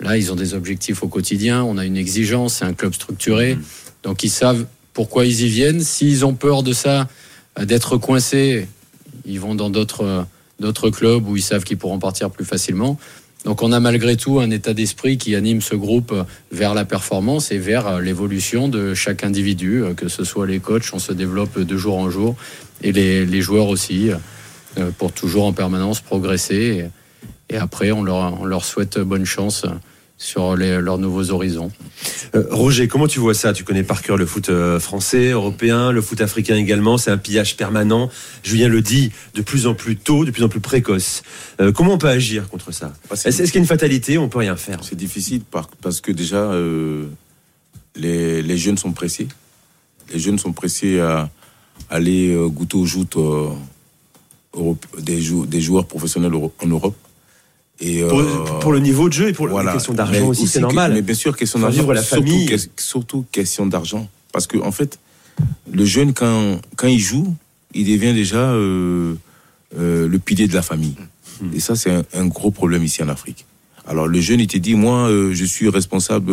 Là, 0.00 0.16
ils 0.16 0.30
ont 0.32 0.36
des 0.36 0.52
objectifs 0.54 1.02
au 1.02 1.08
quotidien. 1.08 1.62
On 1.64 1.78
a 1.78 1.84
une 1.84 1.96
exigence. 1.96 2.54
C'est 2.56 2.64
un 2.64 2.74
club 2.74 2.92
structuré, 2.94 3.56
donc 4.02 4.22
ils 4.24 4.30
savent 4.30 4.66
pourquoi 4.92 5.24
ils 5.26 5.42
y 5.42 5.48
viennent. 5.48 5.80
S'ils 5.80 6.24
ont 6.24 6.34
peur 6.34 6.62
de 6.62 6.72
ça, 6.72 7.08
d'être 7.62 7.96
coincés, 7.98 8.68
ils 9.24 9.40
vont 9.40 9.54
dans 9.54 9.70
d'autres 9.70 10.26
d'autres 10.60 10.88
clubs 10.90 11.26
où 11.28 11.36
ils 11.36 11.42
savent 11.42 11.64
qu'ils 11.64 11.76
pourront 11.78 11.98
partir 11.98 12.30
plus 12.30 12.44
facilement. 12.44 12.98
Donc 13.46 13.62
on 13.62 13.70
a 13.70 13.78
malgré 13.78 14.16
tout 14.16 14.40
un 14.40 14.50
état 14.50 14.74
d'esprit 14.74 15.18
qui 15.18 15.36
anime 15.36 15.60
ce 15.60 15.76
groupe 15.76 16.12
vers 16.50 16.74
la 16.74 16.84
performance 16.84 17.52
et 17.52 17.58
vers 17.58 18.00
l'évolution 18.00 18.66
de 18.66 18.92
chaque 18.92 19.22
individu, 19.22 19.84
que 19.96 20.08
ce 20.08 20.24
soit 20.24 20.48
les 20.48 20.58
coachs, 20.58 20.90
on 20.92 20.98
se 20.98 21.12
développe 21.12 21.56
de 21.56 21.76
jour 21.76 21.96
en 21.96 22.10
jour, 22.10 22.34
et 22.82 22.90
les, 22.90 23.40
joueurs 23.40 23.68
aussi, 23.68 24.10
euh, 24.78 24.90
pour 24.98 25.12
toujours 25.12 25.44
en 25.44 25.52
permanence 25.52 26.00
progresser. 26.00 26.86
Et, 27.48 27.56
après, 27.56 27.92
on 27.92 28.02
leur, 28.02 28.64
souhaite 28.64 28.98
bonne 28.98 29.24
chance 29.24 29.64
sur 30.18 30.56
les- 30.56 30.80
leurs 30.80 30.98
nouveaux 30.98 31.30
horizons. 31.30 31.70
Euh, 32.34 32.44
Roger, 32.50 32.88
comment 32.88 33.06
tu 33.06 33.18
vois 33.18 33.34
ça? 33.34 33.52
Tu 33.52 33.64
connais 33.64 33.82
par 33.82 34.00
cœur 34.02 34.16
le 34.16 34.24
foot 34.24 34.48
euh, 34.48 34.80
français, 34.80 35.28
européen, 35.30 35.92
le 35.92 36.00
foot 36.00 36.20
africain 36.22 36.56
également. 36.56 36.96
C'est 36.96 37.10
un 37.10 37.18
pillage 37.18 37.56
permanent. 37.56 38.10
Julien 38.42 38.68
le 38.68 38.80
dit, 38.80 39.12
de 39.34 39.42
plus 39.42 39.66
en 39.66 39.74
plus 39.74 39.96
tôt, 39.96 40.24
de 40.24 40.30
plus 40.30 40.42
en 40.42 40.48
plus 40.48 40.60
précoce. 40.60 41.22
Euh, 41.60 41.70
comment 41.70 41.92
on 41.92 41.98
peut 41.98 42.08
agir 42.08 42.48
contre 42.48 42.72
ça? 42.72 42.94
Bah, 43.10 43.16
c'est- 43.16 43.28
Est-ce 43.28 43.42
qu'il 43.42 43.54
y 43.56 43.58
a 43.58 43.60
une 43.60 43.66
fatalité 43.66 44.16
On 44.16 44.28
peut 44.28 44.38
rien 44.38 44.56
faire? 44.56 44.78
C'est 44.84 44.96
difficile 44.96 45.42
par- 45.42 45.68
parce 45.82 46.00
que 46.00 46.12
déjà, 46.12 46.36
euh, 46.38 47.04
les, 47.94 48.40
les 48.42 48.56
jeunes 48.58 48.78
sont 48.78 48.92
pressés. 48.92 49.28
Les 50.12 50.18
jeunes 50.18 50.38
sont 50.38 50.52
pressés 50.52 50.98
à 51.00 51.28
aller 51.90 52.34
goûter 52.48 52.76
aux 52.78 52.86
joutes 52.86 53.16
euh, 53.18 53.48
des, 54.98 55.20
jou- 55.20 55.46
des 55.46 55.60
joueurs 55.60 55.86
professionnels 55.86 56.32
en 56.34 56.66
Europe. 56.66 56.96
Et, 57.80 58.02
Pour, 58.02 58.20
euh, 58.20 58.58
pour 58.60 58.72
le 58.72 58.78
niveau 58.80 59.08
de 59.08 59.12
jeu 59.14 59.28
et 59.28 59.32
pour 59.34 59.48
voilà. 59.48 59.66
la 59.70 59.72
question 59.74 59.92
d'argent 59.92 60.28
aussi, 60.28 60.46
c'est 60.46 60.58
que- 60.60 60.62
normal. 60.64 60.94
Mais 60.94 61.02
bien 61.02 61.14
sûr, 61.14 61.36
question 61.36 61.58
d'argent. 61.58 61.80
vivre 61.80 61.92
la 61.94 62.02
surtout 62.02 62.22
famille. 62.24 62.46
que- 62.46 62.56
surtout 62.82 63.24
question 63.30 63.66
d'argent. 63.66 64.08
Parce 64.32 64.46
que, 64.46 64.56
en 64.58 64.72
fait, 64.72 64.98
le 65.70 65.84
jeune, 65.84 66.14
quand, 66.14 66.60
quand 66.76 66.86
il 66.88 66.98
joue, 66.98 67.34
il 67.74 67.84
devient 67.86 68.14
déjà 68.14 68.38
euh, 68.52 69.14
euh, 69.78 70.08
le 70.08 70.18
pilier 70.18 70.48
de 70.48 70.54
la 70.54 70.62
famille. 70.62 70.96
Hmm. 71.42 71.50
Et 71.54 71.60
ça, 71.60 71.76
c'est 71.76 71.90
un, 71.90 72.02
un 72.14 72.26
gros 72.26 72.50
problème 72.50 72.82
ici 72.82 73.02
en 73.02 73.08
Afrique. 73.10 73.44
Alors, 73.86 74.06
le 74.08 74.20
jeune, 74.20 74.40
il 74.40 74.46
te 74.46 74.56
dit, 74.56 74.74
moi, 74.74 75.08
je 75.32 75.44
suis 75.44 75.68
responsable 75.68 76.32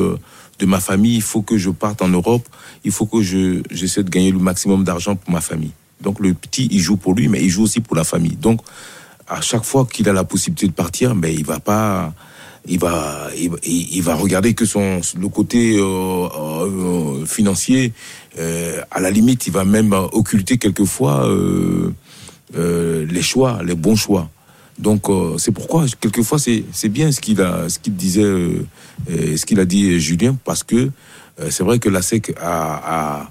de 0.59 0.65
ma 0.65 0.79
famille, 0.79 1.15
il 1.15 1.21
faut 1.21 1.41
que 1.41 1.57
je 1.57 1.69
parte 1.69 2.01
en 2.01 2.07
Europe, 2.07 2.47
il 2.85 2.91
faut 2.91 3.05
que 3.05 3.21
je, 3.21 3.61
j'essaie 3.69 4.03
de 4.03 4.09
gagner 4.09 4.31
le 4.31 4.39
maximum 4.39 4.83
d'argent 4.83 5.15
pour 5.15 5.31
ma 5.31 5.41
famille. 5.41 5.71
Donc, 6.01 6.19
le 6.19 6.33
petit, 6.33 6.67
il 6.71 6.79
joue 6.79 6.95
pour 6.97 7.13
lui, 7.13 7.27
mais 7.27 7.43
il 7.43 7.49
joue 7.49 7.63
aussi 7.63 7.79
pour 7.81 7.95
la 7.95 8.03
famille. 8.05 8.35
Donc, 8.37 8.61
à 9.27 9.41
chaque 9.41 9.63
fois 9.63 9.85
qu'il 9.91 10.07
a 10.09 10.13
la 10.13 10.23
possibilité 10.23 10.67
de 10.67 10.73
partir, 10.73 11.15
mais 11.15 11.33
il 11.33 11.45
va 11.45 11.59
pas, 11.59 12.13
il 12.67 12.79
va, 12.79 13.27
il, 13.37 13.49
va- 13.51 13.57
il- 13.63 13.95
il 13.97 14.01
regarder 14.09 14.53
que 14.53 14.65
son 14.65 15.01
le 15.19 15.27
côté 15.29 15.77
euh, 15.77 16.27
euh, 16.27 17.25
financier. 17.25 17.93
euh, 18.39 18.81
à 18.91 18.99
la 18.99 19.11
limite, 19.11 19.47
il 19.47 19.53
va 19.53 19.63
même 19.65 19.93
occulter 19.93 20.57
quelquefois 20.57 21.27
les 22.53 23.21
choix, 23.21 23.61
les 23.63 23.75
bons 23.75 23.95
choix. 23.95 24.29
Donc 24.79 25.05
c'est 25.37 25.51
pourquoi 25.51 25.85
quelquefois 25.99 26.39
c'est 26.39 26.89
bien 26.89 27.11
ce 27.11 27.21
qu'il 27.21 27.39
a 27.41 27.69
ce 27.69 27.77
qu'il 27.79 27.95
disait 27.95 28.23
ce 29.07 29.45
qu'il 29.45 29.59
a 29.59 29.65
dit 29.65 29.99
Julien 29.99 30.35
parce 30.43 30.63
que 30.63 30.89
c'est 31.49 31.63
vrai 31.63 31.77
que 31.79 31.89
la 31.89 32.01
SEC 32.01 32.33
a, 32.41 33.27
a 33.27 33.29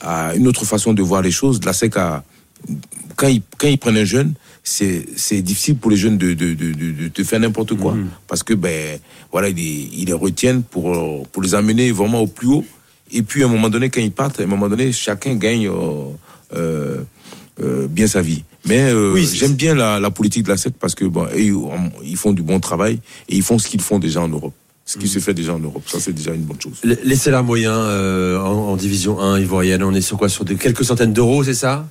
a 0.00 0.34
une 0.34 0.46
autre 0.48 0.64
façon 0.64 0.94
de 0.94 1.02
voir 1.02 1.20
les 1.22 1.30
choses. 1.30 1.60
La 1.64 1.72
SEC 1.74 1.96
a 1.98 2.24
quand 3.16 3.28
ils 3.28 3.42
quand 3.58 3.68
ils 3.68 3.78
prennent 3.78 3.98
un 3.98 4.04
jeune 4.04 4.32
c'est 4.62 5.04
c'est 5.16 5.40
difficile 5.42 5.76
pour 5.76 5.90
les 5.90 5.96
jeunes 5.96 6.18
de 6.18 6.34
de 6.34 6.54
de 6.54 7.08
de, 7.08 7.24
faire 7.24 7.40
n'importe 7.40 7.74
quoi. 7.76 7.96
Parce 8.26 8.42
que 8.42 8.54
ben 8.54 8.98
voilà 9.32 9.48
ils, 9.48 9.56
les- 9.56 9.88
ils 9.98 10.06
les 10.06 10.12
retiennent 10.12 10.62
pour 10.62 10.94
euh, 10.94 11.22
pour 11.32 11.42
les 11.42 11.54
amener 11.54 11.90
vraiment 11.92 12.20
au 12.20 12.26
plus 12.26 12.48
haut. 12.48 12.64
Et 13.12 13.22
puis 13.22 13.42
à 13.42 13.46
un 13.46 13.48
moment 13.50 13.70
donné 13.70 13.88
quand 13.90 14.00
ils 14.00 14.12
partent 14.12 14.40
à 14.40 14.42
un 14.42 14.46
moment 14.46 14.68
donné 14.68 14.92
chacun 14.92 15.34
gagne 15.36 15.68
euh, 15.68 17.02
euh, 17.62 17.86
bien 17.88 18.06
sa 18.06 18.20
vie. 18.22 18.44
Mais 18.66 18.90
euh, 18.90 19.12
Oui, 19.14 19.26
j'aime 19.32 19.54
bien 19.54 19.74
la, 19.74 19.98
la 19.98 20.10
politique 20.10 20.44
de 20.44 20.50
la 20.50 20.56
SEC 20.56 20.74
parce 20.78 20.94
que 20.94 21.04
bon 21.04 21.26
ils 21.36 21.54
ils 22.04 22.16
font 22.16 22.32
du 22.32 22.42
bon 22.42 22.60
travail 22.60 23.00
et 23.28 23.36
ils 23.36 23.42
font 23.42 23.58
ce 23.58 23.68
qu'ils 23.68 23.80
font 23.80 23.98
déjà 23.98 24.20
en 24.20 24.28
Europe. 24.28 24.54
Ce 24.84 24.96
qui 24.96 25.06
se 25.08 25.18
fait 25.18 25.34
déjà 25.34 25.54
en 25.54 25.58
Europe, 25.58 25.82
ça 25.86 26.00
c'est 26.00 26.14
déjà 26.14 26.32
une 26.32 26.42
bonne 26.44 26.58
chose. 26.60 26.80
Les 27.04 27.16
salaires 27.16 27.44
moyens 27.44 27.76
euh, 27.76 28.38
en, 28.40 28.70
en 28.72 28.76
division 28.76 29.20
1 29.20 29.38
ivoirienne, 29.38 29.82
on 29.82 29.92
est 29.92 30.00
sur 30.00 30.16
quoi? 30.16 30.30
Sur 30.30 30.46
quelques 30.46 30.82
centaines 30.82 31.12
d'euros, 31.12 31.44
c'est 31.44 31.52
ça? 31.52 31.86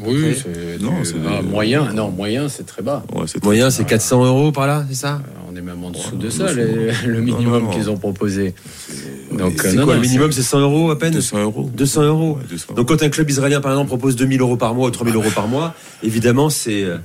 Oui, 0.00 0.36
c'est 0.36 0.82
Non, 0.82 0.90
du- 1.02 1.08
ah, 1.28 1.40
des- 1.42 1.48
moyen. 1.48 1.92
Non, 1.92 2.10
moyen, 2.10 2.48
c'est 2.48 2.64
très 2.66 2.82
bas. 2.82 3.02
Ouais, 3.14 3.24
c'est 3.26 3.42
Moyen, 3.44 3.70
c'est 3.70 3.84
400 3.84 4.24
euros 4.24 4.52
par 4.52 4.66
là, 4.66 4.84
c'est 4.88 4.94
ça 4.96 5.14
Euh, 5.24 5.40
On 5.52 5.56
est 5.56 5.60
même 5.62 5.82
en 5.84 5.90
dessous 5.90 6.16
Ouais, 6.16 6.24
de 6.24 6.30
ça, 6.30 6.52
les- 6.52 6.90
le 7.06 7.20
minimum 7.20 7.70
qu'ils 7.70 7.88
ont 7.88 7.96
proposé. 7.96 8.54
Donc, 9.32 9.54
C'est 9.62 9.68
euh, 9.68 9.72
non, 9.74 9.84
quoi 9.84 9.94
non, 9.94 10.00
le 10.00 10.06
minimum 10.06 10.32
C'est 10.32 10.42
100 10.42 10.58
euros 10.60 10.90
à 10.90 10.98
peine 10.98 11.12
200 11.12 11.38
euros. 11.42 11.70
200 11.74 12.02
euros. 12.02 12.38
Ouais, 12.38 12.42
200 12.50 12.74
Donc 12.74 12.88
quand 12.88 13.00
un 13.02 13.08
club 13.08 13.30
israélien 13.30 13.60
par 13.60 13.70
exemple 13.72 13.88
propose 13.88 14.16
2000 14.16 14.40
euros 14.40 14.56
par 14.56 14.74
mois 14.74 14.88
ou 14.88 14.90
3000 14.90 15.14
euros 15.14 15.30
par 15.34 15.46
mois, 15.46 15.74
évidemment 16.02 16.50
c'est 16.50 16.82
euh, 16.84 16.96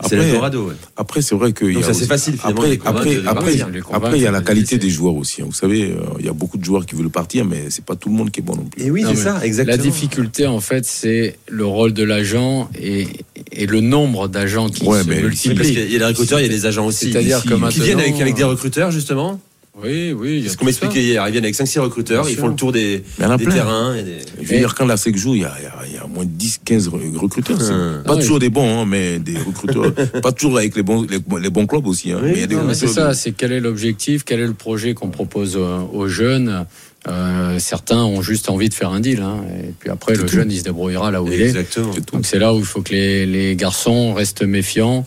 c'est 0.00 0.14
Après, 0.14 0.26
l'Eldorado. 0.26 0.66
ouais. 0.68 0.74
Après, 0.96 1.22
c'est 1.22 1.34
vrai 1.34 1.52
que. 1.52 1.64
il 1.64 1.74
y 1.74 1.78
a 1.78 1.82
ça, 1.82 1.86
c'est 1.92 2.00
aussi- 2.00 2.06
facile, 2.08 2.34
Après, 2.44 2.78
après, 2.84 3.16
de- 3.16 3.20
de 3.22 3.26
après, 3.28 3.44
partir. 3.44 3.68
Les 3.68 3.80
convaincre, 3.80 4.04
après, 4.06 4.18
il 4.18 4.22
y 4.22 4.26
a 4.26 4.30
la 4.30 4.40
qualité 4.42 4.78
des 4.78 4.90
joueurs 4.90 5.14
aussi. 5.16 5.42
hein. 5.42 5.46
Vous 5.48 5.52
savez, 5.52 5.90
euh, 5.90 5.96
il 6.20 6.26
y 6.26 6.28
a 6.28 6.32
beaucoup 6.32 6.56
de 6.58 6.64
joueurs 6.64 6.86
qui 6.86 6.94
veulent 6.94 7.10
partir, 7.10 7.44
mais 7.44 7.64
c'est 7.70 7.84
pas 7.84 7.96
tout 7.96 8.08
le 8.08 8.14
monde 8.14 8.30
qui 8.30 8.40
est 8.40 8.42
bon 8.42 8.54
non 8.56 8.64
plus. 8.64 8.82
Et 8.84 8.90
oui, 8.90 9.04
c'est 9.08 9.16
ça, 9.16 9.40
exactement. 9.44 9.76
La 9.76 9.82
difficulté, 9.82 10.46
en 10.46 10.60
fait, 10.60 10.84
c'est 10.84 11.36
le 11.48 11.66
rôle 11.66 11.92
de 11.92 12.04
l'agent 12.04 12.70
et, 12.80 13.08
et 13.52 13.66
le 13.66 13.80
nombre 13.80 14.28
d'agents 14.28 14.68
qui 14.68 14.84
Ouais, 14.84 15.02
se 15.02 15.08
mais- 15.08 15.14
parce 15.16 15.24
multiplient. 15.26 15.74
qu'il 15.74 15.92
y 15.92 15.96
a 15.96 15.98
les 15.98 16.04
recruteurs, 16.04 16.38
il 16.40 16.46
y 16.46 16.48
a 16.48 16.52
les 16.52 16.66
agents 16.66 16.86
aussi. 16.86 17.10
C'est-à-dire 17.12 17.42
qui 17.42 17.80
viennent 17.80 18.00
avec, 18.00 18.20
avec 18.20 18.34
des 18.36 18.44
recruteurs 18.44 18.90
justement? 18.90 19.40
Oui, 19.82 20.12
oui. 20.12 20.38
il 20.38 20.42
C'est 20.44 20.50
ce 20.50 20.56
qu'on 20.56 20.64
m'expliquait 20.64 21.02
hier. 21.02 21.26
Ils 21.28 21.32
viennent 21.32 21.44
avec 21.44 21.54
5-6 21.54 21.78
recruteurs, 21.80 22.22
Bien 22.22 22.30
ils 22.30 22.34
sûr. 22.34 22.42
font 22.44 22.48
le 22.48 22.54
tour 22.56 22.72
des, 22.72 23.02
Il 23.18 23.22
y 23.24 23.26
en 23.26 23.30
a 23.30 23.36
des 23.36 23.46
terrains. 23.46 23.94
et 23.94 24.02
des- 24.02 24.18
Je 24.42 24.48
veux 24.48 24.58
dire, 24.58 24.74
quand 24.74 24.86
la 24.86 24.96
SEC 24.96 25.16
joue, 25.16 25.34
il 25.34 25.42
y 25.42 25.44
a, 25.44 25.54
il 25.58 25.64
y 25.64 25.66
a- 25.66 25.86
il 25.86 25.94
y 25.94 25.98
a 25.98 26.06
moins 26.06 26.24
de 26.24 26.30
10, 26.30 26.58
15 26.64 26.88
re- 26.88 27.16
recruteurs. 27.16 27.60
C'est 27.60 27.72
Hum. 27.72 28.02
Pas 28.04 28.14
Ah, 28.14 28.20
toujours 28.20 28.38
des 28.38 28.50
bons, 28.50 28.80
hein, 28.80 28.84
mais 28.86 29.18
des 29.18 29.38
recruteurs. 29.38 29.92
pas 30.22 30.32
toujours 30.32 30.58
avec 30.58 30.74
les 30.76 30.82
bons, 30.82 31.02
les, 31.08 31.18
les 31.40 31.50
bons 31.50 31.66
clubs 31.66 31.86
aussi. 31.86 32.12
hein, 32.12 32.18
Oui, 32.22 32.30
mais 32.30 32.34
il 32.34 32.40
y 32.40 32.44
a 32.44 32.46
des 32.46 32.56
Non, 32.56 32.64
mais 32.64 32.74
c'est 32.74 32.88
ça, 32.88 33.14
c'est 33.14 33.32
quel 33.32 33.52
est 33.52 33.60
l'objectif, 33.60 34.24
quel 34.24 34.40
est 34.40 34.46
le 34.46 34.54
projet 34.54 34.94
qu'on 34.94 35.08
propose 35.10 35.56
aux 35.56 36.08
jeunes. 36.08 36.66
Euh, 37.06 37.58
certains 37.60 38.02
ont 38.02 38.20
juste 38.22 38.50
envie 38.50 38.68
de 38.68 38.74
faire 38.74 38.90
un 38.90 38.98
deal, 39.00 39.20
hein, 39.22 39.36
et 39.62 39.72
puis 39.78 39.88
après 39.88 40.14
le 40.14 40.24
tout. 40.26 40.28
jeune 40.34 40.50
il 40.50 40.58
se 40.58 40.64
débrouillera 40.64 41.10
là 41.12 41.22
où 41.22 41.28
il 41.32 41.40
est. 41.40 41.46
Exactement. 41.46 41.92
c'est 41.94 42.04
tout. 42.04 42.16
Donc 42.16 42.26
c'est 42.26 42.40
là 42.40 42.52
où 42.52 42.58
il 42.58 42.64
faut 42.64 42.82
que 42.82 42.92
les, 42.92 43.24
les 43.24 43.54
garçons 43.54 44.12
restent 44.14 44.42
méfiants. 44.42 45.06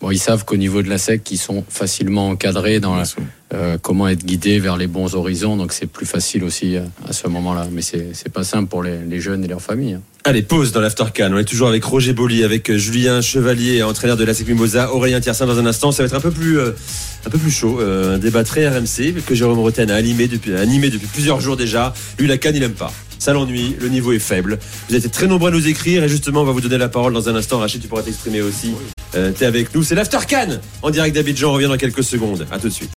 Bon, 0.00 0.10
ils 0.12 0.18
savent 0.18 0.44
qu'au 0.44 0.56
niveau 0.56 0.82
de 0.82 0.88
la 0.88 0.98
SEC, 0.98 1.30
ils 1.32 1.36
sont 1.38 1.64
facilement 1.68 2.28
encadrés 2.30 2.80
dans 2.80 2.96
la-. 2.96 3.04
Euh, 3.52 3.76
comment 3.80 4.08
être 4.08 4.24
guidés 4.24 4.58
vers 4.58 4.76
les 4.76 4.86
bons 4.86 5.14
horizons, 5.14 5.56
donc 5.56 5.72
c'est 5.72 5.86
plus 5.86 6.06
facile 6.06 6.42
aussi 6.44 6.76
euh, 6.76 6.82
à 7.08 7.12
ce 7.12 7.28
moment-là. 7.28 7.68
Mais 7.70 7.82
c'est 7.82 8.32
pas 8.32 8.44
simple 8.44 8.68
pour 8.68 8.82
les, 8.82 9.20
jeunes 9.20 9.44
et 9.44 9.48
leurs 9.48 9.60
familles. 9.60 9.94
hein. 9.94 10.02
Allez, 10.24 10.42
pause 10.42 10.72
dans 10.72 10.80
l'Aftercan. 10.80 11.30
On 11.32 11.38
est 11.38 11.44
toujours 11.44 11.68
avec 11.68 11.84
Roger 11.84 12.12
Boli, 12.12 12.44
avec 12.44 12.70
euh, 12.70 12.78
Julien 12.78 13.20
Chevalier, 13.20 13.82
entraîneur 13.82 14.16
de 14.16 14.24
la 14.24 14.32
Mimosa, 14.46 14.92
Aurélien 14.92 15.20
Tiersin 15.20 15.46
dans 15.46 15.58
un 15.58 15.66
instant. 15.66 15.92
Ça 15.92 16.02
va 16.02 16.06
être 16.06 16.14
un 16.14 16.20
peu 16.20 16.30
plus, 16.30 16.60
un 16.60 17.30
peu 17.30 17.38
plus 17.38 17.50
chaud. 17.50 17.80
Un 17.80 18.18
débat 18.18 18.44
très 18.44 18.68
RMC 18.68 19.22
que 19.26 19.34
Jérôme 19.34 19.58
Roten 19.58 19.90
a 19.90 19.96
animé 19.96 20.28
depuis, 20.28 20.54
animé 20.54 20.90
depuis 20.90 21.08
plusieurs 21.08 21.40
jours 21.40 21.56
déjà. 21.56 21.92
Lui, 22.18 22.26
la 22.28 22.38
canne, 22.38 22.56
il 22.56 22.62
aime 22.62 22.72
pas. 22.72 22.92
Ça 23.18 23.32
l'ennuie, 23.32 23.76
le 23.80 23.88
niveau 23.88 24.12
est 24.12 24.18
faible. 24.18 24.58
Vous 24.88 24.96
êtes 24.96 25.10
très 25.12 25.26
nombreux 25.28 25.50
à 25.50 25.54
nous 25.54 25.68
écrire 25.68 26.02
et 26.02 26.08
justement, 26.08 26.40
on 26.40 26.44
va 26.44 26.52
vous 26.52 26.60
donner 26.60 26.78
la 26.78 26.88
parole 26.88 27.12
dans 27.12 27.28
un 27.28 27.36
instant. 27.36 27.58
Rachid, 27.58 27.80
tu 27.80 27.86
pourras 27.86 28.02
t'exprimer 28.02 28.42
aussi. 28.42 28.72
Euh, 29.14 29.30
T'es 29.30 29.44
avec 29.44 29.74
nous. 29.74 29.82
C'est 29.82 29.94
l'Aftercan 29.94 30.58
en 30.82 30.90
direct 30.90 31.14
d'Abidjan. 31.14 31.50
On 31.50 31.52
revient 31.52 31.68
dans 31.68 31.76
quelques 31.76 32.02
secondes. 32.02 32.46
À 32.50 32.58
tout 32.58 32.68
de 32.68 32.72
suite. 32.72 32.90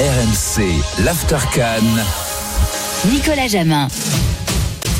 RMC, 0.00 0.80
l'Aftercan. 1.04 1.84
Nicolas 3.04 3.48
Jamin. 3.48 3.86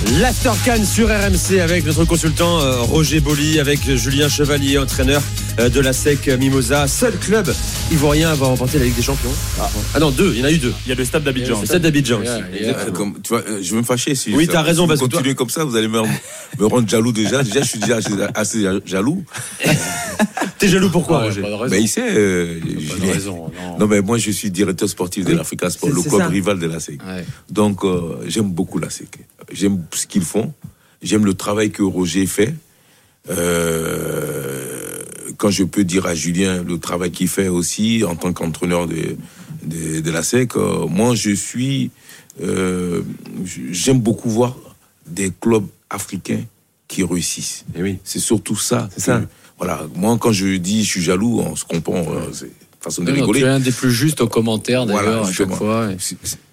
L'Aftercan 0.08 0.82
sur 0.84 1.08
RMC 1.08 1.60
avec 1.60 1.84
notre 1.84 2.04
consultant 2.06 2.58
euh, 2.60 2.80
Roger 2.80 3.20
Boli, 3.20 3.60
avec 3.60 3.80
Julien 3.96 4.28
Chevalier, 4.28 4.78
entraîneur 4.78 5.22
euh, 5.58 5.68
de 5.68 5.78
la 5.78 5.92
SEC 5.92 6.26
Mimosa, 6.38 6.88
seul 6.88 7.12
club 7.18 7.52
ivoirien 7.92 8.30
à 8.30 8.32
avoir 8.32 8.50
remporté 8.50 8.78
la 8.78 8.86
Ligue 8.86 8.96
des 8.96 9.02
Champions. 9.02 9.30
Ah, 9.94 10.00
non, 10.00 10.10
deux, 10.10 10.32
il 10.34 10.40
y 10.40 10.42
en 10.42 10.46
a 10.46 10.50
eu 10.52 10.58
deux. 10.58 10.72
Il 10.86 10.88
y 10.88 10.92
a 10.92 10.94
le 10.94 11.04
stade 11.04 11.22
d'Abidjan. 11.22 11.60
Le 11.60 11.66
stade 11.66 11.82
d'Abidjan. 11.82 12.22
Yeah, 12.22 12.32
aussi. 12.38 12.42
yeah. 12.52 12.70
Exactement. 12.70 12.92
Comme- 12.96 13.22
tu 13.22 13.28
vois, 13.28 13.42
euh, 13.46 13.58
je 13.62 13.70
vais 13.72 13.76
me 13.78 13.84
fâcher 13.84 14.14
si 14.14 14.34
Oui, 14.34 14.48
t'as 14.48 14.62
raison, 14.62 14.82
si 14.82 14.86
vous 14.86 14.88
parce 14.88 15.00
que 15.00 15.06
toi- 15.06 15.18
continuez 15.18 15.34
comme 15.34 15.50
ça, 15.50 15.64
vous 15.64 15.76
allez 15.76 15.88
me, 15.88 16.00
me 16.00 16.66
rendre 16.66 16.88
jaloux 16.88 17.12
déjà. 17.12 17.42
Déjà, 17.42 17.60
je 17.60 17.68
suis 17.68 17.78
déjà 17.78 17.98
assez, 17.98 18.12
assez 18.34 18.66
jaloux. 18.86 19.22
T'es 20.58 20.68
jaloux 20.68 20.90
pourquoi, 20.90 21.20
Ah, 21.22 21.24
Roger. 21.24 21.42
Mais 21.70 21.80
il 21.80 21.88
sait, 21.88 22.04
euh, 22.10 22.58
Pas 22.60 23.06
de 23.06 23.12
raison, 23.12 23.36
non. 23.62 23.78
Non, 23.78 23.86
mais 23.86 24.00
moi, 24.02 24.18
je 24.18 24.30
suis 24.30 24.50
directeur 24.50 24.88
sportif 24.88 25.24
de 25.24 25.30
Oui, 25.30 25.36
l'Africa 25.36 25.70
Sport, 25.70 25.88
le 25.90 26.02
club 26.02 26.18
ça. 26.20 26.26
rival 26.28 26.58
de 26.58 26.66
la 26.66 26.80
SEC. 26.80 27.00
Ouais. 27.02 27.24
Donc, 27.50 27.82
euh, 27.84 28.16
j'aime 28.26 28.50
beaucoup 28.50 28.78
la 28.78 28.90
SEC. 28.90 29.08
J'aime 29.52 29.82
ce 29.92 30.06
qu'ils 30.06 30.24
font. 30.24 30.52
J'aime 31.02 31.24
le 31.24 31.34
travail 31.34 31.70
que 31.70 31.82
Roger 31.82 32.26
fait. 32.26 32.54
Euh, 33.28 35.02
quand 35.36 35.50
je 35.50 35.64
peux 35.64 35.84
dire 35.84 36.06
à 36.06 36.14
Julien 36.14 36.62
le 36.62 36.78
travail 36.78 37.10
qu'il 37.10 37.28
fait 37.28 37.48
aussi 37.48 38.04
en 38.04 38.16
tant 38.16 38.32
qu'entraîneur 38.32 38.86
de, 38.86 39.16
de, 39.64 40.00
de 40.00 40.10
la 40.10 40.22
SEC, 40.22 40.56
euh, 40.56 40.86
moi, 40.86 41.14
je 41.14 41.30
suis. 41.30 41.90
euh, 42.42 43.02
j'aime 43.70 44.00
beaucoup 44.00 44.30
voir 44.30 44.56
des 45.06 45.32
clubs 45.40 45.66
africains 45.88 46.42
qui 46.88 47.02
réussissent. 47.04 47.64
Eh 47.76 47.82
oui. 47.82 47.98
C'est 48.04 48.18
surtout 48.18 48.56
ça. 48.56 48.88
C'est 48.92 49.00
ça. 49.00 49.22
Voilà. 49.58 49.86
Moi, 49.94 50.16
quand 50.18 50.32
je 50.32 50.56
dis 50.56 50.84
je 50.84 50.90
suis 50.90 51.02
jaloux, 51.02 51.40
on 51.40 51.56
se 51.56 51.64
comprend. 51.64 52.04
Façon 52.80 53.02
de 53.02 53.10
Non, 53.10 53.16
non, 53.16 53.22
rigoler. 53.22 53.40
tu 53.40 53.46
es 53.46 53.48
un 53.48 53.60
des 53.60 53.72
plus 53.72 53.92
justes 53.92 54.20
aux 54.20 54.28
commentaires 54.28 54.86
Voilà, 54.86 55.08
d'ailleurs 55.10 55.26
à 55.26 55.32
chaque 55.32 55.52
fois. 55.52 55.88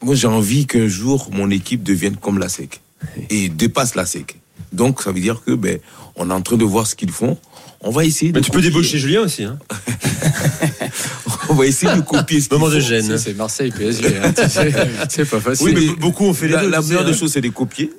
Moi, 0.02 0.16
j'ai 0.16 0.28
envie 0.28 0.66
qu'un 0.68 0.88
jour, 0.88 1.30
mon 1.32 1.50
équipe 1.50 1.84
devienne 1.84 2.18
comme 2.18 2.38
la 2.40 2.50
SEC 2.50 2.82
et 3.30 3.50
dépasse 3.50 3.96
la 3.96 4.06
SEC. 4.06 4.36
Donc, 4.74 5.02
ça 5.02 5.12
veut 5.12 5.20
dire 5.22 5.42
que 5.46 5.52
ben, 5.52 5.80
on 6.16 6.30
est 6.30 6.34
en 6.34 6.42
train 6.42 6.58
de 6.58 6.66
voir 6.66 6.86
ce 6.88 6.96
qu'ils 6.96 7.12
font. 7.12 7.38
On 7.82 7.92
va 7.92 8.06
essayer 8.06 8.32
de 8.32 8.40
Mais 8.40 8.44
tu 8.44 8.52
peux 8.52 8.62
débaucher 8.62 8.98
Julien 8.98 9.22
aussi. 9.22 9.44
Hein. 9.44 9.60
On 11.50 11.54
va 11.54 11.66
essayer 11.66 11.94
de 11.96 12.02
copier 12.02 12.42
ce 12.42 12.50
qu'ils 12.50 12.58
Moment 12.58 12.74
de 12.74 12.80
gêne. 12.80 13.18
C'est- 13.18 13.34
Marseille 13.36 13.72
PSG, 13.72 14.18
hein, 14.18 14.34
tu 14.34 14.50
sais, 14.50 14.72
c'est 15.10 15.30
pas 15.30 15.40
facile. 15.40 15.68
Oui, 15.68 15.74
mais 15.76 15.96
beaucoup 15.96 16.26
ont 16.26 16.34
fait 16.34 16.48
les 16.48 16.54
La, 16.56 16.62
deux. 16.64 16.70
la 16.70 16.82
meilleure 16.82 17.06
des 17.06 17.12
hein. 17.12 17.16
choses, 17.18 17.32
c'est 17.32 17.42
de 17.42 17.50
copier. 17.50 17.92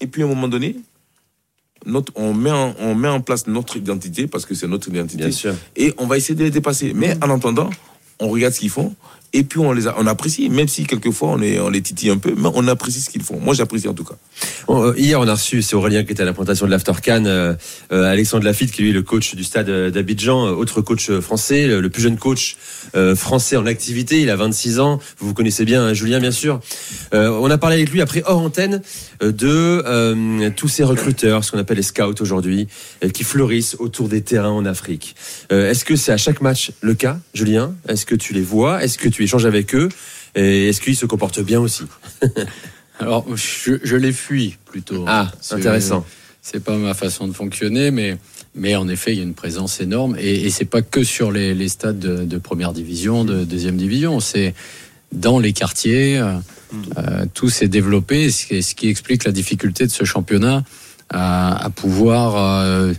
Et 0.00 0.06
puis, 0.06 0.22
à 0.22 0.24
un 0.24 0.28
moment 0.28 0.48
donné, 0.48 0.76
notre, 1.86 2.12
on, 2.16 2.34
met 2.34 2.50
en, 2.50 2.74
on 2.80 2.94
met 2.94 3.08
en 3.08 3.20
place 3.20 3.46
notre 3.46 3.76
identité, 3.76 4.26
parce 4.26 4.46
que 4.46 4.54
c'est 4.54 4.68
notre 4.68 4.88
identité. 4.88 5.18
Bien 5.24 5.32
sûr. 5.32 5.54
Et 5.76 5.94
on 5.98 6.06
va 6.06 6.16
essayer 6.16 6.34
de 6.34 6.44
les 6.44 6.50
dépasser. 6.50 6.92
Mais 6.94 7.16
en 7.22 7.30
attendant, 7.30 7.70
on 8.20 8.28
regarde 8.28 8.54
ce 8.54 8.60
qu'ils 8.60 8.70
font. 8.70 8.94
Et 9.34 9.44
puis 9.44 9.58
on 9.58 9.72
les 9.72 9.86
a, 9.88 9.94
on 9.98 10.06
apprécie, 10.06 10.50
même 10.50 10.68
si 10.68 10.84
quelquefois 10.84 11.30
on, 11.30 11.40
est, 11.40 11.58
on 11.58 11.70
les 11.70 11.80
titille 11.80 12.10
un 12.10 12.18
peu, 12.18 12.34
mais 12.36 12.50
on 12.54 12.68
apprécie 12.68 13.00
ce 13.00 13.08
qu'ils 13.08 13.22
font. 13.22 13.40
Moi 13.40 13.54
j'apprécie 13.54 13.88
en 13.88 13.94
tout 13.94 14.04
cas. 14.04 14.16
Bon, 14.66 14.84
euh, 14.84 14.94
hier, 14.98 15.18
on 15.18 15.26
a 15.26 15.32
reçu, 15.32 15.62
c'est 15.62 15.74
Aurélien 15.74 16.04
qui 16.04 16.12
était 16.12 16.22
à 16.22 16.26
la 16.26 16.34
présentation 16.34 16.66
de 16.66 16.70
l'Aftercan, 16.70 17.24
euh, 17.24 17.54
euh, 17.92 18.04
Alexandre 18.04 18.44
Lafitte, 18.44 18.72
qui 18.72 18.82
lui 18.82 18.90
est 18.90 18.92
le 18.92 19.02
coach 19.02 19.34
du 19.34 19.42
stade 19.42 19.70
d'Abidjan, 19.90 20.48
autre 20.50 20.82
coach 20.82 21.10
français, 21.20 21.66
le, 21.66 21.80
le 21.80 21.88
plus 21.88 22.02
jeune 22.02 22.18
coach 22.18 22.56
français 23.14 23.56
en 23.56 23.64
activité. 23.64 24.20
Il 24.20 24.28
a 24.28 24.36
26 24.36 24.80
ans. 24.80 24.98
Vous 25.18 25.28
vous 25.28 25.34
connaissez 25.34 25.64
bien, 25.64 25.82
hein, 25.82 25.94
Julien, 25.94 26.20
bien 26.20 26.30
sûr. 26.30 26.60
On 27.12 27.50
a 27.50 27.58
parlé 27.58 27.76
avec 27.76 27.90
lui 27.90 28.02
après 28.02 28.22
hors 28.26 28.40
antenne 28.40 28.82
de 29.30 29.82
euh, 29.86 30.50
tous 30.56 30.68
ces 30.68 30.82
recruteurs, 30.84 31.44
ce 31.44 31.52
qu'on 31.52 31.58
appelle 31.58 31.76
les 31.76 31.82
scouts 31.82 32.20
aujourd'hui, 32.20 32.66
euh, 33.04 33.08
qui 33.08 33.22
fleurissent 33.24 33.76
autour 33.78 34.08
des 34.08 34.22
terrains 34.22 34.50
en 34.50 34.64
Afrique. 34.66 35.14
Euh, 35.52 35.70
Est-ce 35.70 35.84
que 35.84 35.94
c'est 35.96 36.12
à 36.12 36.16
chaque 36.16 36.40
match 36.40 36.72
le 36.80 36.94
cas, 36.94 37.18
Julien? 37.34 37.74
Est-ce 37.88 38.04
que 38.06 38.14
tu 38.14 38.32
les 38.32 38.42
vois? 38.42 38.82
Est-ce 38.82 38.98
que 38.98 39.08
tu 39.08 39.22
échanges 39.22 39.46
avec 39.46 39.74
eux? 39.74 39.88
Et 40.34 40.68
est-ce 40.68 40.80
qu'ils 40.80 40.96
se 40.96 41.06
comportent 41.06 41.40
bien 41.42 41.60
aussi? 41.60 41.84
Alors, 42.98 43.26
je, 43.36 43.74
je 43.82 43.96
les 43.96 44.12
fuis 44.12 44.56
plutôt. 44.66 45.04
Ah, 45.06 45.30
C'est- 45.40 45.54
intéressant. 45.54 46.04
C'est 46.44 46.62
pas 46.64 46.76
ma 46.76 46.94
façon 46.94 47.28
de 47.28 47.32
fonctionner, 47.32 47.92
mais, 47.92 48.16
mais 48.56 48.74
en 48.74 48.88
effet, 48.88 49.12
il 49.12 49.18
y 49.18 49.20
a 49.20 49.24
une 49.24 49.34
présence 49.34 49.80
énorme. 49.80 50.16
Et, 50.18 50.46
et 50.46 50.50
c'est 50.50 50.64
pas 50.64 50.82
que 50.82 51.04
sur 51.04 51.30
les, 51.30 51.54
les 51.54 51.68
stades 51.68 52.00
de, 52.00 52.24
de 52.24 52.38
première 52.38 52.72
division, 52.72 53.24
de 53.24 53.44
deuxième 53.44 53.76
division. 53.76 54.18
C'est 54.18 54.52
dans 55.12 55.38
les 55.38 55.52
quartiers. 55.52 56.20
Euh, 56.98 57.26
tout 57.34 57.48
s'est 57.48 57.68
développé, 57.68 58.30
ce 58.30 58.46
qui, 58.46 58.62
ce 58.62 58.74
qui 58.74 58.88
explique 58.88 59.24
la 59.24 59.32
difficulté 59.32 59.86
de 59.86 59.90
ce 59.92 60.04
championnat 60.04 60.62
à, 61.10 61.64
à 61.66 61.70
pouvoir 61.70 62.36
euh, 62.36 62.92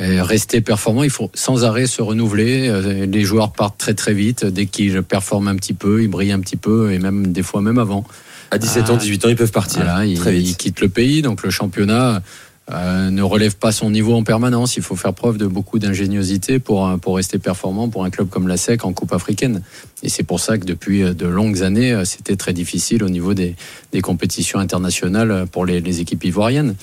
euh, 0.00 0.22
rester 0.22 0.60
performant. 0.60 1.02
Il 1.02 1.10
faut 1.10 1.30
sans 1.34 1.64
arrêt 1.64 1.86
se 1.86 2.02
renouveler. 2.02 3.06
Les 3.06 3.22
joueurs 3.24 3.52
partent 3.52 3.78
très 3.78 3.94
très 3.94 4.14
vite. 4.14 4.44
Dès 4.44 4.66
qu'ils 4.66 5.02
performent 5.02 5.48
un 5.48 5.56
petit 5.56 5.74
peu, 5.74 6.02
ils 6.02 6.08
brillent 6.08 6.32
un 6.32 6.40
petit 6.40 6.56
peu, 6.56 6.92
et 6.92 6.98
même 6.98 7.32
des 7.32 7.42
fois 7.42 7.60
même 7.62 7.78
avant. 7.78 8.04
À 8.50 8.58
17 8.58 8.90
ans, 8.90 8.94
Ah. 8.96 8.98
18 8.98 9.24
ans, 9.24 9.28
ils 9.30 9.36
peuvent 9.36 9.50
partir 9.52 9.82
Voilà, 9.82 10.04
il, 10.04 10.18
très 10.18 10.36
il 10.36 10.44
vite. 10.44 10.58
quitte 10.58 10.80
le 10.80 10.88
pays, 10.90 11.22
donc 11.22 11.42
le 11.42 11.50
championnat 11.50 12.22
euh, 12.70 13.10
ne 13.10 13.22
relève 13.22 13.56
pas 13.56 13.72
son 13.72 13.90
niveau 13.90 14.14
en 14.14 14.22
permanence. 14.22 14.76
Il 14.76 14.82
faut 14.82 14.94
faire 14.94 15.12
preuve 15.12 15.36
de 15.36 15.46
beaucoup 15.46 15.78
d'ingéniosité 15.78 16.60
pour, 16.60 16.86
euh, 16.86 16.96
pour 16.96 17.16
rester 17.16 17.38
performant 17.38 17.88
pour 17.88 18.04
un 18.04 18.10
club 18.10 18.28
comme 18.28 18.46
la 18.46 18.56
SEC 18.56 18.84
en 18.84 18.92
Coupe 18.92 19.12
africaine. 19.12 19.62
Et 20.02 20.08
c'est 20.08 20.22
pour 20.22 20.38
ça 20.38 20.58
que 20.58 20.64
depuis 20.64 21.02
euh, 21.02 21.12
de 21.12 21.26
longues 21.26 21.62
années, 21.62 22.02
c'était 22.04 22.36
très 22.36 22.52
difficile 22.52 23.02
au 23.02 23.08
niveau 23.08 23.34
des, 23.34 23.56
des 23.92 24.00
compétitions 24.00 24.60
internationales 24.60 25.46
pour 25.50 25.66
les, 25.66 25.80
les 25.80 26.00
équipes 26.00 26.24
ivoiriennes. 26.24 26.76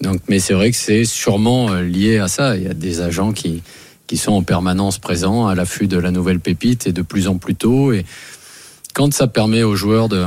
Donc, 0.00 0.20
mais 0.28 0.38
c'est 0.38 0.54
vrai 0.54 0.70
que 0.70 0.76
c'est 0.76 1.04
sûrement 1.04 1.74
lié 1.74 2.18
à 2.18 2.28
ça. 2.28 2.56
Il 2.56 2.62
y 2.62 2.68
a 2.68 2.74
des 2.74 3.00
agents 3.00 3.32
qui, 3.32 3.62
qui 4.06 4.16
sont 4.16 4.32
en 4.32 4.42
permanence 4.42 4.98
présents 4.98 5.48
à 5.48 5.56
l'affût 5.56 5.88
de 5.88 5.98
la 5.98 6.12
nouvelle 6.12 6.38
pépite 6.38 6.86
et 6.86 6.92
de 6.92 7.02
plus 7.02 7.26
en 7.26 7.38
plus 7.38 7.56
tôt. 7.56 7.92
Et 7.92 8.06
quand 8.94 9.12
ça 9.12 9.26
permet 9.26 9.64
aux 9.64 9.74
joueurs 9.74 10.08
de, 10.08 10.26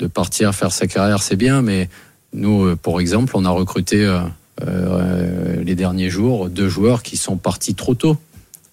de 0.00 0.08
partir 0.08 0.52
faire 0.52 0.72
sa 0.72 0.88
carrière, 0.88 1.22
c'est 1.22 1.36
bien, 1.36 1.62
mais 1.62 1.88
nous, 2.32 2.64
euh, 2.64 2.76
pour 2.76 3.00
exemple, 3.00 3.32
on 3.36 3.44
a 3.44 3.50
recruté 3.50 4.04
euh, 4.04 4.20
euh, 4.66 5.62
les 5.62 5.74
derniers 5.74 6.10
jours 6.10 6.48
deux 6.48 6.68
joueurs 6.68 7.02
qui 7.02 7.16
sont 7.16 7.36
partis 7.36 7.74
trop 7.74 7.94
tôt 7.94 8.16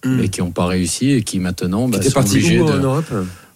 Hmm. 0.06 0.22
et 0.24 0.30
qui 0.30 0.40
n'ont 0.40 0.52
pas 0.52 0.66
réussi 0.66 1.12
et 1.12 1.24
qui 1.24 1.40
maintenant 1.40 1.90
bah, 1.90 2.00
T'es 2.00 2.08
sont 2.08 2.14
parti 2.14 2.36
obligés 2.38 2.62
où 2.62 2.66
de. 2.68 2.72
en 2.72 2.78
Europe 2.78 3.14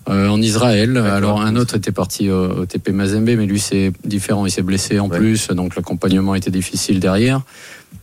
euh, 0.09 0.27
en 0.27 0.41
Israël. 0.41 0.97
Alors 0.97 1.39
un 1.41 1.55
autre 1.55 1.77
était 1.77 1.93
parti 1.93 2.29
au, 2.29 2.49
au 2.59 2.65
TP 2.65 2.89
Mazembe, 2.89 3.29
mais 3.37 3.45
lui 3.45 3.61
c'est 3.61 3.93
différent, 4.03 4.45
il 4.45 4.51
s'est 4.51 4.61
blessé 4.61 4.99
en 4.99 5.07
Ouais. 5.07 5.17
plus, 5.19 5.47
donc 5.51 5.77
l'accompagnement 5.77 6.35
était 6.35 6.51
difficile 6.51 6.99
derrière. 6.99 7.43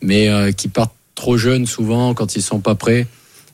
Mais 0.01 0.31
euh, 0.31 0.53
qui 0.53 0.69
partent 0.69 0.95
trop 1.15 1.37
jeunes 1.37 1.67
souvent 1.67 2.15
quand 2.15 2.35
ils 2.35 2.41
sont 2.41 2.61
pas 2.61 2.75
prêts. 2.75 3.07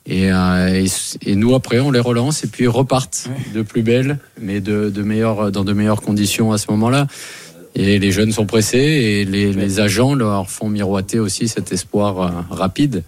Et, 0.09 0.31
euh, 0.33 0.85
et, 0.85 0.87
et 1.29 1.35
nous 1.35 1.57
après 1.57 1.81
on 1.81 1.91
les 1.91 1.99
relance 1.99 2.45
et 2.45 2.47
puis 2.47 2.63
ils 2.63 2.69
repartent 2.69 3.29
de 3.57 3.63
plus 3.63 3.83
belle, 3.83 4.21
mais 4.41 4.61
de, 4.61 4.89
de 4.89 5.03
meilleures, 5.03 5.51
dans 5.51 5.65
de 5.65 5.73
meilleures 5.73 6.01
conditions 6.01 6.53
à 6.53 6.59
ce 6.59 6.71
moment-là. 6.71 7.09
Et 7.77 7.99
les 7.99 8.11
jeunes 8.11 8.33
sont 8.33 8.47
pressés 8.47 8.79
et 8.79 9.25
les, 9.25 9.53
les 9.53 9.81
agents 9.81 10.15
leur 10.15 10.51
font 10.51 10.69
miroiter 10.69 11.21
aussi 11.21 11.47
cet 11.47 11.73
espoir 11.73 12.21
euh, 12.21 12.31
rapide. 12.51 13.05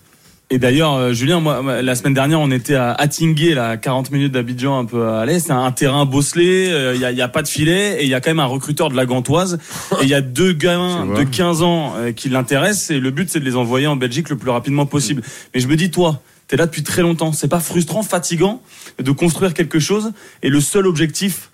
Et 0.51 0.59
d'ailleurs, 0.59 0.95
euh, 0.95 1.13
Julien, 1.13 1.41
moi, 1.41 1.83
la 1.83 1.95
semaine 1.95 2.15
dernière, 2.15 2.41
on 2.41 2.51
était 2.51 2.75
à 2.75 2.93
Attingué, 2.93 3.53
là, 3.53 3.69
à 3.71 3.77
40 3.77 4.11
minutes 4.11 4.33
d'Abidjan, 4.33 4.79
un 4.79 4.87
peu 4.87 5.07
à 5.07 5.27
l'est. 5.27 5.41
C'est 5.41 5.53
un 5.53 5.71
terrain 5.73 6.07
bosselé, 6.07 6.71
euh, 6.71 6.95
il 6.95 7.01
n'y 7.01 7.05
a, 7.05 7.13
y 7.13 7.21
a 7.21 7.29
pas 7.29 7.43
de 7.43 7.49
filet, 7.49 8.01
et 8.01 8.05
il 8.05 8.09
y 8.09 8.15
a 8.15 8.21
quand 8.21 8.31
même 8.31 8.41
un 8.41 8.47
recruteur 8.47 8.89
de 8.89 8.97
la 8.97 9.05
Gantoise. 9.05 9.59
Et 10.01 10.05
il 10.05 10.09
y 10.09 10.15
a 10.15 10.23
deux 10.23 10.55
gamins 10.55 11.05
de 11.19 11.23
15 11.23 11.63
ans 11.63 11.93
euh, 11.97 12.13
qui 12.13 12.31
l'intéressent, 12.31 12.91
et 12.91 12.99
le 12.99 13.11
but, 13.11 13.29
c'est 13.29 13.41
de 13.41 13.45
les 13.45 13.57
envoyer 13.57 13.87
en 13.87 13.97
Belgique 13.97 14.31
le 14.31 14.37
plus 14.37 14.51
rapidement 14.51 14.87
possible. 14.87 15.23
Mais 15.55 15.61
je 15.61 15.69
me 15.69 15.77
dis, 15.77 15.91
toi, 15.91 16.23
t'es 16.47 16.57
là 16.57 16.65
depuis 16.65 16.83
très 16.83 17.03
longtemps. 17.03 17.33
C'est 17.35 17.49
pas 17.49 17.61
frustrant, 17.61 18.03
fatigant 18.03 18.63
de 18.99 19.11
construire 19.11 19.53
quelque 19.53 19.79
chose, 19.79 20.13
et 20.43 20.49
le 20.49 20.61
seul 20.63 20.87
objectif 20.87 21.51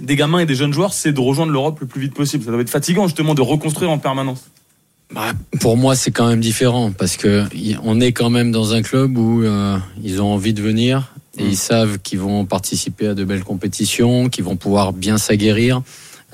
des 0.00 0.16
gamins 0.16 0.38
et 0.38 0.46
des 0.46 0.54
jeunes 0.54 0.72
joueurs, 0.72 0.92
c'est 0.92 1.12
de 1.12 1.20
rejoindre 1.20 1.52
l'Europe 1.52 1.80
le 1.80 1.86
plus 1.86 2.00
vite 2.00 2.14
possible. 2.14 2.44
Ça 2.44 2.50
doit 2.50 2.60
être 2.60 2.70
fatigant, 2.70 3.06
justement, 3.06 3.34
de 3.34 3.42
reconstruire 3.42 3.90
en 3.90 3.98
permanence. 3.98 4.44
Bah, 5.14 5.32
pour 5.60 5.76
moi, 5.76 5.96
c'est 5.96 6.10
quand 6.10 6.28
même 6.28 6.40
différent 6.40 6.92
parce 6.92 7.16
que 7.16 7.44
on 7.82 7.98
est 8.00 8.12
quand 8.12 8.28
même 8.28 8.52
dans 8.52 8.74
un 8.74 8.82
club 8.82 9.16
où 9.16 9.42
euh, 9.42 9.78
ils 10.04 10.20
ont 10.20 10.32
envie 10.32 10.52
de 10.52 10.60
venir 10.60 11.14
et 11.38 11.44
ils 11.44 11.56
savent 11.56 11.98
qu'ils 11.98 12.18
vont 12.18 12.44
participer 12.44 13.06
à 13.08 13.14
de 13.14 13.24
belles 13.24 13.44
compétitions, 13.44 14.28
qu'ils 14.28 14.44
vont 14.44 14.56
pouvoir 14.56 14.92
bien 14.92 15.16
s'aguerrir. 15.16 15.80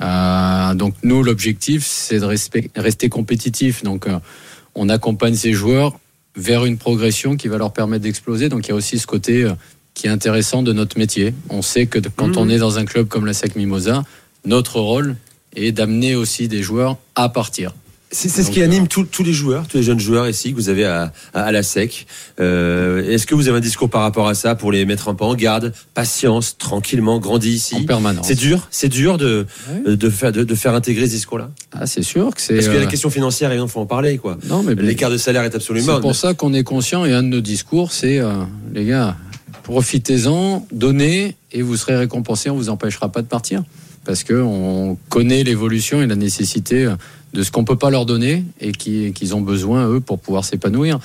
Euh, 0.03 0.75
donc 0.75 0.95
nous, 1.05 1.23
l'objectif, 1.23 1.87
c'est 1.87 2.19
de 2.19 2.25
respect- 2.25 2.71
rester 2.75 3.09
compétitif. 3.09 3.85
Donc 3.85 4.09
euh, 4.09 4.19
on 4.75 4.89
accompagne 4.89 5.37
ces 5.37 5.53
joueurs 5.53 5.97
vers 6.35 6.65
une 6.65 6.79
progression 6.79 7.37
qui 7.37 7.47
va 7.47 7.59
leur 7.59 7.73
permettre 7.73 8.03
d'exploser. 8.03 8.49
Donc 8.49 8.67
il 8.67 8.71
y 8.71 8.73
a 8.73 8.75
aussi 8.75 8.99
ce 8.99 9.07
côté 9.07 9.49
qui 9.95 10.09
est 10.09 10.11
intéressant 10.11 10.63
de 10.63 10.73
notre 10.73 10.99
métier. 10.99 11.35
On 11.49 11.63
sait 11.63 11.87
que 11.87 11.99
quand 12.17 12.29
Mhm. 12.29 12.39
on 12.39 12.49
est 12.49 12.59
dans 12.59 12.79
un 12.79 12.85
club 12.85 13.07
comme 13.09 13.27
la 13.27 13.33
SEC 13.33 13.57
Mimosa, 13.57 14.03
notre 14.45 14.81
rôle 14.81 15.17
est 15.57 15.73
d'amener 15.73 16.17
aussi 16.17 16.49
des 16.49 16.63
joueurs 16.63 16.97
à 17.15 17.29
partir. 17.29 17.73
C'est 18.11 18.29
ce 18.29 18.49
qui 18.53 18.61
euh, 18.61 18.65
anime 18.67 18.87
tous 18.87 19.03
tous 19.05 19.25
les 19.25 19.33
joueurs, 19.33 19.67
tous 19.67 19.77
les 19.79 19.83
jeunes 19.83 19.99
joueurs 19.99 20.29
ici 20.29 20.53
que 20.53 20.57
vous 20.57 20.69
avez 20.69 20.85
à, 20.85 21.13
à, 21.33 21.43
à 21.43 21.51
la 21.53 21.65
SEC. 21.65 22.07
Euh, 22.39 23.11
Est-ce 23.11 23.27
que 23.27 23.35
vous 23.35 23.49
avez 23.49 23.57
un 23.59 23.61
discours 23.61 23.91
par 23.91 24.03
rapport 24.03 24.29
à 24.29 24.35
ça 24.35 24.55
pour 24.55 24.71
les 24.71 24.85
mettre 24.85 25.09
un 25.09 25.17
peu 25.17 25.25
en 25.25 25.35
garde 25.35 25.73
Patience, 25.95 26.57
tranquillement, 26.57 27.19
grandis 27.19 27.51
En 27.73 27.79
ici. 27.79 27.87
permanence. 27.87 28.27
C'est 28.29 28.37
dur, 28.37 28.69
c'est 28.71 28.89
dur 28.89 29.19
de, 29.19 29.47
de, 29.85 30.11
faire, 30.11 30.31
de, 30.31 30.45
de 30.45 30.55
faire 30.55 30.75
intégrer 30.75 31.07
ce 31.07 31.13
discours-là? 31.13 31.51
Ah, 31.73 31.87
c'est 31.87 32.03
sûr 32.03 32.33
que 32.33 32.41
c'est. 32.41 32.55
Parce 32.55 32.67
qu'il 32.67 32.75
y 32.75 32.77
a 32.77 32.81
la 32.83 32.87
euh, 32.87 32.91
question 32.91 33.11
financière, 33.11 33.51
et 33.51 33.57
il 33.59 33.69
faut 33.69 33.81
en 33.81 33.87
parler. 33.87 34.19
quoi. 34.19 34.39
Non, 34.49 34.63
mais 34.63 34.77
L'écart 34.77 35.11
de 35.11 35.17
salaire 35.17 35.43
est 35.43 35.55
absolument 35.57 35.97
c'est 35.97 36.01
pour 36.01 36.15
ça 36.15 36.35
qu'on 36.35 36.55
est 36.55 36.63
conscient 36.65 37.05
et 37.05 37.13
un 37.13 37.23
de 37.25 37.29
nos 37.29 37.41
discours, 37.41 37.91
c'est 37.91 38.21
euh, 38.21 38.45
les 38.73 38.85
gars, 38.85 39.17
profitez-en, 39.65 40.67
donnez 40.71 41.35
et 41.51 41.63
vous 41.63 41.77
serez 41.77 41.97
récompensés. 41.97 42.51
On 42.51 42.57
vous 42.57 42.69
empêchera 42.69 43.11
pas 43.11 43.23
de 43.23 43.27
partir 43.27 43.65
parce 44.05 44.23
que 44.23 44.35
on 44.35 44.97
connaît 45.09 45.43
l'évolution 45.43 46.01
et 46.03 46.07
la 46.07 46.15
nécessité 46.15 46.89
de 47.33 47.43
ce 47.43 47.51
qu'on 47.51 47.65
peut 47.65 47.77
pas 47.79 47.91
leur 47.91 48.07
donner 48.07 48.45
et 48.61 48.71
qui- 48.73 49.13
qu'ils 49.13 49.35
ont 49.35 49.41
besoin 49.41 49.89
eux 49.89 50.01
pour 50.01 50.21
pouvoir 50.21 50.45
s'épanouir. 50.45 51.01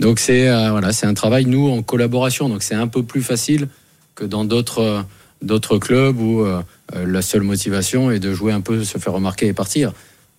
Donc 0.00 0.18
c'est 0.18 0.48
euh, 0.48 0.70
voilà, 0.72 0.92
c'est 0.92 1.06
un 1.06 1.14
travail 1.14 1.46
nous 1.46 1.68
en 1.70 1.82
collaboration. 1.82 2.48
Donc 2.50 2.62
c'est 2.62 2.74
un 2.74 2.88
peu 2.88 3.02
plus 3.02 3.22
facile 3.22 3.68
que 4.14 4.24
dans 4.24 4.44
d'autres 4.44 4.80
euh, 4.80 5.02
d'autres 5.40 5.78
clubs 5.78 6.20
où 6.20 6.40
euh, 6.40 6.60
la 7.06 7.22
seule 7.22 7.42
motivation 7.42 8.10
est 8.10 8.18
de 8.18 8.34
jouer 8.34 8.52
un 8.52 8.60
peu, 8.60 8.84
se 8.84 8.98
faire 8.98 9.12
remarquer 9.12 9.46
et 9.46 9.52
partir. 9.52 9.92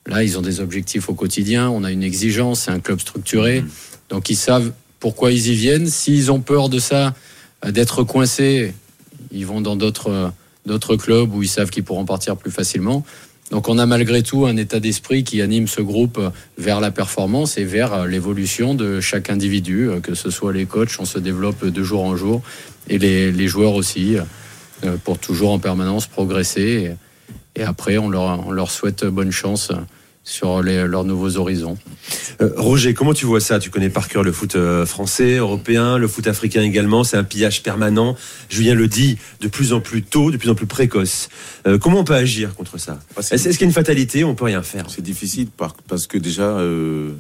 Là, 0.06 0.24
ils 0.24 0.38
ont 0.38 0.42
des 0.42 0.60
objectifs 0.62 1.10
au 1.10 1.14
quotidien, 1.14 1.70
on 1.70 1.84
a 1.84 1.92
une 1.92 2.02
exigence, 2.04 2.62
c'est 2.62 2.72
un 2.72 2.80
club 2.80 3.00
structuré, 3.02 3.64
donc 4.10 4.30
ils 4.30 4.38
savent 4.38 4.72
pourquoi 5.02 5.32
ils 5.34 5.48
y 5.50 5.54
viennent. 5.56 5.86
S'ils 5.88 6.32
ont 6.32 6.40
peur 6.40 6.70
de 6.70 6.80
ça, 6.80 7.14
d'être 7.66 8.04
coincés, 8.04 8.74
ils 9.32 9.46
vont 9.46 9.62
dans 9.62 9.76
d'autres 9.76 10.12
euh, 10.12 10.30
d'autres 10.66 10.98
clubs 10.98 11.34
où 11.34 11.42
ils 11.42 11.50
savent 11.50 11.70
qu'ils 11.70 11.84
pourront 11.84 12.06
partir 12.06 12.36
plus 12.38 12.52
facilement. 12.52 13.04
Donc 13.52 13.70
on 13.70 13.78
a 13.78 13.86
malgré 13.86 14.24
tout 14.24 14.46
un 14.46 14.58
état 14.58 14.82
d'esprit 14.82 15.24
qui 15.24 15.42
anime 15.42 15.68
ce 15.68 15.82
groupe 15.82 16.18
euh, 16.18 16.30
vers 16.58 16.82
la 16.82 16.92
performance 16.92 17.58
et 17.58 17.64
vers 17.64 17.94
euh, 17.94 18.08
l'évolution 18.08 18.76
de 18.76 19.00
chaque 19.00 19.30
individu, 19.30 19.90
euh, 19.90 20.00
que 20.02 20.16
ce 20.16 20.30
soit 20.30 20.52
les 20.52 20.66
coachs, 20.66 20.98
on 21.00 21.06
se 21.06 21.18
développe 21.18 21.66
de 21.66 21.84
jour 21.84 22.04
en 22.04 22.18
jour, 22.18 22.42
et 22.90 22.98
les, 22.98 23.48
joueurs 23.48 23.74
aussi, 23.74 24.18
euh, 24.84 24.96
pour 25.04 25.18
toujours 25.18 25.52
en 25.52 25.60
permanence 25.60 26.06
progresser. 26.06 26.92
Et, 27.56 27.64
après, 27.64 27.98
on 27.98 28.10
leur, 28.10 28.70
souhaite 28.70 29.06
bonne 29.06 29.32
chance 29.32 29.72
euh, 29.72 29.76
sur 30.28 30.62
les- 30.62 30.86
leurs 30.88 31.06
nouveaux 31.06 31.38
horizons. 31.38 31.78
Euh, 32.42 32.52
Roger, 32.58 32.94
comment 32.94 33.14
tu 33.14 33.26
vois 33.26 33.40
ça? 33.40 33.60
Tu 33.60 33.70
connais 33.70 33.90
par 33.90 34.10
cœur 34.10 34.24
le 34.24 34.34
foot 34.34 34.56
euh, 34.58 34.86
français, 34.86 35.38
européen, 35.38 35.98
le 35.98 36.08
foot 36.10 36.28
africain 36.28 36.62
également. 36.64 37.06
C'est 37.06 37.16
un 37.16 37.24
pillage 37.24 37.64
permanent. 37.64 38.18
Julien 38.50 38.76
le 38.76 38.90
dit 38.90 39.18
de 39.40 39.48
plus 39.48 39.72
en 39.72 39.80
plus 39.80 40.04
tôt, 40.04 40.30
de 40.30 40.36
plus 40.36 40.50
en 40.50 40.56
plus 40.56 40.66
précoce. 40.68 41.30
Euh, 41.66 41.78
comment 41.78 42.00
on 42.00 42.04
peut 42.04 42.14
agir 42.14 42.56
contre 42.56 42.78
ça? 42.78 43.00
Est-ce 43.18 43.34
est-ce 43.36 43.44
qu'il 43.52 43.62
y 43.62 43.64
a 43.64 43.68
une 43.68 43.72
fatalité? 43.74 44.26
On 44.26 44.36
peut 44.36 44.44
rien 44.46 44.62
faire. 44.64 44.90
C'est 44.90 45.02
difficile 45.02 45.48
par- 45.48 45.76
parce 45.88 46.08
que 46.08 46.18
déjà, 46.18 46.44
euh, 46.44 47.14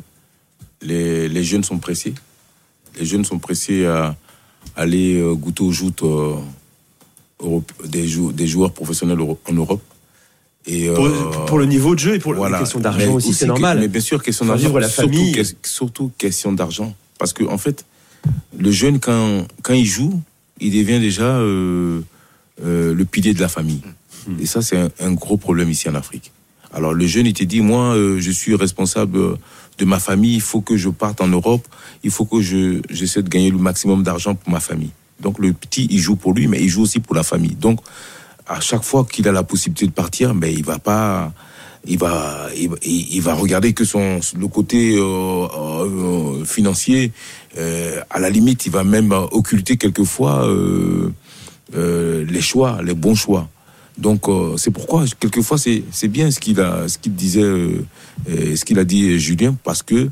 les, 0.81 1.29
les 1.29 1.43
jeunes 1.45 1.63
sont 1.63 1.77
pressés. 1.79 2.13
Les 2.99 3.05
jeunes 3.05 3.23
sont 3.23 3.39
pressés 3.39 3.85
à 3.85 4.17
aller 4.75 5.23
goûter 5.35 5.63
aux 5.63 5.71
joutes 5.71 6.03
euh, 6.03 6.35
des, 7.85 8.05
jou- 8.05 8.33
des 8.33 8.47
joueurs 8.47 8.73
professionnels 8.73 9.19
en 9.21 9.53
Europe. 9.53 9.81
Et, 10.67 10.89
euh, 10.89 10.95
pour 11.47 11.57
le 11.57 11.65
niveau 11.65 11.95
de 11.95 11.99
jeu 11.99 12.15
et 12.15 12.19
pour 12.19 12.33
voilà. 12.33 12.57
la 12.57 12.59
question 12.59 12.79
d'argent 12.79 13.13
aussi, 13.13 13.33
c'est 13.33 13.45
normal. 13.45 13.79
mais 13.79 13.87
bien 13.87 14.01
sûr, 14.01 14.21
question 14.21 14.45
d'argent. 14.45 14.65
vivre 14.65 14.79
la 14.79 14.89
surtout 14.89 15.09
famille. 15.09 15.43
surtout 15.63 16.11
question 16.17 16.51
d'argent. 16.51 16.93
Parce 17.17 17.33
que, 17.33 17.45
en 17.45 17.57
fait, 17.57 17.85
le 18.57 18.69
jeune, 18.71 18.99
quand, 18.99 19.47
quand 19.63 19.73
il 19.73 19.85
joue, 19.85 20.21
il 20.59 20.71
devient 20.71 20.99
déjà 20.99 21.23
euh, 21.37 22.01
euh, 22.63 22.93
le 22.93 23.05
pilier 23.05 23.33
de 23.33 23.39
la 23.39 23.47
famille. 23.47 23.81
Hmm. 24.27 24.35
Et 24.41 24.45
ça, 24.45 24.61
c'est 24.61 24.77
un, 24.77 24.89
un 24.99 25.13
gros 25.13 25.37
problème 25.37 25.69
ici 25.69 25.87
en 25.87 25.95
Afrique. 25.95 26.31
Alors, 26.73 26.93
le 26.93 27.07
jeune, 27.07 27.25
il 27.25 27.33
te 27.33 27.45
dit, 27.45 27.61
moi, 27.61 27.95
je 27.95 28.31
suis 28.31 28.53
responsable 28.53 29.37
de 29.77 29.85
ma 29.85 29.99
famille, 29.99 30.35
il 30.35 30.41
faut 30.41 30.59
que 30.59 30.75
je 30.75 30.89
parte 30.89 31.21
en 31.21 31.27
Europe, 31.27 31.65
il 32.03 32.11
faut 32.11 32.25
que 32.25 32.41
je, 32.41 32.81
j'essaie 32.89 33.23
de 33.23 33.29
gagner 33.29 33.51
le 33.51 33.57
maximum 33.57 34.03
d'argent 34.03 34.35
pour 34.35 34.51
ma 34.51 34.59
famille. 34.59 34.91
Donc, 35.21 35.39
le 35.39 35.53
petit, 35.53 35.87
il 35.89 35.99
joue 35.99 36.17
pour 36.17 36.33
lui, 36.33 36.47
mais 36.47 36.61
il 36.61 36.67
joue 36.67 36.81
aussi 36.81 36.99
pour 36.99 37.15
la 37.15 37.23
famille. 37.23 37.55
Donc, 37.55 37.79
à 38.47 38.59
chaque 38.59 38.83
fois 38.83 39.05
qu'il 39.09 39.27
a 39.27 39.31
la 39.31 39.43
possibilité 39.43 39.85
de 39.87 39.91
partir, 39.91 40.33
mais 40.33 40.53
il 40.53 40.63
va 40.63 40.79
pas, 40.79 41.33
il 41.85 41.97
va, 41.97 42.47
il, 42.55 43.21
va- 43.21 43.33
regarder 43.33 43.73
que 43.73 43.83
son 43.85 44.19
le 44.37 44.47
côté 44.47 44.95
euh, 44.97 45.01
euh, 45.03 46.45
financier. 46.45 47.11
Euh, 47.57 47.99
à 48.09 48.19
la 48.19 48.29
limite, 48.29 48.65
il 48.65 48.71
va 48.71 48.83
même 48.83 49.11
occulter 49.11 49.77
quelquefois 49.77 50.47
les 51.73 52.41
choix, 52.41 52.81
les 52.83 52.93
bons 52.93 53.15
choix. 53.15 53.49
Donc 53.97 54.25
c'est 54.57 54.69
pourquoi 54.71 55.05
quelquefois 55.19 55.57
c'est 55.57 56.07
bien 56.07 56.29
ce 56.29 56.39
qu'il 56.39 56.59
a 56.61 56.87
ce 56.87 56.97
qu'il 56.99 57.15
disait 57.15 57.41
ce 58.27 58.63
qu'il 58.63 58.77
a 58.77 58.83
dit 58.83 59.19
Julien 59.19 59.55
parce 59.63 59.81
que 59.81 60.09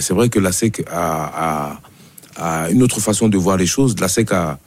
c'est 0.00 0.14
vrai 0.14 0.30
que 0.30 0.38
la 0.38 0.50
SEC 0.50 0.82
a, 0.90 1.76
a 1.76 1.80
a 2.40 2.70
une 2.70 2.82
autre 2.82 3.00
façon 3.00 3.28
de 3.28 3.36
voir 3.36 3.56
les 3.58 3.66
choses. 3.66 3.96
La 4.00 4.08
SEC 4.08 4.32
a 4.32 4.58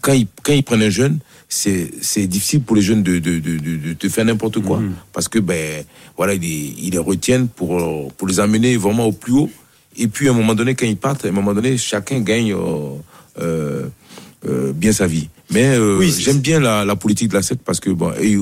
quand 0.00 0.12
ils 0.12 0.26
quand 0.42 0.52
ils 0.54 0.64
prennent 0.64 0.82
un 0.82 0.90
jeune 0.90 1.20
c'est 1.48 2.26
difficile 2.26 2.60
pour 2.62 2.76
les 2.76 2.82
jeunes 2.82 3.02
de 3.02 3.18
de 3.18 3.38
de 3.38 3.56
de, 3.58 3.76
de- 3.76 3.92
de 3.94 4.08
faire 4.08 4.24
n'importe 4.24 4.60
quoi. 4.60 4.80
Parce 5.12 5.28
que 5.28 5.38
ben 5.38 5.84
voilà 6.16 6.34
ils 6.34 6.40
les, 6.40 6.74
ils 6.78 6.90
les 6.90 6.98
retiennent 6.98 7.48
pour 7.48 8.12
pour 8.16 8.28
les 8.28 8.38
amener 8.40 8.76
vraiment 8.76 9.06
au 9.06 9.12
plus 9.12 9.32
haut. 9.32 9.50
Et 9.96 10.08
puis 10.08 10.28
à 10.28 10.32
un 10.32 10.34
moment 10.34 10.54
donné 10.54 10.74
quand 10.74 10.86
ils 10.86 10.96
partent 10.96 11.24
à 11.24 11.28
un 11.28 11.32
moment 11.32 11.54
donné 11.54 11.76
chacun 11.78 12.20
gagne 12.20 12.52
euh, 12.52 12.90
euh, 13.40 13.86
euh, 14.48 14.72
bien 14.72 14.92
sa 14.92 15.06
vie. 15.06 15.28
Mais 15.50 15.78
Oui, 15.78 16.12
j'aime 16.18 16.40
bien 16.40 16.60
la, 16.60 16.84
la 16.84 16.94
politique 16.96 17.28
de 17.28 17.34
la 17.34 17.42
SEC 17.42 17.58
parce 17.64 17.80
que 17.80 17.88
bon, 17.90 18.12
ils, 18.22 18.38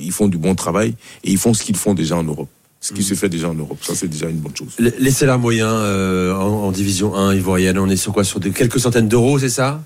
ils 0.00 0.10
font 0.12 0.26
du 0.26 0.36
bon 0.38 0.54
travail 0.56 0.94
et 1.22 1.30
ils 1.30 1.38
font 1.38 1.54
ce 1.54 1.62
qu'ils 1.62 1.76
font 1.76 1.94
déjà 1.94 2.16
en 2.16 2.24
Europe. 2.24 2.48
Ce 2.80 2.92
qui 2.92 3.02
se 3.02 3.14
fait 3.14 3.28
déjà 3.28 3.48
en 3.48 3.54
Europe, 3.54 3.78
ça 3.82 3.94
c'est 3.96 4.06
déjà 4.08 4.28
une 4.28 4.38
bonne 4.38 4.54
chose. 4.56 4.68
Les 4.78 5.10
salaires 5.10 5.38
moyens 5.38 5.70
euh, 5.72 6.32
en, 6.34 6.66
en 6.66 6.70
division 6.72 7.14
1 7.14 7.34
ivoirienne, 7.34 7.76
on 7.78 7.88
est 7.88 7.96
sur 7.96 8.12
quoi? 8.12 8.22
Sur 8.24 8.38
quelques 8.40 8.78
centaines 8.78 9.08
d'euros, 9.08 9.38
c'est 9.38 9.48
ça? 9.48 9.82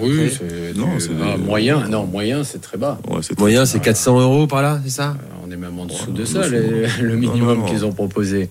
Oui, 0.00 0.30
c'est 0.32 0.76
Non, 0.78 0.94
du- 0.94 1.00
c'est 1.00 1.10
ah, 1.22 1.36
moyen. 1.36 1.88
Non, 1.88 2.06
moyen, 2.06 2.42
c'est 2.44 2.60
très 2.60 2.78
bas. 2.78 2.98
Ouais, 3.08 3.18
c'est 3.22 3.38
Moyen, 3.38 3.66
c'est 3.66 3.80
400 3.80 4.18
euros 4.20 4.46
par 4.46 4.62
là, 4.62 4.80
c'est 4.84 4.90
ça 4.90 5.16
On 5.46 5.50
est 5.50 5.56
même 5.56 5.78
en 5.78 5.84
dessous 5.86 6.10
Ouais, 6.10 6.18
de 6.18 6.24
ça, 6.24 6.48
les- 6.48 6.86
le 7.02 7.16
minimum 7.16 7.58
non. 7.60 7.64
qu'ils 7.66 7.84
ont 7.84 7.92
proposé. 7.92 8.48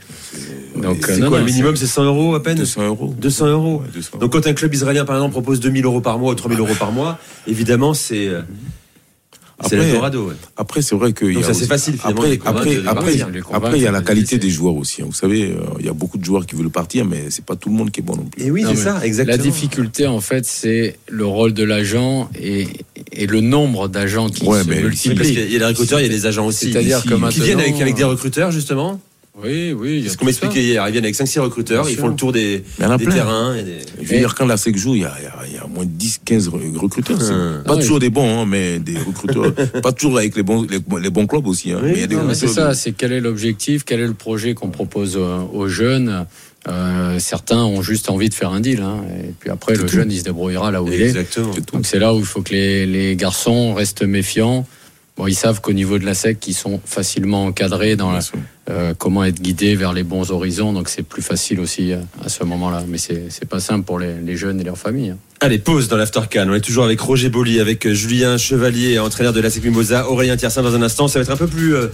Donc, 0.76 0.98
C'est 1.06 1.14
euh, 1.14 1.18
non, 1.18 1.28
quoi 1.30 1.40
non, 1.40 1.46
le 1.46 1.52
minimum 1.52 1.76
C'est 1.76 1.88
100 1.88 2.04
euros 2.06 2.36
à 2.36 2.44
peine 2.44 2.58
200 2.58 2.84
euros. 2.86 3.14
200 3.18 3.48
euros. 3.48 3.78
Ouais, 3.82 3.88
200 3.94 4.18
Donc 4.20 4.32
quand 4.34 4.46
un 4.46 4.54
club 4.54 4.74
israélien 4.74 5.06
par 5.06 5.16
exemple 5.16 5.32
propose 5.34 5.60
2000 5.60 5.86
euros 5.86 6.02
par 6.02 6.20
mois 6.20 6.32
ou 6.32 6.36
3000 6.36 6.60
euros 6.60 6.76
par 6.78 6.92
mois, 6.92 7.18
évidemment 7.48 7.94
c'est 7.96 8.28
euh, 8.28 8.42
c'est 9.62 9.76
Après, 9.76 9.86
l'Eldorado. 9.88 10.28
ouais. 10.28 10.34
Après, 10.58 10.82
c'est 10.82 10.96
vrai 10.96 11.14
que. 11.14 11.26
Donc 11.26 11.44
a 11.44 11.48
ça, 11.48 11.54
c'est 11.54 11.68
facile, 11.68 11.96
Après, 12.04 12.30
les 12.32 12.40
après, 12.44 12.70
les 12.76 12.88
après. 12.88 13.12
Les 13.12 13.18
il 13.78 13.84
y 13.84 13.88
a 13.88 13.92
la 13.92 14.00
les 14.00 14.06
qualité 14.06 14.38
des 14.38 14.50
joueurs 14.50 14.76
aussi. 14.76 15.02
hein. 15.02 15.06
Vous 15.08 15.14
savez, 15.14 15.44
euh, 15.52 15.58
il 15.80 15.86
y 15.86 15.90
a 15.90 15.94
beaucoup 15.94 16.18
de 16.18 16.26
joueurs 16.26 16.46
qui 16.46 16.56
veulent 16.56 16.70
partir, 16.70 17.06
mais 17.06 17.26
c'est 17.30 17.46
pas 17.46 17.56
tout 17.56 17.70
le 17.70 17.76
monde 17.76 17.92
qui 17.92 18.00
est 18.02 18.04
bon 18.04 18.16
non 18.16 18.24
plus. 18.26 18.44
Et 18.44 18.52
oui, 18.52 18.64
Non, 18.64 18.72
c'est 18.72 18.78
ça, 18.84 19.00
exactement. 19.06 19.38
La 19.38 19.42
difficulté, 19.44 20.08
en 20.08 20.20
fait, 20.22 20.46
c'est 20.46 20.98
le 21.08 21.26
rôle 21.26 21.54
de 21.54 21.64
l'agent 21.64 22.30
et, 22.40 22.68
et 23.12 23.28
le 23.28 23.42
nombre 23.42 23.88
d'agents 23.88 24.30
qui 24.30 24.46
Ouais, 24.46 24.64
se 24.64 24.68
mais- 24.68 24.76
parce 24.82 24.86
multiplient. 25.06 25.34
qu'il 25.36 25.52
y 25.52 25.56
a 25.56 25.60
des 25.60 25.66
recruteurs, 25.66 26.00
il 26.00 26.04
y 26.04 26.10
a 26.10 26.10
des 26.10 26.26
agents 26.26 26.46
aussi. 26.48 26.72
C'est-à-dire 26.72 27.02
Qui- 27.02 27.10
que 27.10 27.14
qui 27.16 27.20
maintenant- 27.22 27.44
viennent 27.46 27.60
avec, 27.60 27.80
avec 27.82 27.96
des 27.96 28.04
recruteurs 28.04 28.52
justement. 28.52 29.00
Oui, 29.44 29.74
oui. 29.76 29.90
il 29.90 29.96
y 29.96 30.00
a 30.02 30.04
C'est 30.04 30.10
ce 30.14 30.18
qu'on 30.18 30.26
m'expliquait 30.26 30.62
hier. 30.62 30.88
Ils 30.88 30.92
viennent 30.92 31.06
avec 31.06 31.16
5-6 31.16 31.40
recruteurs, 31.40 31.84
Bien 31.84 31.92
ils 31.92 31.96
sûr. 31.96 32.04
font 32.04 32.10
le 32.10 32.16
tour 32.16 32.32
des, 32.32 32.64
Mais 32.80 32.80
il 32.80 32.84
y 32.84 32.88
en 32.88 32.92
a 32.92 32.98
des 33.00 33.06
terrains. 33.08 33.56
et 33.56 33.64
des- 33.64 33.78
Je 34.02 34.08
veux 34.14 34.20
dire, 34.20 34.36
quand 34.36 34.46
la 34.46 34.58
SEC 34.58 34.78
joue, 34.78 34.94
il 34.96 35.02
y 35.02 35.06
a, 35.06 35.16
moins 35.74 35.86
10, 35.86 36.22
15 36.26 36.50
re- 36.50 36.78
recruteurs. 36.78 37.20
Hum. 37.22 37.64
Pas 37.66 37.74
Ah 37.74 37.78
toujours 37.82 38.00
des 38.00 38.10
bons, 38.10 38.42
hein, 38.42 38.46
mais 38.48 38.80
des 38.80 38.98
recruteurs. 38.98 39.54
pas 39.82 39.92
toujours 39.92 40.18
avec 40.20 40.36
les 40.36 40.44
bons, 40.44 40.64
les, 40.70 40.80
les 41.02 41.10
bons 41.10 41.28
clubs 41.28 41.48
aussi. 41.48 41.72
Hein, 41.72 41.80
Oui, 41.84 42.06
c'est 42.34 42.48
ça, 42.48 42.70
de- 42.70 42.74
c'est 42.74 42.92
quel 42.92 43.12
est 43.12 43.20
l'objectif, 43.22 43.84
quel 43.84 44.00
est 44.00 44.08
le 44.08 44.14
projet 44.14 44.54
qu'on 44.54 44.70
propose 44.70 45.18
aux 45.18 45.68
jeunes. 45.68 46.26
Euh, 46.70 47.20
certains 47.20 47.62
ont 47.64 47.82
juste 47.82 48.10
envie 48.10 48.30
de 48.30 48.34
faire 48.34 48.52
un 48.54 48.62
deal, 48.62 48.80
hein, 48.82 49.04
et 49.20 49.34
puis 49.38 49.50
après 49.50 49.76
le 49.76 49.86
jeune 49.86 50.10
il 50.10 50.20
se 50.20 50.24
débrouillera 50.24 50.72
là 50.72 50.82
où 50.82 50.88
il 50.88 51.02
est. 51.02 51.12
Donc 51.74 51.86
c'est 51.86 52.00
là 52.00 52.14
où 52.16 52.20
il 52.20 52.26
faut 52.26 52.42
que 52.42 52.54
les, 52.54 52.86
les 52.86 53.18
garçons 53.18 53.74
restent 53.74 54.04
méfiants. 54.04 54.66
Bon, 55.16 55.28
ils 55.28 55.36
savent 55.36 55.62
qu'au 55.62 55.74
niveau 55.74 56.00
de 56.00 56.06
la 56.06 56.16
SEC, 56.16 56.48
ils 56.48 56.54
sont 56.56 56.82
facilement 56.86 57.46
encadrés 57.46 57.96
dans 57.96 58.12
la- 58.12 58.20
euh, 58.72 58.94
comment 58.98 59.24
être 59.24 59.40
guidés 59.42 59.76
vers 59.76 59.94
les 59.94 60.02
bons 60.02 60.32
horizons, 60.32 60.74
donc 60.74 60.90
c'est 60.90 61.04
plus 61.04 61.22
facile 61.22 61.60
aussi 61.60 61.92
euh, 61.92 61.98
à 62.26 62.30
ce 62.30 62.44
moment-là. 62.46 62.84
Mais 62.88 62.98
c'est 62.98 63.46
pas 63.48 63.60
simple 63.60 63.86
pour 63.86 64.00
les, 64.00 64.16
les 64.26 64.36
jeunes 64.36 64.60
et 64.60 64.64
leurs 64.64 64.78
familles. 64.78 65.12
hein. 65.12 65.18
Allez, 65.40 65.60
pause 65.60 65.88
dans 65.88 65.98
l'Aftercan. 65.98 66.48
On 66.50 66.54
est 66.56 66.62
toujours 66.62 66.86
avec 66.86 67.00
Roger 67.02 67.30
Boli, 67.30 67.60
avec 67.60 67.86
euh, 67.86 67.94
Julien 67.94 68.38
Chevalier, 68.38 68.98
entraîneur 68.98 69.34
de 69.34 69.42
la 69.42 69.50
SEC 69.52 69.64
Mimosa, 69.66 70.10
Aurélien 70.10 70.36
Tiersin 70.38 70.64
dans 70.64 70.74
un 70.74 70.82
instant. 70.82 71.08
Ça 71.08 71.20
va 71.20 71.24
être 71.24 71.32
un 71.32 71.38
peu 71.38 71.48
plus, 71.48 71.76
euh, 71.76 71.88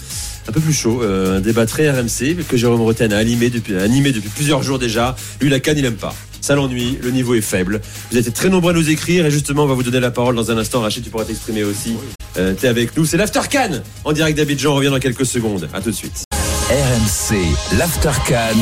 un 0.48 0.52
peu 0.54 0.62
plus 0.62 0.72
chaud. 0.74 1.02
Euh, 1.04 1.38
un 1.38 1.42
débat 1.42 1.66
très 1.66 1.90
RMC 1.92 2.38
que 2.48 2.56
Jérôme 2.56 2.82
Roten 2.82 3.12
a 3.12 3.18
animé 3.18 3.50
depuis, 3.50 3.76
animé 3.76 4.12
depuis 4.14 4.30
plusieurs 4.30 4.64
jours 4.64 4.80
déjà. 4.80 5.16
Lui, 5.42 5.50
la 5.50 5.60
canne, 5.60 5.78
il 5.80 5.84
aime 5.86 5.96
pas. 5.96 6.16
Ça 6.42 6.56
l'ennuie, 6.56 6.98
le 7.02 7.12
niveau 7.12 7.36
est 7.36 7.42
faible. 7.42 7.82
Vous 8.12 8.18
êtes 8.18 8.34
très 8.34 8.50
nombreux 8.50 8.72
à 8.72 8.76
nous 8.76 8.90
écrire 8.90 9.26
et 9.26 9.32
justement, 9.32 9.64
on 9.64 9.68
va 9.68 9.74
vous 9.74 9.84
donner 9.84 10.00
la 10.00 10.12
parole 10.12 10.36
dans 10.36 10.52
un 10.52 10.58
instant. 10.58 10.82
Rachid, 10.82 11.04
tu 11.04 11.10
pourras 11.10 11.26
t'exprimer 11.26 11.64
aussi. 11.64 11.96
Euh, 12.38 12.54
T'es 12.54 12.68
avec 12.68 12.96
nous. 12.98 13.06
C'est 13.06 13.18
l'Aftercan 13.18 13.82
en 14.06 14.14
direct 14.14 14.38
d'Abidjan. 14.38 14.72
On 14.72 14.76
revient 14.76 14.90
dans 14.90 15.00
quelques 15.00 15.26
secondes. 15.26 15.68
À 15.74 15.82
tout 15.82 15.92
de 15.92 15.96
suite. 15.96 16.24
RMC, 16.70 17.38
l'Aftercan. 17.78 18.56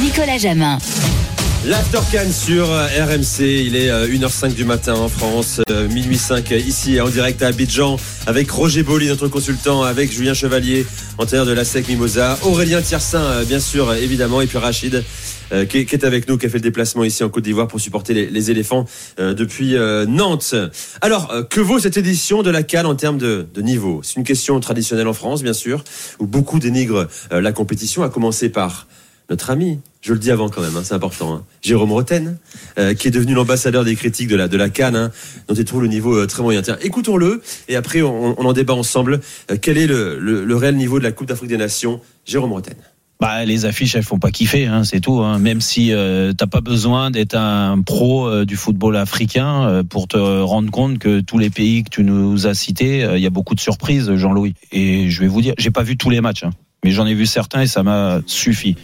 Nicolas 0.00 0.38
Jamin. 0.38 0.78
L'Aftercan 1.66 2.30
sur 2.30 2.70
euh, 2.70 2.86
RMC, 2.86 3.40
il 3.40 3.74
est 3.74 3.90
euh, 3.90 4.06
1h05 4.06 4.54
du 4.54 4.64
matin 4.64 4.94
en 4.94 5.08
France, 5.08 5.60
euh, 5.68 5.88
minuit 5.88 6.16
5 6.16 6.52
euh, 6.52 6.58
ici 6.58 7.00
en 7.00 7.08
direct 7.08 7.42
à 7.42 7.48
Abidjan 7.48 7.96
avec 8.26 8.48
Roger 8.50 8.84
Boli, 8.84 9.08
notre 9.08 9.26
consultant, 9.26 9.82
avec 9.82 10.12
Julien 10.12 10.32
Chevalier, 10.32 10.86
entraîneur 11.18 11.44
de 11.44 11.52
la 11.52 11.64
SEC 11.64 11.88
Mimosa, 11.88 12.38
Aurélien 12.44 12.80
Tiersin, 12.82 13.20
euh, 13.20 13.44
bien 13.44 13.58
sûr, 13.58 13.88
euh, 13.90 13.96
évidemment, 13.96 14.40
et 14.40 14.46
puis 14.46 14.58
Rachid. 14.58 15.02
euh, 15.52 15.64
qui, 15.64 15.78
est, 15.78 16.04
avec 16.04 16.28
nous, 16.28 16.38
qui 16.38 16.46
a 16.46 16.48
fait 16.48 16.58
le 16.58 16.62
déplacement 16.62 17.04
ici 17.04 17.22
en 17.24 17.28
Côte 17.28 17.44
d'Ivoire 17.44 17.68
pour 17.68 17.80
supporter 17.80 18.14
les, 18.14 18.50
éléphants 18.50 18.84
euh, 19.18 19.34
depuis 19.34 19.76
euh, 19.76 20.06
Nantes. 20.06 20.54
Alors, 21.00 21.30
euh, 21.32 21.42
que 21.42 21.60
vaut 21.60 21.78
cette 21.78 21.96
édition 21.96 22.42
de 22.42 22.50
la 22.50 22.62
Cannes 22.62 22.86
en 22.86 22.94
termes 22.94 23.18
de, 23.18 23.46
niveau? 23.58 24.00
C'est 24.02 24.16
une 24.16 24.24
question 24.24 24.58
traditionnelle 24.60 25.08
en 25.08 25.12
France, 25.12 25.42
bien 25.42 25.52
sûr, 25.52 25.82
où 26.18 26.26
beaucoup 26.26 26.58
dénigrent 26.58 27.06
euh, 27.32 27.40
la 27.40 27.52
compétition, 27.52 28.02
à 28.02 28.08
commencer 28.08 28.48
par 28.48 28.86
notre 29.30 29.50
ami, 29.50 29.80
je 30.06 30.12
le 30.12 30.20
dis 30.20 30.30
avant 30.30 30.48
quand 30.48 30.60
même, 30.60 30.76
hein, 30.76 30.82
c'est 30.84 30.94
important, 30.94 31.34
hein, 31.34 31.44
Jérôme 31.62 31.90
Roten, 31.90 32.38
euh, 32.78 32.94
qui 32.94 33.08
est 33.08 33.10
devenu 33.10 33.34
l'ambassadeur 33.34 33.84
des 33.84 33.96
critiques 33.96 34.28
de 34.28 34.36
la, 34.36 34.46
de 34.46 34.56
Cannes, 34.68 34.94
hein, 34.94 35.10
dont 35.48 35.54
il 35.54 35.64
trouve 35.64 35.82
le 35.82 35.88
niveau 35.88 36.14
euh, 36.14 36.28
très 36.28 36.44
moyen. 36.44 36.62
Écoutons-le, 36.80 37.42
et 37.66 37.74
après 37.74 38.02
on, 38.02 38.38
en 38.38 38.52
débat 38.52 38.74
ensemble. 38.74 39.20
Euh, 39.50 39.56
quel 39.60 39.78
est 39.78 39.88
le, 39.88 40.54
réel 40.54 40.76
niveau 40.76 41.00
de 41.00 41.04
la 41.04 41.10
Coupe 41.10 41.26
d'Afrique 41.26 41.48
des 41.48 41.56
Nations 41.56 42.00
Jérôme 42.24 42.52
Roten? 42.52 42.76
Bah, 43.18 43.44
les 43.44 43.64
affiches, 43.64 43.96
elles 43.96 44.04
font 44.04 44.20
pas 44.20 44.30
kiffer, 44.30 44.70
c'est 44.84 45.00
tout. 45.00 45.20
Même 45.40 45.60
si 45.60 45.92
euh, 45.92 46.32
t'as 46.32 46.46
pas 46.46 46.60
besoin 46.60 47.10
d'être 47.10 47.34
un 47.34 47.80
pro 47.80 48.44
du 48.44 48.54
football 48.54 48.94
africain 48.96 49.82
pour 49.90 50.06
te 50.06 50.18
rendre 50.18 50.70
compte 50.70 50.98
que 50.98 51.20
tous 51.20 51.38
les 51.38 51.50
pays 51.50 51.82
que 51.82 51.90
tu 51.90 52.04
nous 52.04 52.46
as 52.46 52.54
cités, 52.54 53.08
il 53.14 53.20
y 53.20 53.26
a 53.26 53.30
beaucoup 53.30 53.56
de 53.56 53.60
surprises, 53.60 54.14
Jean-Louis. 54.14 54.54
Et 54.70 55.10
je 55.10 55.20
vais 55.20 55.28
vous 55.28 55.42
dire, 55.42 55.54
j'ai 55.58 55.72
pas 55.72 55.82
vu 55.82 55.96
tous 55.96 56.10
les 56.10 56.20
matchs, 56.20 56.44
mais 56.84 56.90
j'en 56.92 57.06
ai 57.06 57.14
vu 57.14 57.26
certains 57.26 57.62
et 57.62 57.66
ça 57.66 57.82
m'a 57.82 58.20
suffi. 58.26 58.76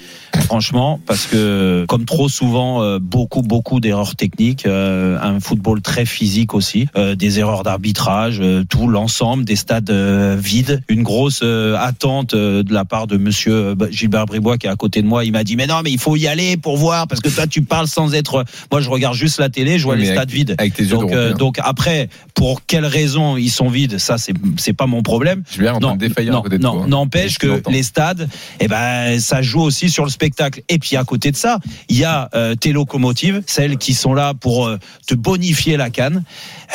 Franchement, 0.46 0.98
parce 1.06 1.26
que 1.26 1.84
comme 1.88 2.06
trop 2.06 2.28
souvent, 2.28 2.82
euh, 2.82 2.98
beaucoup 2.98 3.42
beaucoup 3.42 3.80
d'erreurs 3.80 4.16
techniques, 4.16 4.64
euh, 4.64 5.18
un 5.20 5.40
football 5.40 5.82
très 5.82 6.06
physique 6.06 6.54
aussi, 6.54 6.88
euh, 6.96 7.14
des 7.14 7.38
erreurs 7.38 7.62
d'arbitrage, 7.62 8.40
euh, 8.40 8.64
tout 8.68 8.88
l'ensemble 8.88 9.44
des 9.44 9.56
stades 9.56 9.90
euh, 9.90 10.36
vides, 10.38 10.82
une 10.88 11.02
grosse 11.02 11.40
euh, 11.42 11.76
attente 11.78 12.32
euh, 12.32 12.62
de 12.62 12.72
la 12.72 12.86
part 12.86 13.06
de 13.06 13.18
Monsieur 13.18 13.52
euh, 13.52 13.90
Gilbert 13.90 14.24
Bribois 14.24 14.56
qui 14.56 14.66
est 14.66 14.70
à 14.70 14.76
côté 14.76 15.02
de 15.02 15.06
moi. 15.06 15.24
Il 15.24 15.32
m'a 15.32 15.44
dit 15.44 15.54
mais 15.54 15.66
non 15.66 15.82
mais 15.84 15.90
il 15.90 15.98
faut 15.98 16.16
y 16.16 16.26
aller 16.26 16.56
pour 16.56 16.78
voir 16.78 17.06
parce 17.06 17.20
que 17.20 17.28
toi 17.28 17.46
tu 17.46 17.62
parles 17.62 17.88
sans 17.88 18.14
être. 18.14 18.44
Moi 18.70 18.80
je 18.80 18.88
regarde 18.88 19.14
juste 19.14 19.38
la 19.38 19.50
télé, 19.50 19.78
je 19.78 19.84
vois 19.84 19.96
les 19.96 20.06
stades 20.06 20.30
vides. 20.30 20.54
avec 20.58 20.74
tes 20.74 20.82
yeux 20.84 20.88
donc, 20.90 21.10
d'Européen. 21.10 21.36
donc 21.36 21.58
après 21.62 22.08
pour 22.34 22.64
quelles 22.66 22.86
raisons 22.86 23.36
ils 23.36 23.50
sont 23.50 23.68
vides, 23.68 23.98
ça 23.98 24.16
c'est 24.16 24.34
c'est 24.56 24.72
pas 24.72 24.86
mon 24.86 25.02
problème. 25.02 25.42
Je 25.52 25.60
viens 25.60 25.74
en 25.74 25.78
train 25.78 25.94
de 25.94 26.00
défaillir 26.00 26.32
non, 26.32 26.40
à 26.40 26.42
côté 26.42 26.56
de 26.56 26.62
non, 26.62 26.82
hein. 26.82 26.86
n'empêche 26.88 27.38
que 27.38 27.46
longtemps. 27.46 27.70
Les 27.82 27.86
stades, 27.86 28.28
eh 28.60 28.68
ben, 28.68 29.18
ça 29.18 29.42
joue 29.42 29.60
aussi 29.60 29.90
sur 29.90 30.04
le 30.04 30.10
spectacle. 30.10 30.62
Et 30.68 30.78
puis 30.78 30.96
à 30.96 31.02
côté 31.04 31.32
de 31.32 31.36
ça, 31.36 31.58
il 31.88 31.98
y 31.98 32.04
a 32.04 32.28
euh, 32.34 32.54
tes 32.54 32.72
locomotives, 32.72 33.42
celles 33.46 33.76
qui 33.76 33.92
sont 33.94 34.14
là 34.14 34.34
pour 34.34 34.68
euh, 34.68 34.78
te 35.08 35.14
bonifier 35.14 35.76
la 35.76 35.90
canne. 35.90 36.22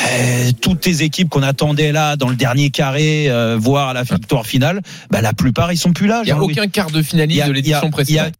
Euh, 0.01 0.51
toutes 0.61 0.81
tes 0.81 1.01
équipes 1.03 1.29
qu'on 1.29 1.43
attendait 1.43 1.91
là 1.93 2.17
dans 2.17 2.27
le 2.29 2.35
dernier 2.35 2.69
carré, 2.71 3.29
euh, 3.29 3.57
voire 3.59 3.89
à 3.89 3.93
la 3.93 4.03
victoire 4.03 4.45
finale, 4.45 4.81
ben, 5.09 5.21
la 5.21 5.31
plupart 5.33 5.71
ils 5.71 5.77
sont 5.77 5.93
plus 5.93 6.07
là. 6.07 6.21
Il 6.23 6.25
n'y 6.25 6.31
a 6.31 6.41
aucun 6.41 6.67
quart 6.67 6.91
de 6.91 7.01
finaliste 7.01 7.41
a- 7.41 7.47
de 7.47 7.53
l'édition 7.53 7.89
précédente. 7.89 8.33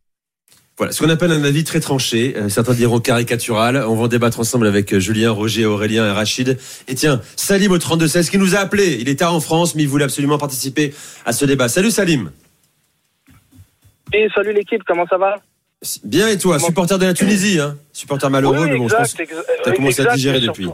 Voilà, 0.78 0.92
ce 0.92 1.02
qu'on 1.02 1.10
appelle 1.10 1.32
un 1.32 1.44
avis 1.44 1.64
très 1.64 1.80
tranché, 1.80 2.36
certains 2.50 2.76
diront 2.76 3.00
caricatural. 3.00 3.84
On 3.88 3.96
va 3.96 4.04
en 4.04 4.08
débattre 4.08 4.40
ensemble 4.40 4.68
avec 4.68 4.96
Julien, 5.00 5.32
Roger, 5.32 5.66
Aurélien 5.66 6.06
et 6.06 6.12
Rachid. 6.12 6.60
Et 6.88 6.94
tiens, 6.94 7.20
Salim 7.36 7.72
au 7.72 7.80
32-16 7.80 8.30
qui 8.30 8.38
nous 8.38 8.54
a 8.56 8.60
appelé. 8.60 8.98
Il 9.02 9.10
était 9.10 9.26
en 9.26 9.40
France, 9.40 9.74
mais 9.74 9.82
il 9.82 9.90
voulait 9.90 10.04
absolument 10.04 10.38
participer 10.38 10.94
à 11.26 11.34
ce 11.34 11.46
débat. 11.46 11.68
Salut 11.68 11.90
Salim. 11.90 12.30
Et 14.14 14.28
salut 14.34 14.54
l'équipe, 14.54 14.84
comment 14.86 15.06
ça 15.08 15.18
va 15.18 15.36
Bien 16.04 16.28
et 16.30 16.38
toi, 16.38 16.58
supporter 16.60 16.98
de 16.98 17.06
la 17.06 17.14
Tunisie, 17.14 17.60
hein 17.60 17.76
Supporter 17.94 18.30
malheureux, 18.30 18.58
Oui, 18.66 18.70
mais 18.72 18.78
bon, 18.78 18.88
je 18.88 18.96
pense 18.96 19.14
exact, 19.14 19.30
que 19.30 19.36
ex- 19.36 19.62
t'as 19.64 19.74
commencé 19.74 20.08
à 20.08 20.14
digérer 20.14 20.40
depuis. 20.40 20.68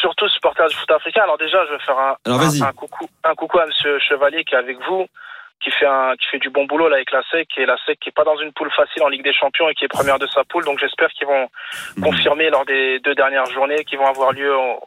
Surtout, 0.00 0.28
supporter 0.28 0.68
du 0.68 0.74
foot 0.76 0.90
africain. 0.90 1.22
Alors 1.24 1.38
déjà, 1.38 1.64
je 1.66 1.72
vais 1.72 1.80
faire 1.80 1.98
un, 1.98 2.16
Alors, 2.24 2.40
un, 2.42 2.72
coucou, 2.72 3.08
un 3.24 3.34
coucou 3.34 3.58
à 3.58 3.66
Monsieur 3.66 3.98
Chevalier 3.98 4.44
qui 4.44 4.54
est 4.54 4.58
avec 4.58 4.76
vous, 4.88 5.06
qui 5.64 5.70
fait 5.70 5.86
un, 5.86 6.14
qui 6.20 6.26
fait 6.30 6.38
du 6.38 6.50
bon 6.50 6.64
boulot 6.66 6.88
là 6.88 6.96
avec 6.96 7.10
la 7.10 7.22
SEC 7.30 7.48
et 7.56 7.66
la 7.66 7.76
SEC 7.86 7.98
qui 7.98 8.10
est 8.10 8.12
pas 8.12 8.24
dans 8.24 8.36
une 8.38 8.52
poule 8.52 8.70
facile 8.70 9.02
en 9.02 9.08
Ligue 9.08 9.24
des 9.24 9.32
Champions 9.32 9.68
et 9.68 9.74
qui 9.74 9.84
est 9.84 9.88
première 9.88 10.18
de 10.18 10.26
sa 10.28 10.44
poule. 10.44 10.64
Donc 10.64 10.78
j'espère 10.78 11.08
qu'ils 11.10 11.26
vont 11.26 11.48
Mhm. 11.96 12.04
confirmer 12.04 12.50
lors 12.50 12.64
des 12.66 13.00
deux 13.00 13.14
dernières 13.14 13.46
journées 13.50 13.84
qui 13.84 13.96
vont 13.96 14.06
avoir 14.06 14.32
lieu 14.32 14.54
en- 14.56 14.78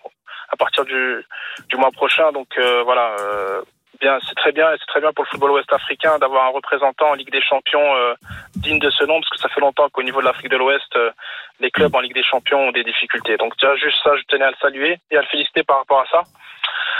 à 0.52 0.56
partir 0.56 0.86
du, 0.86 1.26
du 1.70 1.76
mois 1.76 1.91
prochain. 1.91 2.32
Donc 2.32 2.48
euh, 2.57 2.84
voilà. 2.84 3.16
euh, 3.20 3.61
Bien, 4.00 4.18
c'est 4.26 4.36
très 4.36 4.54
bien, 4.54 4.70
c'est 4.80 4.86
très 4.86 5.02
bien 5.02 5.12
pour 5.12 5.26
le 5.26 5.30
football 5.30 5.52
ouest 5.52 5.72
africain 5.74 6.18
d'avoir 6.20 6.46
un 6.46 6.50
représentant 6.50 7.10
en 7.10 7.14
Ligue 7.16 7.32
des 7.32 7.42
Champions 7.42 7.96
euh, 7.96 8.14
digne 8.56 8.80
de 8.80 8.90
ce 8.90 9.04
nom, 9.04 9.20
parce 9.20 9.30
que 9.30 9.38
ça 9.38 9.50
fait 9.50 9.60
longtemps 9.60 9.90
qu'au 9.90 10.04
niveau 10.04 10.22
de 10.22 10.26
l'Afrique 10.26 10.50
de 10.50 10.56
l'Ouest, 10.56 10.96
euh, 10.96 11.12
les 11.60 11.70
clubs 11.70 11.94
en 11.94 12.00
Ligue 12.00 12.14
des 12.14 12.24
Champions 12.24 12.70
ont 12.70 12.72
des 12.72 12.86
difficultés. 12.86 13.36
Donc 13.36 13.58
déjà 13.58 13.76
juste 13.76 13.98
ça, 14.02 14.16
je 14.16 14.24
tenais 14.30 14.46
à 14.46 14.52
le 14.52 14.56
saluer 14.62 15.00
et 15.12 15.18
à 15.18 15.22
le 15.22 15.28
féliciter 15.28 15.64
par 15.64 15.80
rapport 15.80 16.00
à 16.00 16.06
ça. 16.10 16.24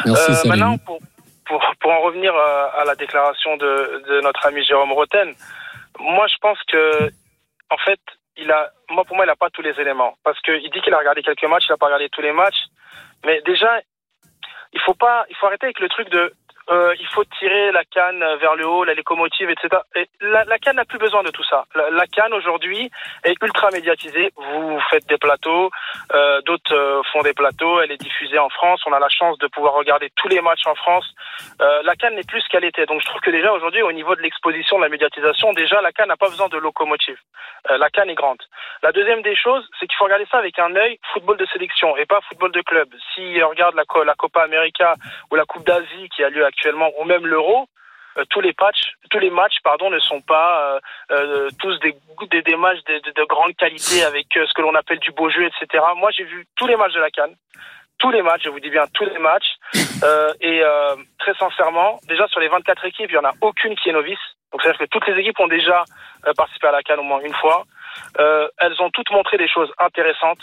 Merci, 0.06 0.32
Euh, 0.32 0.50
maintenant, 0.50 0.78
pour, 0.78 1.00
pour, 1.46 1.64
pour 1.80 1.92
en 1.92 2.02
revenir 2.02 2.36
euh, 2.36 2.82
à 2.82 2.84
la 2.84 2.96
déclaration 2.96 3.56
de, 3.56 4.04
de 4.10 4.22
notre 4.22 4.46
ami 4.46 4.64
Jérôme 4.66 4.92
Roten, 4.92 5.34
moi 6.00 6.28
je 6.28 6.38
pense 6.42 6.62
que, 6.68 7.10
en 7.70 7.78
fait, 7.78 8.00
il 8.36 8.52
a, 8.52 8.72
moi 8.90 9.06
pour 9.06 9.16
moi, 9.16 9.24
il 9.26 9.30
n'a 9.30 9.38
pas 9.38 9.50
tous 9.50 9.62
les 9.62 9.80
éléments. 9.80 10.18
Parce 10.26 10.40
qu'il 10.42 10.70
dit 10.70 10.82
qu'il 10.82 10.94
a 10.94 10.98
regardé 10.98 11.22
quelques 11.24 11.46
matchs, 11.46 11.68
il 11.70 11.72
n'a 11.72 11.78
pas 11.78 11.86
regardé 11.86 12.10
tous 12.10 12.22
les 12.22 12.34
matchs. 12.34 12.66
Mais 13.26 13.42
déjà, 13.46 13.80
il 14.74 14.82
faut 14.82 14.94
pas, 14.94 15.26
il 15.30 15.36
faut 15.38 15.48
arrêter 15.48 15.66
avec 15.66 15.80
le 15.80 15.90
truc 15.90 16.10
de, 16.10 16.34
euh, 16.72 16.94
il 17.00 17.08
faut 17.08 17.24
tirer 17.40 17.72
la 17.72 17.84
canne 17.84 18.24
vers 18.40 18.56
le 18.56 18.68
haut, 18.68 18.84
la 18.84 18.94
locomotive, 18.94 19.50
etc. 19.50 19.82
Et 19.96 20.08
la, 20.22 20.44
la 20.46 20.58
canne 20.60 20.76
n'a 20.76 20.86
plus 20.86 21.00
besoin 21.00 21.24
de 21.24 21.32
tout 21.32 21.44
ça. 21.44 21.66
La, 21.76 21.90
la 21.90 22.06
canne 22.08 22.34
aujourd'hui 22.34 22.92
est 23.24 23.36
ultra 23.42 23.72
médiatisée. 23.72 24.32
Vous 24.36 24.80
faites 24.90 25.08
des 25.08 25.18
plateaux, 25.18 25.72
euh, 26.14 26.42
d'autres 26.42 26.76
euh, 26.76 27.02
font 27.12 27.22
des 27.22 27.34
plateaux. 27.34 27.82
Elle 27.82 27.92
est 27.92 28.02
diffusée 28.02 28.38
en 28.38 28.50
France. 28.50 28.82
On 28.86 28.94
a 28.94 29.00
la 29.00 29.10
chance 29.10 29.38
de 29.40 29.48
pouvoir 29.48 29.74
regarder 29.74 30.10
tous 30.16 30.28
les 30.28 30.42
matchs 30.42 30.66
en 30.66 30.76
France. 30.76 31.06
Euh, 31.62 31.82
la 31.84 31.96
canne 31.96 32.16
n'est 32.16 32.24
plus 32.24 32.42
ce 32.42 32.50
qu'elle 32.50 32.66
était. 32.66 32.86
Donc 32.86 33.02
je 33.02 33.08
trouve 33.08 33.22
que 33.22 33.32
déjà 33.32 33.52
aujourd'hui, 33.52 33.82
au 33.82 33.92
niveau 33.92 34.16
de 34.16 34.22
l'exposition, 34.22 34.78
de 34.78 34.84
la 34.84 34.90
médiatisation, 34.90 35.54
déjà 35.54 35.82
la 35.82 35.92
canne 35.92 36.10
n'a 36.10 36.18
pas 36.18 36.30
besoin 36.30 36.50
de 36.50 36.58
locomotive. 36.58 37.18
Euh, 37.72 37.78
la 37.78 37.90
canne 37.90 38.10
est 38.10 38.16
grande. 38.16 38.42
La 38.84 38.92
deuxième 38.92 39.22
des 39.22 39.36
choses, 39.36 39.68
c'est 39.80 39.88
qu'il 39.88 39.98
faut 39.98 40.06
regarder 40.06 40.28
ça 40.32 40.38
avec 40.38 40.58
un 40.60 40.76
œil 40.76 41.00
football 41.14 41.38
de 41.38 41.46
sélection 41.48 41.98
et 41.98 42.06
pas 42.06 42.20
football 42.30 42.52
de 42.52 42.62
club. 42.62 42.90
Si 43.14 43.40
on 43.44 43.50
regarde 43.50 43.76
la, 43.76 43.84
la 44.06 44.16
Copa 44.16 44.44
América 44.44 44.96
ou 45.32 45.36
la 45.36 45.46
Coupe 45.46 45.66
d'Asie 45.66 46.10
qui 46.16 46.24
a 46.24 46.30
lieu 46.30 46.46
actuellement, 46.46 46.59
ou 46.98 47.04
même 47.06 47.26
l'Euro, 47.26 47.68
euh, 48.18 48.24
tous 48.30 48.42
les 48.42 48.54
matchs, 49.30 49.58
pardon, 49.64 49.90
ne 49.90 50.00
sont 50.00 50.22
pas 50.22 50.62
euh, 50.62 50.80
euh, 51.12 51.50
tous 51.60 51.78
des, 51.80 51.94
matchs 52.56 52.84
de, 52.88 53.00
de- 53.00 53.12
de 53.12 53.24
grande 53.26 53.56
qualité 53.56 54.04
avec 54.04 54.28
ce 54.34 54.54
que 54.54 54.62
l'on 54.62 54.76
appelle 54.76 55.00
du 55.00 55.12
beau 55.12 55.30
jeu, 55.30 55.44
etc. 55.46 55.84
Moi, 55.96 56.10
j'ai 56.12 56.24
vu 56.24 56.46
tous 56.56 56.68
les 56.68 56.76
matchs 56.76 56.94
de 56.94 57.00
la 57.00 57.12
Cannes, 57.12 57.36
tous 58.00 58.12
les 58.12 58.22
matchs, 58.22 58.44
je 58.46 58.50
vous 58.50 58.60
dis 58.60 58.70
bien 58.70 58.86
tous 58.94 59.06
les 59.06 59.20
matchs, 59.20 59.56
et 60.42 60.62
très 61.20 61.34
sincèrement, 61.36 62.00
déjà 62.08 62.28
sur 62.28 62.40
les 62.40 62.48
24 62.48 62.86
équipes, 62.86 63.10
il 63.12 63.16
y 63.16 63.18
en 63.18 63.26
a 63.26 63.34
aucune 63.42 63.76
qui 63.76 63.90
est 63.90 63.94
novice. 63.94 64.20
Donc 64.52 64.62
c'est-à-dire 64.62 64.80
que 64.80 64.86
toutes 64.86 65.08
les 65.08 65.20
équipes 65.20 65.40
ont 65.42 65.48
déjà 65.48 65.84
participé 66.36 66.68
à 66.68 66.72
la 66.72 66.82
Cannes 66.82 67.00
au 67.00 67.04
moins 67.04 67.20
une 67.20 67.34
fois. 67.36 67.64
Elles 68.18 68.82
ont 68.82 68.90
toutes 68.90 69.12
montré 69.12 69.38
des 69.38 69.48
choses 69.48 69.72
intéressantes. 69.78 70.40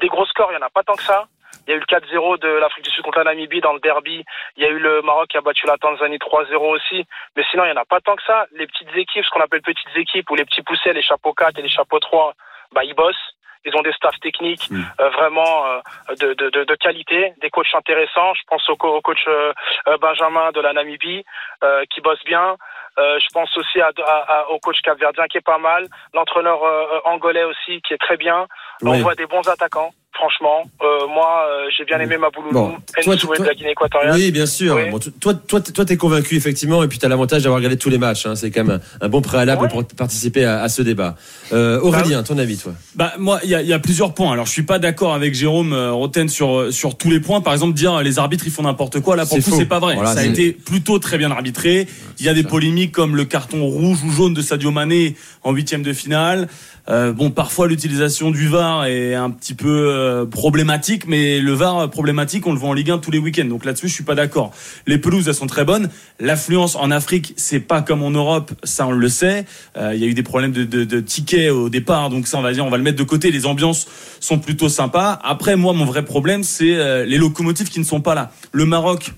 Des 0.00 0.08
gros 0.08 0.26
scores, 0.26 0.50
il 0.52 0.56
n'y 0.58 0.62
en 0.62 0.66
a 0.66 0.70
pas 0.70 0.82
tant 0.82 0.94
que 0.94 1.02
ça. 1.02 1.24
Il 1.66 1.70
y 1.70 1.74
a 1.74 1.76
eu 1.76 1.80
le 1.80 1.86
4-0 1.86 2.38
de 2.38 2.48
l'Afrique 2.48 2.84
du 2.84 2.90
Sud 2.90 3.02
contre 3.04 3.18
la 3.18 3.24
Namibie 3.24 3.60
dans 3.60 3.72
le 3.72 3.80
derby. 3.80 4.24
Il 4.56 4.62
y 4.62 4.66
a 4.66 4.70
eu 4.70 4.78
le 4.78 5.02
Maroc 5.02 5.28
qui 5.28 5.36
a 5.36 5.40
battu 5.40 5.66
la 5.66 5.76
Tanzanie 5.78 6.18
3-0 6.18 6.54
aussi. 6.56 7.04
Mais 7.36 7.44
sinon, 7.50 7.64
il 7.64 7.72
n'y 7.72 7.78
en 7.78 7.82
a 7.82 7.84
pas 7.84 8.00
tant 8.00 8.14
que 8.16 8.22
ça. 8.22 8.46
Les 8.52 8.66
petites 8.66 8.94
équipes, 8.96 9.24
ce 9.24 9.30
qu'on 9.30 9.40
appelle 9.40 9.62
petites 9.62 9.96
équipes, 9.96 10.30
ou 10.30 10.34
les 10.36 10.44
petits 10.44 10.62
poussés, 10.62 10.92
les 10.92 11.02
chapeaux 11.02 11.32
4 11.34 11.58
et 11.58 11.62
les 11.62 11.68
chapeaux 11.68 11.98
3, 11.98 12.34
bah, 12.72 12.84
ils 12.84 12.94
bossent. 12.94 13.32
Ils 13.68 13.74
ont 13.76 13.82
des 13.82 13.92
staffs 13.94 14.20
techniques 14.20 14.70
Mm. 14.70 14.80
euh, 15.00 15.08
vraiment 15.10 15.66
euh, 15.66 15.80
de, 16.20 16.34
de, 16.34 16.50
de, 16.50 16.62
de 16.62 16.74
qualité, 16.76 17.32
des 17.42 17.50
coachs 17.50 17.74
intéressants. 17.74 18.32
Je 18.34 18.42
pense 18.46 18.68
au, 18.70 18.76
co- 18.76 18.94
au 18.94 19.00
coach 19.00 19.18
euh, 19.26 19.52
euh, 19.88 19.96
Benjamin 19.98 20.52
de 20.52 20.60
la 20.60 20.72
Namibie 20.72 21.24
euh, 21.64 21.84
qui 21.92 22.00
bosse 22.00 22.22
bien. 22.24 22.54
Euh, 22.98 23.18
je 23.18 23.26
pense 23.34 23.54
aussi 23.56 23.80
à, 23.80 23.90
à- 24.06 24.12
à- 24.42 24.48
au 24.50 24.60
coach 24.60 24.80
capverdien 24.82 25.26
qui 25.26 25.38
est 25.38 25.44
pas 25.44 25.58
mal. 25.58 25.86
L'entraîneur 26.14 26.62
euh, 26.62 26.86
euh, 26.94 27.00
angolais 27.06 27.42
aussi 27.42 27.82
qui 27.82 27.92
est 27.92 27.98
très 27.98 28.16
bien. 28.16 28.46
On 28.84 28.98
voit 29.02 29.16
des 29.16 29.26
bons 29.26 29.48
attaquants. 29.48 29.90
Franchement, 30.16 30.62
euh, 30.82 31.06
moi 31.14 31.46
euh, 31.50 31.66
j'ai 31.76 31.84
bien 31.84 32.00
aimé 32.00 32.16
Bon, 32.52 32.72
toi, 33.02 33.14
Nsoué 33.14 33.36
toi- 33.36 33.44
de 33.44 33.48
la 33.50 33.54
Guinée 33.54 33.70
équatoriale. 33.72 34.14
Oui, 34.14 34.30
bien 34.30 34.46
sûr. 34.46 34.74
Oui. 34.76 34.90
Bon, 34.90 34.98
toi, 34.98 35.34
toi, 35.34 35.60
toi, 35.60 35.84
t'es 35.84 35.96
convaincu 35.96 36.36
effectivement, 36.36 36.82
et 36.82 36.88
puis 36.88 36.98
t'as 36.98 37.08
l'avantage 37.08 37.42
d'avoir 37.42 37.58
regardé 37.58 37.76
tous 37.76 37.90
les 37.90 37.98
matchs. 37.98 38.26
hein. 38.26 38.34
C'est 38.34 38.50
quand 38.50 38.64
même 38.64 38.80
un, 39.00 39.06
un 39.06 39.08
bon 39.08 39.20
préalable 39.20 39.68
pour 39.68 39.84
participer 39.84 40.44
à, 40.44 40.62
à 40.62 40.68
ce 40.68 40.82
débat. 40.82 41.16
Euh, 41.52 41.80
Aurélien, 41.80 42.22
ton 42.22 42.38
avis, 42.38 42.56
toi? 42.56 42.72
Bah 42.94 43.12
moi, 43.18 43.40
il 43.44 43.50
y 43.50 43.54
a, 43.54 43.60
il 43.62 43.68
y 43.68 43.72
a 43.72 43.78
plusieurs 43.78 44.14
points. 44.14 44.32
Alors 44.32 44.46
je 44.46 44.52
suis 44.52 44.62
pas 44.62 44.78
d'accord 44.78 45.12
avec 45.14 45.34
Jérôme 45.34 45.72
euh, 45.72 45.92
Roten 45.92 46.28
sur 46.28 46.72
sur 46.72 46.96
tous 46.96 47.10
les 47.10 47.20
points. 47.20 47.40
Par 47.40 47.52
exemple, 47.52 47.74
dire 47.74 48.02
les 48.02 48.18
arbitres 48.18 48.44
ils 48.46 48.52
font 48.52 48.62
n'importe 48.62 49.00
quoi. 49.00 49.16
Là 49.16 49.26
pour 49.26 49.38
faux. 49.38 49.56
c'est 49.56 49.66
pas 49.66 49.78
vrai. 49.80 49.94
Voilà, 49.96 50.12
ça 50.14 50.20
a 50.20 50.22
c'est- 50.22 50.28
été 50.30 50.52
plutôt 50.52 50.98
très 50.98 51.18
bien 51.18 51.30
arbitré. 51.30 51.86
Il 52.18 52.24
y 52.24 52.28
a 52.28 52.34
des 52.34 52.42
polémiques 52.44 52.92
comme 52.92 53.16
le 53.16 53.24
carton 53.26 53.64
rouge 53.66 53.98
ou 54.04 54.10
jaune 54.10 54.32
de 54.34 54.40
Sadio 54.42 54.70
Mané 54.70 55.16
en 55.42 55.52
huitième 55.52 55.82
de 55.82 55.92
finale. 55.92 56.48
Euh, 56.88 57.12
bon, 57.12 57.30
parfois 57.30 57.66
l'utilisation 57.66 58.30
du 58.30 58.46
VAR 58.46 58.86
est 58.86 59.14
un 59.14 59.30
petit 59.30 59.54
peu 59.54 59.88
euh, 59.88 60.05
problématique, 60.26 61.06
mais 61.06 61.40
le 61.40 61.52
VAR 61.52 61.78
euh, 61.78 61.86
problématique, 61.88 62.46
on 62.46 62.52
le 62.52 62.58
voit 62.58 62.68
en 62.68 62.72
Ligue 62.72 62.90
1 62.90 62.98
tous 62.98 63.10
les 63.10 63.18
week-ends. 63.18 63.44
Donc 63.46 63.64
là-dessus, 63.64 63.88
je 63.88 63.94
suis 63.94 64.04
pas 64.04 64.14
d'accord. 64.14 64.52
Les 64.86 64.98
pelouses, 64.98 65.28
elles 65.28 65.34
sont 65.34 65.46
très 65.46 65.64
bonnes. 65.64 65.90
L'affluence 66.20 66.76
en 66.76 66.90
Afrique, 66.90 67.34
c'est 67.36 67.60
pas 67.60 67.82
comme 67.82 68.02
en 68.02 68.10
Europe, 68.10 68.52
ça 68.64 68.86
on 68.86 68.92
le 68.92 69.08
sait. 69.08 69.44
Euh, 69.76 69.94
Il 69.94 70.00
y 70.00 70.04
a 70.04 70.06
eu 70.06 70.14
des 70.14 70.22
problèmes 70.22 70.52
de, 70.52 70.64
de, 70.64 70.84
de 70.84 71.00
tickets 71.00 71.50
au 71.50 71.68
départ, 71.68 72.10
donc 72.10 72.26
ça 72.26 72.38
on 72.38 72.42
va 72.42 72.52
dire, 72.52 72.64
on 72.64 72.70
va 72.70 72.76
le 72.76 72.82
mettre 72.82 72.98
de 72.98 73.04
côté. 73.04 73.30
Les 73.30 73.46
ambiances 73.46 73.86
sont 74.20 74.38
plutôt 74.38 74.68
sympas. 74.68 75.18
Après, 75.22 75.56
moi, 75.56 75.72
mon 75.72 75.84
vrai 75.84 76.04
problème, 76.04 76.42
c'est 76.42 76.76
euh, 76.76 77.04
les 77.04 77.18
locomotives 77.18 77.68
qui 77.68 77.80
ne 77.80 77.84
sont 77.84 78.00
pas 78.00 78.14
là. 78.14 78.32
Le 78.52 78.64
Maroc, 78.64 79.12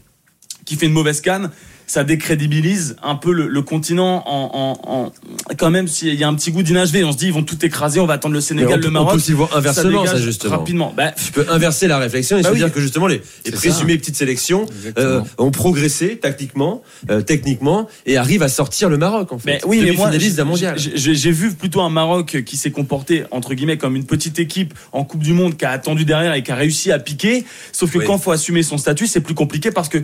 qui 0.65 0.77
fait 0.77 0.87
une 0.87 0.93
mauvaise 0.93 1.21
canne, 1.21 1.51
ça 1.89 2.05
décrédibilise 2.05 2.95
un 3.03 3.17
peu 3.17 3.33
le, 3.33 3.49
le 3.49 3.63
continent 3.63 4.23
en, 4.27 4.77
en, 4.85 4.91
en- 5.07 5.13
quand 5.57 5.71
même 5.71 5.89
s'il 5.89 6.15
y 6.15 6.23
a 6.23 6.29
un 6.29 6.35
petit 6.35 6.53
goût 6.53 6.63
d'inachevé. 6.63 7.03
On 7.03 7.11
se 7.13 7.17
dit 7.17 7.27
ils 7.27 7.33
vont 7.33 7.43
tout 7.43 7.65
écraser, 7.65 7.99
on 7.99 8.07
va 8.07 8.15
attendre 8.15 8.35
le 8.35 8.41
Sénégal, 8.41 8.81
le 8.81 8.91
Maroc. 8.91 9.09
On 9.09 9.11
peut 9.13 9.17
aussi 9.17 9.33
voir 9.33 9.57
inversement, 9.57 10.07
ça, 10.07 10.19
justement. 10.19 10.59
Rapidement. 10.59 10.95
Bah, 10.97 11.13
tu 11.13 11.33
peux 11.33 11.47
inverser 11.49 11.89
la 11.89 11.99
réflexion 11.99 12.39
et 12.39 12.43
Bah 12.43 12.51
se 12.51 12.53
oui. 12.55 12.61
dire 12.61 12.73
que 12.73 12.81
justement 12.81 13.07
les, 13.07 13.21
les 13.47 13.51
présumées 13.53 13.95
ça. 13.95 13.99
petites 13.99 14.17
sélections 14.17 14.67
euh, 14.99 15.23
ont 15.39 15.51
progressé 15.51 16.19
tactiquement, 16.19 16.83
euh, 17.11 17.23
techniquement 17.23 17.89
et 18.07 18.17
arrivent 18.19 18.43
à 18.43 18.49
sortir 18.49 18.89
le 18.91 18.99
Maroc 18.99 19.33
en 19.33 19.39
fait. 19.39 19.51
Mais 19.53 19.61
oui, 19.67 19.81
mais 19.83 19.93
moi, 19.93 20.11
j'ai- 20.13 21.33
vu 21.33 21.55
plutôt 21.55 21.81
un 21.81 21.91
Maroc 21.91 22.43
qui 22.45 22.57
s'est 22.57 22.71
comporté 22.71 23.25
entre 23.31 23.55
guillemets 23.55 23.79
comme 23.79 23.97
une 23.97 24.05
petite 24.07 24.39
équipe 24.39 24.75
en 24.93 25.05
Coupe 25.05 25.23
du 25.23 25.33
Monde 25.33 25.57
qui 25.57 25.65
a 25.65 25.71
attendu 25.71 26.05
derrière 26.05 26.35
et 26.35 26.43
qui 26.43 26.53
a 26.53 26.55
réussi 26.55 26.93
à 26.93 26.99
piquer. 26.99 27.45
Sauf 27.73 27.91
que 27.93 27.99
Oui. 27.99 28.05
quand 28.07 28.17
il 28.17 28.23
faut 28.23 28.31
assumer 28.31 28.63
son 28.63 28.77
statut, 28.79 29.07
c'est 29.07 29.21
plus 29.21 29.35
compliqué 29.35 29.71
parce 29.71 29.89
que 29.89 29.99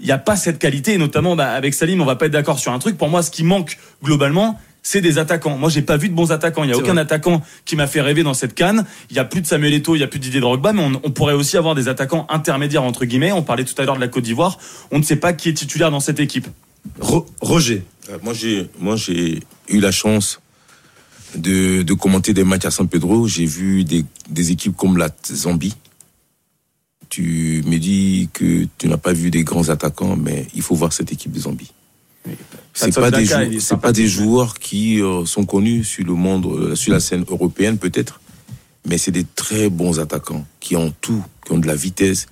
il 0.00 0.06
n'y 0.06 0.12
a 0.12 0.18
pas 0.18 0.36
cette 0.36 0.58
qualité. 0.58 0.94
Et 0.94 0.98
notamment 0.98 1.36
bah, 1.36 1.52
avec 1.52 1.74
Salim, 1.74 2.00
on 2.00 2.04
va 2.04 2.16
pas 2.16 2.26
être 2.26 2.32
d'accord 2.32 2.58
sur 2.58 2.72
un 2.72 2.78
truc. 2.78 2.96
Pour 2.96 3.08
moi, 3.08 3.22
ce 3.22 3.30
qui 3.30 3.44
manque 3.44 3.78
globalement, 4.02 4.58
c'est 4.82 5.00
des 5.00 5.18
attaquants. 5.18 5.58
Moi, 5.58 5.68
j'ai 5.68 5.82
pas 5.82 5.96
vu 5.96 6.08
de 6.08 6.14
bons 6.14 6.32
attaquants. 6.32 6.64
Il 6.64 6.70
y 6.70 6.72
a 6.72 6.76
aucun 6.76 6.92
vrai. 6.92 7.02
attaquant 7.02 7.42
qui 7.64 7.76
m'a 7.76 7.86
fait 7.86 8.00
rêver 8.00 8.22
dans 8.22 8.34
cette 8.34 8.54
canne. 8.54 8.86
Il 9.10 9.16
y 9.16 9.18
a 9.18 9.24
plus 9.24 9.40
de 9.42 9.46
Samuel 9.46 9.74
Eto'o, 9.74 9.96
il 9.96 9.98
y 9.98 10.02
a 10.02 10.06
plus 10.06 10.18
d'Didier 10.18 10.40
Drogba, 10.40 10.72
mais 10.72 10.82
on, 10.82 11.00
on 11.02 11.10
pourrait 11.10 11.34
aussi 11.34 11.56
avoir 11.56 11.74
des 11.74 11.88
attaquants 11.88 12.26
intermédiaires 12.30 12.84
entre 12.84 13.04
guillemets. 13.04 13.32
On 13.32 13.42
parlait 13.42 13.64
tout 13.64 13.74
à 13.76 13.84
l'heure 13.84 13.96
de 13.96 14.00
la 14.00 14.08
Côte 14.08 14.24
d'Ivoire. 14.24 14.58
On 14.90 14.98
ne 14.98 15.04
sait 15.04 15.16
pas 15.16 15.32
qui 15.32 15.48
est 15.48 15.54
titulaire 15.54 15.90
dans 15.90 16.00
cette 16.00 16.20
équipe. 16.20 16.46
Roger. 17.40 17.82
Euh, 18.08 18.18
Moi, 18.22 18.32
j'ai, 18.32 18.70
moi, 18.78 18.96
j'ai 18.96 19.40
eu 19.68 19.80
la 19.80 19.90
chance 19.90 20.40
de, 21.34 21.82
de 21.82 21.94
commenter 21.94 22.32
des 22.32 22.44
matchs 22.44 22.64
à 22.64 22.70
San 22.70 22.88
Pedro. 22.88 23.28
J'ai 23.28 23.44
vu 23.44 23.84
des, 23.84 24.04
des 24.30 24.50
équipes 24.52 24.76
comme 24.76 24.96
la 24.96 25.10
Zambie. 25.30 25.74
Tu 27.08 27.62
me 27.66 27.78
dis 27.78 28.28
que 28.32 28.66
tu 28.76 28.88
n'as 28.88 28.98
pas 28.98 29.12
vu 29.12 29.30
des 29.30 29.44
grands 29.44 29.68
attaquants, 29.70 30.16
mais 30.16 30.46
il 30.54 30.62
faut 30.62 30.74
voir 30.74 30.92
cette 30.92 31.12
équipe 31.12 31.32
de 31.32 31.40
Zambie. 31.40 31.72
C'est 32.74 32.94
pas 32.94 33.10
des 33.10 33.24
joueurs, 33.24 33.48
c'est 33.60 33.80
pas 33.80 33.92
des 33.92 34.06
joueurs 34.06 34.54
qui 34.58 35.02
euh, 35.02 35.24
sont 35.24 35.44
connus 35.44 35.84
sur 35.84 36.04
le 36.04 36.14
monde, 36.14 36.46
euh, 36.46 36.74
sur 36.74 36.92
la 36.92 37.00
scène 37.00 37.24
européenne 37.28 37.78
peut-être, 37.78 38.20
mais 38.86 38.98
c'est 38.98 39.10
des 39.10 39.24
très 39.24 39.68
bons 39.68 39.98
attaquants 39.98 40.46
qui 40.60 40.76
ont 40.76 40.92
tout, 41.00 41.24
qui 41.44 41.52
ont 41.52 41.58
de 41.58 41.66
la 41.66 41.74
vitesse, 41.74 42.26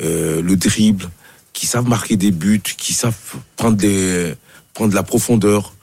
euh, 0.00 0.42
le 0.42 0.56
dribble, 0.56 1.08
qui 1.52 1.66
savent 1.66 1.88
marquer 1.88 2.16
des 2.16 2.32
buts, 2.32 2.60
qui 2.60 2.92
savent 2.92 3.16
prendre 3.56 3.76
des, 3.76 4.34
prendre 4.74 4.90
de 4.90 4.94
la 4.94 5.02
profondeur. 5.02 5.74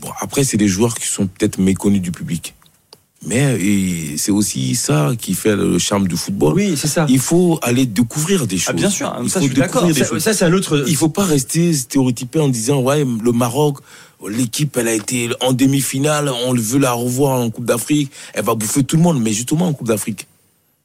Bon, 0.00 0.10
après, 0.20 0.42
c'est 0.42 0.56
des 0.56 0.68
joueurs 0.68 0.96
qui 0.96 1.06
sont 1.06 1.26
peut-être 1.26 1.58
méconnus 1.58 2.02
du 2.02 2.10
public. 2.10 2.55
Mais 3.24 3.56
et 3.60 4.18
c'est 4.18 4.30
aussi 4.30 4.74
ça 4.74 5.12
qui 5.18 5.34
fait 5.34 5.56
le 5.56 5.78
charme 5.78 6.06
du 6.06 6.16
football. 6.16 6.54
Oui, 6.54 6.74
c'est 6.76 6.86
ça. 6.86 7.06
Il 7.08 7.18
faut 7.18 7.58
aller 7.62 7.86
découvrir 7.86 8.46
des 8.46 8.58
choses. 8.58 8.68
Ah, 8.68 8.72
bien 8.74 8.90
sûr, 8.90 9.16
Il 9.22 9.30
ça, 9.30 9.40
faut 9.40 9.46
je 9.46 9.52
suis 9.52 9.60
d'accord. 9.60 9.90
Ça, 9.94 10.20
ça, 10.20 10.34
c'est 10.34 10.44
un 10.44 10.52
autre. 10.52 10.84
Il 10.86 10.96
faut 10.96 11.08
pas 11.08 11.24
rester 11.24 11.72
stéréotypé 11.72 12.38
en 12.40 12.48
disant 12.48 12.80
ouais 12.82 13.04
le 13.04 13.32
Maroc 13.32 13.78
l'équipe 14.28 14.76
elle 14.78 14.88
a 14.88 14.94
été 14.94 15.28
en 15.42 15.52
demi-finale 15.52 16.30
on 16.46 16.54
veut 16.54 16.78
la 16.78 16.92
revoir 16.92 17.38
en 17.38 17.50
Coupe 17.50 17.66
d'Afrique 17.66 18.10
elle 18.32 18.44
va 18.44 18.54
bouffer 18.54 18.82
tout 18.82 18.96
le 18.96 19.02
monde 19.02 19.20
mais 19.20 19.30
justement 19.34 19.66
en 19.68 19.74
Coupe 19.74 19.88
d'Afrique 19.88 20.26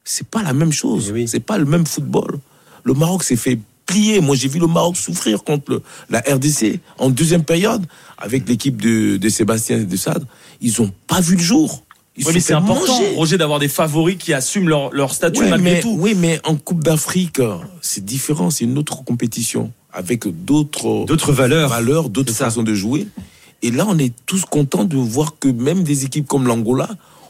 c'est 0.04 0.26
pas 0.28 0.42
la 0.42 0.52
même 0.52 0.70
chose 0.70 1.06
Eh 1.08 1.12
oui. 1.12 1.24
c'est 1.26 1.40
pas 1.40 1.56
le 1.56 1.64
même 1.64 1.86
football 1.86 2.38
le 2.84 2.92
Maroc 2.92 3.22
s'est 3.24 3.36
fait 3.36 3.58
plier 3.86 4.20
moi 4.20 4.36
j'ai 4.36 4.48
vu 4.48 4.58
le 4.60 4.66
Maroc 4.66 4.98
souffrir 4.98 5.44
contre 5.44 5.72
le- 5.72 5.82
la 6.10 6.20
RDC 6.20 6.78
en 6.98 7.08
deuxième 7.08 7.42
période 7.42 7.86
avec 8.18 8.46
l'équipe 8.46 8.80
de, 8.82 9.16
de 9.16 9.28
Sébastien 9.30 9.78
de 9.82 9.96
Sade 9.96 10.26
ils 10.60 10.82
ont 10.82 10.92
pas 11.06 11.22
vu 11.22 11.34
le 11.36 11.42
jour 11.42 11.82
ils 12.16 12.24
se 12.24 12.30
mais 12.32 12.40
c'est 12.40 12.52
important, 12.54 12.92
manger. 12.92 13.14
Roger, 13.16 13.38
d'avoir 13.38 13.58
des 13.58 13.68
favoris 13.68 14.16
qui 14.18 14.32
assument 14.34 14.68
leur, 14.68 14.92
leur 14.92 15.14
statut 15.14 15.40
Ouais, 15.40 15.50
malgré 15.50 15.74
mais, 15.74 15.80
tout. 15.80 15.96
Oui, 15.98 16.14
mais 16.16 16.40
en 16.44 16.56
Coupe 16.56 16.84
d'Afrique, 16.84 17.40
c'est 17.80 18.04
différent, 18.04 18.50
c'est 18.50 18.64
une 18.64 18.76
autre 18.78 19.02
compétition 19.04 19.72
avec 19.92 20.26
d'autres 20.44 21.04
D'autres 21.06 21.32
valeurs. 21.32 21.70
valeurs, 21.70 22.08
d'autres 22.10 22.32
façons 22.34 22.62
de 22.62 22.74
jouer. 22.74 23.06
Et 23.62 23.70
là, 23.70 23.86
on 23.88 23.98
est 23.98 24.12
tous 24.26 24.44
contents 24.44 24.84
de 24.84 24.96
voir 24.96 25.36
que 25.38 25.48
même 25.48 25.84
des 25.84 26.04
équipes 26.04 26.26
comme 26.26 26.46
l'Angola 26.46 26.88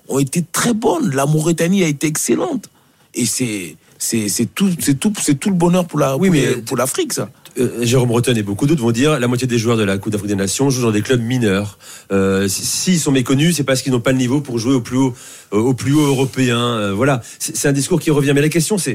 ont 0.08 0.18
été 0.18 0.42
très 0.42 0.72
bonnes. 0.72 1.14
La 1.14 1.26
Mauritanie 1.26 1.84
a 1.84 1.88
été 1.88 2.06
excellente. 2.06 2.68
Et 3.14 3.26
c'est 3.26 3.76
c'est 3.98 4.28
c'est 4.28 4.46
tout 4.46 4.70
c'est 4.80 4.98
tout 4.98 5.12
c'est 5.20 5.38
tout 5.38 5.50
le 5.50 5.54
bonheur 5.56 5.84
pour 5.86 5.98
la 5.98 6.16
Oui, 6.16 6.28
pour 6.28 6.34
mais- 6.36 6.46
les- 6.46 6.62
pour 6.62 6.76
l'Afrique 6.76 7.12
ça. 7.12 7.28
Euh, 7.58 7.68
Jérôme 7.84 8.08
Breton 8.08 8.34
et 8.34 8.42
beaucoup 8.42 8.66
d'autres 8.66 8.80
vont 8.80 8.92
dire 8.92 9.20
la 9.20 9.28
moitié 9.28 9.46
des 9.46 9.58
joueurs 9.58 9.76
de 9.76 9.82
la 9.82 9.98
Coupe 9.98 10.12
d'Afrique 10.12 10.28
des 10.30 10.34
Nations 10.36 10.70
jouent 10.70 10.82
dans 10.82 10.90
des 10.90 11.02
clubs 11.02 11.20
mineurs. 11.20 11.78
Euh, 12.10 12.48
si- 12.48 12.62
S'ils 12.64 12.98
sont 12.98 13.12
méconnus, 13.12 13.56
c'est 13.56 13.64
parce 13.64 13.82
qu'ils 13.82 13.92
n'ont 13.92 14.00
pas 14.00 14.12
le 14.12 14.18
niveau 14.18 14.40
pour 14.40 14.58
jouer 14.58 14.72
au 14.74 14.80
plus 14.80 14.96
haut, 14.96 15.14
euh, 15.52 15.58
au 15.58 15.74
plus 15.74 15.92
haut 15.92 16.06
européen. 16.06 16.58
Euh, 16.58 16.92
voilà, 16.94 17.20
c'est 17.38 17.68
un 17.68 17.72
discours 17.72 18.00
qui 18.00 18.10
revient. 18.10 18.32
Mais 18.34 18.40
la 18.40 18.48
question, 18.48 18.78
c'est 18.78 18.94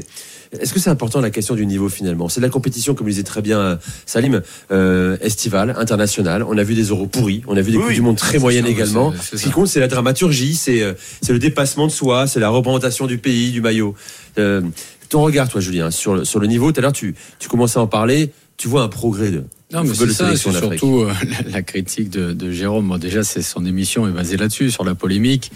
est-ce 0.59 0.73
que 0.73 0.79
c'est 0.79 0.89
important 0.89 1.19
la 1.21 1.29
question 1.29 1.53
du 1.55 1.65
niveau 1.65 1.87
finalement? 1.89 2.29
C'est 2.29 2.39
de 2.39 2.45
la 2.45 2.49
compétition, 2.51 2.95
comme 2.95 3.05
le 3.05 3.11
disait 3.13 3.23
très 3.23 3.41
bien 3.43 3.59
euh, 3.59 3.75
Salim, 4.07 4.41
euh, 4.71 5.17
estivale, 5.21 5.75
internationale. 5.77 6.41
On 6.43 6.57
a 6.57 6.63
vu 6.63 6.73
des 6.73 6.85
euros 6.85 7.05
pourris, 7.05 7.43
on 7.47 7.55
a 7.57 7.61
vu 7.61 7.71
des 7.71 7.77
Oui, 7.77 7.83
coupes 7.83 7.89
oui. 7.89 7.95
du 7.95 8.01
monde 8.01 8.17
très 8.17 8.39
moyennes 8.39 8.65
ça, 8.65 8.71
également. 8.71 9.13
Ce 9.21 9.35
qui 9.35 9.51
compte, 9.51 9.67
c'est 9.67 9.79
la 9.81 9.87
dramaturgie, 9.87 10.55
c'est 10.55 10.95
c'est 11.21 11.33
le 11.33 11.39
dépassement 11.39 11.85
de 11.85 11.91
soi, 11.91 12.25
c'est 12.27 12.39
la 12.39 12.49
représentation 12.49 13.05
du 13.05 13.17
pays, 13.19 13.51
du 13.51 13.61
maillot. 13.61 13.93
Euh, 14.39 14.61
ton 15.09 15.21
regard, 15.21 15.47
toi, 15.47 15.61
Julien, 15.61 15.89
sur 15.91 16.15
le, 16.15 16.25
sur 16.25 16.39
le 16.39 16.47
niveau. 16.47 16.71
Tout 16.71 16.79
à 16.79 16.81
l'heure, 16.81 16.91
tu, 16.91 17.15
tu 17.39 17.47
commençais 17.47 17.77
à 17.79 17.81
en 17.81 17.87
parler. 17.87 18.31
Tu 18.57 18.67
vois 18.67 18.81
un 18.83 18.87
progrès 18.87 19.29
de 19.31 19.43
Non, 19.71 19.83
mais 19.83 19.93
c'est 19.93 20.11
ça, 20.11 20.35
c'est 20.35 20.51
surtout 20.51 21.01
euh, 21.01 21.13
la, 21.45 21.51
la 21.51 21.61
critique 21.61 22.09
de, 22.09 22.33
de 22.33 22.51
Jérôme. 22.51 22.87
Bon, 22.89 22.97
déjà, 22.97 23.23
c'est 23.23 23.41
son 23.43 23.65
émission 23.65 24.07
est 24.07 24.11
basée 24.11 24.37
là-dessus, 24.37 24.71
sur 24.71 24.83
la 24.83 24.95
polémique. 24.95 25.51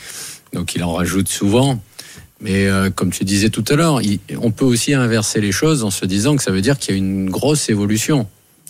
Donc, 0.53 0.76
il 0.76 0.84
en 0.84 0.94
rajoute 0.94 1.28
souvent. 1.28 1.82
Mais 2.41 2.68
euh, 2.68 2.90
comme 2.90 3.11
tu 3.11 3.23
disais 3.23 3.49
tout 3.49 3.64
à 3.69 3.76
l'heure, 3.76 3.99
on 4.40 4.52
peut 4.52 4.65
aussi 4.65 4.94
inverser 4.94 5.41
les 5.41 5.52
choses 5.52 5.84
en 5.84 5.91
se 5.91 6.06
disant 6.06 6.36
que 6.36 6.44
ça 6.44 6.52
veut 6.52 6.61
dire 6.61 6.78
qu'il 6.78 6.91
y 6.94 6.95
a 6.95 6.98
une 6.98 7.30
grosse 7.30 7.69
évolution 7.69 8.28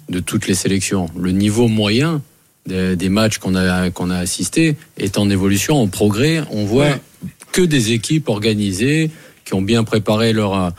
de 0.10 0.20
toutes 0.20 0.48
les 0.48 0.56
sélections. 0.56 1.10
Le 1.18 1.32
niveau 1.32 1.68
moyen 1.68 2.22
des, 2.66 2.96
des 2.98 3.10
matchs 3.10 3.38
qu'on 3.38 3.56
a 3.56 3.90
qu'on 3.90 4.10
a 4.10 4.18
assisté 4.18 4.76
est 4.98 5.18
en 5.18 5.30
évolution, 5.30 5.82
en 5.82 5.88
progrès. 5.88 6.44
On 6.52 6.66
voit 6.66 6.86
Ouais. 6.88 7.02
que 7.54 7.62
des 7.62 7.92
équipes 7.94 8.28
organisées 8.30 9.10
qui 9.46 9.54
ont 9.54 9.62
bien 9.62 9.84
préparé 9.86 10.34
leur 10.34 10.74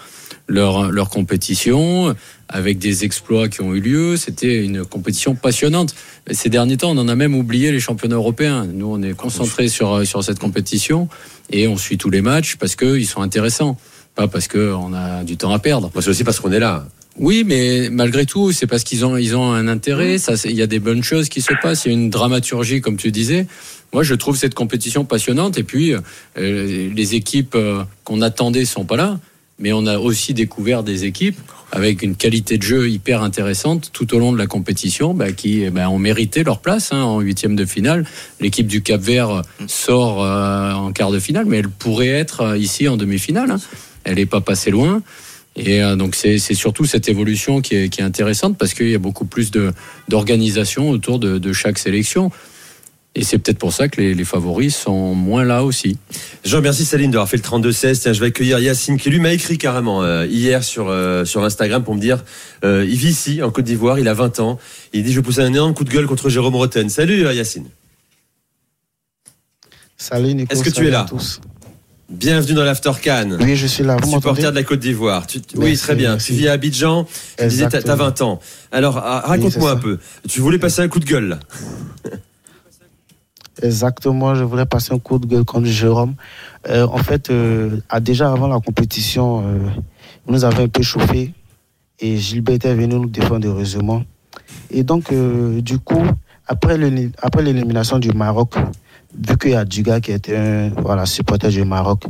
leur, 0.49 0.91
leur 0.91 1.09
compétition 1.09 2.15
avec 2.53 2.79
des 2.79 3.05
exploits 3.05 3.49
qui 3.49 3.63
ont 3.63 3.75
eu 3.75 3.81
lieu. 3.81 4.17
C'était 4.17 4.63
une 4.63 4.85
compétition 4.85 5.35
passionnante. 5.35 5.95
Ces 6.31 6.49
derniers 6.49 6.77
temps, 6.77 6.91
on 6.91 6.99
en 6.99 7.09
a 7.09 7.15
même 7.15 7.35
oublié 7.35 7.73
les 7.73 7.81
championnats 7.81 8.17
européens. 8.17 8.67
Nous, 8.67 8.87
on 8.87 9.03
est 9.03 9.15
concentré 9.15 9.69
sur, 9.69 10.07
sur 10.07 10.23
cette 10.23 10.39
compétition 10.39 11.09
et 11.51 11.67
on 11.67 11.77
suit 11.77 11.99
tous 11.99 12.11
les 12.11 12.23
matchs 12.23 12.57
parce 12.57 12.77
qu'ils 12.77 13.07
sont 13.07 13.23
intéressants, 13.23 13.77
pas 14.15 14.29
parce 14.29 14.49
qu'on 14.49 14.93
a 14.95 15.25
du 15.25 15.37
temps 15.37 15.53
à 15.53 15.59
perdre. 15.59 15.91
C'est 16.01 16.09
aussi 16.09 16.25
parce 16.25 16.41
qu'on 16.41 16.53
est 16.53 16.61
là. 16.61 16.87
Oui, 17.19 17.45
mais 17.47 17.89
malgré 17.91 18.25
tout, 18.25 18.53
c'est 18.53 18.67
parce 18.67 18.85
qu'ils 18.85 19.05
ont, 19.05 19.17
ils 19.17 19.37
ont 19.37 19.53
un 19.53 19.69
intérêt. 19.69 20.17
Il 20.45 20.53
y 20.53 20.63
a 20.63 20.67
des 20.67 20.79
bonnes 20.79 21.03
choses 21.03 21.29
qui 21.29 21.43
se 21.43 21.53
passent. 21.63 21.85
Il 21.85 21.89
y 21.89 21.91
a 21.91 21.95
une 21.95 22.11
dramaturgie, 22.11 22.81
comme 22.81 22.97
tu 22.97 23.11
disais. 23.11 23.47
Moi, 23.93 24.03
je 24.03 24.15
trouve 24.15 24.37
cette 24.37 24.55
compétition 24.55 25.05
passionnante. 25.05 25.59
Et 25.59 25.63
puis, 25.63 25.93
euh, 26.39 26.91
les 26.95 27.15
équipes 27.15 27.55
euh, 27.55 27.85
qu'on 28.05 28.23
attendait 28.23 28.65
sont 28.65 28.87
pas 28.87 28.97
là. 28.97 29.21
Mais 29.59 29.73
on 29.73 29.87
a 29.87 29.99
aussi 29.99 30.35
découvert 30.35 30.83
des 30.83 31.05
équipes 31.05 31.39
avec 31.73 32.03
une 32.03 32.17
qualité 32.17 32.59
de 32.59 32.63
jeu 32.63 32.91
hyper 32.91 33.23
intéressante 33.23 33.91
tout 33.93 34.15
au 34.15 34.19
long 34.19 34.33
de 34.33 34.39
la 34.39 34.47
compétition, 34.47 35.15
bah, 35.15 35.33
qui 35.33 35.69
bah, 35.71 35.89
ont 35.89 35.99
mérité 35.99 36.45
leur 36.45 36.61
place 36.61 36.93
hein, 36.93 37.03
en 37.03 37.21
huitième 37.21 37.57
de 37.57 37.65
finale. 37.65 38.05
L'équipe 38.41 38.67
du 38.67 38.83
Cap 38.83 39.01
Vert 39.01 39.43
sort 39.67 40.23
euh, 40.23 40.73
en 40.73 40.93
quart 40.93 41.11
de 41.11 41.19
finale, 41.19 41.47
mais 41.47 41.59
elle 41.59 41.71
pourrait 41.71 42.09
être 42.09 42.43
euh, 42.43 42.59
ici 42.59 42.89
en 42.89 42.99
demi-finale. 42.99 43.51
hein. 43.51 43.61
Elle 44.05 44.17
n'est 44.17 44.27
pas 44.27 44.43
passée 44.43 44.71
loin. 44.71 45.03
Et 45.57 45.83
euh, 45.83 45.97
donc 45.97 46.15
c'est 46.15 46.39
surtout 46.39 46.85
cette 46.85 47.09
évolution 47.09 47.63
qui 47.63 47.75
est, 47.77 48.01
intéressante 48.01 48.59
parce 48.59 48.75
qu'il 48.75 48.91
y 48.91 48.95
a 48.95 48.99
beaucoup 48.99 49.27
plus 49.27 49.51
d'organisation 50.09 50.91
autour 50.91 51.19
de 51.19 51.53
chaque 51.53 51.79
sélection. 51.79 52.31
Et 53.15 53.25
c'est 53.25 53.39
peut-être 53.39 53.59
pour 53.59 53.75
ça 53.75 53.89
que 53.89 54.01
les, 54.01 54.15
les 54.15 54.25
favoris 54.25 54.75
sont 54.75 55.15
moins 55.15 55.45
là 55.45 55.65
aussi. 55.65 55.99
Je 56.45 56.57
remercie 56.57 56.87
Saline 56.87 57.11
d'avoir 57.11 57.29
fait 57.29 57.37
le 57.37 57.43
32-16. 57.43 58.01
Tiens, 58.01 58.13
je 58.15 58.21
vais 58.21 58.27
accueillir 58.29 58.59
Yacine 58.59 58.97
qui 58.97 59.11
lui 59.11 59.19
m'a 59.21 59.33
écrit 59.35 59.59
carrément 59.59 60.03
euh, 60.03 60.25
hier 60.27 60.65
sur, 60.65 60.89
euh, 60.89 61.27
sur 61.27 61.45
Instagram 61.45 61.85
pour 61.85 61.95
me 61.95 62.01
dire 62.01 62.25
euh, 62.65 62.87
il 62.89 62.97
vit 62.97 63.11
ici 63.11 63.43
en 63.43 63.51
Côte 63.51 63.67
d'Ivoire, 63.67 63.99
il 63.99 64.09
a 64.09 64.15
20 64.15 64.41
ans. 64.41 64.59
Il 64.95 65.03
dit 65.05 65.13
je 65.13 65.19
vais 65.19 65.23
pousser 65.23 65.43
un 65.43 65.49
énorme 65.49 65.75
coup 65.75 65.85
de 65.85 65.91
gueule 65.91 66.07
contre 66.07 66.31
Jérôme 66.31 66.57
Roten. 66.57 66.89
Salut 66.89 67.23
Yacine. 67.35 67.67
Salut 69.99 70.35
Nico. 70.35 70.53
Est-ce 70.53 70.65
que 70.65 70.71
tu 70.71 70.87
es 70.87 70.91
là 70.91 71.03
à 71.03 71.05
tous. 71.05 71.41
Bienvenue 72.09 72.55
dans 72.55 72.65
l'After 72.65 72.93
Cannes. 73.01 73.37
Oui, 73.41 73.57
je 73.57 73.67
suis 73.67 73.85
là. 73.85 73.97
Vous 74.03 74.11
Supporter 74.11 74.51
de 74.51 74.57
la 74.57 74.63
Côte 74.65 74.81
d'Ivoire. 74.81 75.27
Tu- 75.27 75.39
Oui, 75.55 75.67
Merci, 75.69 75.83
très 75.83 75.95
bien. 75.97 76.11
merci. 76.13 76.29
Tu 76.29 76.33
vis 76.39 76.49
à 76.49 76.53
Abidjan. 76.53 77.07
Tu 77.39 77.47
disais 77.47 77.65
t'as 77.65 77.71
t'as 77.73 77.79
Exactement. 77.79 77.97
20 78.09 78.23
ans. 78.23 78.41
Alors 78.73 78.97
ah, 78.99 79.23
raconte-moi 79.27 79.71
un 79.71 79.77
peu. 79.77 79.99
Tu 80.29 80.41
voulais 80.41 80.59
passer 80.59 80.81
un 80.81 80.89
coup 80.89 80.99
de 80.99 81.05
gueule 81.05 81.29
là. 81.29 81.39
Exactement, 83.63 84.35
je 84.35 84.43
voulais 84.45 84.67
passer 84.67 84.93
un 84.93 84.99
coup 84.99 85.19
de 85.19 85.27
gueule 85.27 85.45
contre 85.45 85.67
Jérôme. 85.67 86.15
Euh, 86.69 86.87
en 86.87 86.99
fait, 86.99 87.31
euh, 87.31 87.81
déjà 88.01 88.33
avant 88.33 88.49
la 88.49 88.59
compétition, 88.61 89.45
euh, 89.47 89.59
nous 90.27 90.45
avait 90.45 90.65
un 90.65 90.69
peu 90.69 90.83
chauffé 90.83 91.33
et 92.01 92.17
Gilbert 92.17 92.57
était 92.57 92.75
venu 92.75 92.95
nous 92.97 93.09
défendre 93.09 93.47
heureusement. 93.47 94.03
Et 94.71 94.83
donc, 94.83 95.13
euh, 95.13 95.61
du 95.61 95.79
coup, 95.79 96.03
après 96.47 96.77
l'éli- 96.77 97.13
après 97.23 97.43
l'élimination 97.43 97.99
du 98.01 98.11
Maroc, 98.11 98.55
vu 99.17 99.37
qu'il 99.39 99.51
y 99.51 99.55
a 99.55 99.65
Duga 99.65 100.01
qui 100.01 100.11
était 100.13 100.37
un 100.37 100.71
voilà, 100.71 101.07
supporter 101.07 101.49
du 101.51 101.65
Maroc, 101.65 102.05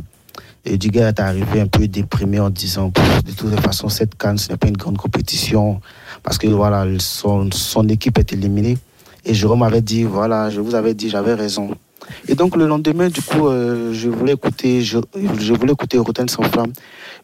et 0.65 0.77
Duga 0.77 1.09
est 1.09 1.19
arrivé 1.19 1.59
un 1.61 1.67
peu 1.67 1.87
déprimé 1.87 2.39
en 2.39 2.49
disant 2.49 2.91
de 3.25 3.31
toute 3.33 3.59
façon, 3.59 3.89
cette 3.89 4.15
canne, 4.15 4.37
ce 4.37 4.49
n'est 4.49 4.57
pas 4.57 4.67
une 4.69 4.77
grande 4.77 4.97
compétition 4.97 5.81
parce 6.23 6.37
que 6.37 6.47
voilà, 6.47 6.85
son, 6.99 7.49
son 7.51 7.87
équipe 7.89 8.17
est 8.17 8.31
éliminée. 8.33 8.77
Et 9.25 9.33
Jérôme 9.33 9.63
avait 9.63 9.81
dit, 9.81 10.03
voilà, 10.03 10.49
je 10.49 10.59
vous 10.59 10.75
avais 10.75 10.93
dit, 10.93 11.09
j'avais 11.09 11.33
raison. 11.33 11.75
Et 12.27 12.35
donc 12.35 12.55
le 12.55 12.67
lendemain, 12.67 13.09
du 13.09 13.21
coup, 13.21 13.47
euh, 13.47 13.93
je 13.93 14.09
voulais 14.09 14.33
écouter, 14.33 14.81
je, 14.81 14.99
je 15.39 15.53
voulais 15.53 15.73
écouter 15.73 15.97
Rotten 15.97 16.27
sans 16.27 16.43
flamme. 16.43 16.73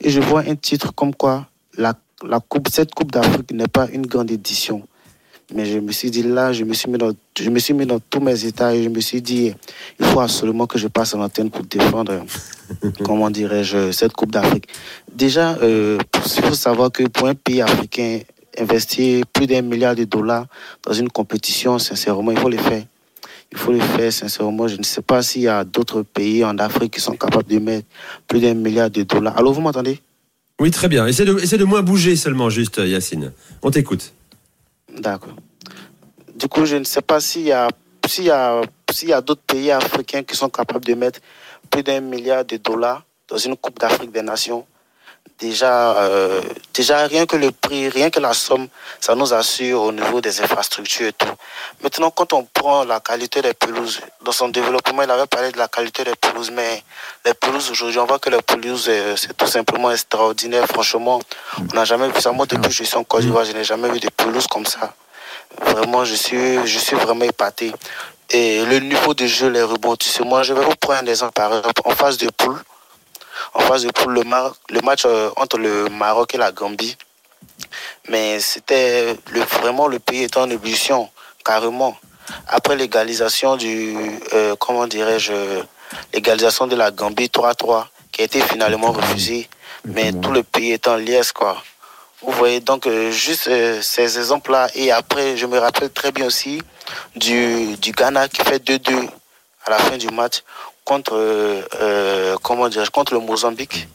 Et 0.01 0.09
je 0.09 0.21
vois 0.21 0.41
un 0.47 0.55
titre 0.55 0.93
comme 0.93 1.13
quoi 1.13 1.47
la, 1.77 1.93
la 2.27 2.39
coupe, 2.39 2.69
cette 2.69 2.93
Coupe 2.93 3.11
d'Afrique 3.11 3.51
n'est 3.51 3.67
pas 3.67 3.87
une 3.91 4.05
grande 4.05 4.31
édition. 4.31 4.83
Mais 5.53 5.65
je 5.65 5.79
me 5.79 5.91
suis 5.91 6.11
dit 6.11 6.21
là, 6.21 6.53
je 6.53 6.63
me 6.63 6.73
suis 6.73 6.89
mis 6.89 6.99
dans, 6.99 7.11
je 7.37 7.49
me 7.49 7.57
suis 7.57 7.73
mis 7.73 7.85
dans 7.85 7.99
tous 7.99 8.19
mes 8.19 8.45
états 8.45 8.75
et 8.75 8.83
je 8.83 8.89
me 8.89 8.99
suis 8.99 9.21
dit, 9.21 9.51
il 9.99 10.05
faut 10.05 10.19
absolument 10.19 10.67
que 10.67 10.77
je 10.77 10.87
passe 10.87 11.15
à 11.15 11.17
l'antenne 11.17 11.49
pour 11.49 11.63
défendre, 11.63 12.23
comment 13.03 13.31
dirais-je, 13.31 13.91
cette 13.91 14.13
Coupe 14.13 14.31
d'Afrique. 14.31 14.67
Déjà, 15.11 15.57
euh, 15.63 15.97
il 16.37 16.43
faut 16.43 16.53
savoir 16.53 16.91
que 16.91 17.03
pour 17.07 17.27
un 17.27 17.33
pays 17.33 17.61
africain, 17.61 18.19
investir 18.59 19.25
plus 19.31 19.47
d'un 19.47 19.61
milliard 19.61 19.95
de 19.95 20.03
dollars 20.03 20.45
dans 20.83 20.93
une 20.93 21.09
compétition, 21.09 21.79
sincèrement, 21.79 22.31
il 22.31 22.39
faut 22.39 22.49
le 22.49 22.57
faire. 22.57 22.83
Il 23.51 23.57
faut 23.57 23.71
le 23.71 23.79
faire, 23.79 24.13
sincèrement. 24.13 24.67
Je 24.67 24.77
ne 24.77 24.83
sais 24.83 25.01
pas 25.01 25.21
s'il 25.23 25.43
y 25.43 25.47
a 25.47 25.63
d'autres 25.63 26.03
pays 26.03 26.43
en 26.43 26.57
Afrique 26.59 26.93
qui 26.93 27.01
sont 27.01 27.15
capables 27.15 27.47
de 27.47 27.59
mettre 27.59 27.87
plus 28.27 28.39
d'un 28.39 28.53
milliard 28.53 28.89
de 28.89 29.03
dollars. 29.03 29.37
Allô, 29.37 29.51
vous 29.51 29.61
m'entendez? 29.61 29.99
Oui, 30.59 30.71
très 30.71 30.87
bien. 30.87 31.07
Essaie 31.07 31.25
de, 31.25 31.39
essaie 31.39 31.57
de 31.57 31.63
moins 31.63 31.81
bouger 31.81 32.15
seulement, 32.15 32.49
juste 32.49 32.77
Yacine. 32.77 33.31
On 33.63 33.71
t'écoute. 33.71 34.13
D'accord. 34.95 35.35
Du 36.35 36.47
coup, 36.47 36.65
je 36.65 36.75
ne 36.75 36.83
sais 36.83 37.01
pas 37.01 37.19
s'il 37.19 37.43
y 37.43 37.51
a, 37.51 37.69
s'il 38.05 38.25
y 38.25 38.29
a, 38.29 38.61
s'il 38.91 39.09
y 39.09 39.13
a 39.13 39.21
d'autres 39.21 39.41
pays 39.41 39.71
africains 39.71 40.23
qui 40.23 40.35
sont 40.35 40.49
capables 40.49 40.85
de 40.85 40.93
mettre 40.93 41.19
plus 41.69 41.81
d'un 41.81 42.01
milliard 42.01 42.45
de 42.45 42.57
dollars 42.57 43.03
dans 43.27 43.37
une 43.37 43.55
Coupe 43.55 43.79
d'Afrique 43.79 44.11
des 44.11 44.21
Nations. 44.21 44.65
Déjà, 45.39 45.97
euh, 45.97 46.41
déjà, 46.73 47.05
rien 47.07 47.25
que 47.25 47.37
le 47.37 47.51
prix, 47.51 47.87
rien 47.87 48.09
que 48.09 48.19
la 48.19 48.33
somme, 48.33 48.67
ça 48.99 49.15
nous 49.15 49.33
assure 49.33 49.83
au 49.83 49.91
niveau 49.91 50.19
des 50.19 50.41
infrastructures 50.41 51.07
et 51.07 51.13
tout. 51.13 51.27
Maintenant, 51.81 52.11
quand 52.11 52.33
on 52.33 52.43
prend 52.43 52.83
la 52.83 52.99
qualité 52.99 53.41
des 53.41 53.53
pelouses, 53.53 54.01
dans 54.21 54.33
son 54.33 54.49
développement, 54.49 55.01
il 55.03 55.09
avait 55.09 55.27
parlé 55.27 55.51
de 55.51 55.57
la 55.57 55.69
qualité 55.69 56.03
des 56.03 56.15
pelouses, 56.15 56.51
mais 56.51 56.83
les 57.25 57.33
pelouses 57.33 57.71
aujourd'hui, 57.71 57.99
on 57.99 58.05
voit 58.05 58.19
que 58.19 58.29
les 58.29 58.41
pelouses, 58.41 58.87
euh, 58.89 59.15
c'est 59.15 59.35
tout 59.37 59.47
simplement 59.47 59.91
extraordinaire. 59.91 60.65
Franchement, 60.67 61.21
on 61.57 61.73
n'a 61.73 61.85
jamais 61.85 62.09
vu 62.09 62.19
ça. 62.19 62.33
Moi, 62.33 62.45
depuis 62.45 62.67
que 62.67 62.75
je 62.75 62.83
suis 62.83 62.97
en 62.97 63.05
Côte 63.05 63.21
d'Ivoire, 63.21 63.45
je 63.45 63.53
n'ai 63.53 63.63
jamais 63.63 63.89
vu 63.89 64.01
de 64.01 64.09
pelouse 64.09 64.47
comme 64.47 64.65
ça. 64.65 64.93
Vraiment, 65.61 66.03
je 66.03 66.15
suis, 66.15 66.67
je 66.67 66.79
suis 66.79 66.97
vraiment 66.97 67.25
épaté. 67.25 67.71
Et 68.29 68.63
le 68.65 68.79
niveau 68.79 69.13
de 69.13 69.25
jeu, 69.25 69.49
les 69.49 69.63
rebondissements, 69.63 70.43
je 70.43 70.53
vais 70.53 70.63
vous 70.63 70.75
prendre 70.75 70.99
un 70.99 71.05
exemple, 71.07 71.33
par 71.33 71.55
exemple, 71.55 71.81
en 71.85 71.91
phase 71.91 72.17
de 72.17 72.29
poule. 72.29 72.61
En 73.53 73.59
phase 73.61 73.83
de 73.85 73.91
poule, 73.91 74.13
le, 74.13 74.23
Mar- 74.23 74.55
le 74.69 74.81
match 74.81 75.03
euh, 75.05 75.29
entre 75.37 75.57
le 75.57 75.87
Maroc 75.89 76.33
et 76.35 76.37
la 76.37 76.51
Gambie. 76.51 76.97
Mais 78.09 78.39
c'était 78.39 79.15
le, 79.31 79.41
vraiment 79.41 79.87
le 79.87 79.99
pays 79.99 80.23
était 80.23 80.37
en 80.39 80.49
ébullition, 80.49 81.09
carrément. 81.45 81.97
Après 82.47 82.75
l'égalisation 82.75 83.55
du, 83.57 83.95
euh, 84.33 84.55
comment 84.59 84.87
dirais-je, 84.87 85.33
l'égalisation 86.13 86.67
de 86.67 86.75
la 86.75 86.91
Gambie 86.91 87.27
3-3, 87.27 87.85
qui 88.11 88.21
a 88.21 88.25
été 88.25 88.41
finalement 88.41 88.91
refusée, 88.91 89.49
mais 89.85 90.11
tout 90.11 90.31
le 90.31 90.43
pays 90.43 90.71
est 90.71 90.87
en 90.87 90.95
liesse, 90.95 91.31
quoi. 91.31 91.61
Vous 92.21 92.31
voyez, 92.33 92.59
donc, 92.59 92.85
euh, 92.85 93.11
juste 93.11 93.47
euh, 93.47 93.81
ces 93.81 94.17
exemples-là. 94.19 94.67
Et 94.75 94.91
après, 94.91 95.37
je 95.37 95.45
me 95.45 95.57
rappelle 95.57 95.89
très 95.89 96.11
bien 96.11 96.25
aussi 96.25 96.61
du, 97.15 97.77
du 97.77 97.91
Ghana 97.93 98.27
qui 98.27 98.41
fait 98.43 98.61
2-2 98.61 99.07
à 99.65 99.69
la 99.71 99.77
fin 99.77 99.95
du 99.97 100.09
match 100.09 100.43
contre, 100.89 101.13
euh, 101.13 101.61
euh, 101.81 102.35
comment 102.41 102.67
dirais 102.67 102.87
contre 102.91 103.13
le 103.13 103.19
Mozambique. 103.19 103.87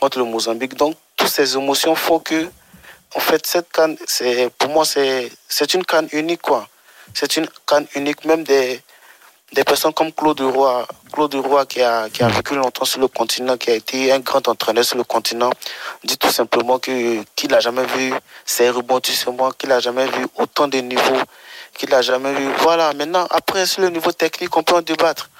Contre 0.00 0.18
le 0.18 0.24
Mozambique. 0.24 0.74
Donc, 0.74 0.96
toutes 1.16 1.28
ces 1.28 1.54
émotions 1.54 1.94
font 1.94 2.18
que, 2.18 2.48
en 3.14 3.20
fait, 3.20 3.46
cette 3.46 3.70
canne, 3.70 3.96
pour 4.58 4.70
moi, 4.70 4.84
c'est, 4.84 5.30
c'est 5.48 5.72
une 5.74 5.84
canne 5.84 6.08
unique, 6.10 6.42
quoi. 6.42 6.66
C'est 7.14 7.36
une 7.36 7.46
canne 7.64 7.86
unique, 7.94 8.24
même 8.24 8.42
des, 8.42 8.82
des 9.52 9.62
personnes 9.62 9.92
comme 9.92 10.12
Claude 10.12 10.40
Roy, 10.40 10.84
Claude 11.12 11.34
Roy 11.36 11.64
qui 11.66 11.80
a, 11.80 12.08
qui 12.08 12.24
a 12.24 12.28
vécu 12.28 12.56
longtemps 12.56 12.84
sur 12.84 13.00
le 13.00 13.06
continent, 13.06 13.56
qui 13.56 13.70
a 13.70 13.74
été 13.74 14.10
un 14.10 14.18
grand 14.18 14.48
entraîneur 14.48 14.84
sur 14.84 14.96
le 14.96 15.04
continent, 15.04 15.50
dit 16.02 16.18
tout 16.18 16.30
simplement 16.30 16.80
que 16.80 17.22
qu'il 17.36 17.50
n'a 17.50 17.60
jamais 17.60 17.84
vu 17.84 18.12
ces 18.44 18.68
rebondissements, 18.70 19.52
qu'il 19.52 19.68
n'a 19.68 19.78
jamais 19.78 20.06
vu 20.06 20.26
autant 20.36 20.66
de 20.66 20.78
niveaux, 20.78 21.22
qu'il 21.80 21.90
n'a 21.90 22.02
jamais 22.02 22.34
vu. 22.34 22.46
Voilà, 22.58 22.92
maintenant, 22.92 23.26
après, 23.30 23.64
sur 23.64 23.80
le 23.82 23.88
niveau 23.88 24.12
technique, 24.12 24.54
on 24.56 24.62
peut 24.62 24.74
en 24.74 24.82
débattre. 24.82 25.30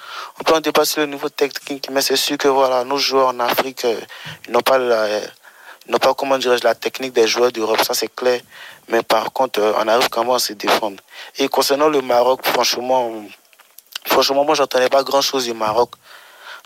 On 0.41 0.45
peut 0.45 0.55
en 0.55 0.61
débattre 0.61 0.89
sur 0.89 1.01
le 1.03 1.07
niveau 1.07 1.29
technique, 1.29 1.89
mais 1.91 2.01
c'est 2.01 2.17
sûr 2.17 2.39
que 2.39 2.49
voilà, 2.49 2.83
nos 2.85 2.97
joueurs 2.97 3.29
en 3.29 3.41
Afrique, 3.41 3.85
euh, 3.85 4.01
n'ont 4.49 4.63
pas 4.63 4.79
la, 4.79 5.21
n'ont 5.89 5.99
pas, 5.99 6.15
comment 6.15 6.39
la 6.63 6.75
technique 6.75 7.13
des 7.13 7.27
joueurs 7.27 7.53
d'Europe, 7.53 7.83
ça 7.85 7.93
c'est 7.95 8.15
clair. 8.15 8.41
Mais 8.89 9.03
par 9.03 9.33
contre, 9.33 9.61
euh, 9.61 9.73
on 9.77 9.87
arrive 9.87 10.09
quand 10.09 10.25
même 10.25 10.35
à 10.35 10.39
se 10.39 10.55
défendre. 10.55 10.97
Et 11.39 11.49
concernant 11.49 11.89
le 11.89 12.01
Maroc, 12.01 12.41
franchement, 12.45 13.13
Franchement, 14.07 14.45
moi, 14.45 14.55
j'entendais 14.55 14.89
pas 14.89 15.03
grand 15.03 15.21
chose 15.21 15.45
du 15.45 15.53
Maroc. 15.53 15.91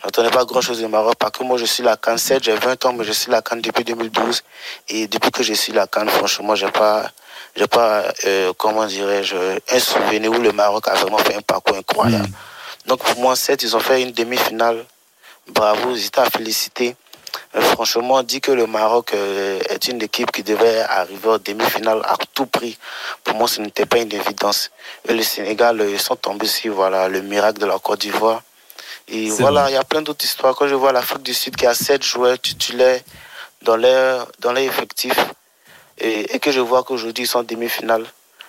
J'entendais 0.02 0.30
pas 0.30 0.44
grand 0.44 0.60
chose 0.60 0.78
du 0.78 0.86
Maroc 0.86 1.14
parce 1.18 1.32
que 1.32 1.42
moi, 1.42 1.56
je 1.56 1.64
suis 1.64 1.82
la 1.82 1.96
Cannes 1.96 2.18
7, 2.18 2.44
j'ai 2.44 2.54
20 2.54 2.84
ans, 2.84 2.92
mais 2.92 3.04
je 3.04 3.12
suis 3.12 3.30
la 3.30 3.42
Cannes 3.42 3.60
depuis 3.60 3.84
2012. 3.84 4.42
Et 4.88 5.08
depuis 5.08 5.30
que 5.30 5.42
je 5.42 5.52
suis 5.54 5.72
la 5.72 5.86
Cannes, 5.86 6.08
franchement, 6.08 6.54
j'ai 6.54 6.70
pas, 6.70 7.10
j'ai 7.56 7.66
pas, 7.66 8.12
euh, 8.24 8.52
comment 8.56 8.86
dirais-je, 8.86 9.36
un 9.70 9.78
souvenir 9.78 10.30
où 10.30 10.38
le 10.38 10.52
Maroc 10.52 10.88
a 10.88 10.94
vraiment 10.94 11.18
fait 11.18 11.36
un 11.36 11.42
parcours 11.42 11.76
incroyable. 11.76 12.28
Donc, 12.86 13.00
pour 13.00 13.18
moi, 13.20 13.36
7, 13.36 13.62
ils 13.62 13.76
ont 13.76 13.80
fait 13.80 14.02
une 14.02 14.12
demi-finale. 14.12 14.84
Bravo, 15.48 15.94
ils 15.94 16.06
étaient 16.06 16.20
à 16.20 16.30
féliciter. 16.30 16.96
Euh, 17.56 17.60
franchement, 17.60 18.14
on 18.16 18.22
dit 18.22 18.40
que 18.40 18.52
le 18.52 18.66
Maroc 18.66 19.12
euh, 19.14 19.60
est 19.68 19.88
une 19.88 20.02
équipe 20.02 20.32
qui 20.32 20.42
devait 20.42 20.80
arriver 20.80 21.28
en 21.28 21.38
demi-finale 21.38 22.00
à 22.04 22.16
tout 22.34 22.46
prix. 22.46 22.76
Pour 23.22 23.36
moi, 23.36 23.48
ce 23.48 23.60
n'était 23.60 23.86
pas 23.86 23.98
une 23.98 24.12
évidence. 24.12 24.70
Et 25.08 25.14
le 25.14 25.22
Sénégal, 25.22 25.80
euh, 25.80 25.90
ils 25.90 26.00
sont 26.00 26.16
tombés 26.16 26.46
sur 26.46 26.74
voilà, 26.74 27.08
le 27.08 27.22
miracle 27.22 27.60
de 27.60 27.66
la 27.66 27.78
Côte 27.78 28.00
d'Ivoire. 28.00 28.42
Et 29.06 29.28
voilà, 29.30 29.68
il 29.68 29.74
y 29.74 29.76
a 29.76 29.84
plein 29.84 30.02
d'autres 30.02 30.24
histoires. 30.24 30.54
Quand 30.56 30.66
je 30.66 30.74
vois 30.74 30.92
l'Afrique 30.92 31.22
du 31.22 31.34
Sud 31.34 31.56
qui 31.56 31.66
a 31.66 31.74
sept 31.74 32.02
joueurs 32.02 32.38
titulaires 32.38 33.00
dans 33.62 33.76
leur, 33.76 34.26
dans 34.40 34.52
leur 34.52 34.62
effectif 34.62 35.14
et, 35.98 36.34
et 36.34 36.38
que 36.38 36.50
je 36.52 36.60
vois 36.60 36.82
qu'aujourd'hui 36.84 37.24
ils 37.24 37.26
sont 37.26 37.38
en 37.40 37.42
demi-finale, 37.44 38.04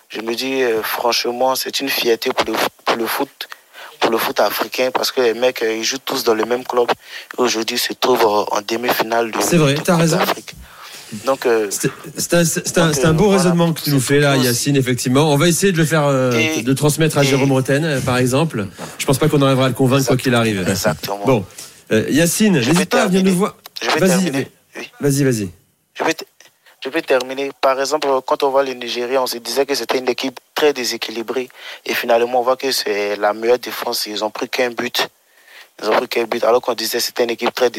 je 0.09 0.21
me 0.21 0.33
dis 0.35 0.61
euh, 0.63 0.81
franchement, 0.83 1.55
c'est 1.55 1.79
une 1.79 1.89
fierté 1.89 2.29
pour 2.31 2.45
le, 2.45 2.53
pour 2.85 2.95
le 2.97 3.05
foot 3.07 3.29
pour 3.99 4.11
le 4.11 4.17
foot 4.17 4.39
africain 4.39 4.89
parce 4.93 5.11
que 5.11 5.21
les 5.21 5.33
mecs 5.33 5.61
euh, 5.63 5.77
ils 5.77 5.83
jouent 5.83 5.97
tous 6.03 6.23
dans 6.23 6.33
le 6.35 6.45
même 6.45 6.63
club 6.65 6.89
aujourd'hui 7.37 7.77
ils 7.77 7.79
se 7.79 7.93
trouvent 7.93 8.21
euh, 8.25 8.55
en 8.57 8.61
demi-finale 8.61 9.31
de 9.31 9.37
C'est 9.41 9.57
vrai, 9.57 9.75
t'as 9.83 9.95
raison. 9.95 10.19
Donc 11.25 11.45
euh, 11.45 11.69
C'est 11.71 12.33
un, 12.33 12.43
c'est 12.43 12.77
un- 12.77 12.91
un 13.03 13.13
beau 13.13 13.25
voilà. 13.25 13.37
raisonnement 13.43 13.71
que 13.73 13.79
tu 13.81 13.91
nous 13.91 14.01
fais 14.01 14.19
là, 14.19 14.35
Yacine, 14.35 14.75
effectivement. 14.75 15.31
On 15.31 15.37
va 15.37 15.47
essayer 15.47 15.71
de 15.71 15.77
le 15.77 15.85
faire, 15.85 16.03
euh, 16.05 16.31
Et- 16.33 16.61
de 16.61 16.73
transmettre 16.73 17.17
à 17.17 17.23
Jérôme 17.23 17.51
Roten, 17.51 18.01
par 18.05 18.17
exemple. 18.17 18.67
Je 18.97 19.05
pense 19.05 19.17
pas 19.17 19.29
qu'on 19.29 19.41
arrivera 19.41 19.65
à 19.67 19.69
le 19.69 19.75
convaincre 19.75 20.07
quoi 20.07 20.17
qu'il 20.17 20.35
arrive. 20.35 20.67
exactement. 20.67 21.21
Bon, 21.25 21.45
Euh, 21.91 22.03
Yacine, 22.09 22.53
n'hésite 22.59 22.89
pas 22.89 23.03
à 23.03 23.07
venir 23.07 23.23
nous 23.23 23.35
voir. 23.35 23.55
Je 23.81 23.89
vais 23.91 23.99
Vas-y. 24.07 24.47
Vas-y, 24.99 25.23
vas-y. 25.23 25.49
Je 25.93 26.03
vais, 26.03 26.15
je 26.85 26.89
vais 26.91 27.01
terminer. 27.01 27.51
Par 27.61 27.79
exemple, 27.79 28.07
quand 28.27 28.43
on 28.43 28.49
voit 28.49 28.63
le 28.63 28.73
Nigeria, 28.73 29.21
on 29.21 29.25
se 29.25 29.37
disait 29.37 29.65
que 29.65 29.73
c'était 29.73 29.97
une 29.97 30.07
équipe 30.09 30.39
très 30.53 30.71
déséquilibrée. 30.71 31.49
Et 31.85 31.95
finalement, 31.95 32.41
on 32.41 32.43
voit 32.43 32.57
que 32.57 32.71
c'est 32.71 33.15
la 33.15 33.33
meilleure 33.33 33.57
défense. 33.57 34.05
Ils 34.05 34.23
ont 34.23 34.29
pris 34.29 34.47
qu'un 34.47 34.69
but. 34.69 35.07
Ils 35.81 35.89
ont 35.89 35.93
pris 35.93 36.07
qu'un 36.07 36.25
but. 36.25 36.43
Alors 36.43 36.61
qu'on 36.61 36.75
disait 36.75 36.99
que 36.99 37.03
c'était 37.03 37.23
une 37.23 37.31
équipe 37.31 37.53
très, 37.55 37.71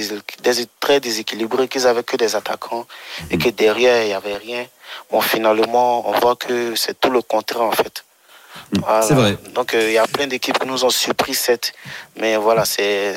très 0.80 0.98
déséquilibrée, 0.98 1.68
qu'ils 1.68 1.86
avaient 1.86 2.02
que 2.02 2.16
des 2.16 2.34
attaquants 2.34 2.86
et 3.30 3.38
que 3.38 3.48
derrière, 3.50 4.02
il 4.02 4.08
n'y 4.08 4.14
avait 4.14 4.36
rien. 4.36 4.66
Bon, 5.10 5.20
finalement, 5.20 6.08
on 6.08 6.12
voit 6.18 6.34
que 6.34 6.74
c'est 6.74 6.98
tout 6.98 7.10
le 7.10 7.22
contraire, 7.22 7.62
en 7.62 7.72
fait. 7.72 8.04
Voilà. 8.72 9.02
C'est 9.02 9.14
vrai. 9.14 9.36
Donc, 9.54 9.74
euh, 9.74 9.88
il 9.88 9.92
y 9.92 9.98
a 9.98 10.06
plein 10.08 10.26
d'équipes 10.26 10.58
qui 10.58 10.66
nous 10.66 10.84
ont 10.84 10.90
surpris, 10.90 11.34
cette. 11.34 11.74
Mais 12.16 12.36
voilà, 12.36 12.64
c'est 12.64 13.14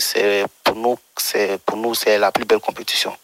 pour 0.63 0.75
nous, 0.75 1.95
c'est 1.95 2.19
la 2.19 2.31
plus 2.31 2.45
belle 2.45 2.59
compétition. 2.59 3.15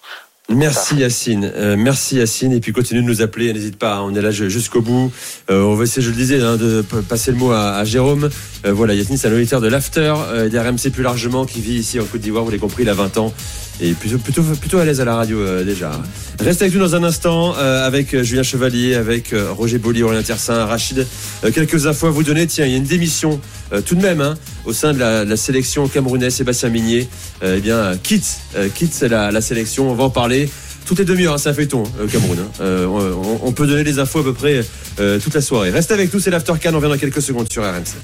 Merci 0.47 0.97
Yacine, 0.97 1.51
Euh, 1.55 1.75
merci 1.75 2.17
Yacine. 2.17 2.51
Et 2.53 2.59
puis 2.59 2.71
continue 2.71 3.01
de 3.01 3.07
nous 3.07 3.23
appeler, 3.23 3.51
n'hésite 3.51 3.77
pas, 3.77 3.95
hein, 3.95 4.01
on 4.03 4.13
est 4.15 4.21
là 4.21 4.29
ju- 4.29 4.49
jusqu'au 4.51 4.81
bout. 4.81 5.11
Euh, 5.49 5.63
on 5.63 5.73
va 5.73 5.85
essayer, 5.85 6.03
je 6.05 6.11
le 6.11 6.15
disais, 6.15 6.39
hein, 6.39 6.55
de 6.55 6.83
passer 7.09 7.31
le 7.31 7.37
mot 7.37 7.51
à, 7.51 7.77
à 7.77 7.83
Jérôme. 7.83 8.29
Euh, 8.65 8.71
voilà, 8.71 8.93
Yacine 8.93 9.17
c'est 9.17 9.27
un 9.27 9.33
auditeur 9.33 9.59
de 9.59 9.67
l'After, 9.67 10.13
euh, 10.29 10.47
d'RMC 10.47 10.91
plus 10.91 11.01
largement, 11.01 11.45
qui 11.45 11.61
vit 11.61 11.73
ici 11.73 11.99
en 11.99 12.05
Côte 12.05 12.21
d'Ivoire, 12.21 12.43
vous 12.43 12.51
l'avez 12.51 12.61
compris, 12.61 12.83
il 12.83 12.89
a 12.89 12.93
20 12.93 13.17
ans. 13.17 13.33
Et 13.81 13.91
plutôt, 13.91 14.17
plutôt, 14.19 14.41
plutôt 14.43 14.77
à 14.77 14.85
l'aise 14.85 15.01
à 15.01 15.05
la 15.05 15.15
radio 15.15 15.37
euh, 15.39 15.65
déjà. 15.65 15.91
Reste 16.39 16.61
avec 16.61 16.73
nous 16.73 16.79
dans 16.79 16.95
un 16.95 17.03
instant 17.03 17.55
euh, 17.57 17.85
avec 17.85 18.21
Julien 18.23 18.43
Chevalier, 18.43 18.93
avec 18.95 19.33
Roger 19.57 19.79
Bolli, 19.79 20.01
Aurélien 20.03 20.21
Tersin, 20.23 20.63
Rachid. 20.65 21.05
Euh, 21.43 21.51
quelques 21.51 21.85
infos 21.87 22.07
à 22.07 22.09
vous 22.11 22.23
donner, 22.23 22.45
tiens, 22.47 22.65
il 22.65 22.71
y 22.71 22.75
a 22.75 22.77
une 22.77 22.83
démission 22.85 23.41
euh, 23.73 23.81
tout 23.81 23.95
de 23.95 24.01
même 24.01 24.21
hein, 24.21 24.35
au 24.63 24.71
sein 24.71 24.93
de 24.93 24.99
la, 24.99 25.25
de 25.25 25.29
la 25.29 25.35
sélection 25.35 25.87
camerounaise, 25.89 26.35
Sébastien 26.35 26.69
Migné, 26.69 27.01
euh, 27.01 27.34
eh 27.43 27.59
bien, 27.59 27.97
quitte, 28.01 28.25
euh, 28.55 28.69
quitte 28.73 29.01
la, 29.01 29.31
la 29.31 29.41
sélection, 29.41 29.89
on 29.91 29.95
va 29.95 30.05
en 30.05 30.09
parler. 30.09 30.49
Toutes 30.85 30.99
les 30.99 31.05
demi-heures, 31.05 31.33
hein, 31.33 31.37
c'est 31.39 31.49
un 31.49 31.53
feuilleton 31.53 31.81
au 32.01 32.05
Cameroun. 32.07 32.37
hein. 32.39 32.47
Euh, 32.61 32.85
on, 32.85 33.39
on 33.47 33.51
peut 33.51 33.65
donner 33.65 33.83
les 33.83 33.97
infos 33.99 34.19
à 34.19 34.23
peu 34.23 34.33
près 34.33 34.63
euh, 34.99 35.19
toute 35.19 35.33
la 35.33 35.41
soirée. 35.41 35.71
Reste 35.71 35.91
avec 35.91 36.13
nous, 36.13 36.19
c'est 36.19 36.29
l'After 36.29 36.53
Can, 36.61 36.73
on 36.73 36.77
revient 36.77 36.89
dans 36.91 36.97
quelques 36.99 37.21
secondes 37.21 37.51
sur 37.51 37.63
RMC. 37.63 37.95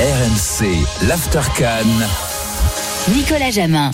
RMC, 0.00 0.66
l'After 1.08 1.40
Can. 1.58 3.12
Nicolas 3.14 3.50
Jamin. 3.50 3.90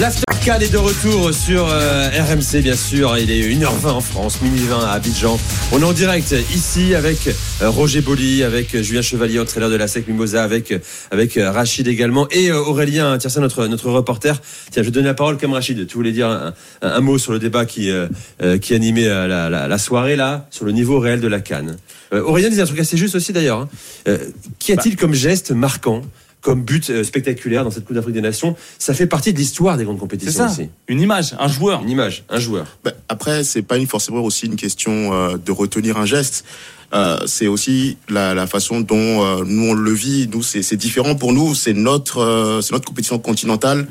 L'After 0.00 0.24
Can 0.44 0.58
est 0.60 0.72
de 0.72 0.76
retour 0.76 1.32
sur 1.32 1.68
euh, 1.70 2.08
RMC, 2.10 2.60
bien 2.62 2.74
sûr. 2.76 3.16
Il 3.16 3.30
est 3.30 3.48
1h20 3.54 3.86
en 3.88 4.00
France, 4.00 4.42
minuit 4.42 4.64
20 4.68 4.80
à 4.84 4.90
Abidjan. 4.90 5.38
On 5.72 5.80
est 5.80 5.84
en 5.84 5.92
direct 5.92 6.34
ici 6.54 6.94
avec 6.96 7.28
euh, 7.28 7.70
Roger 7.70 8.00
Bolli, 8.00 8.42
avec 8.42 8.74
euh, 8.74 8.82
Julien 8.82 9.02
Chevalier, 9.02 9.38
entraîneur 9.38 9.70
de 9.70 9.76
la 9.76 9.86
SEC 9.86 10.08
Mimosa, 10.08 10.42
avec, 10.42 10.74
avec 11.12 11.36
euh, 11.36 11.50
Rachid 11.50 11.86
également, 11.86 12.26
et 12.32 12.50
Aurélien 12.50 13.16
Tiersin, 13.18 13.40
notre, 13.40 13.66
notre 13.68 13.88
reporter. 13.90 14.40
Tiens, 14.72 14.82
je 14.82 14.88
vais 14.88 14.92
donner 14.92 15.06
la 15.06 15.14
parole 15.14 15.38
comme 15.38 15.52
Rachid. 15.52 15.86
Tu 15.86 15.94
voulais 15.94 16.12
dire 16.12 16.26
un, 16.28 16.52
un- 16.82 16.88
un 16.90 17.00
mot 17.00 17.16
sur 17.16 17.32
le 17.32 17.38
débat 17.38 17.64
qui, 17.64 17.90
qui 18.60 18.74
animait 18.74 19.06
la, 19.08 19.48
la- 19.48 19.68
la 19.68 19.78
soirée, 19.78 20.16
là, 20.16 20.46
sur 20.50 20.64
le 20.64 20.72
niveau 20.72 20.98
réel 20.98 21.20
de 21.20 21.28
la 21.28 21.40
Cannes. 21.40 21.76
Euh, 22.12 22.20
Aurélien 22.22 22.48
disait 22.50 22.62
un 22.62 22.66
truc 22.66 22.80
assez 22.80 22.96
juste 22.96 23.14
aussi, 23.14 23.32
d'ailleurs. 23.32 23.60
hein. 23.60 23.68
Euh, 24.08 24.18
Qu'y 24.58 24.72
a-t-il 24.72 24.96
comme 24.96 25.14
geste 25.14 25.52
marquant 25.52 26.02
comme 26.44 26.62
but 26.62 26.90
euh, 26.90 27.02
spectaculaire 27.02 27.64
dans 27.64 27.70
cette 27.70 27.86
Coupe 27.86 27.96
d'Afrique 27.96 28.14
des 28.14 28.20
Nations, 28.20 28.54
ça 28.78 28.92
fait 28.92 29.06
partie 29.06 29.32
de 29.32 29.38
l'histoire 29.38 29.78
des 29.78 29.84
grandes 29.84 29.96
C'est 29.96 30.00
compétitions 30.00 30.46
ça. 30.46 30.52
aussi. 30.52 30.68
Une 30.88 31.00
image, 31.00 31.34
un 31.38 31.48
joueur. 31.48 31.82
Une 31.82 31.88
image, 31.88 32.24
un 32.28 32.38
joueur. 32.38 32.66
Ben, 32.84 32.92
après, 33.08 33.42
c'est 33.44 33.62
pas 33.62 33.78
une, 33.78 33.86
forcément 33.86 34.20
aussi 34.20 34.46
une 34.46 34.56
question 34.56 35.12
euh, 35.14 35.38
de 35.38 35.50
retenir 35.50 35.96
un 35.96 36.04
geste. 36.04 36.44
Euh, 36.92 37.18
c'est 37.26 37.48
aussi 37.48 37.96
la, 38.08 38.34
la 38.34 38.46
façon 38.46 38.80
dont 38.80 38.96
euh, 39.24 39.42
nous 39.44 39.70
on 39.70 39.74
le 39.74 39.92
vit. 39.92 40.28
Nous, 40.32 40.42
c'est 40.42 40.62
c'est 40.62 40.76
différent 40.76 41.16
pour 41.16 41.32
nous. 41.32 41.54
C'est 41.54 41.72
notre, 41.72 42.18
euh, 42.18 42.60
c'est 42.60 42.72
notre 42.72 42.84
compétition 42.84 43.18
continentale. 43.18 43.88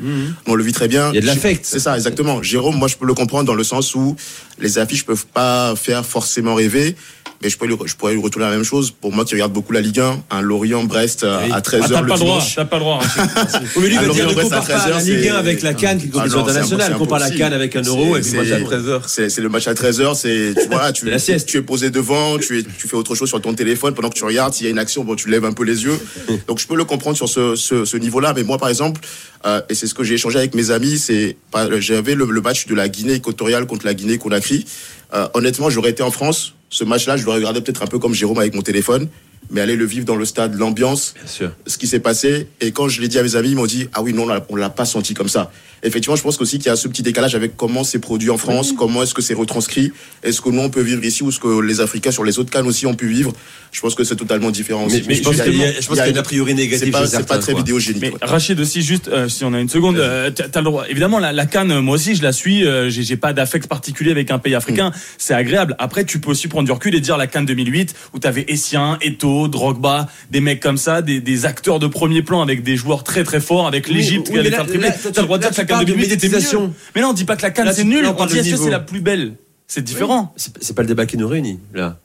On 0.48 0.56
le 0.56 0.64
vit 0.64 0.72
très 0.72 0.88
bien. 0.88 1.10
Il 1.10 1.16
y 1.16 1.18
a 1.18 1.22
de 1.22 1.26
l'affect. 1.26 1.66
C'est 1.66 1.80
ça, 1.80 1.96
exactement. 1.96 2.42
Jérôme, 2.42 2.78
moi, 2.78 2.88
je 2.88 2.96
peux 2.96 3.06
le 3.06 3.14
comprendre 3.14 3.46
dans 3.46 3.56
le 3.56 3.64
sens 3.64 3.96
où 3.96 4.16
les 4.60 4.78
affiches 4.78 5.06
peuvent 5.06 5.26
pas 5.26 5.76
faire 5.76 6.06
forcément 6.06 6.56
rêver. 6.56 6.96
Mais 7.44 7.50
je 7.50 7.58
pourrais, 7.58 7.70
lui, 7.70 7.76
je 7.86 7.96
pourrais 7.96 8.14
lui 8.14 8.22
retourner 8.22 8.46
la 8.48 8.54
même 8.54 8.64
chose. 8.64 8.92
Pour 8.92 9.12
moi 9.12 9.26
qui 9.26 9.34
regarde 9.36 9.52
beaucoup 9.52 9.74
la 9.74 9.82
Ligue 9.82 10.00
1, 10.00 10.24
un 10.32 10.42
Lorient-Brest 10.42 11.24
euh, 11.26 11.40
à 11.52 11.60
13h 11.60 11.82
Ah, 11.84 11.88
t'as 11.90 12.02
le 12.02 12.08
pas 12.08 12.14
le 12.14 12.20
droit, 12.20 12.38
dimanche. 12.40 12.56
t'as 12.56 12.66
pas 12.66 12.78
le 12.78 12.84
droit. 12.84 13.00
Oui, 13.76 13.82
mais 13.84 13.88
lui, 13.90 13.96
Ah, 13.98 14.02
il 14.04 14.08
va 14.08 14.14
dire 14.14 14.28
ne 14.30 14.34
Brest, 14.34 14.54
à 14.54 14.60
compare 14.60 14.68
pas 14.68 14.78
13h, 14.78 14.90
la 14.92 15.02
Ligue 15.02 15.18
1 15.18 15.22
c'est- 15.24 15.30
avec 15.32 15.62
la 15.62 15.74
Cannes, 15.74 15.98
qui 15.98 16.06
est 16.06 16.08
une 16.08 16.14
Ah 16.16 16.18
compétition 16.20 16.46
c'est 16.46 16.52
internationale. 16.52 16.94
Compare 16.98 17.20
la 17.20 17.30
Cannes 17.32 17.54
avec 17.54 17.76
un 17.76 17.82
euro, 17.82 18.16
et 18.18 18.22
puis 18.22 18.32
moi, 18.34 18.44
C'est- 18.46 18.50
j'ai- 18.50 19.00
c'est 19.08 19.30
c'est 19.30 19.42
le 19.42 19.50
match 19.50 19.68
à 19.68 19.74
13h, 19.74 20.16
c'est 20.16 20.54
tu 20.62 20.68
vois, 20.70 20.92
tu, 20.94 21.06
la 21.10 21.20
sieste. 21.20 21.48
tu 21.50 21.58
es 21.58 21.62
posé 21.62 21.90
devant, 21.90 22.38
tu, 22.38 22.60
es, 22.60 22.64
tu 22.64 22.88
fais 22.88 22.96
autre 22.96 23.14
chose 23.16 23.28
sur 23.28 23.42
ton 23.42 23.54
téléphone 23.54 23.94
pendant 23.94 24.10
que 24.10 24.16
tu 24.16 24.24
regardes, 24.24 24.54
s'il 24.54 24.66
y 24.66 24.70
a 24.70 24.72
une 24.72 24.80
action, 24.80 25.04
bon, 25.04 25.16
tu 25.16 25.30
lèves 25.30 25.44
un 25.46 25.54
peu 25.54 25.64
les 25.66 25.84
yeux. 25.84 26.00
Donc 26.48 26.60
je 26.60 26.68
peux 26.68 26.76
le 26.78 26.86
comprendre 26.86 27.18
sur 27.18 27.28
ce, 27.28 27.56
ce, 27.56 27.84
ce 27.84 27.98
niveau-là, 27.98 28.34
mais 28.36 28.44
moi 28.44 28.58
par 28.58 28.70
exemple, 28.70 29.02
euh, 29.46 29.62
et 29.70 29.76
c'est 29.76 29.88
ce 29.88 29.94
que 29.94 30.04
j'ai 30.06 30.14
échangé 30.16 30.38
avec 30.40 30.56
mes 30.56 30.72
amis, 30.72 30.98
c'est 30.98 31.36
pas- 31.52 31.68
j'avais 31.82 32.16
le, 32.16 32.26
le 32.26 32.42
match 32.42 32.68
de 32.68 32.76
la 32.76 32.88
Guinée 32.88 33.14
équatoriale 33.16 33.66
contre 33.66 33.86
la 33.86 33.94
Guinée 33.94 34.18
Conakry. 34.18 34.66
Euh, 35.14 35.28
honnêtement, 35.36 35.70
j'aurais 35.70 35.92
été 35.92 36.02
en 36.02 36.10
France, 36.12 36.54
ce 36.74 36.84
match-là, 36.84 37.18
je 37.18 37.26
l'aurais 37.26 37.38
regardé 37.38 37.62
peut-être 37.62 37.84
un 37.84 37.88
peu 37.88 38.00
comme 38.00 38.16
Jérôme 38.16 38.40
avec 38.40 38.56
mon 38.56 38.64
téléphone, 38.64 39.08
mais 39.54 39.62
aller 39.62 39.76
le 39.78 39.86
vivre 39.86 40.06
dans 40.06 40.16
le 40.18 40.26
stade, 40.26 40.56
l'ambiance, 40.56 41.14
ce 41.26 41.78
qui 41.78 41.88
s'est 41.88 42.00
passé. 42.00 42.48
Et 42.60 42.72
quand 42.72 42.90
je 42.90 43.00
l'ai 43.02 43.08
dit 43.08 43.18
à 43.20 43.24
mes 43.24 43.36
amis, 43.38 43.52
ils 43.52 43.56
m'ont 43.56 43.66
dit 43.66 43.88
Ah 43.94 44.02
oui, 44.02 44.12
non, 44.14 44.24
on 44.24 44.28
l'a- 44.28 44.46
on 44.50 44.56
l'a 44.58 44.70
pas 44.70 44.86
senti 44.86 45.14
comme 45.14 45.30
ça. 45.30 45.52
Effectivement, 45.86 46.16
je 46.16 46.22
pense 46.24 46.40
aussi 46.40 46.58
qu'il 46.60 46.68
y 46.68 46.70
a 46.70 46.78
ce 46.78 46.88
petit 46.88 47.04
décalage 47.04 47.36
avec 47.36 47.58
comment 47.58 47.84
c'est 47.84 48.00
produit 48.00 48.30
en 48.30 48.38
France, 48.38 48.72
comment 48.78 49.04
est-ce 49.04 49.14
que 49.14 49.22
c'est 49.22 49.34
retranscrit, 49.34 49.92
est-ce 50.24 50.40
que 50.40 50.50
nous 50.50 50.62
on 50.62 50.70
peut 50.70 50.82
vivre 50.82 51.04
ici 51.04 51.24
ou 51.24 51.30
est-ce 51.30 51.40
que 51.42 51.60
les 51.62 51.82
Africains 51.82 52.12
sur 52.12 52.24
les 52.24 52.40
autres 52.40 52.52
cannes 52.52 52.68
aussi 52.68 52.86
ont 52.88 52.94
pu 52.96 53.08
vivre. 53.08 53.34
Je 53.74 53.82
pense 53.82 53.94
que 53.94 54.04
c'est 54.06 54.16
totalement 54.16 54.50
différent 54.50 54.86
aussi. 54.86 55.02
Mais, 55.02 55.04
mais 55.10 55.16
je 55.16 55.24
pense 55.24 55.34
Il 55.34 55.38
y 55.40 55.42
a- 55.42 55.44
qu'il 55.44 55.56
y 55.58 56.00
a, 56.00 56.08
y 56.08 56.10
une 56.12 56.18
a 56.18 56.24
priori 56.24 56.54
négative 56.56 56.96
C'est 57.08 57.26
pas, 57.28 57.38
très 57.38 57.54
vidéogénique. 57.54 58.02
Mais 58.02 58.10
quoi. 58.12 58.20
Rachid 58.28 58.58
aussi, 58.60 58.82
juste, 58.82 59.08
euh, 59.10 59.28
si 59.28 59.44
on 59.44 59.54
a 59.54 59.60
une 59.60 59.68
seconde, 59.68 59.98
euh, 59.98 60.32
t'as 60.32 60.48
t'as 60.48 60.60
le 60.62 60.66
droit. 60.66 60.86
Évidemment, 60.88 61.20
la, 61.20 61.34
la 61.34 61.46
Cannes, 61.46 61.80
moi 61.82 61.96
aussi, 61.96 62.16
je 62.16 62.24
la 62.24 62.32
suis. 62.32 62.66
euh, 62.66 62.90
j'ai 62.90 63.18
pas 63.18 63.34
d'affect 63.34 63.68
particulier 63.68 64.12
avec 64.12 64.32
un 64.32 64.40
pays 64.40 64.56
africain. 64.56 64.90
Mm. 64.92 64.94
C'est 65.18 65.34
agréable. 65.34 65.76
Après, 65.80 66.06
tu 66.06 66.20
peux 66.20 66.32
aussi 66.32 66.48
prendre 66.48 66.66
du 66.66 66.72
recul 66.72 66.96
et 66.96 67.02
dire 67.02 67.18
la 67.18 67.28
Cannes 67.28 67.46
2008, 67.46 67.94
où 68.14 68.20
t'avais 68.20 68.46
Essien, 68.48 68.98
Eto, 69.02 69.43
Drogba, 69.48 70.08
des 70.32 70.40
mecs 70.42 70.60
comme 70.62 70.78
ça, 70.78 71.02
des, 71.02 71.20
des 71.22 71.46
acteurs 71.46 71.80
de 71.80 71.88
premier 71.88 72.22
plan 72.22 72.42
avec 72.42 72.64
des 72.64 72.76
joueurs 72.78 73.04
très 73.04 73.24
très 73.24 73.40
forts, 73.40 73.68
avec 73.68 73.88
Oui, 73.88 73.94
l'Égypte 73.96 74.28
oui, 74.28 74.34
qui 74.34 74.40
allait 74.40 74.50
mais 74.50 74.56
faire 74.56 74.60
là- 74.60 74.74
le 74.74 74.80
triplé. 74.80 74.90
là, 74.90 75.12
T'as 75.14 75.22
le 75.22 75.26
droit 75.28 75.38
de 75.38 75.44
là, 75.44 75.50
dire 75.50 75.56
que 75.58 75.62
la 75.62 75.68
parles 75.68 75.86
de 75.86 75.92
2008 75.92 76.12
était 76.14 76.30
mieux. 76.30 76.70
Mais 76.96 77.02
non, 77.02 77.14
dis 77.14 77.26
pas 77.26 77.36
que 77.36 77.42
la 77.44 77.52
Cannes 77.52 77.66
Là, 77.66 77.74
c'est 77.74 77.84
nul. 77.84 78.04
là, 78.04 78.16
on 78.18 78.22
On 78.22 78.26
dit 78.26 78.38
est-ce 78.38 78.52
que 78.52 78.58
c'est 78.58 78.70
la 78.70 78.80
plus 78.80 79.02
belle 79.02 79.36
C'est 79.68 79.82
différent. 79.84 80.34
C'est 80.36 80.52
c'est 80.64 80.76
pas 80.76 80.82
le 80.84 80.88
débat 80.88 81.06
qui 81.06 81.18
nous 81.18 81.28
réunit, 81.28 81.60
là. 81.74 81.98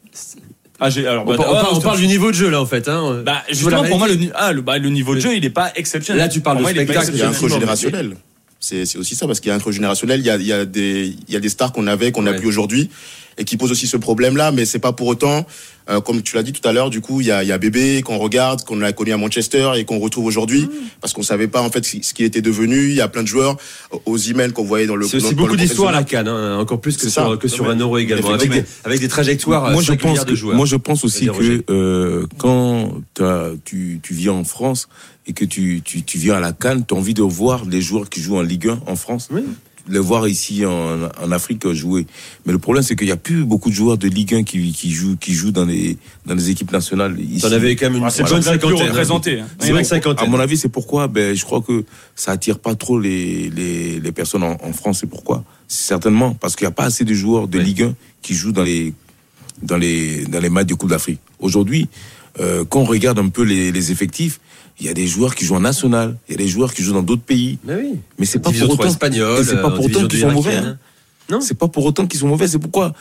Ah, 0.80 0.90
j'ai, 0.90 1.06
alors, 1.08 1.24
On, 1.26 1.30
bah, 1.30 1.36
on 1.38 1.42
ah, 1.54 1.80
parle, 1.82 1.96
on 1.96 2.00
du 2.00 2.06
niveau 2.06 2.30
de 2.30 2.36
jeu, 2.36 2.48
là, 2.50 2.60
en 2.60 2.66
fait. 2.66 2.86
Hein. 2.88 3.22
Bah, 3.26 3.42
justement, 3.50 3.82
pour 3.82 3.98
moi, 3.98 4.06
le, 4.06 4.16
ah, 4.34 4.52
le, 4.52 4.60
bah, 4.62 4.78
le 4.78 4.88
niveau 4.90 5.14
de 5.16 5.20
jeu, 5.20 5.34
il 5.34 5.44
est 5.44 5.50
pas 5.50 5.72
exceptionnel. 5.74 6.22
Là, 6.22 6.28
tu 6.28 6.40
parles 6.40 6.58
Pour 6.58 6.68
de 6.68 6.72
moi, 6.72 6.82
est 6.82 6.84
spectacle, 6.84 7.10
Il 7.12 7.18
y 7.18 7.22
a 7.22 7.26
un 7.26 7.30
exceptionnel. 7.30 7.58
générationnel. 7.60 8.16
C'est 8.60 8.86
c'est 8.86 8.96
aussi 8.98 9.14
ça, 9.16 9.26
parce 9.26 9.40
qu'il 9.40 9.48
y 9.48 9.52
a 9.52 9.54
un 9.56 9.58
creux 9.58 9.72
générationnel. 9.72 10.20
Il 10.20 10.26
y 10.26 10.30
a, 10.30 10.36
il 10.36 10.46
y 10.46 10.52
a, 10.52 10.64
des, 10.64 11.16
il 11.26 11.34
y 11.34 11.36
a 11.36 11.40
des 11.40 11.48
stars 11.48 11.72
qu'on 11.72 11.86
avait, 11.88 12.12
qu'on 12.12 12.22
n'a 12.22 12.30
Ouais. 12.32 12.38
plus 12.38 12.46
aujourd'hui, 12.48 12.90
et 13.38 13.44
qui 13.44 13.56
posent 13.56 13.70
aussi 13.70 13.86
ce 13.86 13.96
problème-là, 13.96 14.52
mais 14.52 14.64
c'est 14.66 14.78
pas 14.80 14.92
pour 14.92 15.06
autant, 15.06 15.46
euh, 15.88 16.00
comme 16.00 16.22
tu 16.22 16.34
l'as 16.36 16.42
dit 16.42 16.52
tout 16.52 16.66
à 16.68 16.72
l'heure, 16.72 16.90
du 16.90 17.00
coup, 17.00 17.20
il 17.20 17.28
y 17.28 17.30
a, 17.30 17.42
il 17.44 17.48
y 17.48 17.52
a 17.52 17.58
Bébé 17.58 18.02
qu'on 18.02 18.18
regarde, 18.18 18.64
qu'on 18.64 18.82
a 18.82 18.92
connu 18.92 19.12
à 19.12 19.16
Manchester 19.16 19.70
et 19.76 19.84
qu'on 19.84 19.98
retrouve 19.98 20.26
aujourd'hui, 20.26 20.62
Mmh. 20.62 20.70
parce 21.00 21.12
qu'on 21.12 21.22
savait 21.22 21.46
pas 21.48 21.62
en 21.62 21.70
fait 21.70 21.84
ce 21.84 22.12
qu'il 22.12 22.24
était 22.24 22.42
devenu. 22.42 22.88
Il 22.88 22.94
y 22.94 23.00
a 23.00 23.08
plein 23.08 23.22
de 23.22 23.28
joueurs, 23.28 23.56
aux 24.06 24.18
emails 24.18 24.52
qu'on 24.52 24.64
voyait 24.64 24.86
dans 24.86 24.96
le 24.96 25.06
C'est 25.06 25.18
aussi 25.18 25.34
beaucoup 25.34 25.56
d'histoires 25.56 25.94
à 25.94 26.00
la 26.00 26.20
hein, 26.20 26.58
encore 26.58 26.80
plus 26.80 26.96
que 26.96 27.02
sur, 27.08 27.10
ça. 27.12 27.36
que 27.40 27.48
sur 27.48 27.64
Non, 27.64 27.70
un 27.70 27.76
euro 27.78 27.98
également, 27.98 28.30
avec 28.30 28.50
des, 28.50 28.56
effectivement. 28.58 28.82
avec 28.84 29.00
des 29.00 29.08
trajectoires 29.08 29.70
moi 29.70 29.82
je 29.82 29.92
pense 29.92 30.20
que 30.20 30.30
de 30.30 30.34
joueurs. 30.34 30.56
moi 30.56 30.66
je 30.66 30.76
pense 30.76 31.04
aussi 31.04 31.26
que 31.26 31.62
euh, 31.70 32.26
quand 32.38 32.92
tu 33.64 34.00
tu 34.02 34.14
viens 34.14 34.32
en 34.32 34.44
France 34.44 34.88
et 35.26 35.32
que 35.32 35.44
tu 35.44 35.80
tu, 35.84 36.02
tu 36.02 36.18
viens 36.18 36.34
à 36.34 36.40
la 36.40 36.52
Cannes, 36.52 36.84
tu 36.86 36.94
as 36.94 36.96
envie 36.96 37.14
de 37.14 37.22
voir 37.22 37.64
les 37.64 37.80
joueurs 37.80 38.08
qui 38.08 38.20
jouent 38.20 38.36
en 38.38 38.42
Ligue 38.42 38.68
1 38.68 38.80
en 38.86 38.96
France. 38.96 39.28
Oui. 39.30 39.42
Les 39.90 39.98
voir 39.98 40.28
ici 40.28 40.64
en, 40.66 41.04
en 41.20 41.32
Afrique 41.32 41.70
jouer. 41.72 42.06
Mais 42.46 42.52
le 42.52 42.58
problème, 42.58 42.82
c'est 42.82 42.94
qu'il 42.96 43.06
n'y 43.06 43.12
a 43.12 43.16
plus 43.16 43.44
beaucoup 43.44 43.70
de 43.70 43.74
joueurs 43.74 43.96
de 43.98 44.08
Ligue 44.08 44.34
1 44.34 44.42
qui, 44.44 44.72
qui 44.72 44.90
jouent, 44.92 45.16
qui 45.16 45.32
jouent 45.32 45.50
dans 45.52 45.64
les, 45.64 45.96
dans 46.26 46.34
les 46.34 46.50
équipes 46.50 46.72
nationales. 46.72 47.18
Ici. 47.20 47.40
T'en 47.42 47.52
avais 47.52 47.74
quand 47.76 47.86
même 47.86 47.96
une 47.96 48.04
Ah, 48.04 48.10
c'est 48.10 48.22
bonne 48.24 48.42
cinquantaine. 48.42 48.92
hein. 49.40 49.46
C'est 49.58 49.68
une 49.70 49.76
À 50.26 50.26
mon 50.30 50.38
avis, 50.40 50.56
c'est 50.56 50.68
pourquoi 50.68 51.08
ben, 51.08 51.34
je 51.34 51.44
crois 51.44 51.62
que 51.62 51.84
ça 52.14 52.32
attire 52.32 52.58
pas 52.58 52.74
trop 52.74 52.98
les, 53.00 53.50
les, 53.50 54.00
les 54.00 54.12
personnes 54.12 54.42
en, 54.42 54.56
en 54.62 54.72
France. 54.72 54.98
C'est 55.00 55.06
pourquoi 55.08 55.44
C'est 55.68 55.86
certainement 55.88 56.34
parce 56.34 56.54
qu'il 56.56 56.64
n'y 56.66 56.68
a 56.72 56.74
pas 56.74 56.84
assez 56.84 57.04
de 57.04 57.14
joueurs 57.14 57.48
de 57.48 57.58
Oui. 57.58 57.64
Ligue 57.64 57.82
1 57.82 57.94
qui 58.22 58.34
jouent 58.34 58.52
dans 58.52 58.64
les, 58.64 58.92
dans 59.62 59.76
les, 59.76 60.24
dans 60.26 60.40
les 60.40 60.50
matchs 60.50 60.66
de 60.66 60.74
Coupe 60.74 60.90
d'Afrique. 60.90 61.20
Aujourd'hui, 61.38 61.88
euh, 62.40 62.64
quand 62.68 62.80
on 62.80 62.84
regarde 62.84 63.18
un 63.18 63.28
peu 63.28 63.42
les, 63.42 63.72
les 63.72 63.90
effectifs, 63.92 64.38
il 64.80 64.86
y 64.86 64.88
a 64.88 64.94
des 64.94 65.06
joueurs 65.06 65.34
qui 65.34 65.44
jouent 65.44 65.56
en 65.56 65.60
national, 65.60 66.16
il 66.28 66.32
y 66.32 66.34
a 66.34 66.38
des 66.38 66.48
joueurs 66.48 66.72
qui 66.72 66.82
jouent 66.82 66.92
dans 66.94 67.02
d'autres 67.02 67.22
pays. 67.22 67.58
Mais 67.64 67.74
oui. 67.76 67.94
Mais 68.18 68.26
c'est 68.26 68.38
pas 68.38 68.50
Division 68.50 68.66
pour 68.68 68.76
3 68.76 68.86
autant, 68.86 68.92
espagnole, 68.94 69.40
et 69.40 69.44
c'est 69.44 69.56
pas 69.62 69.68
euh, 69.70 69.76
pour 69.76 69.84
autant 69.86 70.06
qu'ils 70.06 70.20
sont 70.20 70.30
mauvais. 70.30 70.52
irakienne. 70.52 70.78
hein. 70.78 70.78
Non. 71.30 71.40
C'est 71.40 71.54
pas 71.58 71.68
pour 71.68 71.84
autant 71.84 72.06
qu'ils 72.06 72.20
sont 72.20 72.28
mauvais. 72.28 72.48
C'est 72.48 72.58
pourquoi? 72.58 72.92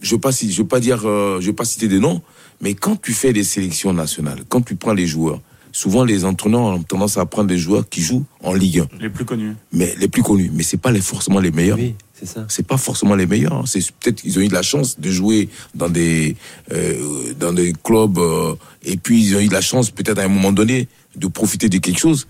Je 0.00 0.14
veux 0.14 0.20
pas, 0.20 0.30
je 0.32 0.46
veux 0.56 0.66
pas 0.66 0.80
dire, 0.80 1.02
euh, 1.06 1.40
je 1.40 1.46
veux 1.46 1.52
pas 1.54 1.64
citer 1.64 1.86
des 1.88 2.00
noms, 2.00 2.20
mais 2.60 2.74
quand 2.74 3.00
tu 3.00 3.12
fais 3.12 3.32
des 3.32 3.44
sélections 3.44 3.92
nationales, 3.92 4.40
quand 4.48 4.60
tu 4.62 4.74
prends 4.74 4.92
les 4.94 5.06
joueurs, 5.06 5.40
souvent 5.70 6.04
les 6.04 6.24
entraîneurs 6.24 6.60
ont 6.62 6.82
tendance 6.82 7.16
à 7.18 7.24
prendre 7.24 7.48
des 7.48 7.56
joueurs 7.58 7.88
qui 7.88 8.02
jouent 8.02 8.24
en 8.42 8.52
Ligue 8.52 8.80
1, 8.80 8.88
Les 9.00 9.08
plus 9.08 9.24
connus. 9.24 9.54
mais 9.72 9.94
les 9.98 10.08
plus 10.08 10.22
connus. 10.22 10.50
Mais 10.52 10.64
c'est 10.64 10.76
pas 10.76 10.90
les, 10.90 11.00
forcément 11.00 11.38
les 11.40 11.50
meilleurs. 11.52 11.78
Oui, 11.78 11.94
c'est 12.12 12.26
ça. 12.26 12.44
C'est 12.48 12.66
pas 12.66 12.76
forcément 12.76 13.14
les 13.14 13.26
meilleurs. 13.26 13.54
hein. 13.54 13.62
C'est 13.64 13.80
peut-être 13.92 14.20
qu'ils 14.20 14.36
ont 14.38 14.42
eu 14.42 14.48
de 14.48 14.52
la 14.54 14.62
chance 14.62 14.98
de 15.00 15.10
jouer 15.10 15.48
dans 15.74 15.88
des 15.88 16.36
euh, 16.72 17.32
dans 17.40 17.52
des 17.54 17.72
clubs 17.82 18.18
euh, 18.18 18.54
et 18.84 18.96
puis 18.96 19.22
ils 19.24 19.36
ont 19.36 19.40
eu 19.40 19.48
de 19.48 19.52
la 19.54 19.60
chance 19.62 19.90
peut-être 19.90 20.18
à 20.18 20.24
un 20.24 20.28
moment 20.28 20.52
donné 20.52 20.88
de 21.16 21.26
profiter 21.26 21.68
de 21.68 21.78
quelque 21.78 21.98
chose. 21.98 22.26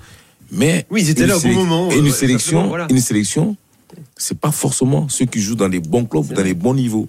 Mais 0.50 0.86
Oui, 0.90 1.02
ils 1.02 1.10
étaient 1.10 1.22
une 1.22 1.28
là 1.28 1.36
au 1.36 1.40
bon 1.40 1.52
moment, 1.52 1.90
Et 1.90 1.98
une 1.98 2.08
euh, 2.08 2.10
sélection, 2.10 2.68
voilà. 2.68 2.86
une 2.90 3.00
sélection, 3.00 3.56
c'est 4.16 4.38
pas 4.38 4.50
forcément 4.50 5.08
ceux 5.08 5.24
qui 5.26 5.40
jouent 5.40 5.54
dans 5.56 5.68
les 5.68 5.80
bons 5.80 6.04
clubs, 6.04 6.32
dans 6.32 6.42
les 6.42 6.54
bons 6.54 6.74
niveaux. 6.74 7.08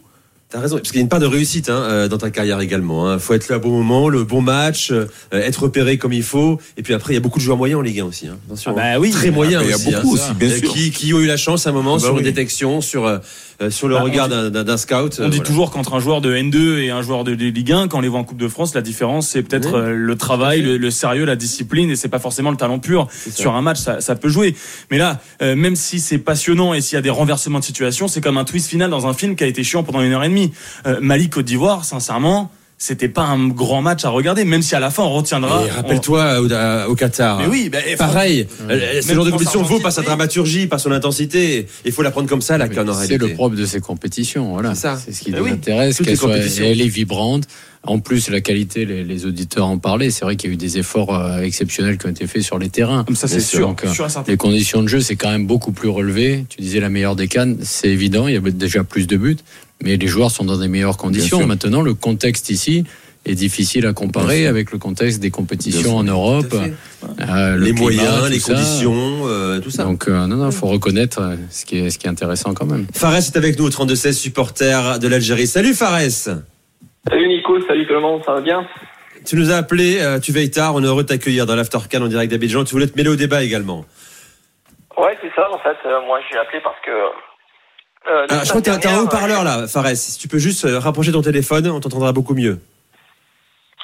T'as 0.49 0.59
raison, 0.59 0.75
parce 0.77 0.89
qu'il 0.89 0.97
y 0.97 0.99
a 0.99 1.01
une 1.01 1.09
part 1.09 1.19
de 1.19 1.25
réussite 1.25 1.67
hein, 1.71 1.81
euh, 1.81 2.07
dans 2.07 2.19
ta 2.19 2.29
carrière 2.29 2.59
également. 2.61 3.11
Il 3.11 3.19
faut 3.19 3.33
être 3.33 3.49
là 3.49 3.57
au 3.57 3.59
bon 3.59 3.71
moment, 3.71 4.07
le 4.07 4.23
bon 4.23 4.39
match, 4.41 4.91
euh, 4.91 5.07
être 5.31 5.63
repéré 5.63 5.97
comme 5.97 6.13
il 6.13 6.21
faut. 6.21 6.59
Et 6.77 6.83
puis 6.83 6.93
après, 6.93 7.13
il 7.13 7.15
y 7.15 7.17
a 7.17 7.21
beaucoup 7.21 7.39
de 7.39 7.43
joueurs 7.43 7.57
moyens 7.57 7.79
en 7.79 7.81
Ligue 7.81 8.01
1 8.01 8.05
aussi. 8.05 8.27
Hein. 8.27 8.37
Attention, 8.45 8.71
Ah 8.71 8.75
bah 8.75 8.83
hein. 8.93 8.97
oui. 8.99 9.09
très 9.09 9.31
moyens 9.31 9.63
Il 9.65 9.69
y 9.71 9.73
a 9.73 9.75
aussi. 9.77 9.85
beaucoup 9.91 10.15
hein. 10.15 10.19
aussi, 10.29 10.33
bien 10.35 10.55
sûr. 10.55 10.71
Qui, 10.71 10.91
qui 10.91 11.11
ont 11.15 11.19
eu 11.19 11.25
la 11.25 11.37
chance 11.37 11.65
à 11.65 11.71
un 11.71 11.73
moment 11.73 11.95
Bah 11.95 12.03
sur 12.03 12.17
une 12.19 12.23
détection, 12.23 12.81
sur, 12.81 13.19
sur 13.69 13.87
le 13.87 13.95
Bah, 13.95 14.01
on 14.01 14.03
regard 14.05 14.27
dit- 14.29 14.51
d'un- 14.51 14.77
scout. 14.77 14.93
On 15.19 15.23
euh, 15.23 15.29
dit 15.29 15.37
voilà. 15.37 15.39
toujours 15.39 15.71
qu'entre 15.71 15.93
un 15.93 15.99
joueur 15.99 16.21
de 16.21 16.33
N2 16.35 16.79
et 16.79 16.89
un 16.91 17.01
joueur 17.01 17.23
de 17.23 17.35
de 17.35 17.45
Ligue 17.45 17.71
1, 17.71 17.87
quand 17.87 17.97
on 17.97 18.01
les 18.01 18.07
voit 18.07 18.19
en 18.19 18.23
Coupe 18.23 18.37
de 18.37 18.47
France, 18.47 18.73
la 18.75 18.81
différence 18.81 19.27
c'est 19.29 19.41
peut-être 19.43 19.73
Oui. 19.73 19.79
euh, 19.79 19.95
le 19.95 20.15
travail, 20.15 20.61
le, 20.61 20.77
le 20.77 20.91
sérieux, 20.91 21.25
la 21.25 21.35
discipline, 21.35 21.89
et 21.89 21.95
c'est 21.95 22.07
pas 22.09 22.19
forcément 22.19 22.51
le 22.51 22.57
talent 22.57 22.79
pur. 22.79 23.07
Sur 23.31 23.55
un 23.55 23.61
match, 23.61 23.77
ça, 23.79 24.01
ça 24.01 24.15
peut 24.15 24.29
jouer. 24.29 24.55
Mais 24.91 24.97
là, 24.97 25.19
euh, 25.41 25.55
même 25.55 25.75
si 25.75 25.99
c'est 25.99 26.17
passionnant 26.17 26.73
et 26.73 26.81
s'il 26.81 26.95
y 26.95 26.99
a 26.99 27.01
des 27.01 27.09
renversements 27.09 27.59
de 27.59 27.63
situation, 27.63 28.07
c'est 28.07 28.21
comme 28.21 28.37
un 28.37 28.45
twist 28.45 28.67
final 28.69 28.89
dans 28.89 29.07
un 29.07 29.13
film 29.13 29.35
qui 29.35 29.43
a 29.43 29.47
été 29.47 29.63
chiant 29.63 29.83
pendant 29.83 30.01
une 30.01 30.11
heure 30.13 30.23
et 30.23 30.29
demie. 30.29 30.51
Euh, 30.87 30.99
Mali 31.01 31.29
Côte 31.29 31.45
d'Ivoire, 31.45 31.85
sincèrement, 31.85 32.51
c'était 32.83 33.07
pas 33.07 33.21
un 33.23 33.47
grand 33.47 33.81
match 33.81 34.03
à 34.03 34.09
regarder, 34.09 34.43
même 34.43 34.61
si 34.61 34.75
à 34.75 34.79
la 34.81 34.89
fin 34.91 35.03
on 35.03 35.13
retiendra. 35.13 35.65
Et 35.65 35.69
rappelle-toi 35.71 36.41
au, 36.89 36.95
Qatar. 36.95 37.39
Mais 37.39 37.47
oui, 37.47 37.69
bah, 37.69 37.77
pareil. 37.97 38.45
euh, 38.69 39.01
Ce 39.01 39.13
genre 39.13 39.23
de 39.23 39.31
compétition 39.31 39.63
vaut 39.63 39.79
par 39.79 39.93
sa 39.93 40.01
dramaturgie, 40.01 40.67
par 40.67 40.81
son 40.81 40.91
intensité. 40.91 41.67
Il 41.85 41.93
faut 41.93 42.01
la 42.01 42.11
prendre 42.11 42.27
comme 42.27 42.41
ça, 42.41 42.57
la 42.57 42.67
canne 42.67 42.89
en 42.89 42.93
C'est 42.93 43.17
le 43.17 43.29
propre 43.35 43.55
de 43.55 43.65
ces 43.65 43.79
compétitions, 43.79 44.51
voilà. 44.51 44.75
C'est 44.75 44.81
ça. 44.81 44.99
C'est 45.03 45.13
ce 45.13 45.21
qui 45.21 45.29
Eh 45.29 45.37
nous 45.37 45.45
oui, 45.45 45.51
intéresse, 45.51 45.97
qu'elle 45.97 46.81
est 46.81 46.87
vibrante. 46.87 47.43
En 47.85 47.99
plus, 47.99 48.29
la 48.29 48.39
qualité, 48.39 48.85
les, 48.85 49.03
les 49.03 49.25
auditeurs 49.25 49.65
en 49.67 49.77
parlaient. 49.77 50.09
C'est 50.09 50.23
vrai 50.23 50.37
qu'il 50.37 50.49
y 50.49 50.53
a 50.53 50.55
eu 50.55 50.57
des 50.57 50.77
efforts 50.77 51.13
euh, 51.13 51.41
exceptionnels 51.41 51.97
qui 51.97 52.05
ont 52.05 52.09
été 52.09 52.27
faits 52.27 52.41
sur 52.41 52.57
les 52.57 52.69
terrains. 52.69 53.03
Comme 53.03 53.15
ça, 53.17 53.27
c'est 53.27 53.41
sûr. 53.41 53.67
Donc, 53.67 53.83
les 54.27 54.37
conditions 54.37 54.81
de 54.81 54.87
jeu, 54.87 55.01
c'est 55.01 55.17
quand 55.17 55.29
même 55.29 55.47
beaucoup 55.47 55.73
plus 55.73 55.89
relevé. 55.89 56.45
Tu 56.49 56.61
disais 56.61 56.79
la 56.79 56.89
meilleure 56.89 57.15
des 57.17 57.27
cannes, 57.27 57.57
c'est 57.61 57.89
évident. 57.89 58.27
Il 58.27 58.33
y 58.33 58.37
avait 58.37 58.51
déjà 58.51 58.83
plus 58.85 59.05
de 59.05 59.17
buts, 59.17 59.37
mais 59.83 59.97
les 59.97 60.07
joueurs 60.07 60.31
sont 60.31 60.45
dans 60.45 60.57
des 60.57 60.69
meilleures 60.69 60.95
conditions. 60.97 61.45
Maintenant, 61.45 61.81
le 61.81 61.93
contexte 61.93 62.49
ici 62.49 62.85
est 63.25 63.35
difficile 63.35 63.85
à 63.85 63.93
comparer 63.93 64.47
avec 64.47 64.71
le 64.71 64.77
contexte 64.77 65.19
des 65.21 65.31
compétitions 65.31 65.97
en 65.97 66.03
Europe. 66.03 66.53
Euh, 67.19 67.55
le 67.55 67.63
Les 67.65 67.73
climat, 67.73 67.81
moyens, 67.81 68.29
les 68.29 68.39
ça. 68.39 68.53
conditions, 68.53 69.21
euh, 69.27 69.59
tout 69.59 69.71
ça. 69.71 69.83
Donc, 69.83 70.07
euh, 70.07 70.25
non, 70.27 70.37
non, 70.37 70.51
faut 70.51 70.67
reconnaître 70.67 71.21
ce 71.49 71.65
qui 71.65 71.77
est, 71.77 71.89
ce 71.89 71.97
qui 71.99 72.07
est 72.07 72.09
intéressant 72.09 72.53
quand 72.53 72.65
même. 72.65 72.85
Fares 72.93 73.15
est 73.15 73.37
avec 73.37 73.57
nous 73.59 73.65
au 73.65 73.69
32-16, 73.69 74.13
supporter 74.13 74.99
de 74.99 75.07
l'Algérie. 75.07 75.47
Salut 75.47 75.73
Fares 75.73 76.29
Salut 77.09 77.27
Nico, 77.27 77.59
salut 77.67 77.85
tout 77.85 77.93
le 77.93 77.99
monde, 77.99 78.23
ça 78.25 78.33
va 78.33 78.41
bien 78.41 78.65
Tu 79.25 79.35
nous 79.35 79.51
as 79.51 79.55
appelé, 79.57 80.01
euh, 80.01 80.19
tu 80.19 80.31
veilles 80.31 80.51
tard, 80.51 80.73
on 80.75 80.83
est 80.83 80.87
heureux 80.87 81.03
de 81.03 81.07
t'accueillir 81.09 81.45
dans 81.45 81.55
l'Aftercan 81.55 82.01
en 82.01 82.07
direct 82.07 82.31
d'Abidjan. 82.31 82.63
Tu 82.63 82.71
voulais 82.71 82.87
te 82.87 82.95
mêler 82.95 83.09
au 83.09 83.15
débat 83.15 83.43
également. 83.43 83.85
Ouais, 84.97 85.17
c'est 85.21 85.31
ça 85.35 85.49
en 85.51 85.57
fait. 85.59 85.77
Euh, 85.85 86.01
moi 86.05 86.19
j'ai 86.31 86.37
appelé 86.37 86.59
parce 86.63 86.79
que. 86.85 86.91
euh, 86.91 88.25
Ah, 88.29 88.43
je 88.43 88.49
crois 88.49 88.61
que 88.61 88.69
t'as 88.79 88.89
un 88.95 88.99
haut-parleur 89.03 89.43
là, 89.43 89.67
Fares. 89.67 89.95
Si 89.95 90.17
tu 90.19 90.27
peux 90.27 90.37
juste 90.37 90.65
rapprocher 90.69 91.11
ton 91.11 91.21
téléphone, 91.21 91.67
on 91.69 91.79
t'entendra 91.79 92.13
beaucoup 92.13 92.35
mieux. 92.35 92.53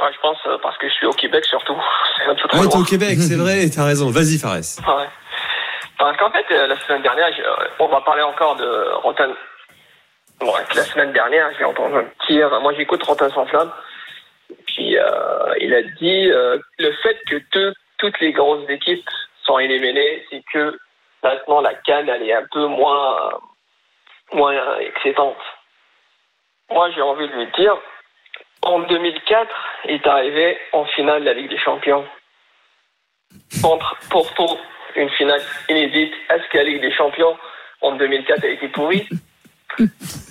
ouais, 0.01 0.11
je 0.13 0.19
pense 0.21 0.37
parce 0.63 0.77
que 0.77 0.87
je 0.87 0.93
suis 0.93 1.05
au 1.07 1.13
Québec 1.13 1.43
surtout. 1.45 1.75
Un 2.29 2.35
peu 2.35 2.47
trop 2.47 2.61
Ah, 2.63 2.67
t'es 2.71 2.77
au 2.77 2.83
Québec, 2.83 3.17
c'est 3.19 3.35
vrai, 3.35 3.69
t'as 3.69 3.83
raison. 3.85 4.09
Vas-y 4.11 4.37
Fares. 4.37 4.55
Ouais. 4.87 5.07
Parce 5.97 6.15
qu'en 6.17 6.31
fait, 6.31 6.45
la 6.49 6.79
semaine 6.87 7.01
dernière, 7.01 7.27
on 7.79 7.87
va 7.89 7.99
parler 8.01 8.21
encore 8.21 8.55
de 8.55 8.93
Rotten. 9.03 9.31
La 10.75 10.83
semaine 10.83 11.11
dernière, 11.11 11.49
j'ai 11.57 11.65
entendu 11.65 11.95
un 11.95 12.05
tir. 12.25 12.49
Moi, 12.61 12.73
j'écoute 12.75 13.03
Rotten 13.03 13.29
sans 13.31 13.45
flamme. 13.47 13.71
Puis, 14.67 14.97
euh, 14.97 15.53
il 15.59 15.73
a 15.73 15.81
dit 15.83 16.31
euh, 16.31 16.57
le 16.77 16.91
fait 17.03 17.17
que 17.27 17.35
tout- 17.51 17.75
toutes 17.97 18.19
les 18.21 18.31
grosses 18.31 18.67
équipes 18.69 19.07
sont 19.43 19.59
éliminées, 19.59 20.25
c'est 20.29 20.41
que 20.53 20.77
maintenant 21.23 21.61
la 21.61 21.73
canne, 21.75 22.07
elle 22.09 22.23
est 22.23 22.33
un 22.33 22.45
peu 22.51 22.65
moins, 22.67 23.31
moins 24.33 24.77
excitante. 24.79 25.37
Moi, 26.71 26.89
j'ai 26.91 27.01
envie 27.01 27.27
de 27.27 27.33
lui 27.33 27.47
dire 27.57 27.75
en 28.61 28.79
2004, 28.79 29.49
il 29.85 29.91
est 29.95 30.07
arrivé 30.07 30.57
en 30.71 30.85
finale 30.85 31.21
de 31.21 31.25
la 31.25 31.33
Ligue 31.33 31.49
des 31.49 31.57
Champions 31.59 32.05
contre 33.61 33.95
Porto, 34.09 34.57
une 34.95 35.09
finale 35.11 35.41
inédite. 35.69 36.13
Est-ce 36.29 36.47
que 36.49 36.57
la 36.57 36.63
Ligue 36.63 36.81
des 36.81 36.93
Champions 36.93 37.37
en 37.81 37.91
2004 37.93 38.43
a 38.43 38.47
été 38.47 38.67
pourrie? 38.69 39.07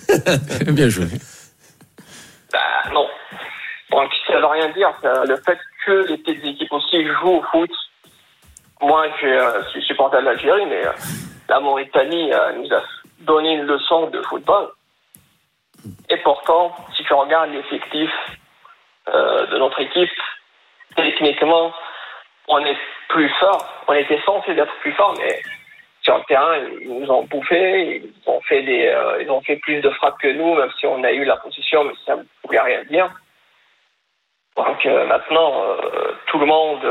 Bien 0.71 0.89
joué. 0.89 1.05
Bah 2.51 2.91
non. 2.93 3.07
Donc 3.91 4.11
ça 4.27 4.39
veut 4.39 4.45
rien 4.45 4.69
dire. 4.69 4.91
Le 5.03 5.35
fait 5.37 5.57
que 5.85 6.07
les 6.07 6.17
petites 6.17 6.43
équipes 6.45 6.71
aussi 6.71 7.05
jouent 7.05 7.37
au 7.37 7.43
foot. 7.43 7.71
Moi, 8.81 9.07
je 9.21 9.27
euh, 9.27 9.63
suis 9.71 9.81
supporter 9.83 10.21
de 10.21 10.25
l'Algérie, 10.25 10.65
mais 10.65 10.85
euh, 10.85 10.91
la 11.49 11.59
Mauritanie 11.59 12.31
euh, 12.31 12.53
nous 12.53 12.73
a 12.73 12.81
donné 13.19 13.55
une 13.55 13.63
leçon 13.63 14.07
de 14.07 14.21
football. 14.21 14.69
Et 16.09 16.17
pourtant, 16.17 16.73
si 16.95 17.03
tu 17.03 17.13
regardes 17.13 17.51
l'effectif 17.51 18.09
de 19.07 19.57
notre 19.57 19.79
équipe, 19.79 20.09
techniquement, 20.95 21.73
on 22.47 22.59
est 22.59 22.77
plus 23.07 23.29
fort. 23.39 23.65
On 23.87 23.93
était 23.93 24.21
censé 24.25 24.51
être 24.51 24.73
plus 24.81 24.93
fort, 24.93 25.15
mais 25.17 25.41
sur 26.09 26.17
le 26.17 26.23
terrain, 26.23 26.57
ils 26.81 26.91
nous 27.01 27.11
ont 27.11 27.23
bouffé, 27.25 27.97
ils 28.03 28.13
ont 28.25 28.41
fait 28.41 28.63
des, 28.63 28.87
euh, 28.87 29.21
ils 29.21 29.29
ont 29.29 29.41
fait 29.41 29.57
plus 29.57 29.79
de 29.79 29.91
frappes 29.91 30.17
que 30.19 30.29
nous, 30.29 30.55
même 30.55 30.71
si 30.79 30.87
on 30.87 31.03
a 31.03 31.11
eu 31.11 31.23
la 31.23 31.37
position, 31.37 31.83
mais 31.83 31.93
ça 32.03 32.15
ne 32.15 32.23
voulait 32.43 32.59
rien 32.61 32.83
dire. 32.85 33.11
Donc 34.57 34.83
euh, 34.87 35.05
maintenant, 35.05 35.51
euh, 35.65 36.13
tout 36.25 36.39
le 36.39 36.47
monde, 36.47 36.81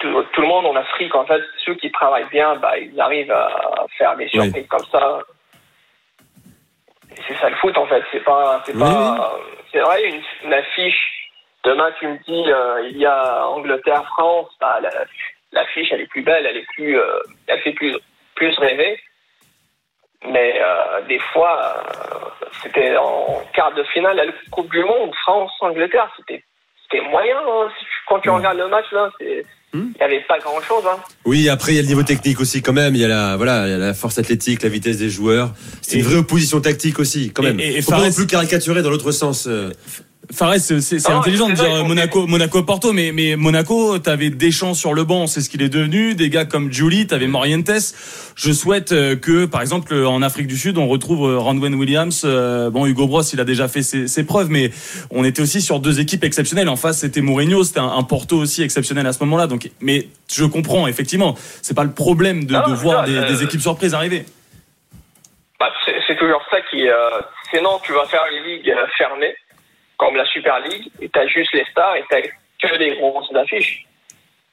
tout, 0.00 0.22
tout 0.34 0.40
le 0.42 0.46
monde 0.46 0.66
en 0.66 0.76
Afrique, 0.76 1.14
en 1.14 1.24
fait, 1.24 1.40
ceux 1.64 1.76
qui 1.76 1.90
travaillent 1.92 2.28
bien, 2.30 2.56
bah, 2.56 2.76
ils 2.76 3.00
arrivent 3.00 3.32
à 3.32 3.86
faire 3.96 4.14
des 4.16 4.28
surprises 4.28 4.68
comme 4.68 4.84
ça. 4.92 5.20
C'est 7.26 7.36
ça 7.38 7.48
le 7.48 7.56
foot, 7.56 7.78
en 7.78 7.86
fait. 7.86 8.02
C'est 8.12 8.24
pas, 8.24 8.62
c'est 8.66 8.74
Oui, 8.74 8.80
pas, 8.80 9.38
c'est 9.72 9.80
vrai 9.80 10.02
une, 10.10 10.22
une 10.44 10.52
affiche. 10.52 11.30
Demain, 11.64 11.90
tu 11.98 12.06
me 12.06 12.18
dis, 12.18 12.44
il 12.92 12.98
y 12.98 13.06
a 13.06 13.46
Angleterre-France, 13.46 14.50
bah, 14.60 14.78
la- 14.82 14.90
l'affiche, 15.54 15.88
elle 15.92 16.00
est 16.02 16.06
plus 16.08 16.22
belle, 16.22 16.44
elle 16.46 16.56
est 16.58 16.66
plus, 16.74 16.98
euh, 16.98 17.04
elle 17.46 17.60
fait 17.60 17.72
plus, 17.72 17.94
plus 18.34 18.54
rêver. 18.58 18.98
Mais 20.30 20.54
euh, 20.60 21.06
des 21.06 21.18
fois, 21.32 21.84
euh, 21.86 22.46
c'était 22.62 22.96
en 22.96 23.42
quart 23.54 23.74
de 23.74 23.82
finale 23.92 24.18
à 24.20 24.24
la 24.24 24.32
Coupe 24.50 24.70
du 24.70 24.82
Monde, 24.82 25.10
France-Angleterre, 25.22 26.10
c'était 26.16 26.42
c'était 26.90 27.06
moyen. 27.08 27.36
hein. 27.38 27.68
Quand 28.08 28.20
tu 28.20 28.28
regardes 28.30 28.58
le 28.58 28.68
match, 28.68 28.84
là, 28.92 29.10
c'est- 29.18 29.44
il 29.72 29.80
n'y 29.80 30.00
avait 30.02 30.20
pas 30.28 30.38
grand-chose. 30.38 30.84
Hein. 30.86 30.98
Oui, 31.24 31.48
après 31.48 31.72
il 31.72 31.76
y 31.76 31.78
a 31.78 31.82
le 31.82 31.88
niveau 31.88 32.04
technique 32.04 32.38
aussi 32.40 32.62
quand 32.62 32.72
même. 32.72 32.94
Il 32.94 33.00
y 33.00 33.04
a 33.04 33.08
la 33.08 33.36
voilà, 33.36 33.66
il 33.66 33.70
y 33.72 33.74
a 33.74 33.78
la 33.78 33.92
force 33.92 34.18
athlétique, 34.18 34.62
la 34.62 34.68
vitesse 34.68 34.98
des 34.98 35.08
joueurs. 35.10 35.50
C'est 35.82 35.96
une 35.98 36.04
vraie 36.04 36.16
opposition 36.16 36.60
tactique 36.60 37.00
aussi 37.00 37.32
quand 37.32 37.42
même. 37.42 37.58
et- 37.58 37.76
et 37.78 37.82
Faut 37.82 37.90
pas 37.90 37.98
non 37.98 38.12
plus 38.12 38.26
caricaturer 38.28 38.82
dans 38.82 38.90
l'autre 38.90 39.10
sens. 39.10 39.48
Euh. 40.30 40.34
Fares, 40.34 40.58
c'est 40.58 40.96
Ah, 41.06 41.18
intelligent 41.18 41.48
de 41.48 41.54
dire 41.54 41.64
font 41.64 41.84
Monaco, 41.88 42.26
Monaco, 42.26 42.62
Porto, 42.62 42.92
mais, 42.92 43.12
mais 43.12 43.36
Monaco, 43.36 43.98
t'avais 43.98 44.30
Deschamps 44.30 44.74
sur 44.74 44.94
le 44.94 45.04
banc, 45.04 45.26
c'est 45.26 45.40
ce 45.40 45.50
qu'il 45.50 45.62
est 45.62 45.68
devenu. 45.68 46.14
Des 46.14 46.30
gars 46.30 46.44
comme 46.44 46.72
Julie, 46.72 47.06
t'avais 47.06 47.26
Morientes. 47.26 47.70
Je 48.36 48.52
souhaite 48.52 48.92
euh, 48.92 49.16
que, 49.16 49.44
par 49.46 49.60
exemple, 49.60 49.94
en 49.94 50.22
Afrique 50.22 50.46
du 50.46 50.56
Sud, 50.56 50.78
on 50.78 50.88
retrouve 50.88 51.30
euh, 51.30 51.38
Randwen 51.38 51.74
Williams. 51.74 52.22
Euh, 52.24 52.70
Bon, 52.70 52.86
Hugo 52.86 53.06
Bros, 53.06 53.22
il 53.22 53.40
a 53.40 53.44
déjà 53.44 53.68
fait 53.68 53.82
ses, 53.82 54.08
ses 54.08 54.24
preuves, 54.24 54.50
mais 54.50 54.70
on 55.10 55.24
était 55.24 55.42
aussi 55.42 55.60
sur 55.60 55.78
deux 55.80 56.00
équipes 56.00 56.24
exceptionnelles. 56.24 56.68
En 56.68 56.76
face, 56.76 56.98
c'était 57.00 57.20
Mourinho, 57.20 57.62
c'était 57.62 57.80
un, 57.80 57.92
un 57.96 58.02
Porto 58.02 58.36
aussi 58.36 58.62
exceptionnel 58.62 59.06
à 59.06 59.12
ce 59.12 59.22
moment-là. 59.24 59.46
Donc, 59.46 59.70
mais 59.80 60.08
je 60.32 60.44
comprends 60.44 60.86
effectivement, 60.86 61.34
c'est 61.62 61.74
pas 61.76 61.84
le 61.84 61.92
problème 61.92 62.44
de, 62.44 62.54
Non, 62.54 62.68
de 62.68 62.74
voir 62.74 63.04
ça, 63.04 63.10
des, 63.10 63.16
euh, 63.18 63.28
des 63.28 63.42
équipes 63.44 63.60
surprises 63.60 63.94
arriver. 63.94 64.24
Bah, 65.60 65.70
c'est 66.06 66.16
toujours 66.18 66.42
ça 66.50 66.56
qui. 66.70 66.88
Euh, 66.88 66.94
sinon, 67.52 67.78
tu 67.84 67.92
vas 67.92 68.04
faire 68.06 68.22
une 68.32 68.44
ligue 68.44 68.70
euh, 68.70 68.86
fermée, 68.98 69.34
comme 69.98 70.16
la 70.16 70.24
Super 70.26 70.60
League, 70.60 70.90
et 71.00 71.08
tu 71.08 71.18
as 71.18 71.26
juste 71.26 71.52
les 71.52 71.64
stars 71.66 71.96
et 71.96 72.04
tu 72.10 72.68
que 72.68 72.76
des 72.76 72.96
grosses 72.96 73.32
affiches. 73.34 73.84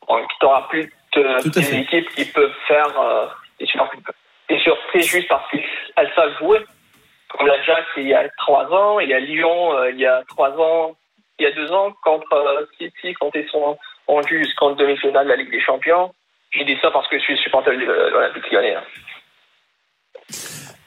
Donc, 0.08 0.28
tu 0.40 0.46
n'auras 0.46 0.64
plus 0.64 0.92
de, 1.16 1.22
Tout 1.42 1.50
à 1.50 1.60
des 1.60 1.62
fait. 1.64 1.80
équipes 1.82 2.10
qui 2.10 2.26
peuvent 2.26 2.54
faire 2.68 3.00
euh, 3.00 3.28
des, 3.60 3.66
surprises, 3.66 4.02
des 4.50 4.60
surprises 4.60 5.08
juste 5.08 5.28
parce 5.28 5.50
qu'elles 5.52 6.12
savent 6.16 6.38
jouer. 6.40 6.60
Comme 7.30 7.48
l'Ajax 7.48 7.88
il 7.98 8.08
y 8.10 8.14
a 8.14 8.28
trois 8.40 8.66
ans, 8.74 9.00
il 9.00 9.10
y 9.10 9.14
a 9.14 9.20
Lyon 9.20 9.74
euh, 9.78 9.92
il 9.92 10.00
y 10.00 10.06
a 10.06 10.22
trois 10.28 10.50
ans, 10.60 10.96
il 11.40 11.44
y 11.44 11.46
a 11.48 11.52
deux 11.52 11.72
ans, 11.72 11.94
contre 12.04 12.34
euh, 12.34 12.66
City, 12.78 13.14
quand 13.14 13.32
ils 13.36 13.48
sont 13.50 13.78
en 14.08 14.22
jeu 14.24 14.40
jusqu'en 14.40 14.72
demi-finale 14.72 15.26
de 15.26 15.30
la 15.30 15.36
Ligue 15.38 15.52
des 15.52 15.62
Champions. 15.62 16.14
J'ai 16.52 16.66
dit 16.66 16.78
ça 16.82 16.92
parce 16.92 17.08
que 17.08 17.18
je 17.18 17.24
suis 17.24 17.38
supporter 17.38 17.72
de 17.72 17.78
de 17.86 17.86
l'Olympique 17.86 18.52
lyonnais. 18.52 18.76
hein. 18.76 18.84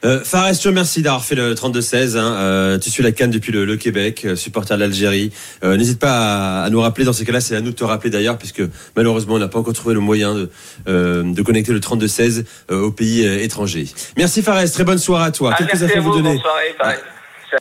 Euh, 0.05 0.20
Fares, 0.22 0.52
je 0.55 0.68
remercie 0.68 1.02
d'avoir 1.02 1.24
fait 1.24 1.35
le 1.35 1.55
32-16. 1.55 2.16
Hein. 2.18 2.35
Euh, 2.39 2.78
tu 2.78 2.90
suis 2.90 3.02
la 3.02 3.12
canne 3.12 3.31
depuis 3.31 3.52
le, 3.52 3.64
le 3.64 3.76
Québec, 3.76 4.22
euh, 4.24 4.36
supporter 4.36 4.74
de 4.76 4.81
l'Algérie. 4.81 5.32
Euh, 5.64 5.76
N'hésite 5.76 5.98
pas 5.98 6.60
à, 6.60 6.64
à 6.64 6.70
nous 6.70 6.81
rappeler. 6.81 7.05
Dans 7.05 7.12
ces 7.12 7.24
cas-là, 7.24 7.40
c'est 7.40 7.56
à 7.56 7.60
nous 7.60 7.70
de 7.70 7.76
te 7.76 7.85
rappeler 7.85 8.10
d'ailleurs, 8.10 8.36
puisque 8.39 8.62
malheureusement, 8.97 9.35
on 9.35 9.39
n'a 9.39 9.48
pas 9.48 9.59
encore 9.59 9.72
trouvé 9.74 9.94
le 9.94 10.01
moyen 10.01 10.35
de, 10.35 10.51
euh, 10.89 11.22
de 11.22 11.43
connecter 11.43 11.72
le 11.72 11.81
32-16 11.81 12.44
euh, 12.70 12.81
au 12.82 12.90
pays 12.90 13.26
euh, 13.26 13.43
étranger. 13.43 13.86
Merci 14.16 14.43
Fares, 14.43 14.70
très 14.70 14.85
bonne 14.85 14.98
soirée 14.98 15.26
à 15.26 15.31
toi. 15.31 15.51
Ah, 15.55 15.56
Quelques 15.56 15.82
infos 15.82 15.97
à 15.98 16.01
vous 16.01 16.10
vous, 16.12 16.16
donner. 16.18 16.35
bonne 16.35 16.40
soirée. 16.40 16.97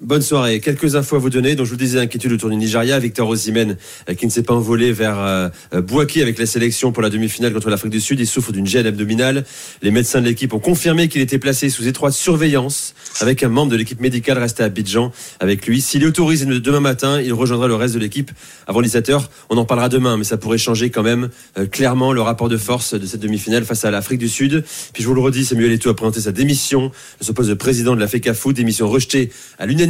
Bonne 0.02 0.22
soirée. 0.22 0.60
Quelques 0.60 0.96
infos 0.96 1.16
à 1.18 1.20
vous 1.20 1.30
donner. 1.30 1.56
Donc 1.56 1.66
je 1.66 1.72
vous 1.72 1.78
disais 1.78 2.00
inquiétude 2.00 2.32
autour 2.32 2.50
du 2.50 2.56
Nigeria. 2.56 3.00
Victor 3.00 3.30
Osimhen 3.30 3.78
euh, 4.10 4.14
qui 4.14 4.26
ne 4.26 4.32
s'est 4.32 4.44
pas 4.44 4.54
envolé 4.54 4.92
vers 4.92 5.20
euh, 5.20 5.50
euh, 5.74 5.82
avec 6.22 6.40
la 6.40 6.46
sélection 6.46 6.92
pour 6.92 7.04
la 7.04 7.10
demi-finale 7.10 7.54
contre 7.54 7.70
l'Afrique 7.70 7.92
du 7.92 8.02
Sud. 8.02 8.20
Il 8.20 8.28
souffre 8.28 8.52
d'une 8.52 8.66
gêne 8.66 8.88
abdominale. 8.88 9.46
Les 9.82 9.92
médecins 9.92 10.20
de 10.20 10.26
l'équipe 10.26 10.54
ont 10.54 10.60
confirmé 10.60 11.08
qu'il 11.08 11.22
était 11.22 11.38
placé 11.38 11.70
sous 11.70 11.88
étroite 11.88 12.14
surveillance 12.14 12.96
avec 13.20 13.44
un 13.44 13.50
membre 13.50 13.72
de 13.72 13.78
l'équipe 13.78 14.00
médicale 14.00 14.38
resté 14.40 14.64
à 14.64 14.66
Abidjan 14.66 15.12
avec 15.40 15.68
lui. 15.68 15.82
S'il 15.82 16.04
est 16.04 16.08
autorisé 16.08 16.46
demain 16.46 16.80
matin, 16.80 17.22
il 17.22 17.34
rejoindra 17.34 17.68
le 17.68 17.76
reste 17.76 17.94
de 17.94 18.00
l'équipe 18.00 18.32
avant 18.68 18.82
17h. 18.82 19.28
On 19.50 19.58
en 19.58 19.66
parlera 19.66 19.90
demain, 19.90 20.18
mais 20.18 20.24
ça 20.24 20.38
pourrait 20.38 20.58
changer 20.58 20.90
quand 20.90 21.04
même 21.04 21.30
euh, 21.58 21.68
clairement 21.68 22.14
le 22.14 22.22
rapport 22.22 22.50
de 22.50 22.58
force 22.58 22.94
de 22.94 23.06
cette 23.06 23.22
demi-finale 23.22 23.64
face 23.64 23.86
à 23.86 23.92
l'Afrique 23.92 24.20
du 24.20 24.30
Sud. 24.30 24.64
Puis 24.94 25.04
je 25.04 25.08
vous 25.08 25.14
le 25.14 25.22
redis, 25.22 25.46
Samuel 25.46 25.72
Eto'o 25.72 25.92
a 25.92 25.96
présenté 25.96 26.20
sa 26.20 26.32
démission 26.32 26.92
de 27.20 27.26
son 27.26 27.34
poste 27.34 27.50
de 27.50 27.54
président 27.54 27.96
de 27.96 28.00
la 28.00 28.08
FECAFOOT, 28.08 28.54
démission 28.54 28.90
rejetée 28.90 29.32
à 29.60 29.66
l'unanimité 29.66 29.83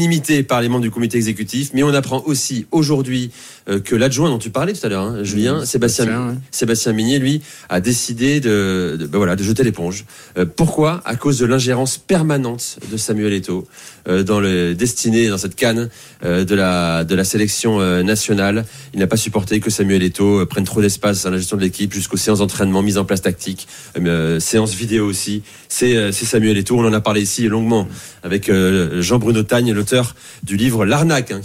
par 0.48 0.62
les 0.62 0.70
membres 0.70 0.84
du 0.84 0.92
comité 0.92 1.18
exécutif. 1.18 1.72
Mais 1.74 1.84
on 1.84 1.94
apprend 1.94 2.24
aussi 2.26 2.66
aujourd'hui 2.72 3.32
euh, 3.70 3.80
que 3.80 3.96
l'adjoint 3.96 4.30
dont 4.30 4.38
tu 4.38 4.50
parlais 4.50 4.74
tout 4.74 4.86
à 4.86 4.90
l'heure, 4.90 5.04
hein, 5.04 5.24
Julien, 5.24 5.62
Mmh, 5.62 5.66
Sébastien, 5.66 6.06
Sébastien, 6.06 6.28
ouais. 6.30 6.36
Sébastien 6.52 6.94
Minier, 6.94 7.20
lui, 7.20 7.42
a 7.70 7.80
décidé 7.80 8.40
de, 8.40 8.98
de, 9.00 9.06
ben 9.06 9.18
voilà, 9.18 9.36
de 9.36 9.44
jeter 9.44 9.64
l'éponge. 9.64 10.06
Euh, 10.38 10.46
pourquoi? 10.46 11.02
À 11.06 11.16
cause 11.16 11.40
de 11.40 11.46
l'ingérence 11.46 11.98
permanente 11.98 12.80
de 12.92 12.98
Samuel 12.98 13.34
Eto'o 13.34 13.68
dans 14.06 14.40
le 14.40 14.76
destiné, 14.76 15.30
dans 15.30 15.38
cette 15.38 15.56
canne 15.56 15.90
euh, 16.26 16.46
de 16.46 16.56
la 16.56 17.04
de 17.04 17.16
la 17.16 17.24
sélection 17.24 17.80
euh, 17.80 18.04
nationale. 18.04 18.66
Il 18.94 19.00
n'a 19.00 19.08
pas 19.08 19.18
supporté 19.18 19.60
que 19.60 19.70
Samuel 19.70 20.04
Eto'o 20.04 20.42
euh, 20.42 20.46
prenne 20.46 20.64
trop 20.64 20.82
d'espace 20.82 21.24
dans 21.24 21.32
la 21.32 21.38
gestion 21.38 21.58
de 21.58 21.62
l'équipe, 21.62 21.94
jusqu'aux 21.94 22.18
séances 22.18 22.40
d'entraînement, 22.40 22.82
mise 22.82 22.98
en 22.98 23.06
place 23.06 23.22
tactique, 23.22 23.68
euh, 23.98 24.40
séances 24.40 24.74
vidéo 24.74 25.06
aussi. 25.06 25.44
C'est 25.70 25.96
euh, 25.96 26.12
c'est 26.12 26.26
Samuel 26.26 26.58
Eto'o. 26.58 26.80
On 26.80 26.88
en 26.88 26.94
a 26.94 27.02
parlé 27.02 27.22
ici 27.22 27.48
longuement 27.48 27.88
avec 28.24 28.50
euh, 28.50 29.02
Jean-Bruno 29.02 29.44
Tagne, 29.44 29.72
l'auteur 29.74 30.16
du 30.44 30.58
livre 30.58 30.86
L'arnaque, 30.86 31.32
hein, 31.32 31.42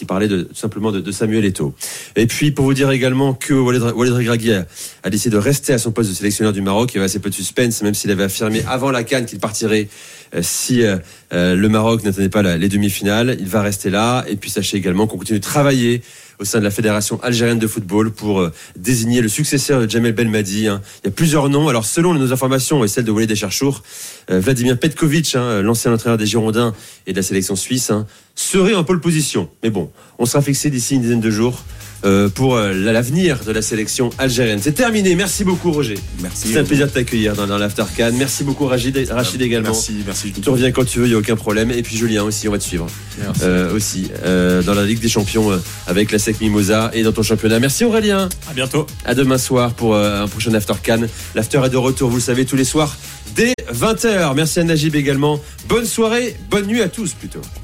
qui 0.00 0.06
parlait 0.06 0.28
tout 0.28 0.46
simplement 0.54 0.92
de, 0.92 1.12
Samuel 1.12 1.44
Eto'o. 1.44 1.74
Et 2.16 2.26
puis 2.26 2.52
pour 2.52 2.64
vous 2.64 2.72
dire 2.72 2.90
également 2.90 3.34
que 3.34 3.52
Walid, 3.52 3.82
Regragui 3.82 4.54
a, 4.54 5.10
décidé 5.10 5.34
de 5.34 5.38
rester 5.38 5.74
à 5.74 5.78
son 5.78 5.92
poste 5.92 6.08
de 6.08 6.14
sélectionneur 6.14 6.54
du 6.54 6.62
Maroc. 6.62 6.92
Il 6.92 6.96
y 6.96 6.98
avait 7.00 7.04
assez 7.04 7.18
peu 7.18 7.28
de 7.28 7.34
suspense, 7.34 7.82
même 7.82 7.92
s'il 7.92 8.10
avait 8.10 8.22
affirmé 8.22 8.62
avant 8.66 8.90
la 8.90 9.04
Cannes 9.04 9.26
qu'il 9.26 9.38
partirait 9.40 9.88
euh, 10.34 10.40
si 10.40 10.82
euh, 10.82 10.96
euh, 11.34 11.54
le 11.54 11.68
Maroc 11.68 12.02
n'attendait 12.02 12.30
pas 12.30 12.42
les 12.56 12.68
demi-finales. 12.70 13.36
Il 13.40 13.46
va 13.46 13.60
rester 13.60 13.90
là. 13.90 14.24
Et 14.26 14.36
puis 14.36 14.48
sachez 14.48 14.78
également 14.78 15.06
qu'on 15.06 15.18
continue 15.18 15.38
de 15.38 15.44
travailler 15.44 16.00
au 16.40 16.44
sein 16.44 16.58
de 16.58 16.64
la 16.64 16.70
Fédération 16.70 17.22
algérienne 17.22 17.58
de 17.58 17.66
football 17.66 18.10
pour 18.10 18.40
euh, 18.40 18.52
désigner 18.76 19.20
le 19.20 19.28
successeur 19.28 19.82
de 19.82 19.88
Jamel 19.88 20.12
Belmadi. 20.12 20.68
hein. 20.68 20.80
Il 21.04 21.08
y 21.08 21.10
a 21.10 21.12
plusieurs 21.12 21.48
noms. 21.50 21.68
Alors 21.68 21.84
selon 21.84 22.14
nos 22.14 22.32
informations 22.32 22.82
et 22.82 22.88
celles 22.88 23.04
de 23.04 23.10
Walid 23.10 23.30
Echarchour, 23.30 23.82
euh, 24.30 24.40
Vladimir 24.40 24.78
Petkovic, 24.78 25.34
hein, 25.36 25.60
l'ancien 25.60 25.92
entraîneur 25.92 26.16
des 26.16 26.26
Girondins 26.26 26.74
et 27.06 27.12
de 27.12 27.16
la 27.16 27.22
sélection 27.22 27.56
suisse, 27.56 27.90
hein, 27.90 28.06
serait 28.34 28.74
en 28.74 28.84
pole 28.84 29.00
position. 29.00 29.50
Mais 29.62 29.68
bon, 29.70 29.90
on 30.18 30.24
sera 30.24 30.42
fixé 30.42 30.70
d'ici 30.70 30.94
une 30.94 31.02
dizaine 31.02 31.20
de 31.20 31.30
jours. 31.30 31.62
Euh, 32.04 32.28
pour 32.28 32.56
euh, 32.56 32.72
l'avenir 32.72 33.40
de 33.46 33.52
la 33.52 33.62
sélection 33.62 34.10
algérienne. 34.18 34.60
C'est 34.62 34.72
terminé. 34.72 35.14
Merci 35.14 35.44
beaucoup, 35.44 35.72
Roger. 35.72 35.98
Merci. 36.22 36.48
C'est 36.48 36.58
un 36.58 36.64
plaisir 36.64 36.86
de 36.86 36.92
t'accueillir 36.92 37.34
dans, 37.34 37.46
dans 37.46 37.58
l'After 37.58 37.84
Can. 37.96 38.12
Merci 38.14 38.44
beaucoup, 38.44 38.66
Rachid, 38.66 38.96
Rachid 39.10 39.40
également. 39.42 39.70
Merci, 39.70 39.96
merci. 40.06 40.32
Tu 40.32 40.48
reviens 40.48 40.72
quand 40.72 40.84
tu 40.84 40.98
veux, 41.00 41.06
il 41.06 41.10
n'y 41.10 41.14
a 41.14 41.18
aucun 41.18 41.36
problème. 41.36 41.70
Et 41.70 41.82
puis 41.82 41.96
Julien 41.96 42.22
aussi, 42.24 42.48
on 42.48 42.52
va 42.52 42.58
te 42.58 42.64
suivre. 42.64 42.86
Merci. 43.18 43.40
Euh, 43.42 43.74
aussi, 43.74 44.10
euh, 44.24 44.62
dans 44.62 44.74
la 44.74 44.84
Ligue 44.84 45.00
des 45.00 45.08
Champions 45.08 45.50
avec 45.86 46.10
la 46.12 46.18
SEC 46.18 46.40
Mimosa 46.40 46.90
et 46.94 47.02
dans 47.02 47.12
ton 47.12 47.22
championnat. 47.22 47.58
Merci 47.60 47.84
Aurélien. 47.84 48.28
À 48.48 48.54
bientôt. 48.54 48.86
À 49.04 49.14
demain 49.14 49.38
soir 49.38 49.74
pour 49.74 49.94
euh, 49.94 50.22
un 50.22 50.28
prochain 50.28 50.54
After 50.54 50.74
Can. 50.84 51.02
L'After 51.34 51.60
est 51.64 51.70
de 51.70 51.76
retour, 51.76 52.10
vous 52.10 52.16
le 52.16 52.22
savez, 52.22 52.44
tous 52.44 52.56
les 52.56 52.64
soirs 52.64 52.96
dès 53.34 53.54
20h. 53.72 54.34
Merci 54.34 54.60
à 54.60 54.64
Najib 54.64 54.94
également. 54.94 55.40
Bonne 55.68 55.86
soirée, 55.86 56.36
bonne 56.50 56.66
nuit 56.66 56.82
à 56.82 56.88
tous 56.88 57.12
plutôt. 57.12 57.42